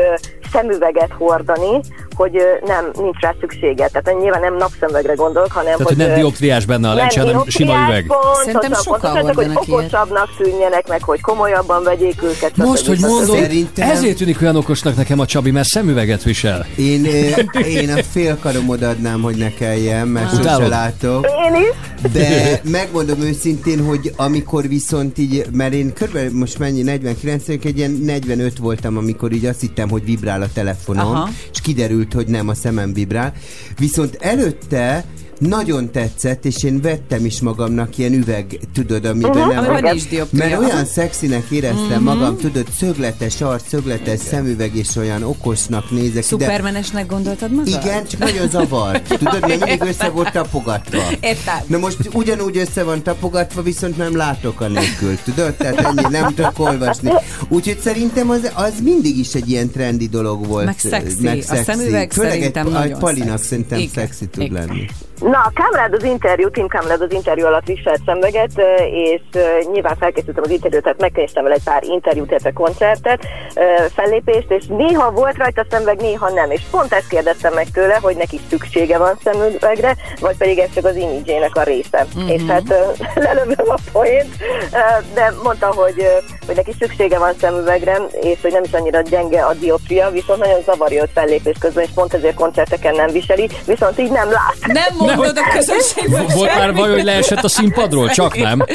szemüveget 0.53 1.11
hordani, 1.17 1.79
hogy 2.15 2.31
nem, 2.65 2.91
nincs 2.93 3.19
rá 3.19 3.33
szüksége. 3.39 3.87
Tehát 3.87 4.19
nyilván 4.21 4.41
nem 4.41 4.55
napszemüvegre 4.55 5.13
gondolok, 5.13 5.51
hanem 5.51 5.71
Tehát, 5.71 5.87
hogy 5.87 5.97
nem 5.97 6.09
ö, 6.09 6.13
dioptriás 6.15 6.65
benne 6.65 6.89
a 6.89 6.93
lencse, 6.93 7.21
hanem 7.21 7.43
sima 7.47 7.73
üveg. 7.87 8.11
Szerintem 8.35 8.71
Pontosan, 8.71 8.83
sokan 8.83 9.33
hogy 9.35 9.51
okosabbnak 9.55 10.27
tűnjenek, 10.37 10.87
meg 10.87 11.03
hogy 11.03 11.21
komolyabban 11.21 11.83
vegyék 11.83 12.23
őket. 12.23 12.57
Most, 12.57 12.85
hogy 12.85 12.97
stb. 12.97 13.05
mondod, 13.05 13.37
Szerintem- 13.37 13.89
ezért 13.89 14.17
tűnik 14.17 14.41
olyan 14.41 14.55
okosnak 14.55 14.95
nekem 14.95 15.19
a 15.19 15.25
Csabi, 15.25 15.51
mert 15.51 15.67
szemüveget 15.67 16.23
visel. 16.23 16.65
Én, 16.75 17.05
én 17.81 17.89
a 17.89 18.03
félkaromod 18.11 18.81
adnám, 18.81 19.21
hogy 19.21 19.35
ne 19.35 19.53
kelljen, 19.53 20.07
mert 20.07 20.29
sose 20.29 20.41
Utálod? 20.41 20.69
látok. 20.69 21.25
Én 21.45 21.61
is. 21.61 22.11
De 22.11 22.61
megmondom 22.63 23.21
őszintén, 23.21 23.85
hogy 23.85 24.13
amikor 24.15 24.67
viszont 24.67 25.17
így, 25.17 25.45
mert 25.51 25.73
én 25.73 25.93
körülbelül 25.93 26.39
most 26.39 26.59
mennyi, 26.59 26.81
49 26.81 27.45
vagyok, 27.47 27.65
egy 27.65 27.77
ilyen 27.77 27.91
45 27.91 28.57
voltam, 28.57 28.97
amikor 28.97 29.31
így 29.31 29.45
azt 29.45 29.59
hittem, 29.59 29.89
hogy 29.89 30.05
vibrál 30.05 30.42
a 30.43 30.49
telefonom, 30.53 31.15
Aha. 31.15 31.29
és 31.51 31.61
kiderült, 31.61 32.13
hogy 32.13 32.27
nem, 32.27 32.47
a 32.47 32.53
szemem 32.53 32.93
vibrál. 32.93 33.33
Viszont 33.77 34.15
előtte 34.15 35.05
nagyon 35.39 35.91
tetszett, 35.91 36.45
és 36.45 36.63
én 36.63 36.81
vettem 36.81 37.25
is 37.25 37.41
magamnak 37.41 37.97
ilyen 37.97 38.13
üveg, 38.13 38.59
tudod, 38.73 39.05
amiben 39.05 39.37
Mhm, 39.37 39.49
nem... 39.71 39.83
nincs 39.83 40.07
dioptria. 40.07 40.47
Mert 40.49 40.61
olyan 40.71 40.85
szexinek 40.85 41.49
éreztem 41.49 41.85
Mhm. 41.95 42.03
magam, 42.03 42.37
tudod, 42.37 42.67
szögletes 42.77 43.41
arc, 43.41 43.67
szögletes 43.67 44.19
szemüveg, 44.19 44.75
és 44.75 44.95
olyan 44.95 45.23
okosnak 45.23 45.91
nézek. 45.91 46.23
Szupermenesnek 46.23 47.05
gondoltad 47.07 47.51
magad? 47.51 47.67
igen, 47.67 48.05
csak 48.07 48.19
nagyon 48.19 48.49
zavart. 48.49 49.07
Tudod, 49.17 49.39
mert 49.47 49.65
mindig 49.65 49.81
össze 49.87 50.09
volt 50.09 50.31
tapogatva. 50.31 51.03
Értem. 51.19 51.57
Na 51.67 51.77
most 51.77 51.97
ugyanúgy 52.13 52.57
össze 52.57 52.83
van 52.83 53.03
tapogatva, 53.03 53.61
viszont 53.61 53.97
nem 53.97 54.15
látok 54.15 54.61
a 54.61 54.67
nélkül, 54.67 55.17
tudod? 55.23 55.53
Tehát 55.53 55.77
ennyi, 55.79 56.07
nem 56.09 56.33
tudok 56.33 56.59
olvasni. 56.59 57.11
Úgyhogy 57.47 57.79
szerintem 57.79 58.29
az, 58.29 58.51
az 58.53 58.73
mindig 58.83 59.17
is 59.17 59.33
egy 59.33 59.49
ilyen 59.49 59.71
trendi 59.71 60.07
dolog 60.07 60.47
volt. 60.47 60.65
Meg 60.65 60.79
szexi. 60.79 61.27
A 61.27 61.55
szemüveg 61.63 62.11
Főleg 62.11 62.31
szerintem 62.31 62.65
egy, 62.65 62.71
nagyon 62.73 62.91
egy 62.93 62.97
palinak 62.99 63.27
szexi. 63.37 63.47
szerintem 63.47 63.77
Igen. 63.79 63.91
szexi 63.93 64.25
tud 64.27 64.43
Igen. 64.43 64.53
lenni. 64.67 64.85
Na, 65.23 65.51
Kamrád 65.53 65.93
az 65.93 66.03
interjú, 66.03 66.49
Tim 66.49 66.67
Kamrád 66.67 67.01
az 67.01 67.11
interjú 67.11 67.45
alatt 67.45 67.65
viselt 67.65 68.01
szemüveget, 68.05 68.51
és 68.91 69.21
nyilván 69.71 69.95
felkészültem 69.99 70.43
az 70.43 70.49
interjút, 70.49 70.83
tehát 70.83 70.99
megkerestem 70.99 71.43
vele 71.43 71.55
egy 71.55 71.63
pár 71.63 71.83
interjút, 71.83 72.29
illetve 72.29 72.51
koncertet, 72.51 73.25
fellépést, 73.95 74.51
és 74.51 74.65
néha 74.67 75.11
volt 75.11 75.37
rajta 75.37 75.65
szemüveg, 75.69 76.01
néha 76.01 76.29
nem. 76.29 76.51
És 76.51 76.61
pont 76.71 76.93
ezt 76.93 77.07
kérdeztem 77.07 77.53
meg 77.53 77.67
tőle, 77.73 77.99
hogy 78.01 78.15
neki 78.15 78.39
szüksége 78.49 78.97
van 78.97 79.17
szemüvegre, 79.23 79.95
vagy 80.19 80.37
pedig 80.37 80.59
ez 80.59 80.69
csak 80.73 80.85
az 80.85 80.95
imidzsének 80.95 81.55
a 81.55 81.63
része. 81.63 82.05
Mhm. 82.15 82.27
És 82.27 82.41
hát 82.47 82.63
lelövöm 83.25 83.69
a 83.69 83.77
poént, 83.91 84.35
de 85.13 85.33
mondta, 85.43 85.73
hogy, 85.73 86.07
hogy 86.45 86.55
neki 86.55 86.75
szüksége 86.79 87.17
van 87.17 87.33
szemüvegre, 87.39 87.97
és 88.21 88.37
hogy 88.41 88.51
nem 88.51 88.63
is 88.63 88.71
annyira 88.71 89.01
gyenge 89.01 89.41
a 89.41 89.53
dioptria, 89.53 90.09
viszont 90.09 90.39
nagyon 90.39 90.61
zavarja 90.65 91.01
őt 91.01 91.11
fellépés 91.13 91.55
közben, 91.59 91.83
és 91.83 91.89
pont 91.95 92.13
ezért 92.13 92.35
koncerteken 92.35 92.95
nem 92.95 93.11
viseli, 93.11 93.49
viszont 93.65 93.99
így 93.99 94.11
nem 94.11 94.31
lát. 94.31 94.55
Nem 94.65 95.11
mondod 95.15 95.37
a 95.37 95.51
közönségben 95.53 96.25
Volt 96.33 96.55
már 96.55 96.73
baj, 96.73 96.91
hogy 96.91 97.03
leesett 97.03 97.43
a 97.43 97.47
színpadról? 97.47 98.09
Csak 98.09 98.35
nem. 98.37 98.65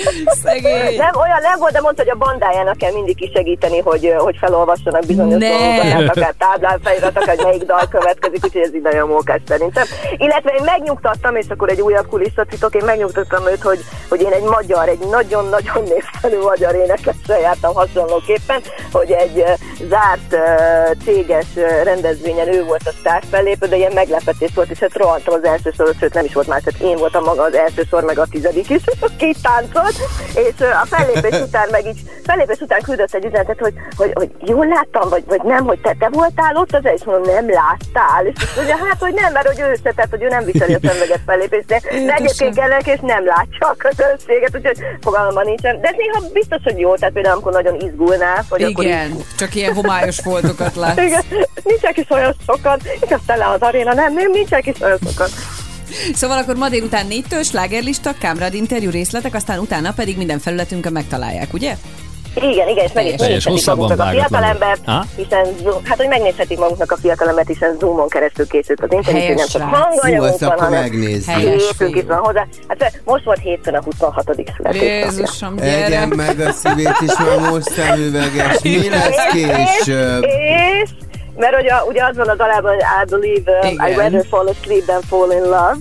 Szegény. 0.42 0.96
Nem, 0.96 1.14
olyan 1.14 1.40
nem 1.42 1.58
volt, 1.58 1.72
de 1.72 1.80
mondta, 1.80 2.02
hogy 2.02 2.10
a 2.10 2.24
bandájának 2.24 2.76
kell 2.76 2.92
mindig 2.92 3.16
kisegíteni, 3.16 3.80
hogy, 3.80 4.14
hogy 4.18 4.36
felolvassanak 4.40 5.06
bizonyos 5.06 5.40
Ne. 5.40 5.48
dolgokat, 5.48 6.16
akár 6.16 6.34
táblán 6.38 6.80
feliratok, 6.82 7.24
hogy 7.24 7.40
melyik 7.42 7.62
dal 7.62 7.88
következik, 7.90 8.44
úgyhogy 8.44 8.62
ez 8.62 8.74
így 8.74 8.82
nagyon 8.82 9.08
mókás 9.08 9.40
szerintem. 9.46 9.84
Illetve 10.16 10.50
én 10.50 10.64
megnyugtattam, 10.64 11.36
és 11.36 11.46
akkor 11.48 11.68
egy 11.68 11.80
újabb 11.80 12.06
kulisszatitok, 12.06 12.74
én 12.74 12.84
megnyugtattam 12.84 13.46
őt, 13.46 13.62
hogy, 13.62 13.78
hogy 14.08 14.20
én 14.20 14.32
egy 14.32 14.42
magyar, 14.42 14.88
egy 14.88 14.98
nagyon-nagyon 15.10 15.82
népszerű 15.82 16.38
magyar 16.42 16.74
énekesre 16.74 17.38
jártam 17.40 17.74
hasonlóképpen, 17.74 18.60
hogy 18.92 19.10
egy 19.10 19.44
zárt 19.88 20.36
céges 21.04 21.46
eh, 21.56 21.80
rendezvényen 21.84 22.54
ő 22.54 22.64
volt 22.64 22.86
a 22.86 22.92
sztár 23.00 23.22
fellépő, 23.30 23.66
de 23.66 23.76
ilyen 23.76 23.92
meglepetés 23.94 24.50
volt, 24.54 24.70
és 24.70 24.78
hát 24.78 24.96
rohantam 24.96 25.34
az 25.34 25.44
első 25.44 25.72
soros, 25.76 25.96
sőt 26.00 26.14
nem 26.14 26.24
is 26.28 26.34
volt 26.34 26.46
más, 26.46 26.62
tehát 26.62 26.80
én 26.80 26.96
voltam 26.96 27.24
maga 27.24 27.42
az 27.42 27.54
első 27.54 27.82
sor, 27.90 28.02
meg 28.04 28.18
a 28.18 28.26
tizedik 28.30 28.70
is, 28.70 28.82
két 29.16 29.36
táncot, 29.42 29.94
és 30.34 30.60
a 30.82 30.86
fellépés 30.86 31.40
után 31.48 31.68
meg 31.70 31.86
így, 31.86 32.00
fellépés 32.24 32.60
után 32.60 32.80
küldött 32.80 33.14
egy 33.14 33.24
üzenetet, 33.24 33.58
hogy, 33.58 33.74
hogy, 33.96 34.10
hogy 34.14 34.30
jól 34.40 34.66
láttam, 34.66 35.08
vagy, 35.08 35.24
vagy 35.26 35.42
nem, 35.42 35.64
hogy 35.64 35.80
te, 35.80 35.96
te 35.98 36.08
voltál 36.08 36.56
ott, 36.56 36.74
az 36.74 36.84
és 36.94 37.04
mondom, 37.04 37.34
nem 37.34 37.50
láttál, 37.50 38.26
és 38.26 38.54
mondja, 38.56 38.76
hát, 38.76 38.98
hogy 38.98 39.14
nem, 39.14 39.32
mert 39.32 39.46
hogy 39.46 39.60
ő 39.60 39.74
se, 39.82 39.92
tehát, 39.92 40.10
hogy 40.10 40.22
ő 40.22 40.28
nem 40.28 40.44
viseli 40.44 40.74
a 40.74 40.78
szemüveget 40.82 41.20
fellépést, 41.26 41.66
de, 41.66 41.80
egyébként 42.16 42.54
kellek, 42.54 42.86
és 42.86 42.98
nem 43.02 43.24
látja 43.26 43.66
a 43.68 43.74
közönséget, 43.78 44.56
úgyhogy 44.56 44.78
fogalmam 45.00 45.44
nincsen. 45.44 45.80
De 45.80 45.94
néha 45.96 46.22
biztos, 46.32 46.60
hogy 46.62 46.78
jó, 46.78 46.94
tehát 46.94 47.14
például 47.14 47.34
amikor 47.34 47.52
nagyon 47.52 47.80
izgulná, 47.80 48.44
hogy 48.48 48.62
akkor 48.62 48.84
Igen, 48.84 49.16
csak 49.38 49.54
ilyen 49.54 49.74
homályos 49.74 50.20
foltokat 50.20 50.74
látsz. 50.74 51.00
Igen, 51.00 51.24
nincsenek 51.64 51.96
is 51.96 52.10
olyan 52.10 52.34
sokan, 52.46 52.78
és 53.00 53.10
aztán 53.10 53.38
le 53.38 53.48
az 53.48 53.60
aréna, 53.60 53.94
nem, 53.94 54.14
nem, 54.14 54.30
nincsenek 54.30 54.66
is 54.66 54.80
olyan 54.80 54.98
sokan. 55.06 55.28
Szóval 56.14 56.38
akkor 56.38 56.56
ma 56.56 56.68
délután 56.68 57.06
négytől 57.06 57.42
slágerlista, 57.42 58.14
Kámrád 58.20 58.54
interjú 58.54 58.90
részletek, 58.90 59.34
aztán 59.34 59.58
utána 59.58 59.92
pedig 59.92 60.16
minden 60.16 60.38
felületünkön 60.38 60.92
megtalálják, 60.92 61.52
ugye? 61.52 61.76
Igen, 62.34 62.68
igen, 62.68 62.84
és 62.84 62.92
meg 62.92 63.06
is 63.06 63.14
Teljes 63.14 63.44
nézhetik 63.44 63.52
hosszabban 63.52 63.96
maguknak 63.96 64.06
a 64.06 64.10
fiatalembert, 64.10 64.80
hiszen 65.16 65.46
hát 65.84 65.96
hogy 65.96 66.08
megnézhetik 66.08 66.58
maguknak 66.58 66.92
a 66.92 66.96
fiatalembert, 66.96 67.48
hiszen 67.48 67.76
Zoomon 67.78 68.08
keresztül 68.08 68.46
készült 68.46 68.80
az 68.80 68.92
interjú, 68.92 69.34
nem 69.34 69.46
csak 69.46 69.62
hanganyagunk 69.62 70.38
van, 70.38 70.58
hanem 70.58 70.90
képünk 70.90 71.96
is 71.96 72.02
van 72.06 72.18
hozzá. 72.18 72.46
Hát 72.68 73.00
most 73.04 73.24
volt 73.24 73.38
hétfőn 73.38 73.74
a 73.74 73.82
26. 73.82 74.24
születésnapja. 74.24 74.82
Jézusom, 74.82 75.56
gyere! 75.56 75.84
Egyen 75.84 76.08
meg 76.08 76.40
a 76.40 76.52
szívét 76.52 76.96
is, 77.00 77.18
már 77.18 77.50
most 77.50 77.70
szemüveges. 77.70 78.62
Mi 78.62 78.88
lesz 78.88 79.32
később? 79.32 80.24
És, 80.24 80.90
mert 81.38 81.60
ugye, 81.60 81.72
ugye 81.88 82.04
az 82.04 82.16
van 82.16 82.28
a 82.28 82.34
dalában, 82.34 82.74
hogy 82.74 82.84
I 83.02 83.10
believe 83.10 83.68
um, 83.68 83.88
I 83.88 83.94
rather 83.94 84.24
fall 84.30 84.46
asleep 84.46 84.84
than 84.84 85.02
fall 85.08 85.32
in 85.32 85.42
love. 85.42 85.76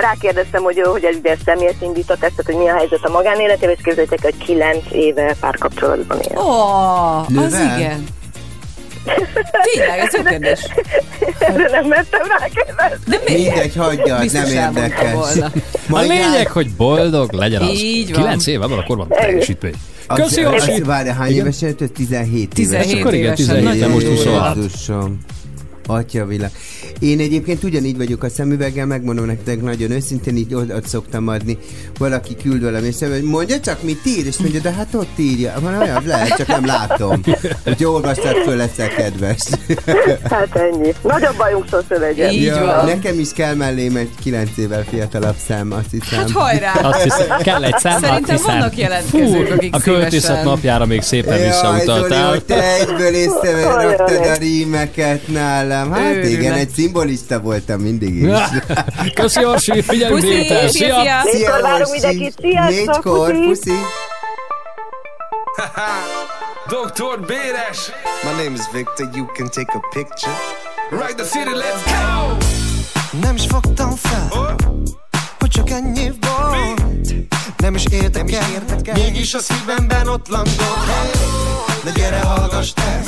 Rákérdeztem, 0.00 0.62
hogy, 0.62 0.80
hogy 0.80 1.04
ez 1.04 1.16
ide 1.16 1.36
személyes 1.44 1.74
indított 1.80 2.24
ezt, 2.24 2.42
hogy 2.44 2.54
mi 2.54 2.68
a 2.68 2.76
helyzet 2.76 3.04
a 3.04 3.10
magánéletében, 3.10 3.74
és 3.74 3.82
képzeljétek, 3.82 4.22
hogy 4.22 4.36
9 4.36 4.84
éve 4.92 5.34
párkapcsolatban 5.40 6.20
él. 6.20 6.38
Ó, 6.38 6.42
oh, 6.42 7.44
az 7.44 7.52
igen. 7.52 8.06
Tényleg, 9.72 9.98
ez 9.98 10.14
jó 10.14 10.22
kérdés. 10.22 10.60
Erre 11.38 11.70
nem 11.70 11.86
mertem 11.86 12.20
rákérdezni. 12.38 13.34
Mindegy, 13.34 13.76
hagyjad, 13.76 14.20
Biztos 14.20 14.52
nem 14.52 14.64
elmondta 14.64 15.02
érdekes. 15.04 15.52
A 15.90 16.00
lényeg, 16.00 16.46
hogy 16.46 16.70
boldog 16.70 17.32
legyen 17.32 17.62
az. 17.62 17.68
Így 17.68 18.12
van. 18.12 18.22
9 18.22 18.46
év 18.46 18.62
abban 18.62 18.78
a 18.78 18.84
korban 18.84 19.08
teljesítmény. 19.08 19.74
Köszi, 20.14 20.42
az, 20.42 20.80
Várj, 20.84 21.08
hány 21.08 21.30
évesen 21.32 21.68
jött? 21.78 21.92
17 21.92 22.54
17 22.54 22.90
éves. 22.90 23.00
Akkor 23.00 23.14
igen, 23.14 23.34
17, 23.34 23.80
te 23.80 23.88
most 23.88 24.06
26. 24.06 24.56
Atya 25.90 26.26
világ. 26.26 26.50
Én 26.98 27.18
egyébként 27.20 27.64
ugyanígy 27.64 27.96
vagyok 27.96 28.22
a 28.22 28.28
szemüveggel, 28.28 28.86
megmondom 28.86 29.26
nektek 29.26 29.62
nagyon 29.62 29.90
őszintén, 29.90 30.36
így 30.36 30.54
ott, 30.54 30.86
szoktam 30.86 31.28
adni. 31.28 31.58
Valaki 31.98 32.36
küld 32.42 32.62
velem, 32.62 32.84
és 32.84 32.94
hogy 32.98 33.22
mondja 33.22 33.60
csak, 33.60 33.82
mit 33.82 34.00
ír, 34.06 34.26
és 34.26 34.36
mondja, 34.36 34.60
de 34.60 34.72
hát 34.72 34.94
ott 34.94 35.18
írja. 35.18 35.52
Van 35.60 35.76
olyan, 35.78 36.02
lehet, 36.06 36.36
csak 36.36 36.46
nem 36.46 36.66
látom. 36.66 37.20
Hogy 37.64 37.84
olvastad 37.84 38.36
föl, 38.36 38.56
leszel 38.56 38.88
kedves. 38.88 39.38
Hát 40.30 40.56
ennyi. 40.56 40.92
Nagyobb 41.02 41.36
bajunk 41.36 41.64
sose 41.70 41.98
legyen. 41.98 42.32
ja, 42.32 42.82
Nekem 42.84 43.18
is 43.18 43.32
kell 43.32 43.54
mellém 43.54 43.96
egy 43.96 44.08
9 44.22 44.50
évvel 44.56 44.84
fiatalabb 44.90 45.36
szem, 45.46 45.72
azt 45.72 45.90
hiszem. 45.90 46.18
Hát 46.18 46.30
hajrá! 46.30 46.72
Azt 46.72 47.02
hiszem, 47.02 47.38
kell 47.42 47.64
egy 47.64 47.78
szám, 47.78 48.00
Szerintem 48.00 48.22
azt 48.22 48.30
hiszem. 48.42 48.58
vannak 48.58 48.76
jelentkezők, 48.76 49.46
Fú, 49.46 49.52
akik 49.54 49.74
a 49.74 49.78
költészet 49.78 50.20
szívesen- 50.20 50.44
napjára 50.44 50.86
még 50.86 51.02
szépen 51.02 51.38
Jaj, 51.38 51.50
Zoli, 51.52 51.74
visszautaltál. 51.78 52.28
hogy 52.30 52.44
te 52.44 52.74
egyből 52.74 53.14
észreveraktad 53.14 54.26
a 54.26 54.34
rímeket 54.38 55.28
nálam. 55.28 55.77
Hát 55.86 56.00
Őrület. 56.00 56.30
igen, 56.30 56.52
egy 56.52 56.68
szimbolista 56.70 57.40
voltam 57.40 57.80
mindig 57.80 58.14
is. 58.14 58.30
Köszi, 59.14 59.44
Orsi, 59.44 59.72
Puszi, 59.72 59.96
délután. 59.96 60.68
szia, 60.68 60.70
Szia! 60.70 61.00
szia. 61.00 61.22
Négykor 61.32 61.60
várunk 61.62 61.90
mindenkit. 61.90 62.34
Sziasztok, 62.40 62.76
Négykor, 63.04 63.32
puszi. 63.32 63.72
Dr. 66.68 67.26
Béres. 67.26 67.90
My 68.24 68.30
name 68.44 68.54
is 68.56 68.60
Victor, 68.72 69.08
you 69.14 69.26
can 69.36 69.48
take 69.50 69.72
a 69.74 69.80
picture. 69.94 70.34
Right 70.90 71.16
the 71.16 71.24
city, 71.24 71.50
let's 71.54 71.82
go! 71.86 72.36
Nem 73.20 73.34
is 73.36 73.46
fogtam 73.46 73.90
fel, 73.96 74.56
hogy 75.38 75.48
csak 75.48 75.70
ennyi 75.70 76.10
volt. 76.20 77.14
Nem 77.56 77.74
is 77.74 77.84
értek 77.90 78.32
el, 78.32 78.62
mégis 78.94 79.34
a 79.34 79.38
szívemben 79.38 80.08
ott 80.08 80.28
landolt. 80.28 80.84
Hey, 80.86 81.10
de 81.84 81.90
gyere, 82.00 82.20
hallgass 82.20 82.72
te, 82.72 83.00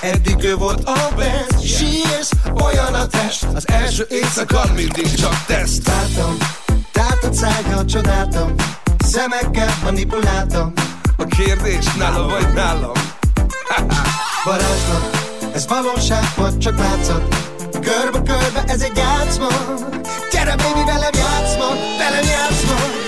eddig 0.00 0.44
ő 0.44 0.54
volt 0.54 0.88
a 0.88 1.08
best. 1.16 1.76
Sírsz, 1.76 2.30
olyan 2.64 2.94
a 2.94 3.06
test, 3.06 3.46
az 3.54 3.68
első 3.68 4.06
éjszaka 4.10 4.60
mindig 4.74 5.14
csak 5.14 5.44
teszt. 5.46 5.86
Látom, 5.86 6.36
tátad 6.92 7.34
szájjal 7.34 7.84
csodáltam, 7.84 8.54
szemekkel 9.04 9.74
manipuláltam. 9.82 10.72
A 11.16 11.24
kérdés 11.24 11.94
nála 11.98 12.28
vagy 12.28 12.52
nálam? 12.54 12.92
Varázslat, 14.44 15.18
ez 15.54 15.66
valóság 15.68 16.24
vagy 16.36 16.58
csak 16.58 16.78
látszat 16.78 17.36
Körbe-körbe 17.80 18.64
ez 18.66 18.80
egy 18.80 18.96
játszma 18.96 19.46
Gyere 20.32 20.56
baby 20.56 20.84
velem 20.84 21.12
játszma, 21.14 21.68
velem 21.98 22.24
játszma 22.24 23.07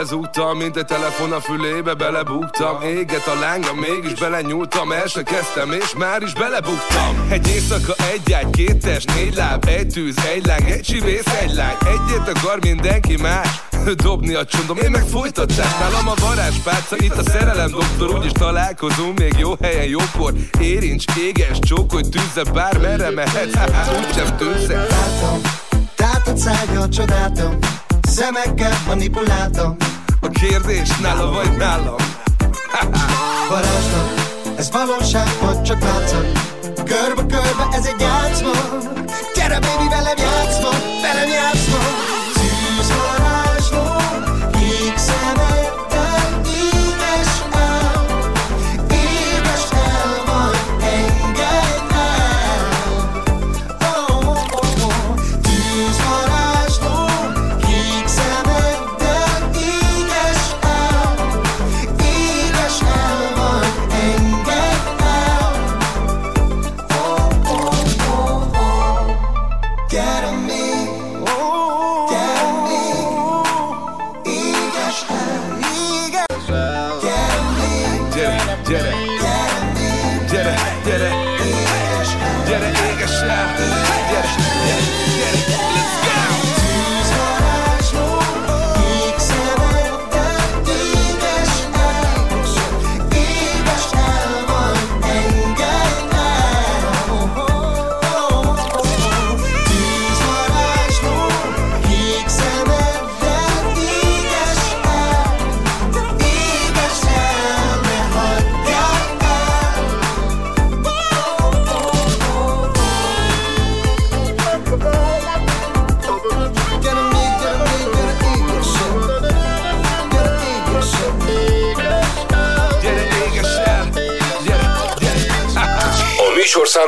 belezúgtam 0.00 0.58
Mint 0.58 0.76
egy 0.76 0.84
telefon 0.84 1.32
a 1.32 1.40
fülébe 1.40 1.94
belebuktam. 1.94 2.82
Éget 2.82 3.26
a 3.26 3.38
lánga, 3.40 3.74
mégis 3.74 4.18
belenyúltam 4.18 4.92
El 4.92 5.06
se 5.06 5.22
kezdtem 5.22 5.72
és 5.72 5.94
már 5.96 6.22
is 6.22 6.32
belebuktam. 6.32 7.26
Egy 7.30 7.48
éjszaka, 7.48 7.94
egy 8.12 8.32
ágy, 8.32 8.50
két 8.50 8.76
test, 8.80 9.14
négy 9.14 9.34
láb 9.34 9.64
Egy 9.68 9.86
tűz, 9.86 10.16
egy 10.34 10.46
láng, 10.46 10.70
egy 10.70 10.80
csivész, 10.80 11.26
egy 11.40 11.54
lány. 11.54 11.76
Egyet 11.80 12.28
akar 12.28 12.58
mindenki 12.60 13.16
más 13.16 13.48
Dobni 13.94 14.34
a 14.34 14.44
csondom, 14.44 14.76
én 14.76 14.90
meg 14.90 15.04
folytatás 15.04 15.78
Nálam 15.78 16.08
a 16.08 16.14
varázspálca, 16.20 16.96
itt 16.96 17.16
a 17.16 17.22
szerelem 17.22 17.70
doktor 17.70 18.18
Úgyis 18.18 18.32
találkozunk 18.32 19.18
még 19.18 19.34
jó 19.38 19.52
helyen, 19.62 19.86
jókor. 19.86 20.32
Érincs, 20.60 21.04
éges, 21.18 21.58
csókolj, 21.58 22.02
tűzze 22.02 22.50
Bármerre 22.52 23.10
mehetsz, 23.10 23.56
úgysem 23.98 24.36
tűzze. 24.36 24.74
Látom, 24.76 25.40
tátad 25.96 26.38
szájjal 26.38 26.88
csodáltam 26.88 27.58
Szemekkel 28.20 28.72
manipuláltam. 28.86 29.76
A 30.20 30.28
kérdés 30.28 30.96
nála 30.96 31.30
vagy 31.30 31.56
nálam? 31.56 31.96
Varázslat, 33.50 34.20
ez 34.56 34.70
valóság 34.70 35.28
vagy 35.40 35.62
csak 35.62 35.82
látszat? 35.82 36.38
Körbe-körbe 36.74 37.68
ez 37.72 37.86
egy 37.86 38.00
játszma. 38.00 38.50
Gyere 39.34 39.58
baby 39.60 39.88
velem 39.88 40.16
játszma, 40.16 40.70
velem 41.02 41.28
játszma 41.28 42.09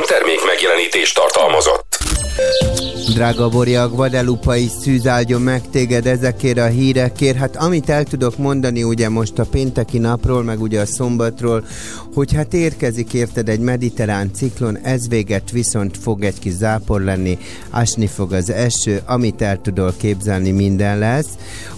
termék 0.01 0.45
megjelenítést 0.45 1.15
tartalmazott. 1.15 1.82
Drága 3.13 3.49
Borja, 3.49 3.89
Guadalupe 3.89 4.57
is 4.57 4.71
szűzáldjon 4.71 5.41
meg 5.41 5.61
téged 5.69 6.05
ezekért 6.05 6.57
a 6.57 6.65
hírekért. 6.65 7.37
Hát 7.37 7.55
amit 7.55 7.89
el 7.89 8.03
tudok 8.03 8.37
mondani 8.37 8.83
ugye 8.83 9.09
most 9.09 9.39
a 9.39 9.45
pénteki 9.45 9.97
napról, 9.97 10.43
meg 10.43 10.61
ugye 10.61 10.81
a 10.81 10.85
szombatról, 10.85 11.65
hogy 12.13 12.33
hát 12.33 12.53
érkezik 12.53 13.13
érted 13.13 13.49
egy 13.49 13.59
mediterrán 13.59 14.29
ciklon, 14.33 14.77
ez 14.77 15.07
véget 15.07 15.51
viszont 15.51 15.97
fog 15.97 16.23
egy 16.23 16.39
kis 16.39 16.53
zápor 16.53 17.01
lenni, 17.01 17.37
ásni 17.69 18.07
fog 18.07 18.33
az 18.33 18.49
eső, 18.49 19.01
amit 19.05 19.41
el 19.41 19.61
tudol 19.61 19.93
képzelni, 19.97 20.51
minden 20.51 20.97
lesz. 20.97 21.29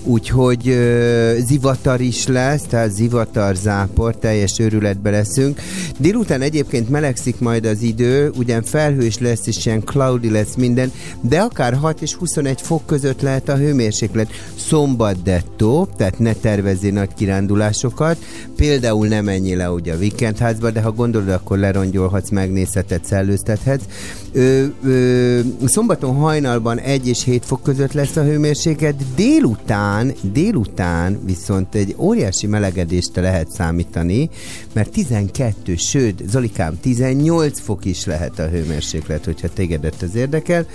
Úgyhogy 0.03 0.67
ö, 0.67 1.33
zivatar 1.45 2.01
is 2.01 2.27
lesz, 2.27 2.61
tehát 2.61 2.91
zivatar, 2.91 3.55
zápor, 3.55 4.15
teljes 4.15 4.59
őrületbe 4.59 5.09
leszünk. 5.09 5.61
Délután 5.97 6.41
egyébként 6.41 6.89
melegszik 6.89 7.39
majd 7.39 7.65
az 7.65 7.81
idő, 7.81 8.31
ugyan 8.37 8.63
felhős 8.63 9.19
lesz, 9.19 9.47
és 9.47 9.65
ilyen 9.65 9.83
cloudy 9.83 10.29
lesz 10.29 10.55
minden, 10.55 10.91
de 11.27 11.39
akár 11.41 11.73
6 11.73 12.01
és 12.01 12.13
21 12.13 12.61
fok 12.61 12.85
között 12.85 13.21
lehet 13.21 13.49
a 13.49 13.55
hőmérséklet. 13.55 14.29
Szombat 14.55 15.21
dettó, 15.21 15.87
tehát 15.97 16.19
ne 16.19 16.33
tervezzél 16.33 16.91
nagy 16.91 17.13
kirándulásokat, 17.13 18.17
például 18.55 19.07
nem 19.07 19.23
menjél 19.23 19.57
le 19.57 19.71
ugye 19.71 19.93
a 19.93 19.97
weekendházba, 19.97 20.71
de 20.71 20.81
ha 20.81 20.91
gondolod, 20.91 21.29
akkor 21.29 21.57
lerongyolhatsz, 21.57 22.29
megnézheted, 22.29 23.05
szellőztethetsz. 23.05 23.83
Ö, 24.35 25.39
szombaton 25.65 26.15
hajnalban 26.15 26.79
1 26.79 27.07
és 27.07 27.23
7 27.23 27.45
fok 27.45 27.63
között 27.63 27.93
lesz 27.93 28.15
a 28.15 28.23
hőmérséklet, 28.23 28.95
délután, 29.15 30.13
délután 30.21 31.19
viszont 31.25 31.75
egy 31.75 31.95
óriási 31.97 32.47
melegedést 32.47 33.15
lehet 33.15 33.51
számítani, 33.51 34.29
mert 34.73 34.91
12, 34.91 35.75
sőt, 35.75 36.23
Zolikám, 36.29 36.79
18 36.81 37.59
fok 37.59 37.85
is 37.85 38.05
lehet 38.05 38.39
a 38.39 38.47
hőmérséklet, 38.47 39.25
hogyha 39.25 39.47
tégedet 39.53 40.03
ez 40.03 40.15
érdekel. 40.15 40.65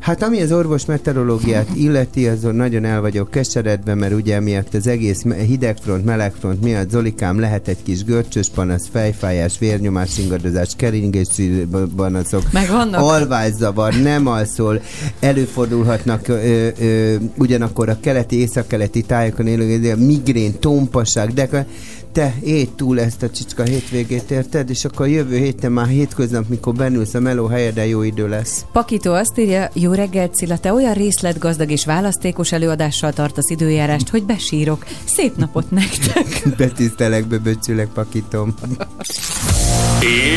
Hát 0.00 0.22
ami 0.22 0.42
az 0.42 0.52
orvos 0.52 0.84
meteorológiát 0.84 1.68
illeti, 1.74 2.26
azon 2.26 2.54
nagyon 2.54 2.84
el 2.84 3.00
vagyok 3.00 3.30
keseredve, 3.30 3.94
mert 3.94 4.14
ugye 4.14 4.40
miatt 4.40 4.74
az 4.74 4.86
egész 4.86 5.22
hidegfront, 5.46 6.04
melegfront 6.04 6.62
miatt 6.62 6.90
Zolikám 6.90 7.40
lehet 7.40 7.68
egy 7.68 7.82
kis 7.82 8.04
görcsös 8.04 8.48
panasz, 8.48 8.88
fejfájás, 8.92 9.58
vérnyomás 9.58 10.18
ingadozás, 10.18 10.72
keringési 10.76 11.66
panaszok, 11.96 12.52
Meg 12.52 12.68
vannak. 12.90 13.10
alvászavar, 13.10 13.94
nem 13.94 14.26
alszol, 14.26 14.80
előfordulhatnak 15.20 16.28
ö, 16.28 16.68
ö, 16.80 17.14
ugyanakkor 17.36 17.88
a 17.88 18.00
keleti, 18.00 18.40
északkeleti 18.40 19.02
tájokon 19.02 19.46
élő 19.46 19.94
migrén, 19.96 20.58
tompasság, 20.58 21.32
de 21.32 21.66
te 22.12 22.34
éd 22.44 22.68
túl 22.70 23.00
ezt 23.00 23.22
a 23.22 23.30
csicska 23.30 23.62
hétvégét, 23.62 24.30
érted? 24.30 24.70
És 24.70 24.84
akkor 24.84 25.08
jövő 25.08 25.36
héten 25.36 25.72
már 25.72 25.86
hétköznap, 25.86 26.48
mikor 26.48 26.74
bennülsz 26.74 27.14
a 27.14 27.20
meló 27.20 27.46
helyeden, 27.46 27.86
jó 27.86 28.02
idő 28.02 28.28
lesz. 28.28 28.64
Pakító 28.72 29.12
azt 29.12 29.38
írja, 29.38 29.70
jó 29.72 29.92
reggelt 29.92 30.34
Cilla, 30.34 30.58
te 30.58 30.72
olyan 30.72 30.94
részletgazdag 30.94 31.70
és 31.70 31.84
választékos 31.84 32.52
előadással 32.52 33.12
tartasz 33.12 33.50
időjárást, 33.50 34.08
hogy 34.08 34.22
besírok. 34.22 34.86
Szép 35.04 35.36
napot 35.36 35.70
nektek! 35.70 36.42
Betisztelek, 36.58 37.26
beböcsülek, 37.26 37.88
pakitom. 37.88 38.54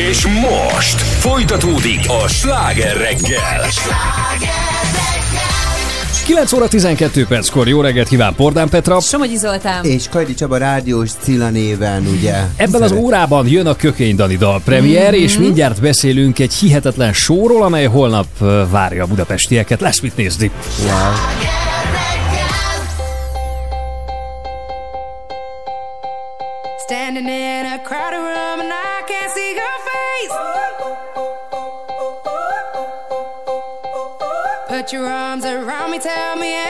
És 0.08 0.26
most 0.26 1.00
folytatódik 1.00 2.00
a 2.24 2.28
sláger 2.28 2.96
reggel. 2.96 3.68
9 6.24 6.52
óra 6.52 6.68
12 6.68 7.26
perckor 7.26 7.68
jó 7.68 7.80
reggelt 7.80 8.08
kíván 8.08 8.34
Pordán 8.34 8.68
Petra. 8.68 9.00
Somogyi 9.00 9.36
Zoltán. 9.36 9.84
És 9.84 10.08
Kajdi 10.08 10.34
Csaba 10.34 10.56
rádiós 10.56 11.10
Cilla 11.22 11.48
néven, 11.48 12.06
ugye? 12.18 12.34
Ebben 12.56 12.82
az 12.82 12.92
órában 12.92 13.48
jön 13.48 13.66
a 13.66 13.76
Kökény 13.76 14.16
Dani 14.16 14.36
dal 14.36 14.60
premier, 14.64 15.12
Mhm. 15.12 15.22
és 15.22 15.38
mindjárt 15.38 15.80
beszélünk 15.80 16.38
egy 16.38 16.54
hihetetlen 16.54 17.12
sóról, 17.12 17.62
amely 17.62 17.84
holnap 17.86 18.26
várja 18.70 19.02
a 19.02 19.06
budapestieket. 19.06 19.80
Lesz 19.80 20.00
mit 20.00 20.16
nézni. 20.16 20.50
Wow. 20.82 21.73
Put 34.84 34.92
your 34.92 35.08
arms 35.08 35.46
around 35.46 35.92
me, 35.92 35.98
tell 35.98 36.36
me 36.36 36.63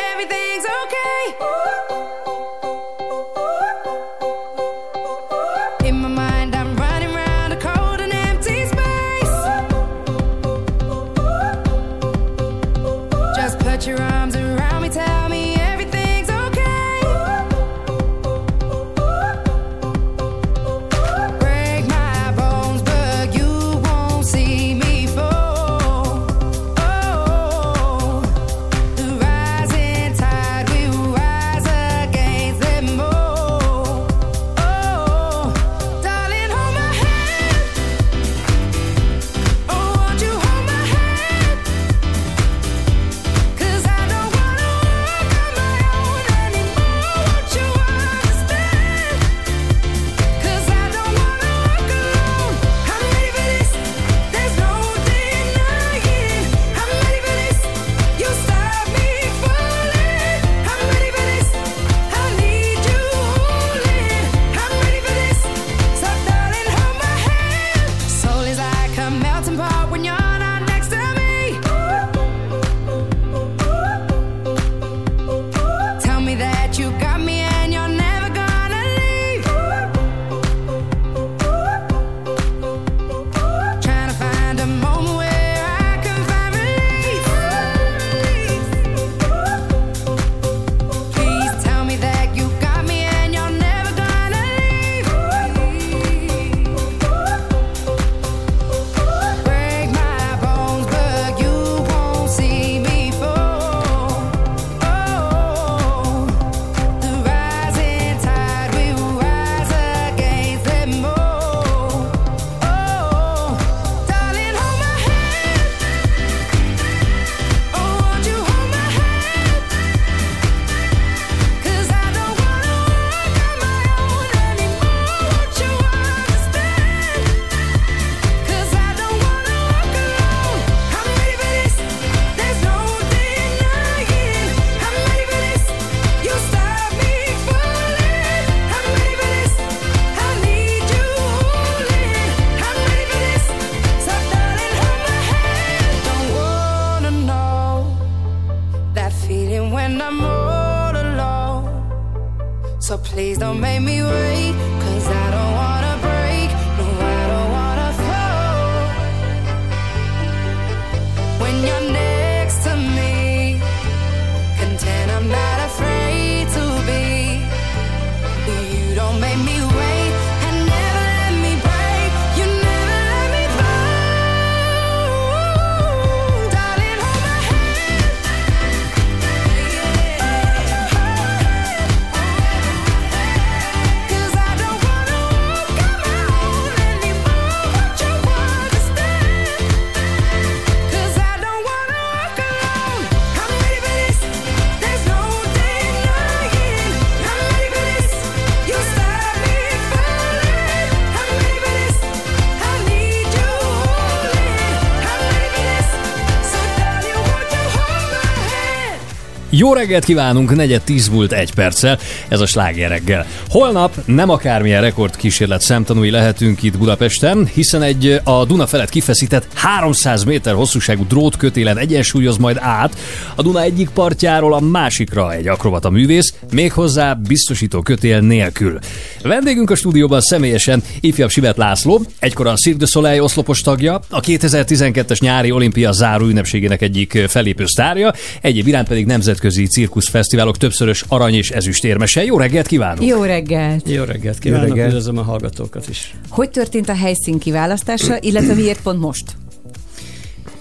Jó 209.65 209.73
reggelt 209.73 210.05
kívánunk, 210.05 210.57
negyed 210.57 210.83
tíz 210.83 211.09
múlt 211.09 211.33
egy 211.33 211.55
perccel, 211.55 211.99
ez 212.29 212.41
a 212.41 212.47
sláger 212.47 212.89
reggel. 212.89 213.27
Holnap 213.49 213.95
nem 214.05 214.31
akármilyen 214.31 214.81
rekord 214.81 215.17
kísérlet 215.17 215.61
szemtanúi 215.61 216.11
lehetünk 216.11 216.63
itt 216.63 216.79
Budapesten, 216.79 217.47
hiszen 217.47 217.83
egy 217.83 218.21
a 218.25 218.45
Duna 218.45 218.67
felett 218.67 218.89
kifeszített 218.89 219.47
300 219.55 220.25
méter 220.25 220.55
hosszúságú 220.55 221.07
drótkötélen 221.07 221.79
egyensúlyoz 221.79 222.37
majd 222.37 222.57
át 222.61 222.97
a 223.35 223.43
Duna 223.43 223.63
egyik 223.63 223.89
partjáról 223.89 224.55
a 224.55 224.61
másikra 224.61 225.33
egy 225.33 225.49
akrobata 225.49 225.91
művész, 225.91 226.35
méghozzá 226.53 227.15
biztosító 227.15 227.81
kötél 227.83 228.21
nélkül. 228.21 228.79
Vendégünk 229.23 229.71
a 229.71 229.75
stúdióban 229.75 230.21
személyesen 230.21 230.83
ifjabb 231.05 231.31
Sivet 231.31 231.57
László, 231.57 232.03
egykor 232.19 232.47
a 232.47 232.55
Cirque 232.55 232.79
du 232.79 232.87
Soleil 232.87 233.23
oszlopos 233.23 233.61
tagja, 233.61 234.01
a 234.11 234.21
2012-es 234.21 235.21
nyári 235.21 235.51
olimpia 235.51 235.93
záró 235.93 236.27
ünnepségének 236.27 236.83
egyik 236.83 237.19
felépő 237.29 237.67
sztárja, 237.67 238.13
egyéb 238.41 238.67
iránt 238.67 238.89
pedig 238.89 239.07
nemzetközi 239.07 239.67
cirkuszfesztiválok 239.67 240.57
többszörös 240.57 241.05
arany 241.09 241.35
és 241.35 241.51
ezüstérmese. 241.51 242.25
Jó 242.25 242.39
reggelt 242.39 242.67
kívánok! 242.67 243.05
Jó 243.05 243.23
reggelt! 243.23 243.89
Jó 243.89 244.05
reggelt 244.05 244.39
kívánok, 244.39 244.69
reggelt. 244.69 244.89
üdvözlöm 244.89 245.19
a 245.19 245.23
hallgatókat 245.23 245.89
is. 245.89 246.15
Hogy 246.29 246.51
történt 246.51 246.89
a 246.89 246.95
helyszín 246.95 247.39
kiválasztása, 247.39 248.17
illetve 248.21 248.55
miért 248.55 248.83
pont 248.83 249.01
most? 249.01 249.25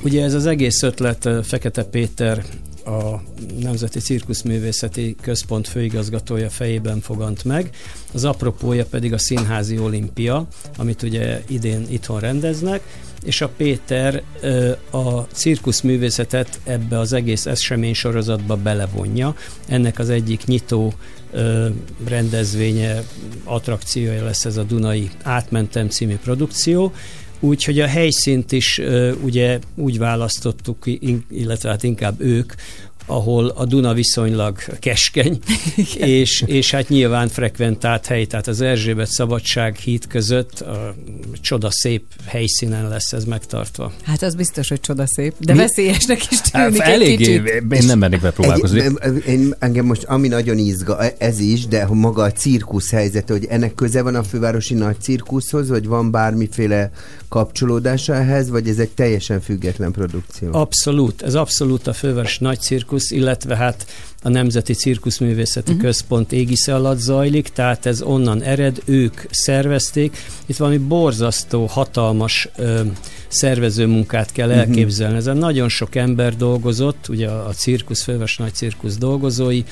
Ugye 0.01 0.23
ez 0.23 0.33
az 0.33 0.45
egész 0.45 0.81
ötlet 0.81 1.29
Fekete 1.43 1.83
Péter 1.83 2.43
a 2.85 3.21
Nemzeti 3.59 3.99
Cirkuszművészeti 3.99 5.15
Központ 5.21 5.67
főigazgatója 5.67 6.49
fejében 6.49 6.99
fogant 6.99 7.43
meg. 7.43 7.69
Az 8.13 8.23
apropója 8.25 8.85
pedig 8.85 9.13
a 9.13 9.17
Színházi 9.17 9.77
Olimpia, 9.77 10.47
amit 10.77 11.01
ugye 11.01 11.43
idén 11.47 11.85
itthon 11.89 12.19
rendeznek, 12.19 12.81
és 13.23 13.41
a 13.41 13.47
Péter 13.47 14.23
a 14.91 15.21
cirkuszművészetet 15.21 16.59
ebbe 16.63 16.99
az 16.99 17.13
egész 17.13 17.45
esemény 17.45 17.93
sorozatba 17.93 18.55
belevonja. 18.55 19.35
Ennek 19.67 19.99
az 19.99 20.09
egyik 20.09 20.45
nyitó 20.45 20.93
rendezvénye, 22.07 23.03
attrakciója 23.43 24.23
lesz 24.23 24.45
ez 24.45 24.57
a 24.57 24.63
Dunai 24.63 25.09
Átmentem 25.23 25.89
című 25.89 26.15
produkció, 26.15 26.93
Úgyhogy 27.43 27.79
a 27.79 27.87
helyszínt 27.87 28.51
is 28.51 28.81
ugye 29.23 29.59
úgy 29.75 29.97
választottuk, 29.97 30.85
illetve 31.29 31.69
hát 31.69 31.83
inkább 31.83 32.21
ők, 32.21 32.53
ahol 33.05 33.47
a 33.47 33.65
Duna 33.65 33.93
viszonylag 33.93 34.57
keskeny, 34.79 35.39
és, 35.97 36.43
és 36.45 36.71
hát 36.71 36.89
nyilván 36.89 37.27
frekventált 37.27 38.05
hely, 38.05 38.25
tehát 38.25 38.47
az 38.47 38.61
Erzsébet 38.61 39.07
Szabadság 39.11 39.75
híd 39.75 40.07
között 40.07 40.59
a 40.59 40.95
csoda 41.41 41.71
szép 41.71 42.03
helyszínen 42.25 42.87
lesz 42.87 43.13
ez 43.13 43.23
megtartva. 43.23 43.91
Hát 44.03 44.21
az 44.21 44.35
biztos, 44.35 44.69
hogy 44.69 44.79
csodaszép, 44.79 45.33
de 45.39 45.53
Mi? 45.53 45.59
veszélyesnek 45.59 46.31
is 46.31 46.39
Hát, 46.51 46.71
tűnik 46.71 46.81
egy 46.81 47.17
kicsit. 47.17 47.47
én 47.69 47.85
nem 47.85 47.99
mennék 47.99 48.21
be 48.21 48.31
próbálkozni. 48.31 48.81
Egy, 48.81 49.23
én, 49.27 49.55
engem 49.59 49.85
most 49.85 50.03
ami 50.03 50.27
nagyon 50.27 50.57
izga, 50.57 51.07
ez 51.17 51.39
is, 51.39 51.67
de 51.67 51.83
hogy 51.83 51.97
maga 51.97 52.23
a 52.23 52.31
cirkusz 52.31 52.91
helyzet, 52.91 53.29
hogy 53.29 53.45
ennek 53.45 53.73
köze 53.73 54.01
van 54.01 54.15
a 54.15 54.23
fővárosi 54.23 54.73
nagy 54.73 54.95
cirkuszhoz, 54.99 55.69
vagy 55.69 55.87
van 55.87 56.11
bármiféle 56.11 56.91
kapcsolódása 57.33 58.15
ehhez, 58.15 58.49
vagy 58.49 58.67
ez 58.67 58.79
egy 58.79 58.89
teljesen 58.89 59.41
független 59.41 59.91
produkció? 59.91 60.49
Abszolút, 60.51 61.21
ez 61.21 61.35
abszolút 61.35 61.87
a 61.87 61.93
főváros 61.93 62.39
nagy 62.39 62.59
cirkusz, 62.59 63.11
illetve 63.11 63.55
hát 63.55 63.85
a 64.21 64.29
Nemzeti 64.29 64.73
Cirkuszművészeti 64.73 65.71
uh-huh. 65.71 65.85
Központ 65.85 66.31
égisze 66.31 66.75
alatt 66.75 66.97
zajlik, 66.97 67.47
tehát 67.47 67.85
ez 67.85 68.01
onnan 68.01 68.41
ered, 68.41 68.81
ők 68.85 69.21
szervezték. 69.29 70.17
Itt 70.45 70.57
valami 70.57 70.77
borzasztó, 70.77 71.65
hatalmas 71.65 72.49
ö, 72.57 72.81
szervező 73.27 73.85
munkát 73.85 74.31
kell 74.31 74.47
Mhm. 74.47 74.57
elképzelni. 74.57 75.17
Ezen 75.17 75.37
nagyon 75.37 75.69
sok 75.69 75.95
ember 75.95 76.35
dolgozott, 76.37 77.07
ugye 77.09 77.27
a, 77.27 77.47
a 77.47 77.53
cirkusz, 77.53 78.03
főváros 78.03 78.37
nagy 78.37 78.53
cirkusz 78.53 78.97
dolgozói, 78.97 79.63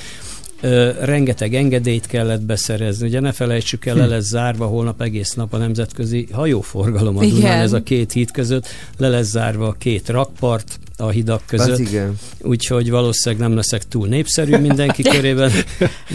Ö, 0.62 0.92
rengeteg 1.00 1.54
engedélyt 1.56 2.06
kellett 2.08 2.42
beszerezni. 2.42 3.08
Ugye 3.08 3.20
ne 3.20 3.32
felejtsük 3.32 3.86
el, 3.86 3.96
le 3.96 4.06
lesz 4.06 4.26
zárva 4.26 4.66
holnap 4.66 5.02
egész 5.02 5.34
nap 5.34 5.54
a 5.54 5.58
nemzetközi 5.58 6.28
hajóforgalom 6.32 7.18
a. 7.18 7.26
Dunán, 7.26 7.60
ez 7.62 7.74
a 7.74 7.84
két 7.84 8.12
híd 8.12 8.32
között, 8.32 8.68
le 8.98 9.08
lesz 9.10 9.28
zárva 9.30 9.68
a 9.68 9.76
két 9.78 10.10
rakpart 10.10 10.80
a 10.98 11.10
hidak 11.10 11.42
között. 11.48 11.80
Igen. 11.80 12.18
Úgyhogy 12.42 12.90
valószínűleg 12.90 13.48
nem 13.48 13.56
leszek 13.56 13.88
túl 13.88 14.08
népszerű 14.08 14.58
mindenki 14.58 15.02
körében, 15.16 15.52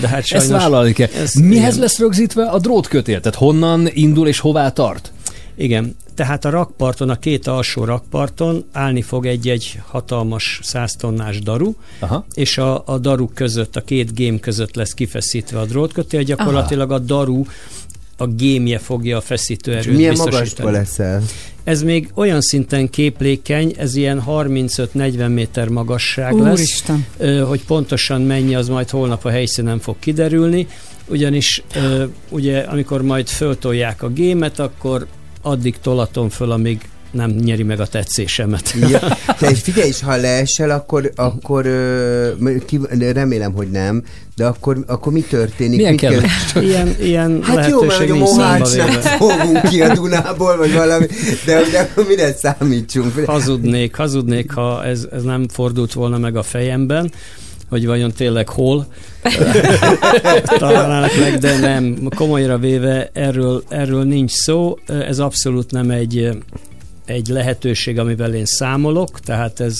de 0.00 0.08
hát 0.08 0.24
sajnos... 0.24 0.48
Ezt 0.48 0.58
vállalni 0.60 0.92
kell. 0.92 1.08
Ez- 1.16 1.34
Mihez 1.34 1.68
igen. 1.68 1.78
lesz 1.80 1.98
rögzítve 1.98 2.44
a 2.44 2.58
drótkötél? 2.58 3.20
Tehát 3.20 3.38
honnan 3.38 3.88
indul 3.92 4.28
és 4.28 4.38
hová 4.38 4.70
tart? 4.70 5.12
Igen, 5.54 5.96
tehát 6.16 6.44
a 6.44 6.50
rakparton, 6.50 7.10
a 7.10 7.18
két 7.18 7.46
alsó 7.46 7.84
rakparton 7.84 8.64
állni 8.72 9.02
fog 9.02 9.26
egy-egy 9.26 9.80
hatalmas 9.86 10.60
100 10.62 10.92
tonnás 10.92 11.40
daru, 11.40 11.74
Aha. 11.98 12.26
és 12.34 12.58
a, 12.58 12.82
a 12.86 12.98
daru 12.98 13.28
között, 13.34 13.76
a 13.76 13.80
két 13.80 14.14
gém 14.14 14.40
között 14.40 14.74
lesz 14.74 14.92
kifeszítve 14.92 15.58
a 15.60 15.64
drótkötél, 15.64 16.22
gyakorlatilag 16.22 16.92
a 16.92 16.98
daru 16.98 17.44
a 18.16 18.26
gémje 18.26 18.78
fogja 18.78 19.16
a 19.16 19.20
feszítőerőt 19.20 19.96
Milyen 19.96 20.10
biztosítani. 20.10 20.46
magasba 20.46 20.70
leszel? 20.70 21.22
Ez 21.64 21.82
még 21.82 22.10
olyan 22.14 22.40
szinten 22.40 22.90
képlékeny, 22.90 23.74
ez 23.78 23.94
ilyen 23.94 24.22
35-40 24.26 25.34
méter 25.34 25.68
magasság 25.68 26.34
lesz, 26.34 26.52
Úristen. 26.52 27.06
Ö, 27.16 27.38
hogy 27.38 27.64
pontosan 27.64 28.22
mennyi, 28.22 28.54
az 28.54 28.68
majd 28.68 28.90
holnap 28.90 29.24
a 29.24 29.30
helyszínen 29.30 29.78
fog 29.78 29.96
kiderülni, 29.98 30.66
ugyanis 31.08 31.62
ugye 32.28 32.58
amikor 32.58 33.02
majd 33.02 33.28
föltolják 33.28 34.02
a 34.02 34.08
gémet, 34.08 34.58
akkor 34.58 35.06
addig 35.46 35.78
tolatom 35.82 36.28
föl, 36.28 36.50
amíg 36.50 36.80
nem 37.10 37.30
nyeri 37.30 37.62
meg 37.62 37.80
a 37.80 37.86
tetszésemet. 37.86 38.74
Ja, 38.90 38.98
te 39.38 39.54
figyelj, 39.54 39.88
és 39.88 40.00
ha 40.00 40.16
leesel, 40.16 40.70
akkor, 40.70 41.12
akkor 41.14 41.62
remélem, 42.98 43.52
hogy 43.52 43.70
nem, 43.70 44.02
de 44.36 44.46
akkor, 44.46 44.84
akkor 44.86 45.12
mi 45.12 45.20
történik? 45.20 45.76
Milyen 45.76 45.96
kell? 45.96 46.20
Ilyen, 46.54 46.94
ilyen 47.00 47.42
Hát 47.42 47.70
jó, 47.70 47.82
mert 47.82 48.10
a 48.10 48.14
Mohácsnál 48.14 49.00
fogunk 49.00 49.62
ki 49.68 49.82
a 49.82 49.94
Dunából, 49.94 50.56
vagy 50.56 50.72
valami, 50.72 51.06
de, 51.44 51.60
de 51.70 51.90
mire 52.08 52.32
számítsunk? 52.32 53.24
Hazudnék, 53.24 53.96
hazudnék, 53.96 54.52
ha 54.52 54.84
ez, 54.84 55.06
ez 55.12 55.22
nem 55.22 55.48
fordult 55.48 55.92
volna 55.92 56.18
meg 56.18 56.36
a 56.36 56.42
fejemben, 56.42 57.12
hogy 57.68 57.86
vajon 57.86 58.12
tényleg 58.12 58.48
hol 58.48 58.86
találnának 60.58 61.18
meg, 61.20 61.38
de 61.38 61.58
nem. 61.58 62.08
Komolyra 62.14 62.58
véve 62.58 63.10
erről, 63.12 63.62
erről 63.68 64.04
nincs 64.04 64.30
szó. 64.30 64.78
Ez 64.86 65.18
abszolút 65.18 65.70
nem 65.70 65.90
egy, 65.90 66.28
egy 67.04 67.28
lehetőség, 67.28 67.98
amivel 67.98 68.34
én 68.34 68.44
számolok, 68.44 69.20
tehát 69.20 69.60
ez 69.60 69.78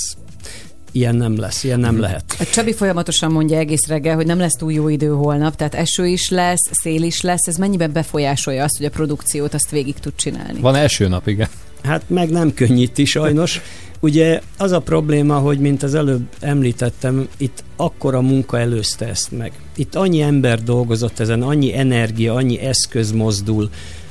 ilyen 0.92 1.14
nem 1.14 1.38
lesz, 1.38 1.64
ilyen 1.64 1.80
nem 1.80 2.00
lehet. 2.00 2.36
A 2.38 2.44
Csabi 2.44 2.72
folyamatosan 2.72 3.32
mondja 3.32 3.58
egész 3.58 3.86
reggel, 3.86 4.14
hogy 4.14 4.26
nem 4.26 4.38
lesz 4.38 4.54
túl 4.54 4.72
jó 4.72 4.88
idő 4.88 5.08
holnap, 5.08 5.56
tehát 5.56 5.74
eső 5.74 6.06
is 6.06 6.28
lesz, 6.28 6.70
szél 6.70 7.02
is 7.02 7.20
lesz, 7.20 7.46
ez 7.46 7.56
mennyiben 7.56 7.92
befolyásolja 7.92 8.64
azt, 8.64 8.76
hogy 8.76 8.86
a 8.86 8.90
produkciót 8.90 9.54
azt 9.54 9.70
végig 9.70 9.94
tud 9.94 10.12
csinálni? 10.16 10.60
Van 10.60 10.74
első 10.74 11.08
nap, 11.08 11.26
igen. 11.26 11.48
Hát 11.82 12.02
meg 12.06 12.30
nem 12.30 12.54
könnyíti 12.54 13.04
sajnos. 13.04 13.60
Ugye 14.01 14.40
az 14.56 14.73
a 14.73 14.81
probléma, 14.81 15.39
hogy 15.39 15.59
mint 15.59 15.82
az 15.82 15.94
előbb 15.94 16.27
említettem, 16.40 17.28
itt 17.36 17.64
akkora 17.77 18.20
munka 18.20 18.59
előzte 18.59 19.06
ezt 19.09 19.31
meg. 19.32 19.52
Itt 19.77 19.94
annyi 19.94 20.20
ember 20.20 20.62
dolgozott 20.62 21.18
ezen, 21.20 21.43
annyi 21.43 21.77
energia, 21.77 22.35
annyi 22.35 22.59
eszköz 22.59 23.12
mozdul, 23.12 23.70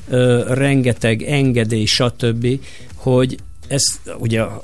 ö, 0.10 0.44
rengeteg 0.48 1.22
engedély, 1.22 1.86
stb., 1.86 2.48
hogy 2.95 3.38
ezt 3.68 3.99
ugye 4.20 4.41
a- 4.41 4.62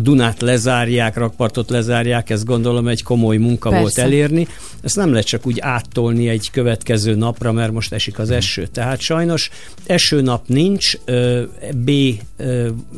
Dunát 0.00 0.40
lezárják, 0.40 1.16
rakpartot 1.16 1.70
lezárják, 1.70 2.30
ez 2.30 2.44
gondolom 2.44 2.88
egy 2.88 3.02
komoly 3.02 3.36
munka 3.36 3.68
Persze. 3.68 3.82
volt 3.82 3.98
elérni. 3.98 4.46
Ezt 4.82 4.96
nem 4.96 5.10
lehet 5.10 5.26
csak 5.26 5.46
úgy 5.46 5.60
áttolni 5.60 6.28
egy 6.28 6.50
következő 6.50 7.14
napra, 7.14 7.52
mert 7.52 7.72
most 7.72 7.92
esik 7.92 8.18
az 8.18 8.30
eső. 8.30 8.66
Tehát 8.66 9.00
sajnos 9.00 9.50
esőnap 9.86 10.48
nincs, 10.48 10.96
ö, 11.04 11.42
B 11.74 11.90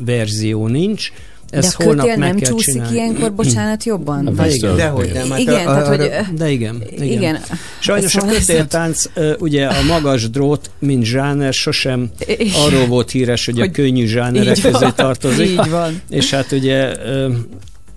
verzió 0.05 0.67
nincs, 0.67 1.11
De 1.51 1.57
ezt 1.57 1.75
a 1.79 1.83
holnap 1.83 2.05
kötél 2.05 2.19
meg 2.19 2.29
nem 2.29 2.37
kell 2.37 2.49
csúszik 2.51 2.73
csinálni. 2.73 2.95
ilyenkor, 2.95 3.33
bocsánat, 3.33 3.83
jobban? 3.83 4.27
A 4.27 4.33
Vagy- 4.33 4.51
vissza- 4.51 4.75
Dehogy 4.75 5.11
nem, 5.13 5.29
hát 5.29 5.39
Igen, 5.39 5.67
a- 5.67 5.71
tehát 5.73 5.87
hogy... 5.87 6.09
De 6.37 6.49
igen, 6.51 6.83
igen. 6.95 7.07
Igen. 7.07 7.37
Sajnos 7.79 8.15
a 8.15 8.19
Szóval 8.19 8.35
ez- 8.35 8.45
kötéltánc, 8.45 9.03
ugye 9.39 9.65
a 9.65 9.83
magas 9.87 10.29
drót, 10.29 10.69
mint 10.79 11.03
zsáner, 11.05 11.53
sosem 11.53 12.09
Igen. 12.27 12.47
arról 12.65 12.85
volt 12.85 13.11
híres, 13.11 13.45
hogy, 13.45 13.59
Hogy 13.59 13.67
a 13.67 13.71
könnyű 13.71 14.05
zsánerek 14.05 14.61
közé 14.61 14.87
tartozik. 14.95 15.49
így 15.49 15.69
van. 15.69 16.01
És 16.09 16.29
hát 16.29 16.51
ugye 16.51 16.91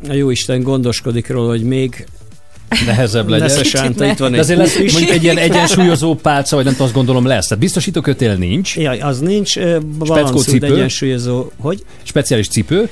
a 0.08 0.12
Jóisten 0.12 0.62
gondoskodik 0.62 1.28
róla, 1.28 1.48
hogy 1.48 1.62
még 1.62 2.06
Nehezebb 2.86 3.28
legyen. 3.28 3.46
Nesze 3.46 3.62
Sánta, 3.64 4.04
itt 4.06 4.18
van 4.18 4.30
De 4.30 4.36
egy 4.36 4.42
azért 4.42 4.58
lesz 4.58 4.76
is. 4.78 4.92
mondjuk 4.92 5.14
egy 5.14 5.22
ilyen 5.22 5.38
egyensúlyozó 5.38 6.14
pálca, 6.14 6.56
vagy 6.56 6.64
nem 6.64 6.72
tudom, 6.72 6.86
azt 6.86 6.96
gondolom 6.96 7.26
lesz. 7.26 7.46
Tehát 7.46 7.62
biztosító 7.62 8.00
kötél 8.00 8.34
nincs. 8.34 8.76
Jaj, 8.76 8.98
az 9.00 9.18
nincs. 9.20 9.50
Speckó 10.04 10.38
cipő. 10.38 10.66
egyensúlyozó. 10.74 11.50
Hogy? 11.58 11.84
Speciális 12.02 12.48
cipő. 12.48 12.88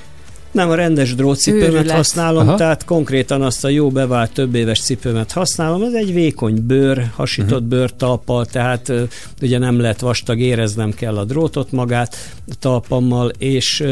Nem, 0.52 0.70
a 0.70 0.74
rendes 0.74 1.14
drótcipőmet 1.14 1.68
Őrület. 1.68 1.90
használom, 1.90 2.48
Aha. 2.48 2.56
tehát 2.56 2.84
konkrétan 2.84 3.42
azt 3.42 3.64
a 3.64 3.68
jó 3.68 3.90
bevált 3.90 4.32
több 4.32 4.54
éves 4.54 4.81
cipőmet 4.81 5.32
használom. 5.32 5.82
Ez 5.82 5.92
egy 5.92 6.12
vékony 6.12 6.66
bőr, 6.66 7.10
hasított 7.14 7.50
uh-huh. 7.52 7.68
bőrtalppal, 7.68 8.47
tehát 8.47 8.89
ö, 8.89 9.02
ugye 9.42 9.58
nem 9.58 9.81
lehet 9.81 10.00
vastag, 10.00 10.39
éreznem 10.39 10.92
kell 10.94 11.16
a 11.16 11.24
drótot 11.24 11.73
magát 11.73 12.16
a 12.50 12.55
talpammal, 12.58 13.28
és 13.39 13.84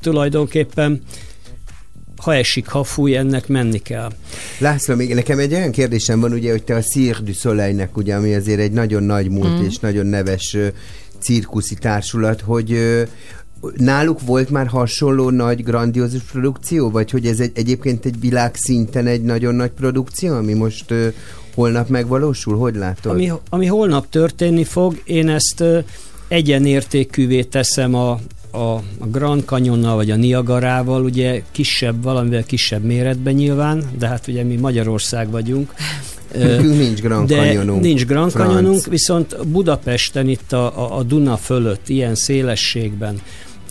tulajdonképpen 0.00 1.02
ha 2.16 2.34
esik, 2.34 2.66
ha 2.66 2.84
fúj, 2.84 3.16
ennek 3.16 3.48
menni 3.48 3.78
kell. 3.78 4.12
László, 4.58 4.94
még 4.94 5.14
nekem 5.14 5.38
egy 5.38 5.52
olyan 5.52 5.70
kérdésem 5.70 6.20
van, 6.20 6.32
ugye, 6.32 6.50
hogy 6.50 6.62
te 6.62 6.74
a 6.74 6.80
Cirque 6.80 7.24
du 7.24 7.32
Soleilnek, 7.32 7.96
ugye, 7.96 8.14
ami 8.14 8.34
azért 8.34 8.60
egy 8.60 8.72
nagyon 8.72 9.02
nagy 9.02 9.30
múlt 9.30 9.60
Mm. 9.60 9.64
és 9.64 9.78
nagyon 9.78 10.06
neves 10.06 10.56
cirkuszi 11.18 11.74
társulat, 11.74 12.40
hogy 12.40 12.72
ö, 12.72 13.02
náluk 13.76 14.20
volt 14.20 14.50
már 14.50 14.66
hasonló 14.66 15.30
nagy, 15.30 15.62
grandiózus 15.62 16.22
produkció, 16.22 16.90
vagy 16.90 17.10
hogy 17.10 17.26
ez 17.26 17.40
egy, 17.40 17.52
egyébként 17.54 18.04
egy 18.04 18.20
világszinten 18.20 19.06
egy 19.06 19.22
nagyon 19.22 19.54
nagy 19.54 19.70
produkció, 19.70 20.34
ami 20.34 20.52
most 20.52 20.90
ö, 20.90 21.08
holnap 21.54 21.88
megvalósul? 21.88 22.56
Hogy 22.56 22.74
látod? 22.74 23.12
Ami, 23.12 23.32
ami 23.50 23.66
holnap 23.66 24.08
történni 24.08 24.64
fog, 24.64 25.00
én 25.04 25.28
ezt 25.28 25.60
ö, 25.60 25.78
egyenértékűvé 26.28 27.42
teszem 27.42 27.94
a, 27.94 28.18
a, 28.50 28.74
a 28.98 29.06
Grand 29.10 29.42
Canyonnal 29.44 29.94
vagy 29.94 30.10
a 30.10 30.16
Niagarával, 30.16 31.04
ugye 31.04 31.42
kisebb, 31.50 32.02
valamivel 32.02 32.44
kisebb 32.44 32.82
méretben 32.82 33.34
nyilván, 33.34 33.84
de 33.98 34.08
hát 34.08 34.26
ugye 34.28 34.44
mi 34.44 34.56
Magyarország 34.56 35.30
vagyunk. 35.30 35.72
Nekünk 36.38 36.78
nincs 36.78 37.00
Grand 37.00 37.28
de 37.28 37.36
Canyonunk, 37.36 37.82
Nincs 37.82 38.06
Grand 38.06 38.30
Franc. 38.30 38.48
Canyonunk, 38.48 38.86
viszont 38.86 39.46
Budapesten 39.46 40.28
itt 40.28 40.52
a, 40.52 40.78
a, 40.78 40.98
a 40.98 41.02
Duna 41.02 41.36
fölött, 41.36 41.88
ilyen 41.88 42.14
szélességben, 42.14 43.20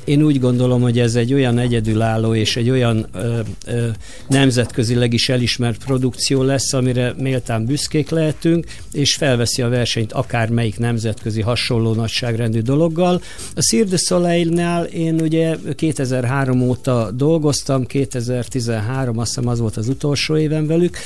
én 0.05 0.21
úgy 0.21 0.39
gondolom, 0.39 0.81
hogy 0.81 0.99
ez 0.99 1.15
egy 1.15 1.33
olyan 1.33 1.57
egyedülálló 1.57 2.35
és 2.35 2.55
egy 2.55 2.69
olyan 2.69 3.07
ö, 3.13 3.39
ö, 3.65 3.87
nemzetközileg 4.27 5.13
is 5.13 5.29
elismert 5.29 5.83
produkció 5.83 6.43
lesz, 6.43 6.73
amire 6.73 7.13
méltán 7.17 7.65
büszkék 7.65 8.09
lehetünk, 8.09 8.65
és 8.91 9.15
felveszi 9.15 9.61
a 9.61 9.69
versenyt 9.69 10.11
akármelyik 10.11 10.79
nemzetközi 10.79 11.41
hasonló 11.41 11.93
nagyságrendű 11.93 12.61
dologgal. 12.61 13.21
A 13.55 13.61
Cirque 13.61 13.89
du 13.89 13.97
Soleil-nál 13.97 14.83
én 14.83 15.21
ugye 15.21 15.55
2003 15.75 16.61
óta 16.61 17.11
dolgoztam, 17.11 17.85
2013 17.85 19.17
azt 19.17 19.35
hiszem 19.35 19.49
az 19.49 19.59
volt 19.59 19.77
az 19.77 19.87
utolsó 19.87 20.37
éven 20.37 20.67
velük, 20.67 20.97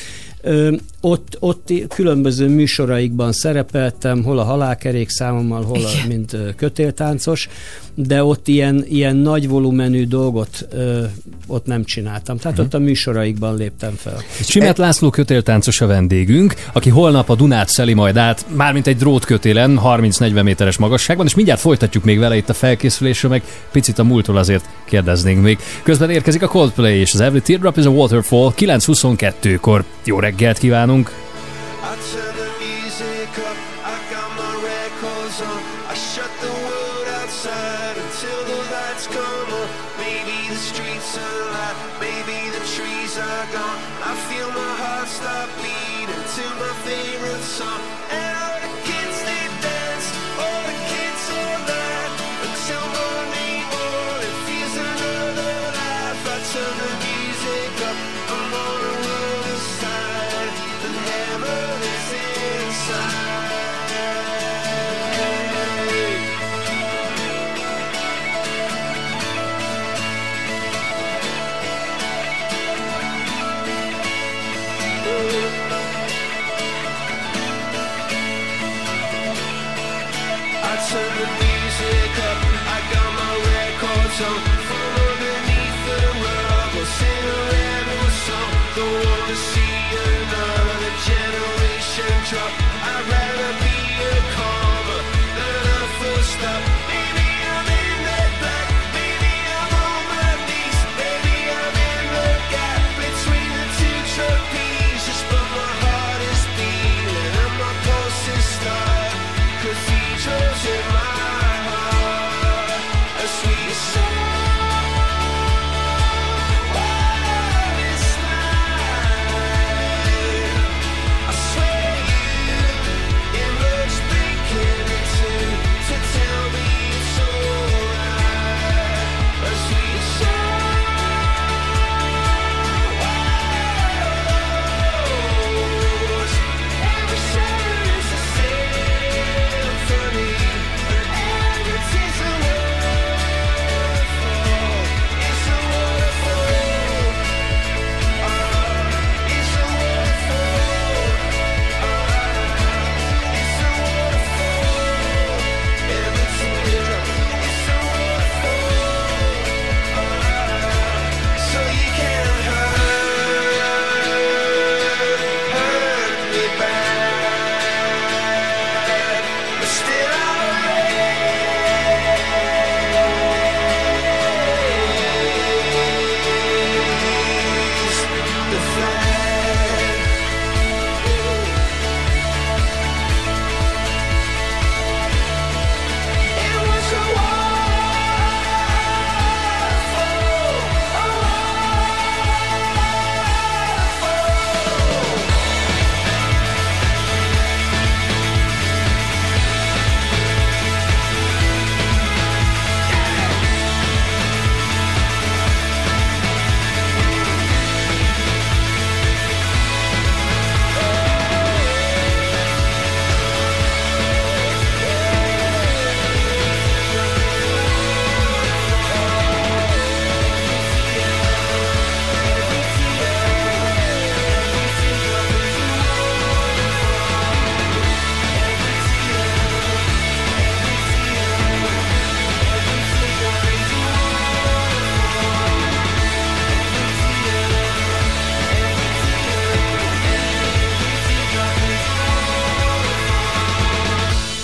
ott, 1.02 1.38
ott 1.40 1.74
különböző 1.96 2.48
műsoraikban 2.48 3.32
szerepeltem, 3.32 4.24
hol 4.24 4.40
a 4.40 4.44
halálkerék 4.44 5.10
számommal, 5.10 5.64
hol 5.64 5.86
a, 5.86 6.08
mint 6.08 6.38
kötéltáncos, 6.56 7.50
de 7.94 8.24
ott 8.24 8.48
ilyen, 8.48 8.86
ilyen 8.88 9.16
nagy 9.16 9.48
volumenű 9.48 10.06
dolgot 10.06 10.68
ö, 10.72 11.04
ott 11.48 11.66
nem 11.66 11.84
csináltam. 11.84 12.38
Tehát 12.38 12.60
ott 12.60 12.74
a 12.74 12.80
műsoraikban 12.80 13.56
léptem 13.58 13.94
fel. 13.96 14.22
Csimet 14.42 14.78
László 14.78 15.10
kötéltáncos 15.10 15.82
a 15.82 15.88
vendégünk, 15.88 16.54
aki 16.74 16.90
holnap 16.90 17.30
a 17.30 17.36
Dunát 17.36 17.70
szeli 17.70 17.94
majd 17.94 18.18
át, 18.18 18.46
mármint 18.56 18.88
egy 18.88 18.98
drótkötélen, 18.98 19.80
30-40 19.84 20.44
méteres 20.44 20.78
magasságban, 20.78 21.26
és 21.26 21.36
mindjárt 21.36 21.60
folytatjuk 21.60 22.04
még 22.04 22.20
vele 22.20 22.36
itt 22.36 22.50
a 22.50 22.54
felkészülésről, 22.54 23.32
meg 23.32 23.44
picit 23.72 24.00
a 24.00 24.04
múltról 24.04 24.38
azért 24.38 24.66
kérdeznénk 24.86 25.42
még. 25.42 25.58
Közben 25.84 26.10
érkezik 26.10 26.42
a 26.42 26.48
Coldplay 26.48 27.00
és 27.00 27.14
az 27.14 27.20
Every 27.20 27.42
Teardrop 27.42 27.78
is 27.78 27.86
a 27.86 27.90
Waterfall 27.90 28.54
9.22-kor. 28.58 29.84
Jó 30.04 30.20
reggelt 30.20 30.37
kívánunk! 30.58 31.12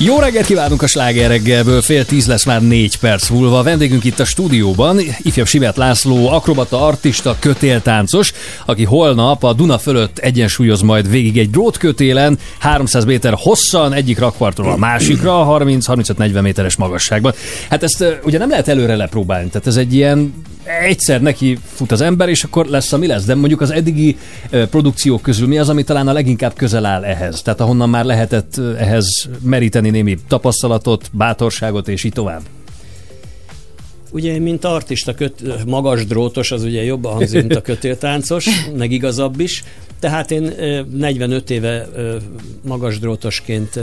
Jó 0.06 0.20
reggelt 0.20 0.46
kívánunk 0.46 0.82
a 0.82 0.88
sláger 0.88 1.30
reggelből, 1.30 1.82
fél 1.82 2.06
tíz 2.06 2.28
lesz 2.28 2.46
már 2.46 2.62
négy 2.62 2.98
perc 2.98 3.30
múlva. 3.30 3.64
Vendégünk 3.64 4.04
itt 4.04 4.20
a 4.20 4.26
stúdióban, 4.26 5.00
ifjabb 5.18 5.48
Simet 5.48 5.78
László, 5.78 6.30
akrobata, 6.30 6.86
artista, 6.86 7.36
kötéltáncos, 7.40 8.34
aki 8.66 8.84
holnap 8.84 9.44
a 9.44 9.54
Duna 9.54 9.78
fölött 9.78 10.18
egyensúlyoz 10.18 10.82
majd 10.82 11.10
végig 11.10 11.38
egy 11.38 11.50
drótkötélen, 11.50 12.40
300 12.60 13.06
méter 13.06 13.34
hosszan, 13.38 13.94
egyik 13.94 14.20
rakpartról 14.20 14.72
a 14.72 14.78
másikra, 14.78 15.58
30-35-40 15.60 16.42
méteres 16.42 16.76
magasságban. 16.76 17.34
Hát 17.70 17.84
ezt 17.84 18.06
ugye 18.24 18.38
nem 18.38 18.50
lehet 18.50 18.68
előre 18.68 18.96
lepróbálni, 18.96 19.48
tehát 19.48 19.68
ez 19.68 19.78
egy 19.78 19.94
ilyen 19.94 20.34
egyszer 20.84 21.22
neki 21.22 21.58
fut 21.66 21.92
az 21.92 22.02
ember, 22.02 22.30
és 22.30 22.44
akkor 22.44 22.66
lesz, 22.66 22.94
ami 22.94 23.08
lesz. 23.08 23.26
De 23.26 23.36
mondjuk 23.36 23.62
az 23.62 23.72
eddigi 23.72 24.18
produkciók 24.50 25.22
közül 25.22 25.48
mi 25.48 25.58
az, 25.58 25.70
ami 25.70 25.84
talán 25.84 26.08
a 26.08 26.14
leginkább 26.14 26.54
közel 26.54 26.86
áll 26.86 27.04
ehhez? 27.04 27.42
Tehát 27.42 27.60
ahonnan 27.60 27.90
már 27.90 28.06
lehetett 28.06 28.58
ehhez 28.78 29.06
meríteni 29.42 29.90
némi 29.90 30.18
tapasztalatot, 30.28 31.10
bátorságot, 31.12 31.88
és 31.88 32.04
így 32.04 32.14
tovább. 32.14 32.42
Ugye 34.12 34.34
én, 34.34 34.42
mint 34.42 34.66
artista, 34.66 35.14
köt, 35.14 35.66
magas 35.66 36.06
drótos, 36.06 36.52
az 36.52 36.64
ugye 36.64 36.84
jobban 36.84 37.14
hangzik, 37.14 37.42
mint 37.42 37.56
a 37.56 37.62
kötéltáncos, 37.72 38.48
meg 38.78 38.92
igazabb 38.92 39.40
is. 39.40 39.64
Tehát 40.00 40.32
én 40.32 40.60
ö, 40.60 40.82
45 40.92 41.50
éve 41.50 41.88
magas 42.64 43.00
drótosként 43.00 43.80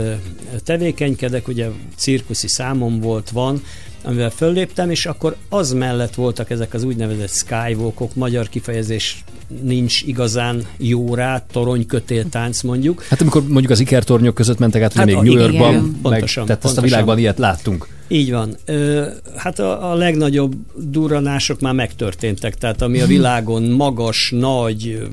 tevékenykedek, 0.63 1.47
ugye 1.47 1.67
cirkuszi 1.95 2.47
számom 2.47 2.99
volt, 2.99 3.29
van, 3.29 3.61
amivel 4.03 4.29
fölléptem, 4.29 4.89
és 4.89 5.05
akkor 5.05 5.35
az 5.49 5.73
mellett 5.73 6.15
voltak 6.15 6.49
ezek 6.49 6.73
az 6.73 6.83
úgynevezett 6.83 7.29
skywalkok, 7.29 8.15
magyar 8.15 8.49
kifejezés 8.49 9.23
nincs 9.61 10.01
igazán 10.01 10.65
jó 10.77 11.15
rá, 11.15 11.45
toronykötéltánc 11.51 12.61
mondjuk. 12.61 13.03
Hát 13.03 13.21
amikor 13.21 13.41
mondjuk 13.47 13.71
az 13.71 13.79
ikertornyok 13.79 14.33
között 14.33 14.59
mentek 14.59 14.81
át, 14.81 14.93
hát, 14.93 15.05
még 15.05 15.15
New 15.15 15.37
Yorkban, 15.37 15.73
meg, 15.73 16.01
pontosan, 16.01 16.45
tehát 16.45 16.63
ezt 16.63 16.71
a 16.71 16.75
pontosan. 16.75 16.83
világban 16.83 17.17
ilyet 17.17 17.37
láttunk. 17.37 17.87
Így 18.11 18.31
van. 18.31 18.55
Ö, 18.65 19.05
hát 19.35 19.59
a, 19.59 19.91
a 19.91 19.95
legnagyobb 19.95 20.53
durranások 20.75 21.59
már 21.59 21.73
megtörténtek, 21.73 22.55
tehát 22.55 22.81
ami 22.81 23.01
a 23.01 23.05
világon 23.05 23.63
magas, 23.63 24.33
nagy, 24.37 25.07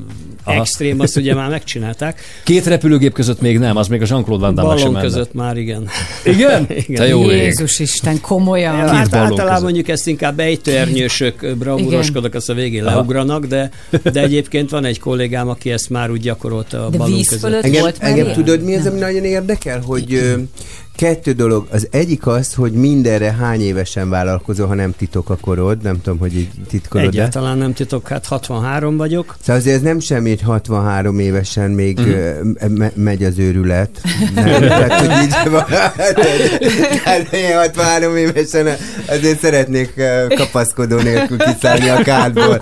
Aha. 0.45 0.61
Extrém, 0.61 1.01
azt 1.01 1.17
ugye 1.17 1.35
már 1.35 1.51
megcsinálták. 1.51 2.21
Két 2.45 2.67
repülőgép 2.67 3.13
között 3.13 3.41
még 3.41 3.59
nem, 3.59 3.77
az 3.77 3.89
még 3.89 4.03
a 4.03 4.05
Jean-Claude 4.09 4.45
Van 4.45 4.55
Damme 4.55 4.75
Ballon 4.75 5.01
között 5.01 5.35
már 5.35 5.57
igen. 5.57 5.89
Igen? 6.25 6.67
Te 6.95 7.07
jó 7.07 7.31
ég. 7.31 7.43
Jézus 7.43 7.79
Isten, 7.79 8.21
komolyan. 8.21 8.77
Ja, 8.77 8.89
hát 8.89 9.15
általában 9.15 9.63
mondjuk 9.63 9.89
ezt 9.89 10.07
inkább 10.07 10.41
ejtőernyősök 10.41 11.57
bravúroskodok, 11.59 12.35
azt 12.35 12.49
a 12.49 12.55
végén 12.55 12.85
Aha. 12.85 12.95
leugranak, 12.95 13.47
de, 13.47 13.71
de 14.13 14.21
egyébként 14.23 14.71
van 14.71 14.85
egy 14.85 15.01
kollégám, 15.01 15.49
aki 15.49 15.71
ezt 15.71 15.91
már 15.91 16.11
úgy 16.11 16.21
gyakorolta 16.21 16.87
a 16.87 16.91
De 16.91 16.97
ballon 16.97 17.23
között. 17.29 17.65
Engem, 17.65 17.91
engem 17.99 18.33
tudod, 18.33 18.63
mi 18.63 18.75
az, 18.75 18.87
ami 18.87 18.99
nagyon 18.99 19.25
érdekel? 19.25 19.81
Hogy 19.81 20.15
ö, 20.15 20.35
kettő 20.99 21.33
dolog. 21.33 21.67
Az 21.71 21.89
egyik 21.91 22.27
az, 22.27 22.55
hogy 22.55 22.73
mindenre 22.73 23.33
hány 23.33 23.61
évesen 23.61 24.11
vállalkozol, 24.11 24.67
ha 24.67 24.75
nem 24.75 24.95
titok 24.97 25.31
a 25.31 25.37
korod. 25.41 25.83
Nem 25.83 26.01
tudom, 26.03 26.19
hogy 26.19 26.37
így 26.37 26.49
titkolod 26.69 27.07
de. 27.07 27.19
Egyáltalán 27.19 27.59
nem 27.59 27.73
titok, 27.73 28.09
hát 28.09 28.27
63 28.27 28.97
vagyok. 28.97 29.37
Szóval 29.41 29.61
azért 29.61 29.77
ez 29.77 29.83
nem 29.83 30.01
semmi, 30.01 30.29
hogy 30.29 30.43
63 30.43 31.19
évesen 31.19 31.71
még 31.71 31.99
uh-huh. 31.99 32.69
me- 32.69 32.97
megy 32.97 33.25
az 33.25 33.39
őrület. 33.39 33.91
Nem, 34.35 34.61
tehát, 34.69 34.93
hogy 34.93 35.25
így 35.25 35.51
van. 35.51 35.65
Tehát 37.05 37.33
én 37.33 37.57
63 37.57 38.17
évesen 38.17 38.69
azért 39.07 39.41
szeretnék 39.41 40.03
kapaszkodó 40.35 40.97
nélkül 40.97 41.39
kiszállni 41.39 41.89
a 41.89 42.03
kádból. 42.03 42.61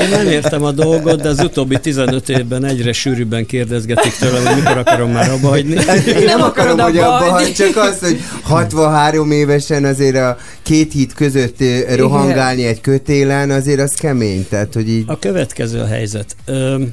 Én 0.00 0.08
nem 0.10 0.26
értem 0.26 0.64
a 0.64 0.72
dolgot, 0.72 1.20
de 1.20 1.28
az 1.28 1.40
utóbbi 1.40 1.78
15 1.78 2.28
évben 2.28 2.64
egyre 2.64 2.92
sűrűbben 2.92 3.46
kérdezgetik 3.46 4.12
tőlem, 4.12 4.46
hogy 4.46 4.56
mikor 4.56 4.76
akarom 4.76 5.10
már 5.10 5.30
abba 5.30 5.48
hagyni. 5.48 5.84
Hát 5.86 6.06
én 6.06 6.24
nem 6.24 6.42
akarom, 6.42 6.87
hogy 6.90 6.98
abba 6.98 7.30
hagy, 7.30 7.52
csak 7.52 7.76
az, 7.76 7.98
hogy 7.98 8.20
63 8.42 9.30
évesen 9.30 9.84
azért 9.84 10.16
a 10.16 10.36
két 10.62 10.92
híd 10.92 11.12
között 11.12 11.60
ö, 11.60 11.94
rohangálni 11.94 12.64
egy 12.64 12.80
kötélen, 12.80 13.50
azért 13.50 13.80
az 13.80 13.92
kemény. 13.92 14.46
Tehát, 14.48 14.74
hogy 14.74 14.88
így... 14.88 15.04
A 15.06 15.18
következő 15.18 15.80
a 15.80 15.86
helyzet. 15.86 16.36
Öm, 16.44 16.92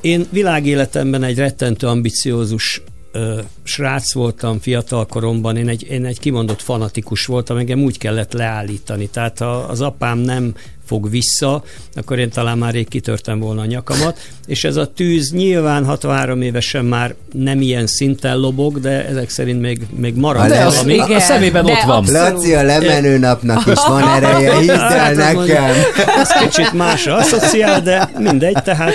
én 0.00 0.26
világéletemben 0.30 1.22
egy 1.22 1.38
rettentő 1.38 1.86
ambiciózus 1.86 2.82
ö, 3.12 3.40
srác 3.62 4.12
voltam 4.12 4.60
fiatal 4.60 5.06
koromban, 5.06 5.56
én 5.56 5.68
egy, 5.68 5.86
én 5.90 6.04
egy 6.04 6.18
kimondott 6.18 6.62
fanatikus 6.62 7.26
voltam, 7.26 7.56
engem 7.56 7.82
úgy 7.82 7.98
kellett 7.98 8.32
leállítani. 8.32 9.08
Tehát 9.08 9.38
ha 9.38 9.56
az 9.56 9.80
apám 9.80 10.18
nem 10.18 10.54
fog 10.86 11.10
vissza, 11.10 11.62
akkor 11.94 12.18
én 12.18 12.30
talán 12.30 12.58
már 12.58 12.72
rég 12.72 12.88
kitörtem 12.88 13.38
volna 13.38 13.60
a 13.60 13.64
nyakamat, 13.64 14.18
és 14.46 14.64
ez 14.64 14.76
a 14.76 14.86
tűz 14.92 15.30
nyilván 15.32 15.84
63 15.84 16.42
évesen 16.42 16.84
már 16.84 17.14
nem 17.32 17.60
ilyen 17.60 17.86
szinten 17.86 18.36
lobog, 18.38 18.80
de 18.80 19.06
ezek 19.06 19.28
szerint 19.30 19.60
még, 19.60 19.80
még 19.96 20.14
marad 20.14 20.48
De 20.48 20.64
az- 20.64 20.74
valami. 20.74 20.98
a- 21.14 21.20
szemében 21.20 21.64
De 21.64 21.72
ott 21.72 21.82
van. 21.82 22.04
Laci, 22.10 22.54
a 22.54 22.62
lemenő 22.62 23.18
napnak 23.18 23.66
is 23.66 23.78
van 23.86 24.08
ereje, 24.22 24.58
hidd 24.58 24.70
el 24.70 24.78
Hát, 25.14 25.34
mondjuk- 25.34 25.58
nekem. 25.58 25.74
Ez 26.20 26.28
kicsit 26.32 26.72
más 26.72 27.06
asszociál, 27.06 27.80
de 27.82 28.10
mindegy, 28.18 28.62
tehát... 28.64 28.94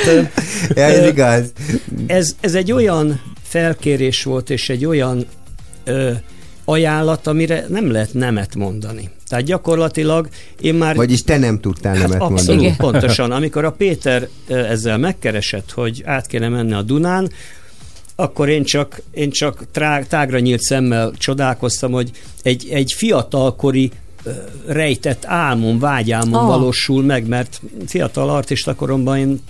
Ja, 0.75 0.83
ez 0.83 1.07
igaz. 1.07 1.51
Ez, 2.07 2.35
ez 2.39 2.53
egy 2.55 2.71
olyan 2.71 3.21
felkérés 3.43 4.23
volt, 4.23 4.49
és 4.49 4.69
egy 4.69 4.85
olyan 4.85 5.25
ö, 5.83 6.11
ajánlat, 6.65 7.27
amire 7.27 7.65
nem 7.69 7.91
lehet 7.91 8.13
nemet 8.13 8.55
mondani. 8.55 9.09
Tehát 9.31 9.45
gyakorlatilag 9.45 10.29
én 10.61 10.73
már... 10.73 10.95
Vagyis 10.95 11.21
te 11.21 11.37
nem 11.37 11.59
tudtál 11.59 11.93
nemet 11.93 12.11
hát 12.11 12.19
mondani. 12.19 12.39
abszolút, 12.39 12.75
pontosan. 12.75 13.31
Amikor 13.31 13.65
a 13.65 13.71
Péter 13.71 14.27
ezzel 14.47 14.97
megkeresett, 14.97 15.71
hogy 15.71 16.01
át 16.05 16.27
kéne 16.27 16.49
menni 16.49 16.73
a 16.73 16.81
Dunán, 16.81 17.31
akkor 18.15 18.49
én 18.49 18.63
csak, 18.63 19.01
én 19.11 19.29
csak 19.29 19.65
trá, 19.71 20.01
tágra 20.01 20.39
nyílt 20.39 20.61
szemmel 20.61 21.11
csodálkoztam, 21.17 21.91
hogy 21.91 22.11
egy, 22.41 22.67
egy 22.71 22.93
fiatalkori 22.97 23.91
rejtett 24.65 25.25
álmom, 25.25 25.79
vágyálmom 25.79 26.33
Ah. 26.33 26.41
oh. 26.41 26.47
valósul 26.47 27.03
meg, 27.03 27.27
mert 27.27 27.61
fiatal 27.85 28.29
artista 28.29 28.75
koromban 28.75 29.17
én 29.17 29.41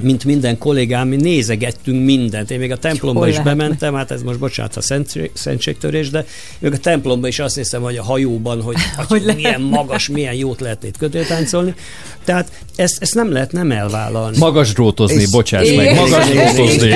mint 0.00 0.24
minden 0.24 0.58
kollégám, 0.58 1.08
mi 1.08 1.16
nézegettünk 1.16 2.04
mindent. 2.04 2.50
Én 2.50 2.58
még 2.58 2.72
a 2.72 2.76
templomba 2.76 3.18
Hol 3.18 3.28
is 3.28 3.34
lehetne? 3.36 3.54
bementem, 3.54 3.94
hát 3.94 4.10
ez 4.10 4.22
most 4.22 4.38
bocsánat 4.38 4.76
a 4.76 4.80
szentség, 4.80 5.30
szentségtörés, 5.34 6.10
de 6.10 6.24
még 6.58 6.72
a 6.72 6.78
templomba 6.78 7.28
is 7.28 7.38
azt 7.38 7.54
hiszem, 7.54 7.82
hogy 7.82 7.96
a 7.96 8.02
hajóban, 8.02 8.62
hogy, 8.62 8.76
hogy 9.08 9.22
milyen 9.22 9.36
lehetne? 9.42 9.68
magas, 9.68 10.08
milyen 10.08 10.34
jót 10.34 10.60
lehet 10.60 10.84
itt 10.84 10.96
kötéltáncolni. 10.96 11.74
Tehát 12.24 12.52
ezt, 12.76 12.96
ezt 13.02 13.14
nem 13.14 13.32
lehet 13.32 13.52
nem 13.52 13.70
elvállalni. 13.70 14.38
Magas 14.38 14.72
drótozni, 14.72 15.20
És- 15.22 15.30
bocsáss 15.30 15.72
meg, 15.74 15.94
magas 15.94 16.28
drótozni. 16.28 16.88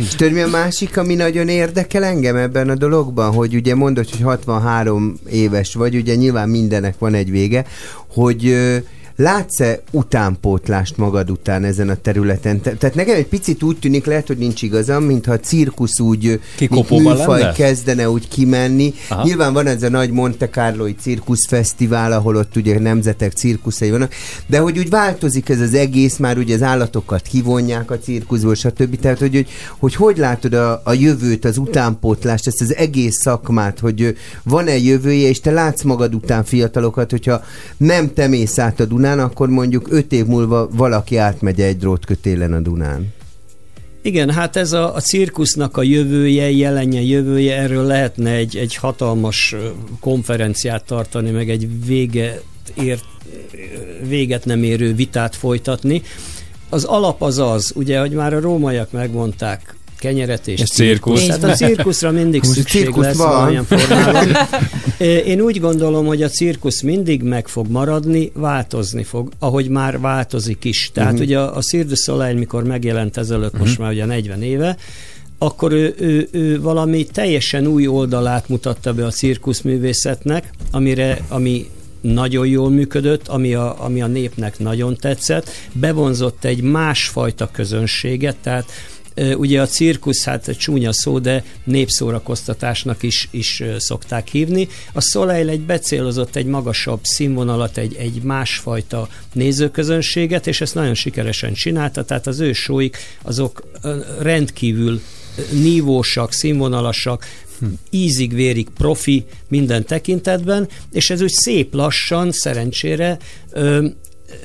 és 0.00 0.08
tudod, 0.16 0.32
mi 0.32 0.40
a 0.40 0.46
másik, 0.46 0.96
ami 0.96 1.14
nagyon 1.14 1.48
érdekel 1.48 2.04
engem 2.04 2.36
ebben 2.36 2.68
a 2.70 2.74
dologban, 2.74 3.32
hogy 3.32 3.54
ugye 3.54 3.74
mondod, 3.74 4.10
hogy 4.10 4.20
63 4.20 5.18
éves 5.30 5.74
vagy, 5.74 5.96
ugye 5.96 6.14
nyilván 6.14 6.48
mindennek 6.48 6.98
van 6.98 7.14
egy 7.14 7.30
vége, 7.30 7.64
hogy 8.08 8.56
Látsz-e 9.20 9.80
utánpótlást 9.90 10.96
magad 10.96 11.30
után 11.30 11.64
ezen 11.64 11.88
a 11.88 11.94
területen? 11.94 12.60
Te- 12.60 12.74
Tehát 12.74 12.96
nekem 12.96 13.14
egy 13.16 13.26
picit 13.26 13.62
úgy 13.62 13.78
tűnik, 13.78 14.06
lehet, 14.06 14.26
hogy 14.26 14.38
nincs 14.38 14.62
igazam, 14.62 15.04
mintha 15.04 15.32
a 15.32 15.40
cirkusz 15.40 16.00
úgy, 16.00 16.40
műfaj 16.90 17.40
lenne? 17.40 17.52
kezdene 17.52 18.10
úgy 18.10 18.28
kimenni. 18.28 18.94
Aha. 19.08 19.22
Nyilván 19.22 19.52
van 19.52 19.66
ez 19.66 19.82
a 19.82 19.88
nagy 19.88 20.10
Monte 20.10 20.48
Carloi 20.48 20.94
cirkuszfesztivál, 20.94 22.12
ahol 22.12 22.36
ott 22.36 22.56
ugye 22.56 22.78
nemzetek 22.78 23.32
cirkuszai 23.32 23.90
vannak, 23.90 24.12
de 24.46 24.58
hogy 24.58 24.78
úgy 24.78 24.90
változik 24.90 25.48
ez 25.48 25.60
az 25.60 25.74
egész, 25.74 26.16
már 26.16 26.38
ugye 26.38 26.54
az 26.54 26.62
állatokat 26.62 27.22
kivonják 27.22 27.90
a 27.90 27.98
cirkuszból, 27.98 28.54
stb. 28.54 29.00
Tehát, 29.00 29.18
hogy 29.18 29.34
hogy, 29.34 29.46
hogy, 29.78 29.94
hogy 29.94 30.16
látod 30.16 30.54
a, 30.54 30.80
a 30.84 30.92
jövőt, 30.92 31.44
az 31.44 31.58
utánpótlást, 31.58 32.46
ezt 32.46 32.60
az 32.60 32.74
egész 32.74 33.20
szakmát, 33.20 33.78
hogy 33.78 34.16
van-e 34.42 34.76
jövője, 34.76 35.28
és 35.28 35.40
te 35.40 35.50
látsz 35.50 35.82
magad 35.82 36.14
után 36.14 36.44
fiatalokat, 36.44 37.10
hogyha 37.10 37.42
nem 37.76 38.12
te 38.12 38.26
mész 38.26 38.58
át 38.58 38.80
a 38.80 38.84
Dunán, 38.84 39.06
akkor 39.16 39.48
mondjuk 39.48 39.86
öt 39.90 40.12
év 40.12 40.26
múlva 40.26 40.68
valaki 40.72 41.16
átmegy 41.16 41.60
egy 41.60 41.76
drótkötélen 41.76 42.52
a 42.52 42.60
Dunán. 42.60 43.16
Igen, 44.02 44.30
hát 44.30 44.56
ez 44.56 44.72
a, 44.72 44.94
a 44.94 45.00
cirkusznak 45.00 45.76
a 45.76 45.82
jövője, 45.82 46.50
jelenje, 46.50 47.00
jövője, 47.00 47.56
erről 47.56 47.84
lehetne 47.84 48.30
egy, 48.30 48.56
egy 48.56 48.74
hatalmas 48.74 49.54
konferenciát 50.00 50.84
tartani, 50.84 51.30
meg 51.30 51.50
egy 51.50 51.86
vége 51.86 52.40
ért, 52.74 53.04
véget 54.08 54.44
nem 54.44 54.62
érő 54.62 54.94
vitát 54.94 55.36
folytatni. 55.36 56.02
Az 56.68 56.84
alap 56.84 57.22
az 57.22 57.38
az, 57.38 57.72
ugye, 57.74 58.00
hogy 58.00 58.12
már 58.12 58.34
a 58.34 58.40
rómaiak 58.40 58.92
megmondták, 58.92 59.77
kenyeret 59.98 60.48
és, 60.48 60.60
És 60.60 60.68
cirkusz. 60.68 61.26
Hát 61.26 61.42
a 61.44 61.52
cirkuszra 61.52 62.10
mindig 62.10 62.42
Most 62.44 62.58
szükség 62.58 62.82
cirkusz 62.82 63.04
lesz 63.04 63.16
van. 63.16 63.28
valamilyen 63.28 63.64
formában. 63.64 64.28
Én 65.26 65.40
úgy 65.40 65.60
gondolom, 65.60 66.06
hogy 66.06 66.22
a 66.22 66.28
cirkusz 66.28 66.80
mindig 66.80 67.22
meg 67.22 67.48
fog 67.48 67.70
maradni, 67.70 68.30
változni 68.34 69.02
fog, 69.02 69.28
ahogy 69.38 69.68
már 69.68 70.00
változik 70.00 70.64
is. 70.64 70.90
Tehát 70.94 71.12
Mhm. 71.12 71.22
uh-huh. 71.22 71.38
ugye 71.38 71.40
a, 71.52 71.56
a 71.56 71.60
Cirque 71.62 71.88
du 71.88 71.94
Soleil, 71.94 72.34
mikor 72.38 72.64
megjelent 72.64 73.16
ezelőtt, 73.16 73.52
uh-huh. 73.52 73.66
most 73.66 73.78
már 73.78 73.90
ugye 73.92 74.04
40 74.04 74.42
éve, 74.42 74.76
akkor 75.38 75.72
ő, 75.72 75.94
ő, 75.98 76.28
ő 76.30 76.60
valami 76.60 77.04
teljesen 77.04 77.66
új 77.66 77.86
oldalát 77.86 78.48
mutatta 78.48 78.92
be 78.92 79.06
a 79.06 79.10
cirkuszművészetnek, 79.10 80.50
amire, 80.70 81.18
ami 81.28 81.66
nagyon 82.00 82.46
jól 82.46 82.70
működött, 82.70 83.28
ami 83.28 83.54
a, 83.54 83.84
ami 83.84 84.02
a 84.02 84.06
népnek 84.06 84.58
nagyon 84.58 84.96
tetszett, 84.96 85.50
bevonzott 85.72 86.44
egy 86.44 86.60
másfajta 86.62 87.48
közönséget, 87.52 88.36
tehát 88.42 88.70
Ugye 89.36 89.60
a 89.60 89.66
cirkusz, 89.66 90.24
hát 90.24 90.56
csúnya 90.56 90.92
szó, 90.92 91.18
de 91.18 91.44
népszórakoztatásnak 91.64 93.02
is, 93.02 93.28
is 93.30 93.62
szokták 93.78 94.28
hívni. 94.28 94.68
A 94.92 95.00
Soleil 95.00 95.48
egy 95.48 95.60
becélozott 95.60 96.36
egy 96.36 96.46
magasabb 96.46 97.00
színvonalat, 97.02 97.76
egy, 97.76 97.94
egy 97.94 98.22
másfajta 98.22 99.08
nézőközönséget, 99.32 100.46
és 100.46 100.60
ezt 100.60 100.74
nagyon 100.74 100.94
sikeresen 100.94 101.52
csinálta, 101.52 102.04
tehát 102.04 102.26
az 102.26 102.40
ő 102.40 102.52
sóik 102.52 102.96
azok 103.22 103.62
rendkívül 104.20 105.00
nívósak, 105.50 106.32
színvonalasak, 106.32 107.26
ízig, 107.90 108.34
vérig 108.34 108.68
profi 108.68 109.24
minden 109.48 109.84
tekintetben, 109.84 110.68
és 110.92 111.10
ez 111.10 111.20
úgy 111.20 111.32
szép 111.32 111.74
lassan, 111.74 112.32
szerencsére 112.32 113.18
ö, 113.50 113.86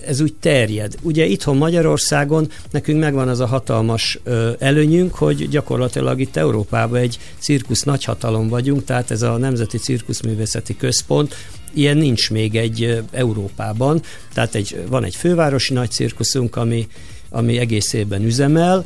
ez 0.06 0.22
úgy 0.22 0.34
terjed. 0.34 0.96
Ugye 1.02 1.26
itthon 1.26 1.58
Magyarországon 1.58 2.52
nekünk 2.72 3.00
megvan 3.00 3.28
az 3.28 3.40
a 3.40 3.46
hatalmas 3.46 4.20
ö, 4.24 4.52
előnyünk, 4.60 5.16
hogy 5.16 5.50
gyakorlatilag 5.50 6.20
itt 6.20 6.36
Európában 6.36 7.00
egy 7.00 7.20
cirkusz 7.40 7.84
nagyhatalom 7.84 8.48
vagyunk, 8.48 8.84
tehát 8.84 9.12
ez 9.12 9.22
a 9.22 9.38
Nemzeti 9.38 9.78
Cirkuszművészeti 9.78 10.78
Központ, 10.78 11.36
ilyen 11.74 11.98
nincs 11.98 12.32
még 12.32 12.56
egy 12.56 13.04
Európában, 13.12 14.02
tehát 14.34 14.56
egy, 14.56 14.84
van 14.90 15.04
egy 15.04 15.16
fővárosi 15.16 15.74
nagy 15.74 15.92
cirkuszunk, 15.92 16.56
ami, 16.56 16.88
ami 17.30 17.58
egész 17.58 17.94
évben 17.94 18.24
üzemel, 18.24 18.86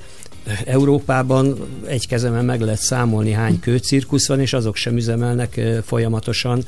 Európában 0.66 1.58
egy 1.88 2.08
kezemen 2.08 2.46
meg 2.46 2.62
lehet 2.62 2.80
számolni, 2.80 3.32
hány 3.32 3.60
kőcirkusz 3.60 4.28
van, 4.28 4.40
és 4.40 4.54
azok 4.54 4.76
sem 4.76 4.96
üzemelnek 4.96 5.62
folyamatosan 5.86 6.64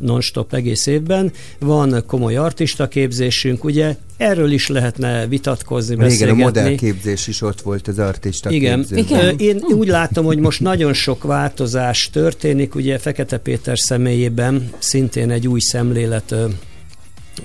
non-stop 0.00 0.54
egész 0.54 0.86
évben. 0.86 1.32
Van 1.58 2.04
komoly 2.06 2.36
artista 2.36 2.88
képzésünk, 2.88 3.64
ugye 3.64 3.96
erről 4.16 4.50
is 4.50 4.68
lehetne 4.68 5.26
vitatkozni, 5.26 5.94
Régen 5.94 6.06
a 6.06 6.10
beszélgetni. 6.10 6.42
modellképzés 6.42 7.26
is 7.26 7.42
ott 7.42 7.60
volt 7.60 7.88
az 7.88 7.98
artista 7.98 8.50
Igen. 8.50 8.84
képzőben. 8.86 9.24
Ö, 9.24 9.28
Én 9.36 9.56
úgy 9.56 9.88
látom, 9.88 10.24
hogy 10.24 10.38
most 10.38 10.60
nagyon 10.60 10.92
sok 10.92 11.22
változás 11.22 12.10
történik, 12.12 12.74
ugye 12.74 12.98
Fekete 12.98 13.38
Péter 13.38 13.78
személyében 13.78 14.70
szintén 14.78 15.30
egy 15.30 15.48
új 15.48 15.60
szemlélet 15.60 16.34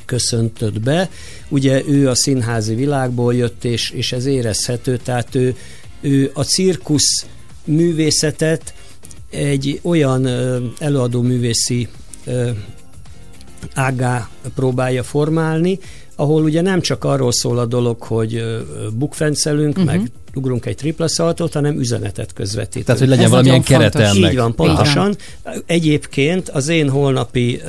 köszöntött 0.05 0.81
be. 0.81 1.09
Ugye 1.49 1.81
ő 1.87 2.09
a 2.09 2.15
színházi 2.15 2.75
világból 2.75 3.35
jött, 3.35 3.63
és, 3.63 3.89
és 3.89 4.11
ez 4.11 4.25
érezhető, 4.25 4.97
tehát 5.03 5.35
ő, 5.35 5.55
ő 6.01 6.31
a 6.33 6.43
cirkusz 6.43 7.25
művészetet 7.65 8.73
egy 9.29 9.79
olyan 9.83 10.27
előadó 10.79 11.21
művészi 11.21 11.87
ágá 13.73 14.29
próbálja 14.55 15.03
formálni, 15.03 15.79
ahol 16.15 16.43
ugye 16.43 16.61
nem 16.61 16.81
csak 16.81 17.03
arról 17.03 17.31
szól 17.31 17.59
a 17.59 17.65
dolog, 17.65 18.01
hogy 18.01 18.43
bukfencelünk, 18.93 19.75
Mhm. 19.77 19.85
uh-huh. 19.85 20.01
meg 20.01 20.11
ugrunk 20.33 20.65
egy 20.65 20.75
tripla 20.75 21.07
szaltót, 21.07 21.53
hanem 21.53 21.79
üzenetet 21.79 22.33
közvetítünk. 22.33 22.85
Tehát, 22.85 22.99
hogy 22.99 23.09
legyen 23.09 23.25
Ez 23.25 23.29
valamilyen 23.31 23.61
kerete 23.63 24.03
ennek. 24.03 24.31
Így 24.31 24.37
van, 24.37 24.55
pontosan. 24.55 25.15
Egyébként 25.65 26.49
az 26.49 26.67
én 26.67 26.89
holnapi 26.89 27.61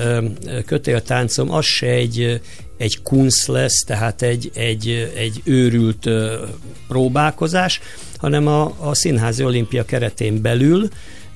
kötéltáncom 0.67 1.53
az 1.53 1.65
se 1.65 1.87
egy, 1.87 2.41
egy 2.77 3.03
kunsz 3.03 3.47
lesz, 3.47 3.85
tehát 3.87 4.23
egy, 4.23 4.51
egy, 4.55 5.13
egy 5.17 5.41
őrült 5.45 6.09
próbálkozás, 6.89 7.81
hanem 8.17 8.47
a, 8.47 8.75
a 8.79 8.95
Színházi 8.95 9.45
Olimpia 9.45 9.85
keretén 9.85 10.43
belül 10.43 10.89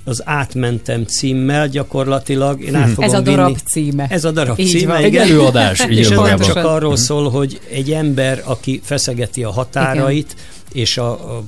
az 0.05 0.23
Átmentem 0.25 1.05
címmel 1.05 1.69
gyakorlatilag 1.69 2.61
én 2.63 2.75
át 2.75 2.89
fogom 2.89 3.05
Ez 3.05 3.13
a 3.13 3.21
darab 3.21 3.47
vinni. 3.47 3.59
címe. 3.73 4.07
Ez 4.11 4.25
a 4.25 4.31
darab 4.31 4.59
Így 4.59 4.69
címe, 4.69 4.93
van. 4.93 5.05
igen. 5.05 5.23
Egy 5.23 5.31
előadás, 5.31 5.85
így 5.91 5.99
És 5.99 6.11
ez 6.11 6.19
nem 6.19 6.39
csak 6.39 6.57
arról 6.57 6.91
Mhm. 6.93 7.01
szól, 7.01 7.31
hogy 7.31 7.61
egy 7.71 7.93
ember, 7.93 8.43
aki 8.45 8.81
feszegeti 8.85 9.45
a 9.45 9.51
határait, 9.51 10.37
és 10.73 10.99
a, 10.99 11.11
a 11.37 11.45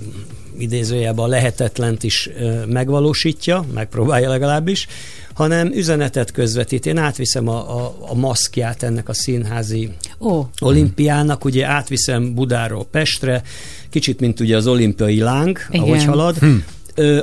idézőjelben 0.58 1.24
a 1.24 1.28
lehetetlent 1.28 2.02
is 2.02 2.30
ö, 2.38 2.64
megvalósítja, 2.66 3.64
megpróbálja 3.74 4.28
legalábbis, 4.28 4.86
hanem 5.34 5.72
üzenetet 5.72 6.30
közvetít. 6.30 6.86
Én 6.86 6.96
átviszem 6.98 7.48
a, 7.48 7.76
a, 7.84 7.94
a 8.00 8.14
maszkját 8.14 8.82
ennek 8.82 9.08
a 9.08 9.14
színházi 9.14 9.90
Ó. 10.20 10.42
olimpiának, 10.60 11.44
ugye 11.44 11.66
átviszem 11.66 12.34
Budáról 12.34 12.86
Pestre, 12.90 13.42
kicsit 13.90 14.20
mint 14.20 14.40
ugye 14.40 14.56
az 14.56 14.66
olimpiai 14.66 15.18
láng, 15.20 15.58
Igen. 15.70 15.82
ahogy 15.86 16.04
halad. 16.04 16.38
Hm. 16.38 16.54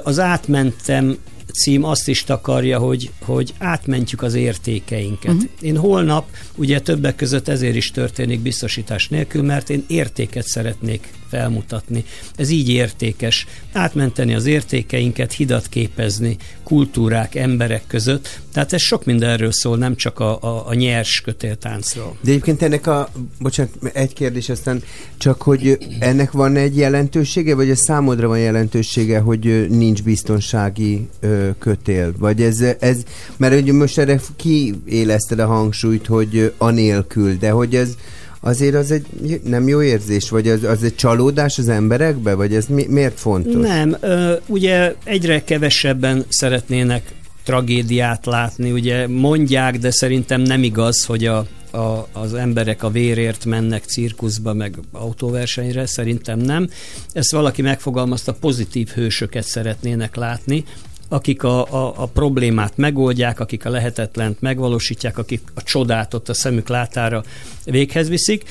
Az 0.03 0.19
átmentem 0.19 1.17
cím 1.53 1.83
azt 1.83 2.07
is 2.07 2.23
takarja, 2.23 2.79
hogy, 2.79 3.11
hogy 3.21 3.53
átmentjük 3.57 4.21
az 4.21 4.33
értékeinket. 4.33 5.33
Mhm. 5.33 5.43
Én 5.61 5.77
holnap, 5.77 6.29
ugye 6.55 6.79
többek 6.79 7.15
között 7.15 7.47
ezért 7.47 7.75
is 7.75 7.91
történik 7.91 8.39
biztosítás 8.39 9.07
nélkül, 9.07 9.43
mert 9.43 9.69
én 9.69 9.83
értéket 9.87 10.45
szeretnék 10.45 11.07
felmutatni. 11.29 12.03
Ez 12.35 12.49
így 12.49 12.69
értékes. 12.69 13.47
Átmenteni 13.73 14.33
az 14.33 14.45
értékeinket, 14.45 15.33
hidat 15.33 15.67
képezni, 15.67 16.37
kultúrák, 16.63 17.35
emberek 17.35 17.83
között. 17.87 18.39
Tehát 18.53 18.73
ez 18.73 18.81
sok 18.81 19.05
mindenről 19.05 19.51
szól, 19.51 19.77
nem 19.77 19.95
csak 19.95 20.19
a, 20.19 20.41
a, 20.41 20.67
a 20.67 20.73
nyers 20.73 21.21
kötéltáncról. 21.21 22.17
De 22.21 22.29
egyébként 22.29 22.61
ennek 22.61 22.87
a, 22.87 23.09
bocsánat, 23.39 23.73
egy 23.93 24.13
kérdés 24.13 24.49
aztán, 24.49 24.83
csak 25.17 25.41
hogy 25.41 25.77
ennek 25.99 26.31
van 26.31 26.55
egy 26.55 26.77
jelentősége, 26.77 27.55
vagy 27.55 27.69
ez 27.69 27.79
számodra 27.79 28.27
van 28.27 28.39
jelentősége, 28.39 29.19
hogy 29.19 29.67
nincs 29.69 30.03
biztonsági 30.03 31.07
ö, 31.19 31.49
kötél? 31.59 32.13
Vagy 32.17 32.41
ez, 32.41 32.63
ez 32.79 33.03
mert 33.37 33.61
ugye 33.61 33.73
most 33.73 33.97
erre 33.97 34.19
kiélezted 34.35 35.39
a 35.39 35.47
hangsúlyt, 35.47 36.05
hogy 36.05 36.53
anélkül, 36.57 37.37
de 37.37 37.49
hogy 37.49 37.75
ez 37.75 37.95
azért 38.39 38.75
az 38.75 38.91
egy 38.91 39.05
nem 39.43 39.67
jó 39.67 39.81
érzés, 39.81 40.29
vagy 40.29 40.47
az, 40.47 40.63
az 40.63 40.83
egy 40.83 40.95
csalódás 40.95 41.57
az 41.57 41.69
emberekbe, 41.69 42.33
vagy 42.33 42.55
ez 42.55 42.65
mi, 42.65 42.85
miért 42.89 43.19
fontos? 43.19 43.67
Nem, 43.67 43.97
ö, 43.99 44.33
ugye 44.47 44.95
egyre 45.03 45.43
kevesebben 45.43 46.25
szeretnének 46.29 47.13
tragédiát 47.43 48.25
látni, 48.25 48.71
ugye 48.71 49.07
mondják, 49.07 49.77
de 49.77 49.91
szerintem 49.91 50.41
nem 50.41 50.63
igaz, 50.63 51.05
hogy 51.05 51.25
a, 51.25 51.45
a, 51.71 52.07
az 52.11 52.33
emberek 52.33 52.83
a 52.83 52.89
vérért 52.89 53.45
mennek 53.45 53.83
cirkuszba, 53.83 54.53
meg 54.53 54.79
autóversenyre, 54.91 55.85
szerintem 55.85 56.39
nem. 56.39 56.69
Ezt 57.13 57.31
valaki 57.31 57.61
megfogalmazta, 57.61 58.33
pozitív 58.33 58.89
hősöket 58.89 59.45
szeretnének 59.45 60.15
látni, 60.15 60.63
akik 61.09 61.43
a, 61.43 61.73
a, 61.73 61.93
a 61.95 62.05
problémát 62.05 62.77
megoldják, 62.77 63.39
akik 63.39 63.65
a 63.65 63.69
lehetetlent 63.69 64.41
megvalósítják, 64.41 65.17
akik 65.17 65.41
a 65.53 65.63
csodát 65.63 66.13
ott 66.13 66.29
a 66.29 66.33
szemük 66.33 66.67
látára 66.67 67.23
véghez 67.65 68.09
viszik. 68.09 68.43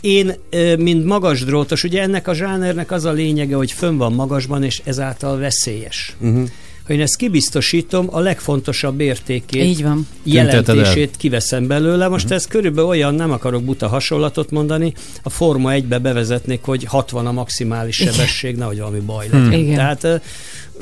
Én, 0.00 0.34
mint 0.78 1.04
magas 1.04 1.44
drótos, 1.44 1.84
ugye 1.84 2.02
ennek 2.02 2.28
a 2.28 2.34
zsánernek 2.34 2.90
az 2.90 3.04
a 3.04 3.12
lényege, 3.12 3.56
hogy 3.56 3.72
fönn 3.72 3.96
van 3.96 4.12
magasban, 4.12 4.62
és 4.62 4.80
ezáltal 4.84 5.38
veszélyes. 5.38 6.16
Uh-huh. 6.20 6.48
Ha 6.86 6.92
én 6.92 7.00
ezt 7.00 7.16
kibiztosítom, 7.16 8.06
a 8.10 8.20
legfontosabb 8.20 9.00
értékét, 9.00 9.62
Így 9.64 9.82
van. 9.82 10.06
jelentését 10.22 11.16
kiveszem 11.16 11.66
belőle. 11.66 12.08
Most 12.08 12.30
ez 12.30 12.46
körülbelül 12.46 12.88
olyan, 12.90 13.14
nem 13.14 13.30
akarok 13.30 13.62
buta 13.64 13.88
hasonlatot 13.88 14.50
mondani, 14.50 14.92
a 15.22 15.30
Forma 15.30 15.70
1-be 15.74 15.98
bevezetnék, 15.98 16.60
hogy 16.62 16.84
60 16.84 17.26
a 17.26 17.32
maximális 17.32 18.00
Igen. 18.00 18.12
sebesség, 18.12 18.56
nehogy 18.56 18.78
valami 18.78 19.00
baj 19.00 19.26
Hmm. 19.28 19.42
legyen. 19.44 19.58
Igen. 19.60 19.74
Tehát 19.76 20.04
ö, 20.04 20.14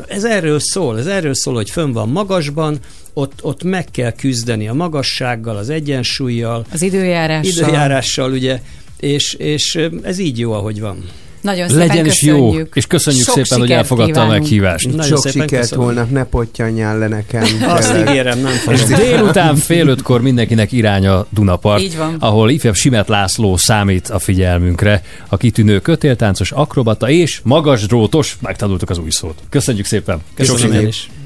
ez 0.08 0.24
erről 0.24 0.58
szól, 0.60 0.98
ez 0.98 1.06
erről 1.06 1.34
szól, 1.34 1.54
hogy 1.54 1.70
fönn 1.70 1.92
van 1.92 2.08
magasban, 2.08 2.78
ott, 3.12 3.32
ott 3.42 3.62
meg 3.62 3.84
kell 3.90 4.12
küzdeni 4.12 4.68
a 4.68 4.74
magassággal, 4.74 5.56
az 5.56 5.70
egyensúlyjal, 5.70 6.66
Az 6.72 6.82
időjárással. 6.82 7.62
időjárással, 7.66 8.32
ugye, 8.32 8.60
és, 9.00 9.34
és 9.34 9.74
ö, 9.74 9.86
ez 10.02 10.18
így 10.18 10.38
jó, 10.38 10.52
ahogy 10.52 10.80
van. 10.80 11.04
Nagyon 11.44 11.68
szépen 11.68 11.86
Legyen 11.86 12.06
is 12.06 12.22
jó, 12.22 12.36
köszönjük. 12.46 12.72
és 12.74 12.86
köszönjük 12.86 13.24
Sok 13.24 13.34
szépen, 13.34 13.58
hogy 13.58 13.70
elfogadta 13.72 14.10
a 14.10 14.12
kívánunk. 14.22 14.40
meghívást. 14.40 14.86
Nagyon 14.86 15.04
Sok 15.06 15.18
szépen 15.18 15.42
sikert 15.42 15.62
köszönöm. 15.62 15.84
holnap, 15.84 16.10
ne 16.10 16.24
pottyanjál 16.24 16.98
le 16.98 17.08
nekem. 17.08 17.44
Azt 17.68 17.94
ígérem, 18.08 18.38
nem 18.38 18.52
fogom. 18.52 18.96
Délután 18.96 19.56
fél 19.56 19.88
ötkor 19.88 20.20
mindenkinek 20.22 20.72
irány 20.72 21.06
a 21.06 21.26
Dunapart, 21.30 21.82
Így 21.82 21.96
van. 21.96 22.16
ahol 22.18 22.50
ifjabb 22.50 22.74
Simet 22.74 23.08
László 23.08 23.56
számít 23.56 24.08
a 24.08 24.18
figyelmünkre, 24.18 25.02
a 25.28 25.36
kitűnő 25.36 25.80
kötéltáncos, 25.80 26.52
akrobata 26.52 27.08
és 27.10 27.40
magas 27.42 27.86
drótos, 27.86 28.36
megtanultuk 28.40 28.90
az 28.90 28.98
új 28.98 29.10
szót. 29.10 29.38
Köszönjük 29.48 29.86
szépen! 29.86 30.18
Köszönöm 30.34 30.90
Sok 30.90 31.23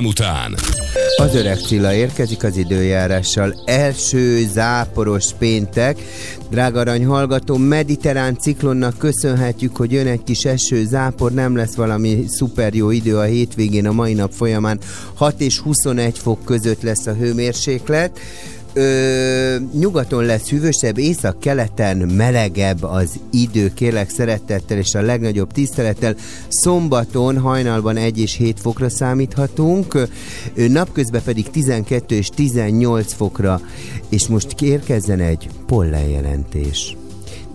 reklám 0.00 0.04
után 0.04 0.54
Az 1.16 1.34
öreg 1.34 1.60
Csilla 1.60 1.94
érkezik 1.94 2.44
az 2.44 2.56
időjárással. 2.56 3.62
Első 3.64 4.46
záporos 4.52 5.32
péntek. 5.38 5.98
Drága 6.50 6.80
arany 6.80 7.06
hallgató, 7.06 7.56
mediterrán 7.56 8.38
ciklonnak 8.38 8.98
köszönhetjük, 8.98 9.76
hogy 9.76 9.92
jön 9.92 10.06
egy 10.06 10.24
kis 10.24 10.44
eső, 10.44 10.84
zápor, 10.84 11.32
nem 11.32 11.56
lesz 11.56 11.74
valami 11.74 12.24
szuper 12.28 12.74
jó 12.74 12.90
idő 12.90 13.16
a 13.16 13.22
hétvégén, 13.22 13.86
a 13.86 13.92
mai 13.92 14.14
nap 14.14 14.32
folyamán 14.32 14.78
6 15.14 15.40
és 15.40 15.58
21 15.58 16.18
fok 16.18 16.44
között 16.44 16.82
lesz 16.82 17.06
a 17.06 17.14
hőmérséklet. 17.14 18.18
Ö, 18.72 19.56
nyugaton 19.78 20.24
lesz 20.24 20.48
hűvösebb, 20.48 20.98
észak-keleten 20.98 21.96
melegebb 21.96 22.82
az 22.82 23.20
idő, 23.30 23.72
kérlek 23.74 24.10
szeretettel 24.10 24.78
és 24.78 24.94
a 24.94 25.00
legnagyobb 25.00 25.52
tisztelettel. 25.52 26.14
Szombaton 26.48 27.38
hajnalban 27.38 27.96
1 27.96 28.18
és 28.18 28.36
7 28.36 28.60
fokra 28.60 28.88
számíthatunk, 28.88 29.94
ö, 29.94 30.68
napközben 30.68 31.22
pedig 31.22 31.50
12 31.50 32.14
és 32.14 32.28
18 32.28 33.12
fokra, 33.12 33.60
és 34.08 34.26
most 34.26 34.60
érkezzen 34.60 35.20
egy 35.20 35.48
pollenjelentés. 35.66 36.96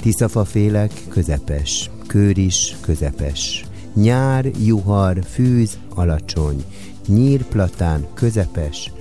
Tiszafafélek 0.02 0.92
közepes, 1.10 1.90
kőris 2.08 2.76
közepes, 2.82 3.66
nyár, 3.94 4.46
juhar, 4.66 5.20
fűz 5.34 5.78
alacsony, 5.90 6.64
nyírplatán 7.08 8.06
közepes, 8.14 8.92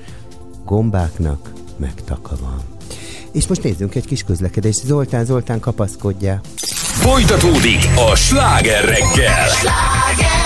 gombáknak 0.64 1.53
megtaka 1.76 2.36
van. 2.40 2.62
És 3.32 3.46
most 3.46 3.62
nézzünk 3.62 3.94
egy 3.94 4.06
kis 4.06 4.22
közlekedést. 4.22 4.84
Zoltán, 4.84 5.24
Zoltán, 5.24 5.60
kapaszkodjál. 5.60 6.40
Folytatódik 6.94 7.88
a 8.10 8.14
sláger 8.14 8.84
reggel. 8.84 9.48
That 9.48 10.43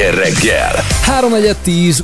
sláger 0.00 0.14
reggel. 0.14 0.72
3 1.02 1.32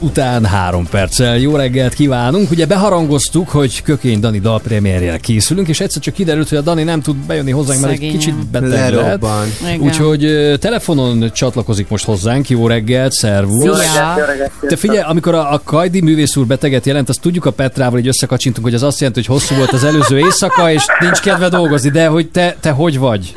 után 0.01 0.45
3 0.45 0.87
perccel 0.87 1.39
jó 1.39 1.57
reggelt 1.57 1.95
kívánunk. 1.95 2.51
Ugye 2.51 2.67
beharangoztuk, 2.67 3.49
hogy 3.49 3.83
Kökény 3.83 4.21
Dani 4.21 4.39
dalpremierjére 4.39 5.17
készülünk, 5.17 5.69
és 5.69 5.81
egyszer 5.81 6.03
csak 6.03 6.15
kiderült, 6.15 6.49
hogy 6.49 6.59
a 6.59 6.61
Dani 6.61 6.83
nem 6.83 7.01
tud 7.01 7.17
bejönni 7.17 7.51
hozzánk, 7.51 7.81
mert 7.81 7.93
egy 7.93 7.99
Szegényem. 7.99 8.19
kicsit 8.19 8.47
beteg. 8.47 8.93
Igen. 8.93 9.81
Úgyhogy 9.81 10.55
telefonon 10.61 11.31
csatlakozik 11.33 11.89
most 11.89 12.05
hozzánk. 12.05 12.49
Jó 12.49 12.67
reggelt, 12.67 13.13
szervusz! 13.13 13.65
Jó 13.65 13.73
reggelt, 13.73 14.19
jó 14.19 14.25
reggelt, 14.25 14.51
Te 14.69 14.77
figyelj, 14.77 15.05
amikor 15.07 15.35
a, 15.35 15.53
a 15.53 15.61
Kajdi 15.65 16.01
művész 16.01 16.37
úr 16.37 16.47
beteget 16.47 16.87
jelent, 16.87 17.09
azt 17.09 17.21
tudjuk 17.21 17.45
a 17.45 17.51
Petrával, 17.51 17.99
hogy 17.99 18.09
összekacsintunk, 18.09 18.67
hogy 18.67 18.75
az 18.75 18.83
azt 18.83 19.01
jelenti, 19.01 19.25
hogy 19.27 19.39
hosszú 19.39 19.55
volt 19.55 19.73
az 19.73 19.85
előző 19.85 20.19
éjszaka, 20.19 20.73
és 20.73 20.83
nincs 21.01 21.21
kedve 21.21 21.49
dolgozni, 21.49 21.91
de 21.91 22.07
hogy 22.07 22.31
te, 22.31 22.57
te 22.61 22.71
hogy 22.71 22.99
vagy? 22.99 23.33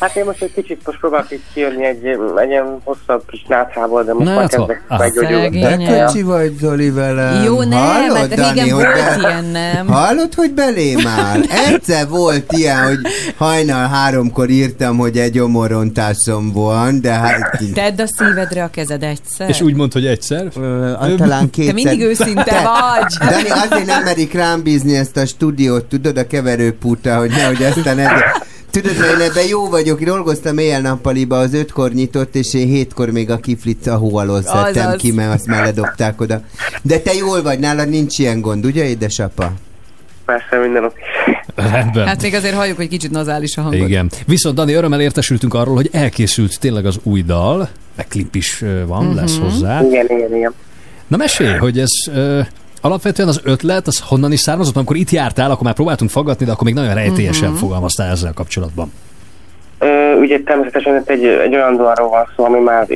Hát 0.00 0.16
én 0.16 0.24
most 0.24 0.42
egy 0.42 0.52
kicsit 0.54 0.80
most 0.86 0.98
próbálok 0.98 1.30
itt 1.30 1.44
kijönni 1.54 1.84
egy, 1.84 2.04
egy 2.36 2.48
ilyen 2.48 2.80
hosszabb 2.84 3.22
kis 3.26 3.44
náthából, 3.48 4.04
de 4.04 4.12
most 4.12 4.26
már 4.26 4.36
Nátha? 4.36 4.66
kezdek 4.66 4.82
meggyógyulni. 4.88 5.60
De 5.60 6.08
vagy, 6.24 6.56
Zoli, 6.60 6.90
velem. 6.90 7.44
Jó, 7.44 7.62
nem, 7.62 7.78
Hallod, 7.78 8.16
hát 8.16 8.28
régen 8.28 8.54
Dani, 8.54 8.68
hogy 8.70 8.84
volt 8.84 9.16
ilyen, 9.20 9.44
nem? 9.44 9.86
Hallod, 9.86 10.34
hogy 10.34 10.50
belém 10.50 11.06
áll? 11.18 11.40
Egyszer 11.66 12.08
volt 12.08 12.52
ilyen, 12.52 12.86
hogy 12.86 12.98
hajnal 13.36 13.88
háromkor 13.88 14.48
írtam, 14.48 14.96
hogy 14.96 15.18
egy 15.18 15.38
omorontásom 15.38 16.52
van, 16.52 17.00
de 17.00 17.12
hát... 17.12 17.62
Tedd 17.74 18.00
a 18.00 18.06
szívedre 18.06 18.62
a 18.62 18.70
kezed 18.70 19.02
egyszer. 19.02 19.48
És 19.48 19.60
úgy 19.60 19.74
mondta, 19.74 19.98
hogy 19.98 20.08
egyszer? 20.08 20.46
Ö, 20.56 20.92
talán 21.16 21.50
kétszer. 21.50 21.74
Te 21.74 21.82
mindig 21.82 22.06
őszinte 22.06 22.42
Te- 22.42 22.62
vagy. 22.62 23.28
Dani, 23.30 23.48
azért 23.70 23.86
nem 23.86 24.02
merik 24.02 24.32
rám 24.32 24.62
bízni 24.62 24.96
ezt 24.96 25.16
a 25.16 25.26
stúdiót, 25.26 25.84
tudod, 25.84 26.16
a 26.16 26.26
keverőputa, 26.26 27.16
hogy 27.18 27.30
nehogy 27.30 27.62
aztán 27.62 27.98
ez... 27.98 28.08
Tudod, 28.70 28.96
mert 28.98 29.12
én 29.20 29.20
ebben 29.30 29.46
jó 29.48 29.68
vagyok, 29.68 30.00
dolgoztam 30.02 30.58
éjjel-nappaliba, 30.58 31.38
az 31.38 31.54
ötkor 31.54 31.90
nyitott, 31.92 32.34
és 32.34 32.54
én 32.54 32.66
hétkor 32.66 33.10
még 33.10 33.30
a 33.30 33.36
kiflit 33.36 33.86
a 33.86 33.96
hó 33.96 34.16
alól 34.16 34.42
szedtem 34.42 34.96
ki, 34.96 35.12
mert 35.12 35.34
azt 35.34 35.46
már 35.46 35.64
ledobták 35.64 36.20
oda. 36.20 36.40
De 36.82 36.98
te 36.98 37.14
jól 37.14 37.42
vagy, 37.42 37.58
nálad 37.58 37.88
nincs 37.88 38.18
ilyen 38.18 38.40
gond, 38.40 38.64
ugye, 38.64 38.84
édesapa? 38.84 39.52
Persze 40.24 40.58
minden 40.62 40.84
oké. 40.84 41.00
Rendben. 41.54 42.06
Hát 42.06 42.22
még 42.22 42.34
azért 42.34 42.54
halljuk, 42.54 42.76
hogy 42.76 42.88
kicsit 42.88 43.10
nazális 43.10 43.56
a 43.56 43.60
hangod. 43.62 43.88
Igen. 43.88 44.10
Viszont 44.26 44.54
Dani, 44.54 44.72
örömmel 44.72 45.00
értesültünk 45.00 45.54
arról, 45.54 45.74
hogy 45.74 45.88
elkészült 45.92 46.58
tényleg 46.60 46.86
az 46.86 46.98
új 47.02 47.22
dal, 47.22 47.68
meg 47.96 48.06
klip 48.08 48.34
is 48.34 48.64
van, 48.86 49.04
Mhm. 49.04 49.14
lesz 49.16 49.38
hozzá. 49.38 49.80
Igen, 49.82 50.06
igen, 50.08 50.34
igen. 50.36 50.54
Na 51.06 51.16
mesélj, 51.16 51.56
hogy 51.56 51.78
ez 51.78 51.88
alapvetően 52.80 53.28
az 53.28 53.40
ötlet, 53.44 53.86
az 53.86 54.00
honnan 54.08 54.32
is 54.32 54.40
származott, 54.40 54.76
amikor 54.76 54.96
itt 54.96 55.10
jártál, 55.10 55.50
akkor 55.50 55.62
már 55.62 55.74
próbáltunk 55.74 56.10
faggatni, 56.10 56.44
de 56.46 56.52
akkor 56.52 56.64
még 56.64 56.74
nagyon 56.74 56.94
rejtélyesen 56.94 57.48
Mhm. 57.48 57.58
fogalmaztál 57.58 58.10
ezzel 58.10 58.32
kapcsolatban. 58.34 58.92
Ö, 59.78 60.14
ugye 60.14 60.40
természetesen 60.44 61.02
egy, 61.06 61.24
egy 61.24 61.54
olyan 61.54 61.76
dalról 61.76 62.08
van 62.08 62.28
szó, 62.36 62.44
ami 62.44 62.58
már 62.58 62.86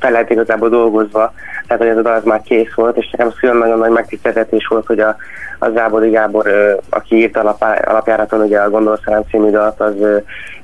fel 0.00 0.10
lehet 0.10 0.30
igazából 0.30 0.68
dolgozva, 0.68 1.32
tehát 1.66 1.82
hogy 1.82 1.90
ez 1.92 1.96
a 1.96 2.02
dal 2.02 2.14
az 2.14 2.24
már 2.24 2.40
kész 2.42 2.72
volt, 2.74 2.96
és 2.96 3.10
nekem 3.10 3.32
szülőn 3.40 3.56
nagyon 3.56 3.78
nagy 3.78 3.90
megtiszteltetés 3.90 4.66
volt, 4.66 4.86
hogy 4.86 5.00
a, 5.00 5.16
a 5.58 5.68
Zábodi 5.74 6.10
Gábor, 6.10 6.46
ö, 6.46 6.72
aki 6.90 7.16
írt 7.16 7.36
alapá, 7.36 7.74
alapjáraton 7.74 8.40
ugye 8.40 8.58
a 8.58 8.70
Gondolszerem 8.70 9.22
című 9.30 9.50
dalt, 9.50 9.80
az 9.80 9.94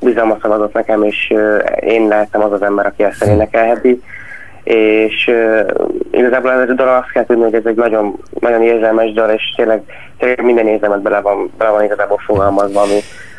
bizalmat 0.00 0.40
szavazott 0.40 0.72
nekem, 0.72 1.02
és 1.02 1.30
ö, 1.34 1.56
én 1.80 2.08
lehettem 2.08 2.42
az 2.42 2.52
az 2.52 2.62
ember, 2.62 2.86
aki 2.86 3.02
ezt 3.02 3.22
elénekelheti. 3.22 4.02
És 4.66 5.26
uh, 5.26 5.66
igazából 6.10 6.50
ez 6.50 6.68
a 6.68 6.72
dal 6.72 6.88
azt 6.88 7.12
kell 7.12 7.26
tudni, 7.26 7.42
hogy 7.42 7.54
ez 7.54 7.64
egy 7.64 7.76
nagyon, 7.76 8.18
nagyon 8.40 8.62
érzelmes 8.62 9.12
dal, 9.12 9.30
és 9.30 9.52
tényleg, 9.56 9.82
tényleg 10.18 10.44
minden 10.44 10.66
érzelmet 10.66 11.02
bele 11.02 11.20
van, 11.20 11.50
bele 11.58 11.70
van 11.70 11.84
igazából 11.84 12.18
fogalmazva, 12.26 12.80
ami, 12.80 12.98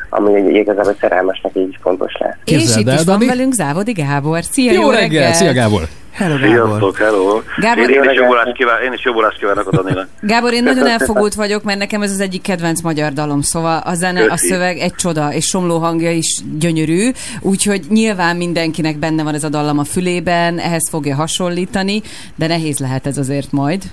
ami 0.09 0.35
egy, 0.35 0.55
igazából 0.55 0.95
szerelmesnek 0.99 1.51
így 1.55 1.77
fontos 1.81 2.13
lehet. 2.19 2.37
És 2.45 2.75
itt 2.75 2.91
is 2.91 3.03
van 3.03 3.19
velünk 3.27 3.53
Závodi 3.53 3.91
Gábor. 3.91 4.43
Szia, 4.43 4.71
Jó, 4.71 4.81
jó, 4.81 4.89
reggel! 4.89 5.33
Szia 5.33 5.53
Gábor! 5.53 5.81
Hello, 6.11 6.37
Sziasztok, 6.37 6.97
hello! 6.97 7.41
Gábor- 7.57 7.89
én, 7.89 8.03
én, 8.03 8.09
is 8.09 8.17
jobbulást 8.17 8.51
kíván, 8.53 8.81
én 8.83 8.93
is 8.93 9.05
jobbulást 9.05 9.37
kívánok 9.37 9.67
a 9.67 9.75
Daninak. 9.81 10.07
Gábor, 10.21 10.53
én 10.53 10.63
nagyon 10.63 10.87
elfogult 10.97 11.33
vagyok, 11.33 11.63
mert 11.63 11.79
nekem 11.79 12.01
ez 12.01 12.11
az 12.11 12.19
egyik 12.19 12.41
kedvenc 12.41 12.81
magyar 12.81 13.13
dalom, 13.13 13.41
szóval 13.41 13.81
a 13.85 13.93
zene, 13.93 14.21
a 14.23 14.27
Köszi. 14.27 14.47
szöveg 14.47 14.77
egy 14.77 14.93
csoda, 14.95 15.33
és 15.33 15.45
Somló 15.45 15.77
hangja 15.77 16.11
is 16.11 16.41
gyönyörű, 16.59 17.11
úgyhogy 17.41 17.81
nyilván 17.89 18.35
mindenkinek 18.35 18.97
benne 18.97 19.23
van 19.23 19.33
ez 19.33 19.43
a 19.43 19.49
dallam 19.49 19.79
a 19.79 19.83
fülében, 19.83 20.59
ehhez 20.59 20.89
fogja 20.89 21.15
hasonlítani, 21.15 22.01
de 22.35 22.47
nehéz 22.47 22.79
lehet 22.79 23.07
ez 23.07 23.17
azért 23.17 23.51
majd. 23.51 23.83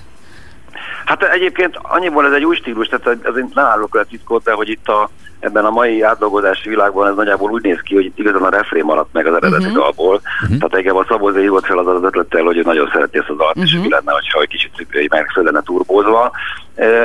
Hát 1.05 1.23
egyébként 1.23 1.79
annyiból 1.81 2.25
ez 2.25 2.31
egy 2.31 2.45
új 2.45 2.55
stílus, 2.55 2.87
tehát 2.87 3.25
azért 3.25 3.53
nem 3.53 3.65
állok 3.65 3.95
olyan 3.95 4.07
titkot, 4.09 4.43
de 4.43 4.51
hogy 4.51 4.69
itt 4.69 4.87
a, 4.87 5.09
ebben 5.39 5.65
a 5.65 5.69
mai 5.69 6.01
átdolgozási 6.01 6.69
világban 6.69 7.07
ez 7.07 7.15
nagyjából 7.15 7.51
úgy 7.51 7.63
néz 7.63 7.79
ki, 7.79 7.95
hogy 7.95 8.05
itt 8.05 8.19
igazán 8.19 8.41
a 8.41 8.49
refrén 8.49 8.83
maradt 8.83 9.13
meg 9.13 9.25
az 9.25 9.35
eredeti 9.35 9.63
Mhm. 9.63 9.71
uh-huh. 9.71 9.83
dalból. 9.83 10.21
Uh-huh. 10.43 10.57
Tehát 10.57 10.75
engem 10.75 10.95
a 10.95 11.05
Szabó 11.07 11.29
Zé 11.31 11.41
hívott 11.41 11.65
fel 11.65 11.77
az 11.77 11.87
az 11.87 12.03
ötlettel, 12.03 12.43
hogy 12.43 12.57
ő 12.57 12.61
nagyon 12.61 12.89
szereti 12.93 13.17
ezt 13.17 13.29
a 13.29 13.33
dalt, 13.33 13.55
uh-huh. 13.55 13.63
és 13.63 13.79
mi 13.81 13.89
lenne, 13.89 14.11
hogyha 14.11 14.41
egy 14.41 14.47
kicsit 14.47 15.09
meg 15.09 15.29
föl 15.33 15.43
lenne 15.43 15.61
turbózva. 15.61 16.31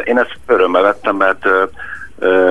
Én 0.05 0.19
ezt 0.19 0.39
örömmel 0.47 0.83
vettem, 0.83 1.17
mert 1.17 1.47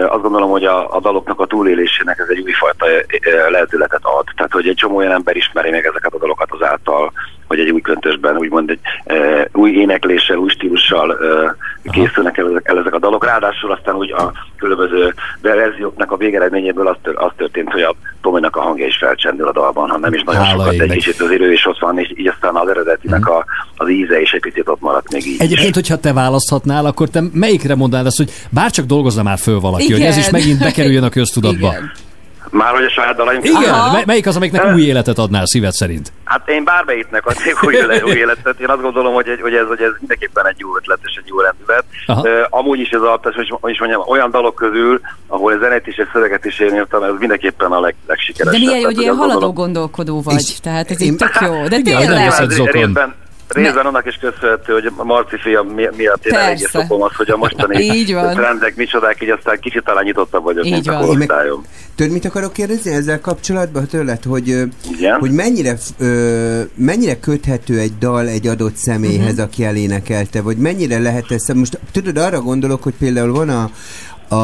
azt 0.08 0.22
gondolom, 0.22 0.50
hogy 0.50 0.64
a, 0.64 0.96
a 0.96 1.00
daloknak 1.00 1.40
a 1.40 1.46
túlélésének 1.46 2.20
ez 2.20 2.28
egy 2.30 2.40
újfajta 2.40 2.88
eh, 2.88 3.02
eh, 3.20 3.50
lehetőletet 3.50 4.04
ad. 4.04 4.26
Tehát, 4.36 4.52
hogy 4.52 4.68
egy 4.68 4.76
csomó 4.76 4.96
olyan 4.96 5.12
ember 5.12 5.36
ismeri 5.36 5.70
meg 5.70 5.86
ezeket 5.86 6.14
a 6.14 6.18
dalokat 6.18 6.52
azáltal, 6.52 7.12
hogy 7.50 7.60
egy 7.60 7.70
új 7.70 7.82
köntösben, 7.82 8.38
úgymond 8.38 8.70
egy 8.70 8.80
e, 9.04 9.50
új 9.54 9.72
énekléssel, 9.72 10.38
új 10.38 10.50
stílussal 10.50 11.12
e, 11.12 11.56
készülnek 11.92 12.38
el 12.38 12.50
ezek, 12.50 12.68
el 12.68 12.80
ezek 12.80 12.94
a 12.94 13.00
dalok. 13.00 13.26
Ráadásul 13.26 13.72
aztán 13.72 13.96
úgy 13.96 14.12
a 14.12 14.32
különböző 14.58 15.14
verzióknak 15.42 16.12
a 16.12 16.18
végeredményéből 16.18 16.88
az, 16.88 16.96
tör, 17.02 17.16
az 17.18 17.32
történt, 17.38 17.72
hogy 17.72 17.82
a 17.82 17.96
Tominak 18.22 18.56
a 18.56 18.62
hangja 18.62 18.86
is 18.86 18.98
felcsendül 18.98 19.48
a 19.48 19.52
dalban, 19.52 19.90
ha 19.90 19.98
nem 19.98 20.14
is 20.14 20.24
nagyon 20.24 20.44
Hála 20.44 20.52
sokat, 20.52 20.68
de 20.68 20.84
egy 20.84 20.90
égnek. 20.90 20.98
kicsit 20.98 21.22
azért 21.22 21.42
ő 21.42 21.52
is 21.52 21.66
ott 21.66 21.80
van, 21.80 22.00
és 22.00 22.14
így 22.16 22.28
aztán 22.28 22.56
az 22.56 22.70
eredetinek 22.70 23.28
a, 23.28 23.46
az 23.76 23.90
íze 23.90 24.22
is 24.22 24.32
egy 24.32 24.42
picit 24.42 24.68
ott 24.68 24.82
maradt 24.82 25.12
még 25.12 25.28
így. 25.28 25.42
Egyébként, 25.42 25.74
hogyha 25.76 25.98
te 25.98 26.14
választhatnál, 26.14 26.86
akkor 26.86 27.10
te 27.10 27.24
melyikre 27.34 27.76
mondanád 27.76 28.06
azt, 28.06 28.18
hogy 28.18 28.32
bárcsak 28.50 28.86
dolgozna 28.86 29.24
már 29.24 29.38
föl 29.38 29.59
valaki, 29.60 29.84
Igen. 29.84 29.98
hogy 29.98 30.08
ez 30.08 30.18
is 30.18 30.30
megint 30.30 30.60
bekerüljön 30.60 31.04
a 31.04 31.10
köztudatba. 31.10 31.74
Már 32.52 32.74
hogy 32.74 32.84
a 32.84 32.90
saját 32.90 33.16
dalaim 33.16 33.40
Igen, 33.44 33.92
mely- 33.92 34.06
melyik 34.06 34.28
az, 34.28 34.36
amiknek 34.36 34.74
új 34.74 34.82
életet 34.82 35.18
adnál 35.18 35.46
szíved 35.46 35.72
szerint? 35.72 36.12
Hát 36.24 36.50
én 36.50 36.64
bármelyiknek 36.64 37.26
adnék 37.26 37.64
új, 37.64 37.76
új 38.12 38.18
életet. 38.18 38.60
Én 38.60 38.70
azt 38.70 38.82
gondolom, 38.82 39.14
hogy, 39.14 39.40
hogy, 39.42 39.54
ez, 39.54 39.68
hogy 39.68 39.82
ez 39.82 39.92
mindenképpen 40.00 40.48
egy 40.48 40.56
jó 40.58 40.76
ötlet 40.78 41.00
és 41.04 41.16
egy 41.24 41.28
jó 41.28 41.40
rendület. 41.40 41.84
Aha. 42.06 42.22
Uh, 42.22 42.30
amúgy 42.50 42.80
is 42.80 42.90
ez 42.90 43.02
a, 43.02 43.20
is 43.68 43.80
mondjam, 43.80 44.02
olyan 44.08 44.32
dalok 44.32 44.56
közül, 44.56 45.02
ahol 45.28 45.54
a 45.54 45.58
zenét 45.62 45.88
is 45.88 45.98
és 45.98 46.08
szöveget 46.14 46.46
is 46.46 46.60
én 46.60 46.74
írtam, 46.76 47.04
ez 47.04 47.12
mindenképpen 47.20 47.72
a 47.72 47.80
leg, 47.80 47.96
De 48.06 48.14
legsikeresebb. 48.14 48.60
milyen 48.60 48.76
jó, 48.76 48.80
Tehát, 48.82 48.96
hogy 48.96 49.04
ilyen 49.04 49.16
haladó 49.16 49.54
gondolkodó 49.54 50.22
vagy, 50.22 50.58
tehát 50.62 50.92
ez 50.92 51.02
így 51.02 51.08
Én- 51.08 51.18
tök 51.18 51.38
jó. 51.42 51.68
De 51.68 51.78
Igen, 51.78 51.84
tényleg. 51.84 52.18
nyilván 52.20 52.48
Részben, 52.72 53.16
részben 53.54 53.86
annak 53.86 54.06
is 54.06 54.16
köszönhető, 54.22 54.74
hogy 54.74 54.92
a 54.98 55.04
Marci 55.04 55.38
fia 55.38 55.62
mi- 55.62 55.90
miatt 55.98 56.26
én 56.26 56.34
eléggé 56.34 56.62
Persze. 56.62 56.80
szokom 56.80 57.02
az, 57.02 57.16
hogy 57.16 57.30
a 57.30 57.38
mostani 57.38 57.84
Így 58.00 58.14
van. 58.14 58.34
trendek 58.34 58.76
micsodák, 58.76 59.24
így 59.24 59.30
aztán 59.30 59.60
kicsit 59.60 59.84
talán 59.84 60.04
nyitottabb 60.04 60.44
vagyok, 60.44 60.66
Így 60.66 60.72
mint 60.72 60.88
a 60.88 60.92
van. 60.94 61.06
korosztályom. 61.06 61.66
Tudod, 61.96 62.12
mit 62.12 62.26
akarok 62.26 62.54
kérdezni 62.54 62.92
ezzel 62.92 63.20
kapcsolatban 63.22 63.88
tőled, 63.88 64.24
hogy, 64.24 64.48
Igen? 64.92 65.20
hogy 65.20 65.32
mennyire, 65.32 65.74
ö, 66.00 66.62
mennyire 66.76 67.20
köthető 67.20 67.80
egy 67.80 67.98
dal 67.98 68.28
egy 68.28 68.48
adott 68.48 68.76
személyhez, 68.76 69.34
Mhm. 69.36 69.42
aki 69.44 69.64
elénekelte, 69.64 70.42
vagy 70.42 70.58
mennyire 70.58 71.00
lehet 71.00 71.32
ez, 71.32 71.48
most 71.48 71.80
tudod, 71.92 72.18
arra 72.18 72.42
gondolok, 72.42 72.84
hogy 72.84 72.94
például 73.00 73.32
van 73.32 73.50
a 73.50 73.70
a, 74.32 74.36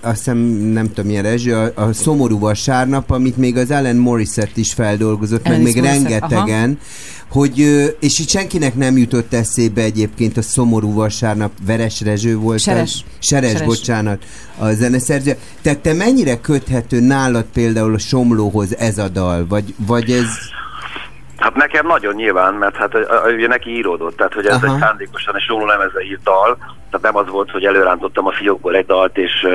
azt 0.00 0.16
hiszem, 0.16 0.38
nem 0.72 0.88
tudom 0.88 1.06
milyen 1.06 1.22
rezső, 1.22 1.54
a, 1.54 1.72
a 1.74 1.92
szomorú 1.92 2.38
vasárnap, 2.38 3.10
amit 3.10 3.36
még 3.36 3.56
az 3.56 3.70
Alan 3.70 3.96
Morissette 3.96 4.50
is 4.54 4.72
feldolgozott, 4.72 5.42
meg 5.42 5.52
Alanis 5.52 5.74
még 5.74 5.82
Morissette, 5.82 6.18
rengetegen, 6.18 6.78
hogy, 7.30 7.60
ö, 7.60 7.84
és 8.00 8.18
itt 8.18 8.28
senkinek 8.28 8.74
nem 8.74 8.96
jutott 8.96 9.32
eszébe 9.32 9.82
egyébként 9.82 10.36
a 10.36 10.42
szomorú 10.42 10.92
vasárnap, 10.92 11.52
Veres 11.66 12.00
Rezső 12.00 12.36
volt. 12.36 12.60
Seres. 12.60 12.82
az- 12.82 13.26
Seres, 13.26 13.50
Seres. 13.50 13.66
bocsánat, 13.66 14.22
a 14.58 14.72
zeneszerző. 14.72 15.36
Tehát 15.62 15.78
te 15.78 15.92
mennyire 15.92 16.40
köthető 16.40 17.00
nálad 17.00 17.44
például 17.52 17.94
a 17.94 17.98
Somlóhoz 17.98 18.76
ez 18.78 18.98
a 18.98 19.08
dal, 19.08 19.46
vagy, 19.48 19.74
vagy 19.86 20.10
ez... 20.10 20.26
Hát 21.40 21.54
nekem 21.54 21.86
nagyon 21.86 22.14
nyilván, 22.14 22.54
mert 22.54 22.76
hát 22.76 22.94
ugye 23.26 23.46
neki 23.46 23.70
íródott, 23.70 24.16
tehát 24.16 24.34
hogy 24.34 24.46
ez 24.46 24.62
Aha. 24.62 24.74
egy 24.74 24.80
szándékosan 24.80 25.34
és 25.36 25.44
sóló 25.44 25.66
lemezre 25.66 26.00
írt 26.02 26.22
dal, 26.22 26.56
tehát 26.90 27.00
nem 27.12 27.16
az 27.16 27.28
volt, 27.28 27.50
hogy 27.50 27.64
előrántottam 27.64 28.26
a 28.26 28.32
fiókból 28.32 28.74
egy 28.76 28.86
dalt, 28.86 29.18
és, 29.18 29.46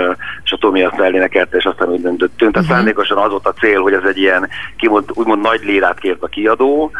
és 0.43 0.51
a 0.51 0.57
Tomi 0.57 0.83
azt 0.83 0.99
elénekelte, 0.99 1.57
és 1.57 1.65
aztán 1.65 1.89
úgy 1.89 2.01
döntöttünk. 2.01 2.51
Tehát 2.51 2.67
Mhm. 2.67 2.77
szándékosan 2.77 3.17
az 3.17 3.30
volt 3.30 3.47
a 3.47 3.53
cél, 3.53 3.81
hogy 3.81 3.93
ez 3.93 4.03
egy 4.03 4.17
ilyen, 4.17 4.49
kimond, 4.77 5.09
úgymond 5.14 5.41
nagy 5.41 5.61
lírát 5.64 5.99
kért 5.99 6.23
a 6.23 6.27
kiadó, 6.27 6.91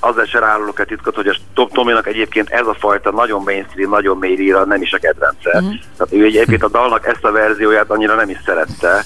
azzal 0.00 0.24
se 0.24 0.38
rárulok 0.38 0.80
egy 0.80 0.86
titkot, 0.86 1.14
hogy 1.14 1.26
a 1.26 1.34
Tom- 1.54 1.72
Tominak 1.72 2.06
egyébként 2.06 2.50
ez 2.50 2.66
a 2.66 2.76
fajta 2.78 3.10
nagyon 3.10 3.42
mainstream, 3.42 3.90
nagyon 3.90 4.16
mély 4.18 4.36
líra 4.36 4.64
nem 4.64 4.82
is 4.82 4.92
a 4.92 4.98
kedvence. 4.98 5.50
Mhm. 5.60 5.74
Tehát 5.96 6.12
ő 6.12 6.24
egyébként 6.24 6.62
a 6.62 6.68
dalnak 6.68 7.06
ezt 7.06 7.24
a 7.24 7.32
verzióját 7.32 7.90
annyira 7.90 8.14
nem 8.14 8.28
is 8.28 8.38
szerette. 8.44 9.04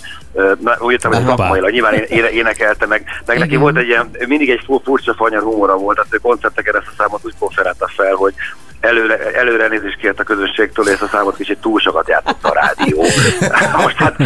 Na, 0.61 0.77
úgy 0.79 0.93
értem, 0.93 1.13
hogy 1.13 1.25
szakmailag 1.27 1.71
nyilván 1.71 1.95
én, 1.95 2.03
én, 2.03 2.25
énekelte, 2.25 2.87
meg, 2.87 3.05
meg 3.27 3.39
neki 3.39 3.57
volt 3.57 3.77
egy 3.77 3.87
ilyen, 3.87 4.11
mindig 4.27 4.51
egy 4.51 4.63
fu- 4.65 4.83
furcsa 4.85 5.15
fanyar 5.15 5.43
humora 5.43 5.77
volt, 5.77 5.97
tehát 5.97 6.15
ő 6.15 6.17
koncerteken 6.17 6.77
ezt 6.77 6.87
a 6.87 7.03
számot 7.03 7.21
úgy 7.25 7.35
konferálta 7.39 7.89
fel, 7.97 8.15
hogy 8.15 8.35
előre, 8.81 9.33
előre 9.35 9.63
elnézést 9.63 9.97
kért 9.97 10.21
a 10.21 10.23
közönségtől, 10.23 10.89
és 10.89 11.01
a 11.01 11.09
számot 11.13 11.37
kicsit 11.37 11.59
túl 11.59 11.81
sokat 11.81 12.09
játszott 12.09 12.45
a 12.45 12.53
rádió. 12.55 13.05
Most 13.83 13.97
hát, 13.97 14.17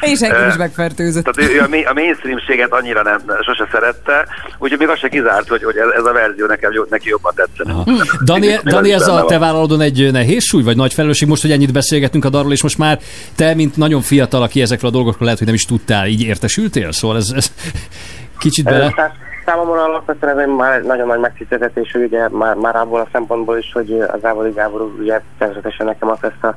És 0.00 0.20
engem 0.20 0.48
is 0.48 0.56
megfertőzött. 0.56 1.24
tehát 1.24 1.50
ő 1.52 1.60
a, 1.60 1.68
main- 1.68 1.86
a 1.86 1.92
mainstreamséget 1.92 2.72
annyira 2.72 3.02
nem, 3.02 3.20
sose 3.42 3.68
szerette, 3.72 4.26
úgyhogy 4.58 4.78
még 4.78 4.88
az 4.88 4.98
se 4.98 5.08
kizárt, 5.08 5.48
hogy, 5.48 5.62
hogy 5.64 5.76
ez, 5.76 6.04
a 6.04 6.12
verzió 6.12 6.46
nekem, 6.46 6.70
neki 6.90 7.08
jobban 7.08 7.32
tetszene. 7.34 7.74
Dani, 8.24 8.58
Dani 8.64 8.92
ez 8.92 9.08
a 9.08 9.24
te 9.24 9.38
van. 9.38 9.38
vállaladon 9.38 9.80
egy 9.80 10.12
nehéz 10.12 10.44
súly, 10.44 10.62
vagy 10.62 10.76
nagy 10.76 10.94
felelősség 10.94 11.28
most, 11.28 11.42
hogy 11.42 11.52
ennyit 11.52 11.72
beszélgetünk 11.72 12.24
a 12.24 12.28
darról, 12.28 12.52
és 12.52 12.62
most 12.62 12.78
már 12.78 12.98
te, 13.36 13.54
mint 13.54 13.76
nagyon 13.76 14.02
fiatal, 14.02 14.42
aki 14.42 14.60
ezekről 14.62 14.90
a 14.90 14.92
dolgokról 14.92 15.22
lehet, 15.24 15.38
hogy 15.38 15.46
nem 15.46 15.56
is 15.56 15.64
tudtál, 15.64 16.06
így 16.06 16.22
értesültél? 16.22 16.92
Szóval 16.92 17.16
ez, 17.16 17.32
ez 17.36 17.52
kicsit 18.38 18.64
bele... 18.64 19.12
szá- 19.44 19.54
Számomra 19.54 19.84
alapvetően 19.84 20.38
ez 20.38 20.44
egy 20.48 20.54
már 20.54 20.82
nagyon 20.82 21.06
nagy 21.06 21.20
megtiszteltetés, 21.20 21.92
hogy 21.92 22.02
ugye 22.02 22.28
már, 22.28 22.56
már 22.56 22.76
abból 22.76 23.00
a 23.00 23.08
szempontból 23.12 23.58
is, 23.58 23.72
hogy 23.72 24.00
az 24.00 24.24
Ávoli 24.24 24.50
Gábor 24.50 24.80
ugye 24.98 25.20
természetesen 25.38 25.86
nekem 25.86 26.08
adta 26.08 26.26
ezt 26.26 26.44
a 26.44 26.56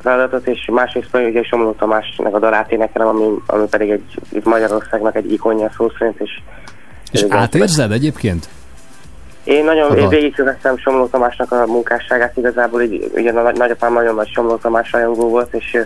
feladatot, 0.00 0.46
és 0.46 0.68
másrészt 0.72 1.10
pedig 1.10 1.28
ugye 1.28 1.42
Somló 1.42 1.72
Tamásnak 1.72 2.34
a 2.34 2.38
dalát 2.38 2.72
énekelem, 2.72 3.08
ami, 3.08 3.24
ami 3.46 3.66
pedig 3.66 3.90
egy, 3.90 4.14
itt 4.32 4.44
Magyarországnak 4.44 5.16
egy 5.16 5.32
ikonja 5.32 5.70
szó 5.76 5.90
szerint, 5.98 6.20
és 6.20 6.40
És 7.10 7.26
átérzed 7.28 7.92
egyébként? 7.92 8.48
Én 9.44 9.64
nagyon 9.64 9.90
A 9.90 9.94
én 9.94 10.08
végigkövettem 10.08 10.76
Somló 10.78 11.06
Tamásnak 11.06 11.52
a 11.52 11.66
munkásságát, 11.66 12.36
igazából 12.36 12.82
így, 12.82 13.10
ugye 13.14 13.30
a 13.30 13.42
nagy- 13.42 13.56
nagyapám 13.56 13.92
nagyon 13.92 14.14
nagy 14.14 14.30
Somló 14.34 14.56
Tamás 14.56 14.92
rajongó 14.92 15.28
volt, 15.28 15.54
és 15.54 15.78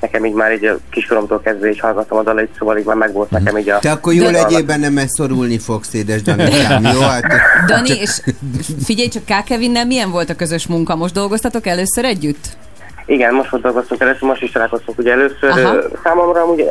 nekem 0.00 0.24
így 0.24 0.32
már 0.34 0.52
így 0.52 0.64
a 0.64 0.76
kiskoromtól 0.90 1.40
kezdve 1.40 1.68
is 1.68 1.80
hallgattam 1.80 2.18
a 2.18 2.22
dalait, 2.22 2.50
szóval 2.58 2.78
így 2.78 2.84
már 2.84 2.96
megvolt 2.96 3.30
nekem 3.30 3.58
így 3.58 3.68
a... 3.70 3.78
Te 3.78 3.90
akkor 3.90 4.12
jó 4.12 4.26
a- 4.26 4.30
legyél 4.30 4.62
benne, 4.62 4.88
mert 4.88 5.08
szorulni 5.08 5.58
fogsz, 5.58 5.94
édes 5.94 6.22
Danikám, 6.22 6.82
jó? 6.94 7.00
Hát, 7.00 7.24
Dani, 7.66 7.98
és 8.00 8.20
figyelj 8.84 9.08
csak, 9.08 9.24
K. 9.24 9.44
Kevinnel 9.44 9.86
milyen 9.86 10.10
volt 10.10 10.30
a 10.30 10.34
közös 10.36 10.66
munka? 10.66 10.96
Most 10.96 11.14
dolgoztatok 11.14 11.66
először 11.66 12.04
együtt? 12.04 12.46
Igen, 13.06 13.34
most 13.34 13.50
volt 13.50 13.62
dolgoztunk 13.62 14.00
először, 14.00 14.22
most 14.22 14.42
is 14.42 14.50
találkoztunk 14.50 14.98
ugye 14.98 15.12
először. 15.12 15.50
Aha. 15.50 15.60
Aha. 15.60 15.80
Számomra 16.04 16.42
amúgy 16.42 16.64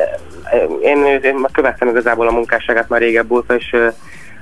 én, 0.82 1.04
én 1.22 1.34
már 1.34 1.50
követtem 1.52 1.88
igazából 1.88 2.28
a 2.28 2.32
munkásságát 2.32 2.88
már 2.88 3.00
régebb 3.00 3.30
óta, 3.30 3.54
és 3.54 3.76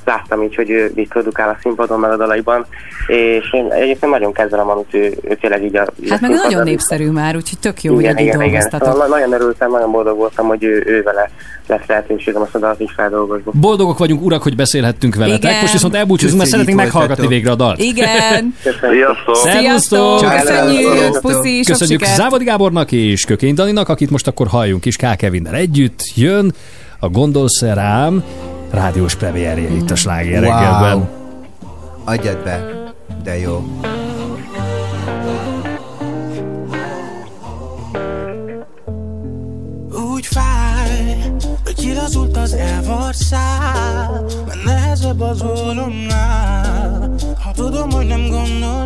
láttam 0.05 0.43
így, 0.43 0.55
hogy 0.55 0.71
ő 0.71 0.93
így 0.97 1.09
produkál 1.09 1.49
a 1.49 1.57
színpadon, 1.63 2.01
meg 2.01 2.11
a 2.11 2.17
dalaiban, 2.17 2.67
és 3.07 3.53
én 3.53 3.73
egyébként 3.73 4.13
nagyon 4.13 4.33
kezdem, 4.33 4.69
amit 4.69 4.95
ő, 4.95 5.15
ő 5.23 5.37
tényleg 5.41 5.65
így 5.65 5.77
a... 5.77 5.87
Hát 6.09 6.21
meg 6.21 6.31
nagyon 6.31 6.63
népszerű 6.63 7.11
már, 7.11 7.37
úgyhogy 7.37 7.59
tök 7.59 7.83
jó, 7.83 7.95
hogy 7.95 8.03
igen, 8.03 8.17
együtt 8.17 8.35
igen, 8.35 8.47
igen. 8.47 8.61
Szóval 8.61 8.97
na- 8.97 9.07
nagyon 9.07 9.33
örültem, 9.33 9.71
nagyon 9.71 9.91
boldog 9.91 10.17
voltam, 10.17 10.47
hogy 10.47 10.65
ő, 10.65 10.83
ő 10.87 11.03
vele 11.03 11.31
lesz 11.71 11.87
lehetőségem 11.87 12.43
azt 12.43 12.55
a 12.55 12.59
dalt 12.59 12.81
is 12.81 12.93
feldolgozni. 12.97 13.51
Boldogok 13.55 13.99
vagyunk, 13.99 14.23
urak, 14.23 14.43
hogy 14.43 14.57
beszélhettünk 14.57 15.15
veletek. 15.15 15.51
Igen. 15.51 15.61
Most 15.61 15.73
viszont 15.73 15.95
elbúcsúzunk, 15.95 16.39
mert 16.39 16.51
szeretnénk 16.51 16.79
meghallgatni 16.79 17.27
végre 17.27 17.51
a 17.51 17.55
dalt. 17.55 17.79
Igen. 17.79 18.55
Sziasztok! 18.91 19.37
Sziasztok! 19.37 20.21
Köszönjük! 20.21 21.21
Puszi, 21.21 21.63
Köszönjük! 21.67 22.05
Závodi 22.05 22.45
Gábornak 22.45 22.93
és 22.93 23.25
Kökény 23.25 23.55
Daninak, 23.55 23.89
akit 23.89 24.11
most 24.11 24.27
akkor 24.27 24.47
halljunk 24.47 24.85
is 24.85 24.97
K. 24.97 25.17
Kevinnel 25.17 25.55
együtt. 25.55 26.01
Jön 26.15 26.53
a 26.99 27.09
Gondolsz 27.09 27.63
rám 27.63 28.25
rádiós 28.71 29.15
premierje 29.15 29.69
itt 29.69 29.91
a 29.91 29.97
Sláger 29.97 30.43
Wow. 30.43 30.51
reggelben. 30.51 31.09
Adjad 32.05 32.43
be, 32.45 32.65
de 33.23 33.39
jó. 33.39 33.65
Úgy 40.13 40.27
fáj, 40.27 41.23
hogy 41.65 41.75
kilazult 41.75 42.37
az 42.37 42.53
elvart 42.53 43.17
szál 43.17 44.25
Mert 44.47 44.65
nehezebb 44.65 45.21
az 45.21 45.43
ólomnál 45.43 47.15
Ha 47.45 47.51
tudom, 47.55 47.91
hogy 47.91 48.07
nem 48.07 48.29
gondolsz 48.29 48.80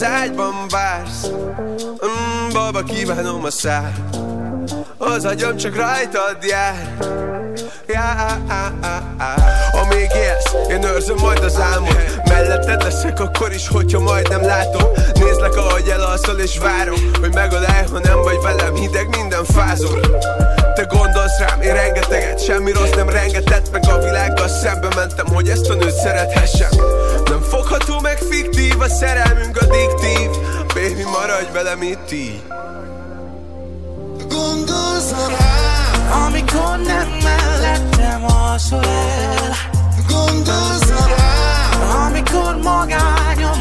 az 0.00 0.04
ágyban 0.04 0.54
vársz? 0.68 1.26
Mm, 2.06 2.52
baba, 2.52 2.82
kívánom 2.82 3.44
a 3.44 3.50
szár, 3.50 3.92
az 4.98 5.24
agyam 5.24 5.56
csak 5.56 5.76
rajtad 5.76 6.44
jár. 6.44 6.96
jár. 7.86 8.38
Amíg 9.72 10.10
élsz, 10.14 10.70
én 10.70 10.84
őrzöm 10.84 11.16
majd 11.16 11.38
az 11.38 11.60
álmod 11.60 12.20
Melletted 12.24 12.82
leszek 12.82 13.20
akkor 13.20 13.52
is, 13.52 13.68
hogyha 13.68 14.00
majd 14.00 14.28
nem 14.28 14.42
látom 14.42 14.82
Nézlek, 15.14 15.56
ahogy 15.56 15.88
elalszol 15.88 16.38
és 16.38 16.58
várom 16.58 17.10
Hogy 17.20 17.34
megölelj, 17.34 17.86
ha 17.90 17.98
nem 17.98 18.22
vagy 18.22 18.38
velem 18.42 18.74
Hideg 18.74 19.08
minden 19.08 19.44
fázol 19.44 20.00
te 20.74 20.84
gondolsz 20.84 21.38
rám, 21.38 21.60
én 21.60 21.74
rengeteget 21.74 22.44
Semmi 22.44 22.72
rossz 22.72 22.90
nem 22.90 23.08
rengetett 23.08 23.70
Meg 23.70 23.82
a 23.88 23.98
világgal 23.98 24.48
szembe 24.48 24.88
mentem, 24.94 25.26
hogy 25.26 25.48
ezt 25.48 25.68
a 25.70 25.74
nőt 25.74 25.94
szerethessem 25.94 26.70
Nem 27.24 27.42
fogható 27.42 28.00
meg 28.00 28.18
fiktív 28.18 28.57
A 28.80 28.88
szerelmünk 28.88 29.56
addiktív. 29.56 30.30
Baby, 30.66 31.02
maradj 31.02 31.52
velem 31.52 31.82
itt 31.82 32.12
így. 32.12 32.42
Gondolsz 34.28 35.10
rám 35.10 36.22
Amikor 36.26 36.78
nem 36.86 37.08
mellettem 37.22 38.24
alszol 38.24 38.84
el. 38.84 39.56
Gondolsz 40.08 40.88
rám 40.88 41.90
Amikor 42.06 42.56
magányom 42.62 43.57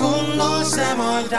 gondolsz-e 0.00 0.94
majd 0.94 1.32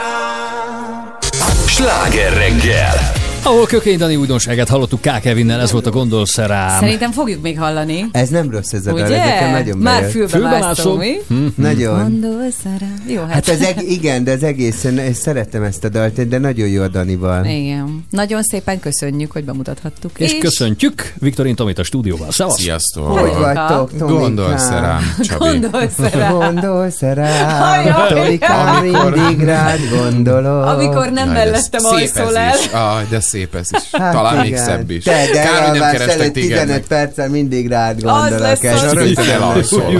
reggel! 2.28 3.21
Ahol 3.44 3.66
Kökény 3.66 3.98
Dani 3.98 4.16
újdonságát 4.16 4.68
hallottuk 4.68 5.00
K. 5.00 5.20
Kevinnel, 5.20 5.60
ez 5.60 5.72
volt 5.72 5.86
a 5.86 5.90
Gondolsz 5.90 6.36
rám. 6.36 6.80
Szerintem 6.80 7.10
fogjuk 7.10 7.42
még 7.42 7.58
hallani. 7.58 8.06
Ez 8.12 8.28
nem 8.28 8.50
rossz 8.50 8.72
ez 8.72 8.86
a 8.86 8.92
dal, 8.92 9.14
ez 9.14 9.50
nagyon 9.50 9.78
Már 9.78 9.94
bejött. 9.98 10.10
fülbe 10.12 10.28
Fülbe 10.28 10.58
mászom, 10.58 10.98
mi? 10.98 11.12
Hm. 11.28 11.46
Nagyon. 11.54 12.00
Gondolsz 12.00 12.54
rám? 12.64 13.02
Jó, 13.06 13.20
hát. 13.20 13.30
Hát 13.32 13.48
az 13.48 13.60
eg- 13.62 13.82
igen, 13.90 14.24
de 14.24 14.32
az 14.32 14.42
egészen, 14.42 14.98
én 14.98 15.14
szeretem 15.14 15.62
ezt 15.62 15.84
a 15.84 15.88
dalt, 15.88 16.28
de 16.28 16.38
nagyon 16.38 16.68
jó 16.68 16.82
a 16.82 16.88
Danival. 16.88 17.44
Igen. 17.44 18.04
Nagyon 18.10 18.42
szépen 18.42 18.80
köszönjük, 18.80 19.32
hogy 19.32 19.44
bemutathattuk. 19.44 20.10
És 20.16 20.38
köszöntjük 20.38 21.12
Viktorin 21.18 21.54
Tomit 21.54 21.78
a 21.78 21.82
stúdióban. 21.84 22.30
Szevasz! 22.30 22.60
Sziasztok! 22.60 23.18
Hogy 23.18 23.32
vagytok, 23.40 23.90
Tomikám? 23.98 24.18
Gondolsz 24.18 24.68
rám, 24.70 25.14
Csabi? 25.22 25.44
Gondolsz 25.44 25.98
rám? 25.98 26.32
Gondolsz 26.38 27.00
rám. 27.00 28.08
Tomikám, 28.08 28.76
Amikor- 28.76 29.16
mindig 29.16 29.46
rád 29.46 29.78
gondolok. 29.90 30.66
Amikor 30.66 31.10
nem 31.10 31.28
mellettem 31.30 31.84
ez 31.84 31.84
alszol 31.84 32.36
el. 32.36 32.56
Ah, 32.72 33.02
de 33.08 33.20
szép 33.32 33.54
ez 33.54 33.68
is. 33.72 33.88
Hát 34.00 34.12
Talán 34.12 34.36
még 34.36 34.46
igen. 34.46 34.64
szebb 34.64 34.90
is. 34.90 35.04
Te, 35.04 35.26
de 35.32 35.42
Kár, 35.42 35.68
hogy 35.68 35.78
nem 35.78 35.90
kerestek 35.90 36.18
előtt 36.20 36.32
téged 36.32 36.48
15 36.58 36.68
meg. 36.68 36.82
perccel 36.86 37.28
mindig 37.28 37.68
rád 37.68 37.96
Az 37.96 38.02
gondolok. 38.02 38.38
lesz 38.38 38.82
az. 38.82 38.92
Rögtön 38.92 39.28
elalszol. 39.28 39.90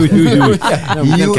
Milyen 1.03 1.29
új, 1.29 1.37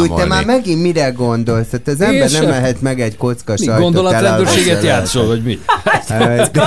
új, 0.00 0.08
te 0.16 0.24
már 0.24 0.44
megint 0.44 0.82
mire 0.82 1.08
gondolsz? 1.08 1.70
Hát 1.72 1.88
az 1.88 2.00
ember 2.00 2.30
nem 2.30 2.44
mehet 2.46 2.80
meg 2.80 3.00
egy 3.00 3.16
kocka 3.16 3.56
sajtot. 3.56 3.80
gondolatrendőrséget 3.80 4.82
játszol, 4.82 5.26
vagy 5.26 5.42
mi? 5.42 5.58
előtt. 6.08 6.58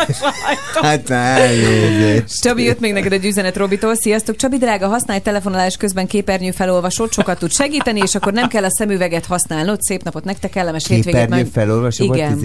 Hát 0.82 1.10
már 1.10 1.40
elnézést. 1.42 2.42
Csabi, 2.42 2.64
jött 2.64 2.80
még 2.80 2.94
neked 2.94 3.12
egy 3.14 3.26
üzenet 3.26 3.58
Robitól. 3.58 3.96
Sziasztok, 3.96 4.36
Csabi 4.36 4.58
drága, 4.58 4.88
használj 4.88 5.20
telefonálás 5.20 5.78
közben 5.78 6.08
képernyő 6.08 6.52
felolvasót, 6.52 7.14
sokat 7.14 7.40
tud 7.40 7.52
segíteni, 7.52 8.00
és 8.00 8.16
akkor 8.16 8.34
nem 8.34 8.48
kell 8.48 8.64
a 8.64 8.70
szemüveget 8.72 9.26
használnod. 9.26 9.82
Szép 9.82 10.04
napot 10.04 10.24
nektek, 10.24 10.52
kellemes 10.52 10.88
hétvégét 10.88 11.22
Képernyő 11.22 11.50
felolvasó, 11.54 12.04
Igen. 12.04 12.40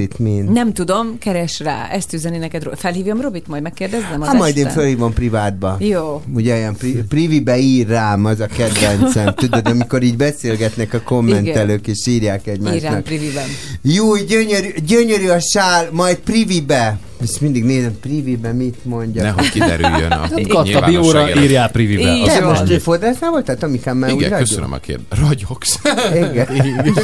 Nem 0.52 0.72
tudom, 0.72 1.18
keres 1.18 1.60
rá. 1.60 1.85
Ezt 1.90 2.12
üzeni 2.12 2.38
neked. 2.38 2.62
Felhívjam 2.74 3.20
Robit, 3.20 3.46
majd 3.48 3.62
megkérdezem 3.62 4.20
az 4.20 4.26
Hát 4.26 4.36
majd 4.36 4.56
én 4.56 4.66
este? 4.66 4.78
fölhívom 4.78 5.12
privátba. 5.12 5.76
Jó. 5.78 6.22
Ugye 6.34 6.56
ilyen 6.56 6.76
pri- 6.76 7.02
privibe 7.08 7.58
ír 7.58 7.86
rám 7.88 8.24
az 8.24 8.40
a 8.40 8.46
kedvencem. 8.46 9.34
Tudod, 9.44 9.66
amikor 9.68 10.02
így 10.02 10.16
beszélgetnek 10.16 10.94
a 10.94 11.00
kommentelők, 11.00 11.86
és 11.86 12.06
írják 12.06 12.46
Írám 12.46 12.66
egymásnak. 12.66 13.02
priviben. 13.02 13.44
Jó, 13.82 14.16
gyönyörű, 14.16 14.68
gyönyörű 14.86 15.28
a 15.28 15.40
sál, 15.40 15.88
majd 15.92 16.16
privibe. 16.16 16.98
És 17.22 17.38
mindig 17.38 17.64
nézem, 17.64 17.98
privibe 18.00 18.52
mit 18.52 18.84
mondja. 18.84 19.22
Nehogy 19.22 19.50
kiderüljön 19.50 20.10
a 20.10 20.20
Katta 20.28 20.62
nyilvánosság 20.62 20.84
bióra 20.90 21.42
írjál 21.42 21.70
privivel. 21.70 22.16
Így 22.16 22.24
Te 22.24 22.40
most 22.44 22.82
fodrásznál 22.82 23.30
voltál, 23.30 23.56
Tomikám, 23.56 23.96
már 23.96 24.12
úgy 24.12 24.20
Igen, 24.20 24.38
köszönöm 24.38 24.72
a 24.72 24.76
kérdést. 24.76 25.20
Ragyogsz. 25.20 25.78
Igen. 26.30 26.54
Igen. 26.54 26.94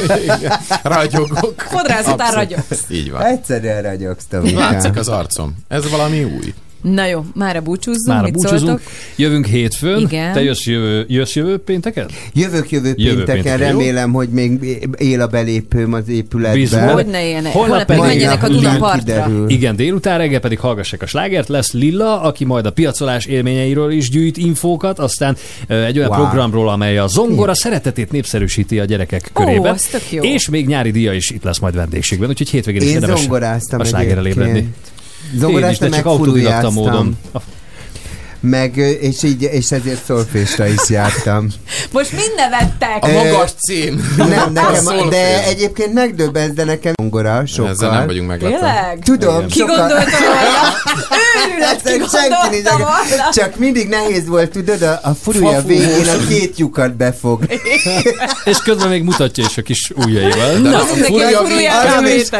Ragyogok. 0.82 1.60
Fodrász 1.60 2.06
után 2.08 2.32
ragyogsz. 2.34 2.84
Így 2.90 3.10
van. 3.10 3.22
Egyszerűen 3.22 3.82
ragyogsz, 3.82 4.24
Tomikám. 4.30 4.71
Látszik 4.72 4.96
az 4.96 5.08
arcom. 5.08 5.56
Ez 5.68 5.90
valami 5.90 6.24
új. 6.24 6.54
Na 6.82 7.06
jó, 7.06 7.24
mára 7.34 7.60
búcsúzzunk, 7.60 8.06
Már 8.16 8.22
mit 8.22 8.32
búcsúzunk. 8.32 8.60
szóltok? 8.60 8.80
Jövünk 9.16 9.46
hétfőn. 9.46 9.98
Igen. 10.00 10.32
Te 10.32 10.42
jössz 10.42 10.66
jövő, 10.66 11.04
jössz 11.08 11.34
jövő 11.34 11.58
pénteken? 11.58 12.06
Jövök 12.32 12.70
jövő 12.70 12.92
Jövő 12.96 13.16
pénteken, 13.16 13.42
pénteken, 13.42 13.58
jó? 13.72 13.78
remélem, 13.78 14.12
hogy 14.12 14.28
még 14.28 14.78
él 14.98 15.20
a 15.20 15.26
belépőm 15.26 15.92
az 15.92 16.08
épületben. 16.08 16.60
Bízom. 16.60 16.80
Hogy 16.88 17.06
ne 17.06 17.24
éljenek. 17.24 17.52
Holnap 17.52 17.68
Holnap, 17.70 17.86
pedig- 17.86 18.02
menjenek 18.02 18.42
a 18.42 18.48
Dunapartra. 18.48 19.30
Igen, 19.48 19.76
délután 19.76 20.18
reggel 20.18 20.40
pedig 20.40 20.58
hallgassák 20.58 21.02
a 21.02 21.06
slágert. 21.06 21.48
Lesz 21.48 21.72
Lilla, 21.72 22.20
aki 22.20 22.44
majd 22.44 22.66
a 22.66 22.72
piacolás 22.72 23.26
élményeiről 23.26 23.90
is 23.92 24.10
gyűjt 24.10 24.36
infókat, 24.36 24.98
aztán 24.98 25.36
egy 25.68 25.98
olyan 25.98 26.10
Wow. 26.10 26.18
programról, 26.20 26.68
amely 26.68 26.98
a 26.98 27.06
zongora 27.06 27.54
szeretetét 27.54 28.10
népszerűsíti 28.12 28.78
a 28.80 28.84
gyerekek 28.84 29.30
körében. 29.32 29.76
tök 29.90 30.10
jó. 30.10 30.22
És 30.22 30.48
még 30.48 30.66
nyári 30.66 30.90
díja 30.90 31.12
is 31.12 31.30
itt 31.30 31.42
lesz 31.44 31.58
majd 31.58 31.74
vendégségben, 31.74 32.28
úgyhogy 32.28 32.48
hétvégén 32.48 32.82
is 32.82 32.88
Én 32.88 32.94
érdemes 32.94 33.20
zongoráztam 33.20 33.80
a 33.80 33.84
slágerrel 33.84 34.26
egyébként. 34.26 34.68
Ébredni. 35.34 35.64
Én 35.64 35.70
is, 35.70 35.78
de 35.78 35.88
csak 35.88 36.06
autodidakta 36.06 36.70
módon. 36.70 37.18
Meg, 38.42 38.76
és, 39.00 39.22
így, 39.22 39.42
és 39.42 39.70
ezért 39.70 40.04
szolfésra 40.04 40.66
is 40.66 40.88
jártam. 40.88 41.48
Most 41.92 42.12
mind 42.12 42.32
nevettek. 42.36 43.04
A 43.04 43.08
magas 43.12 43.50
cím. 43.66 44.14
Nem, 44.16 44.52
nekem, 44.62 45.08
de 45.08 45.44
egyébként 45.44 45.92
megdöbbensz, 45.92 46.54
de 46.54 46.64
nekem 46.64 46.92
zongora 47.00 47.42
sokkal. 47.46 47.70
Ezzel 47.70 47.90
nem 47.90 48.06
vagyunk 48.06 48.28
meglepve. 48.28 48.56
Tényleg? 48.58 48.98
Tudom, 49.02 49.46
Ki 49.46 49.58
sokkal... 49.58 49.76
gondolta 49.76 50.18
volna? 50.18 50.74
Őrület, 51.48 51.82
ki 51.82 51.98
gondolta 51.98 52.76
volna? 52.76 53.30
Csak 53.32 53.56
mindig 53.56 53.88
nehéz 53.88 54.26
volt, 54.26 54.50
tudod, 54.50 54.82
a, 54.82 55.00
a 55.02 55.14
furúja 55.22 55.62
végén 55.62 56.08
a 56.08 56.26
két 56.28 56.58
lyukat 56.58 56.96
befog. 56.96 57.44
És 58.44 58.58
közben 58.64 58.88
még 58.88 59.02
mutatja 59.02 59.44
is 59.48 59.58
a 59.58 59.62
kis 59.62 59.90
ujjaival. 59.96 60.52
Na, 60.52 60.78
a 60.78 60.84
furúja 60.84 61.42
végén-. 61.42 61.70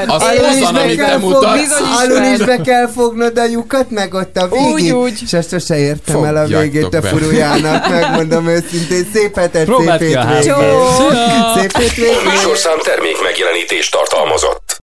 Az 0.06 0.22
alul 0.22 0.56
is 0.56 0.60
azon, 0.60 0.74
be 0.74 0.80
amit 0.80 0.96
kell 0.96 1.08
te 1.08 1.18
mutatsz. 1.18 1.80
Alul 2.02 2.22
is 2.32 2.38
be 2.38 2.60
kell 2.60 2.88
fognod 2.88 3.38
a 3.38 3.44
lyukat, 3.44 3.90
meg 3.90 4.14
ott 4.14 4.36
a 4.36 4.48
végig. 4.48 4.72
Úgy, 4.72 4.90
úgy. 4.90 5.18
És 5.22 5.32
ezt 5.32 5.50
sose 5.50 5.74
értem 5.92 6.24
el 6.24 6.36
a 6.36 6.46
végét 6.46 6.94
a 6.94 7.00
be. 7.00 7.08
furujának, 7.08 7.88
megmondom 7.88 8.48
őszintén. 8.48 9.08
Szép 9.12 9.36
hetet, 9.36 9.64
Próbáld 9.64 10.00
szép 10.00 10.16
a 10.16 10.26
hétvégét. 10.26 10.54
Szép 11.56 11.76
hétvégét. 11.76 12.24
Műsorszám 12.24 12.78
termék 12.78 13.22
megjelenítés 13.22 13.88
tartalmazott. 13.88 14.71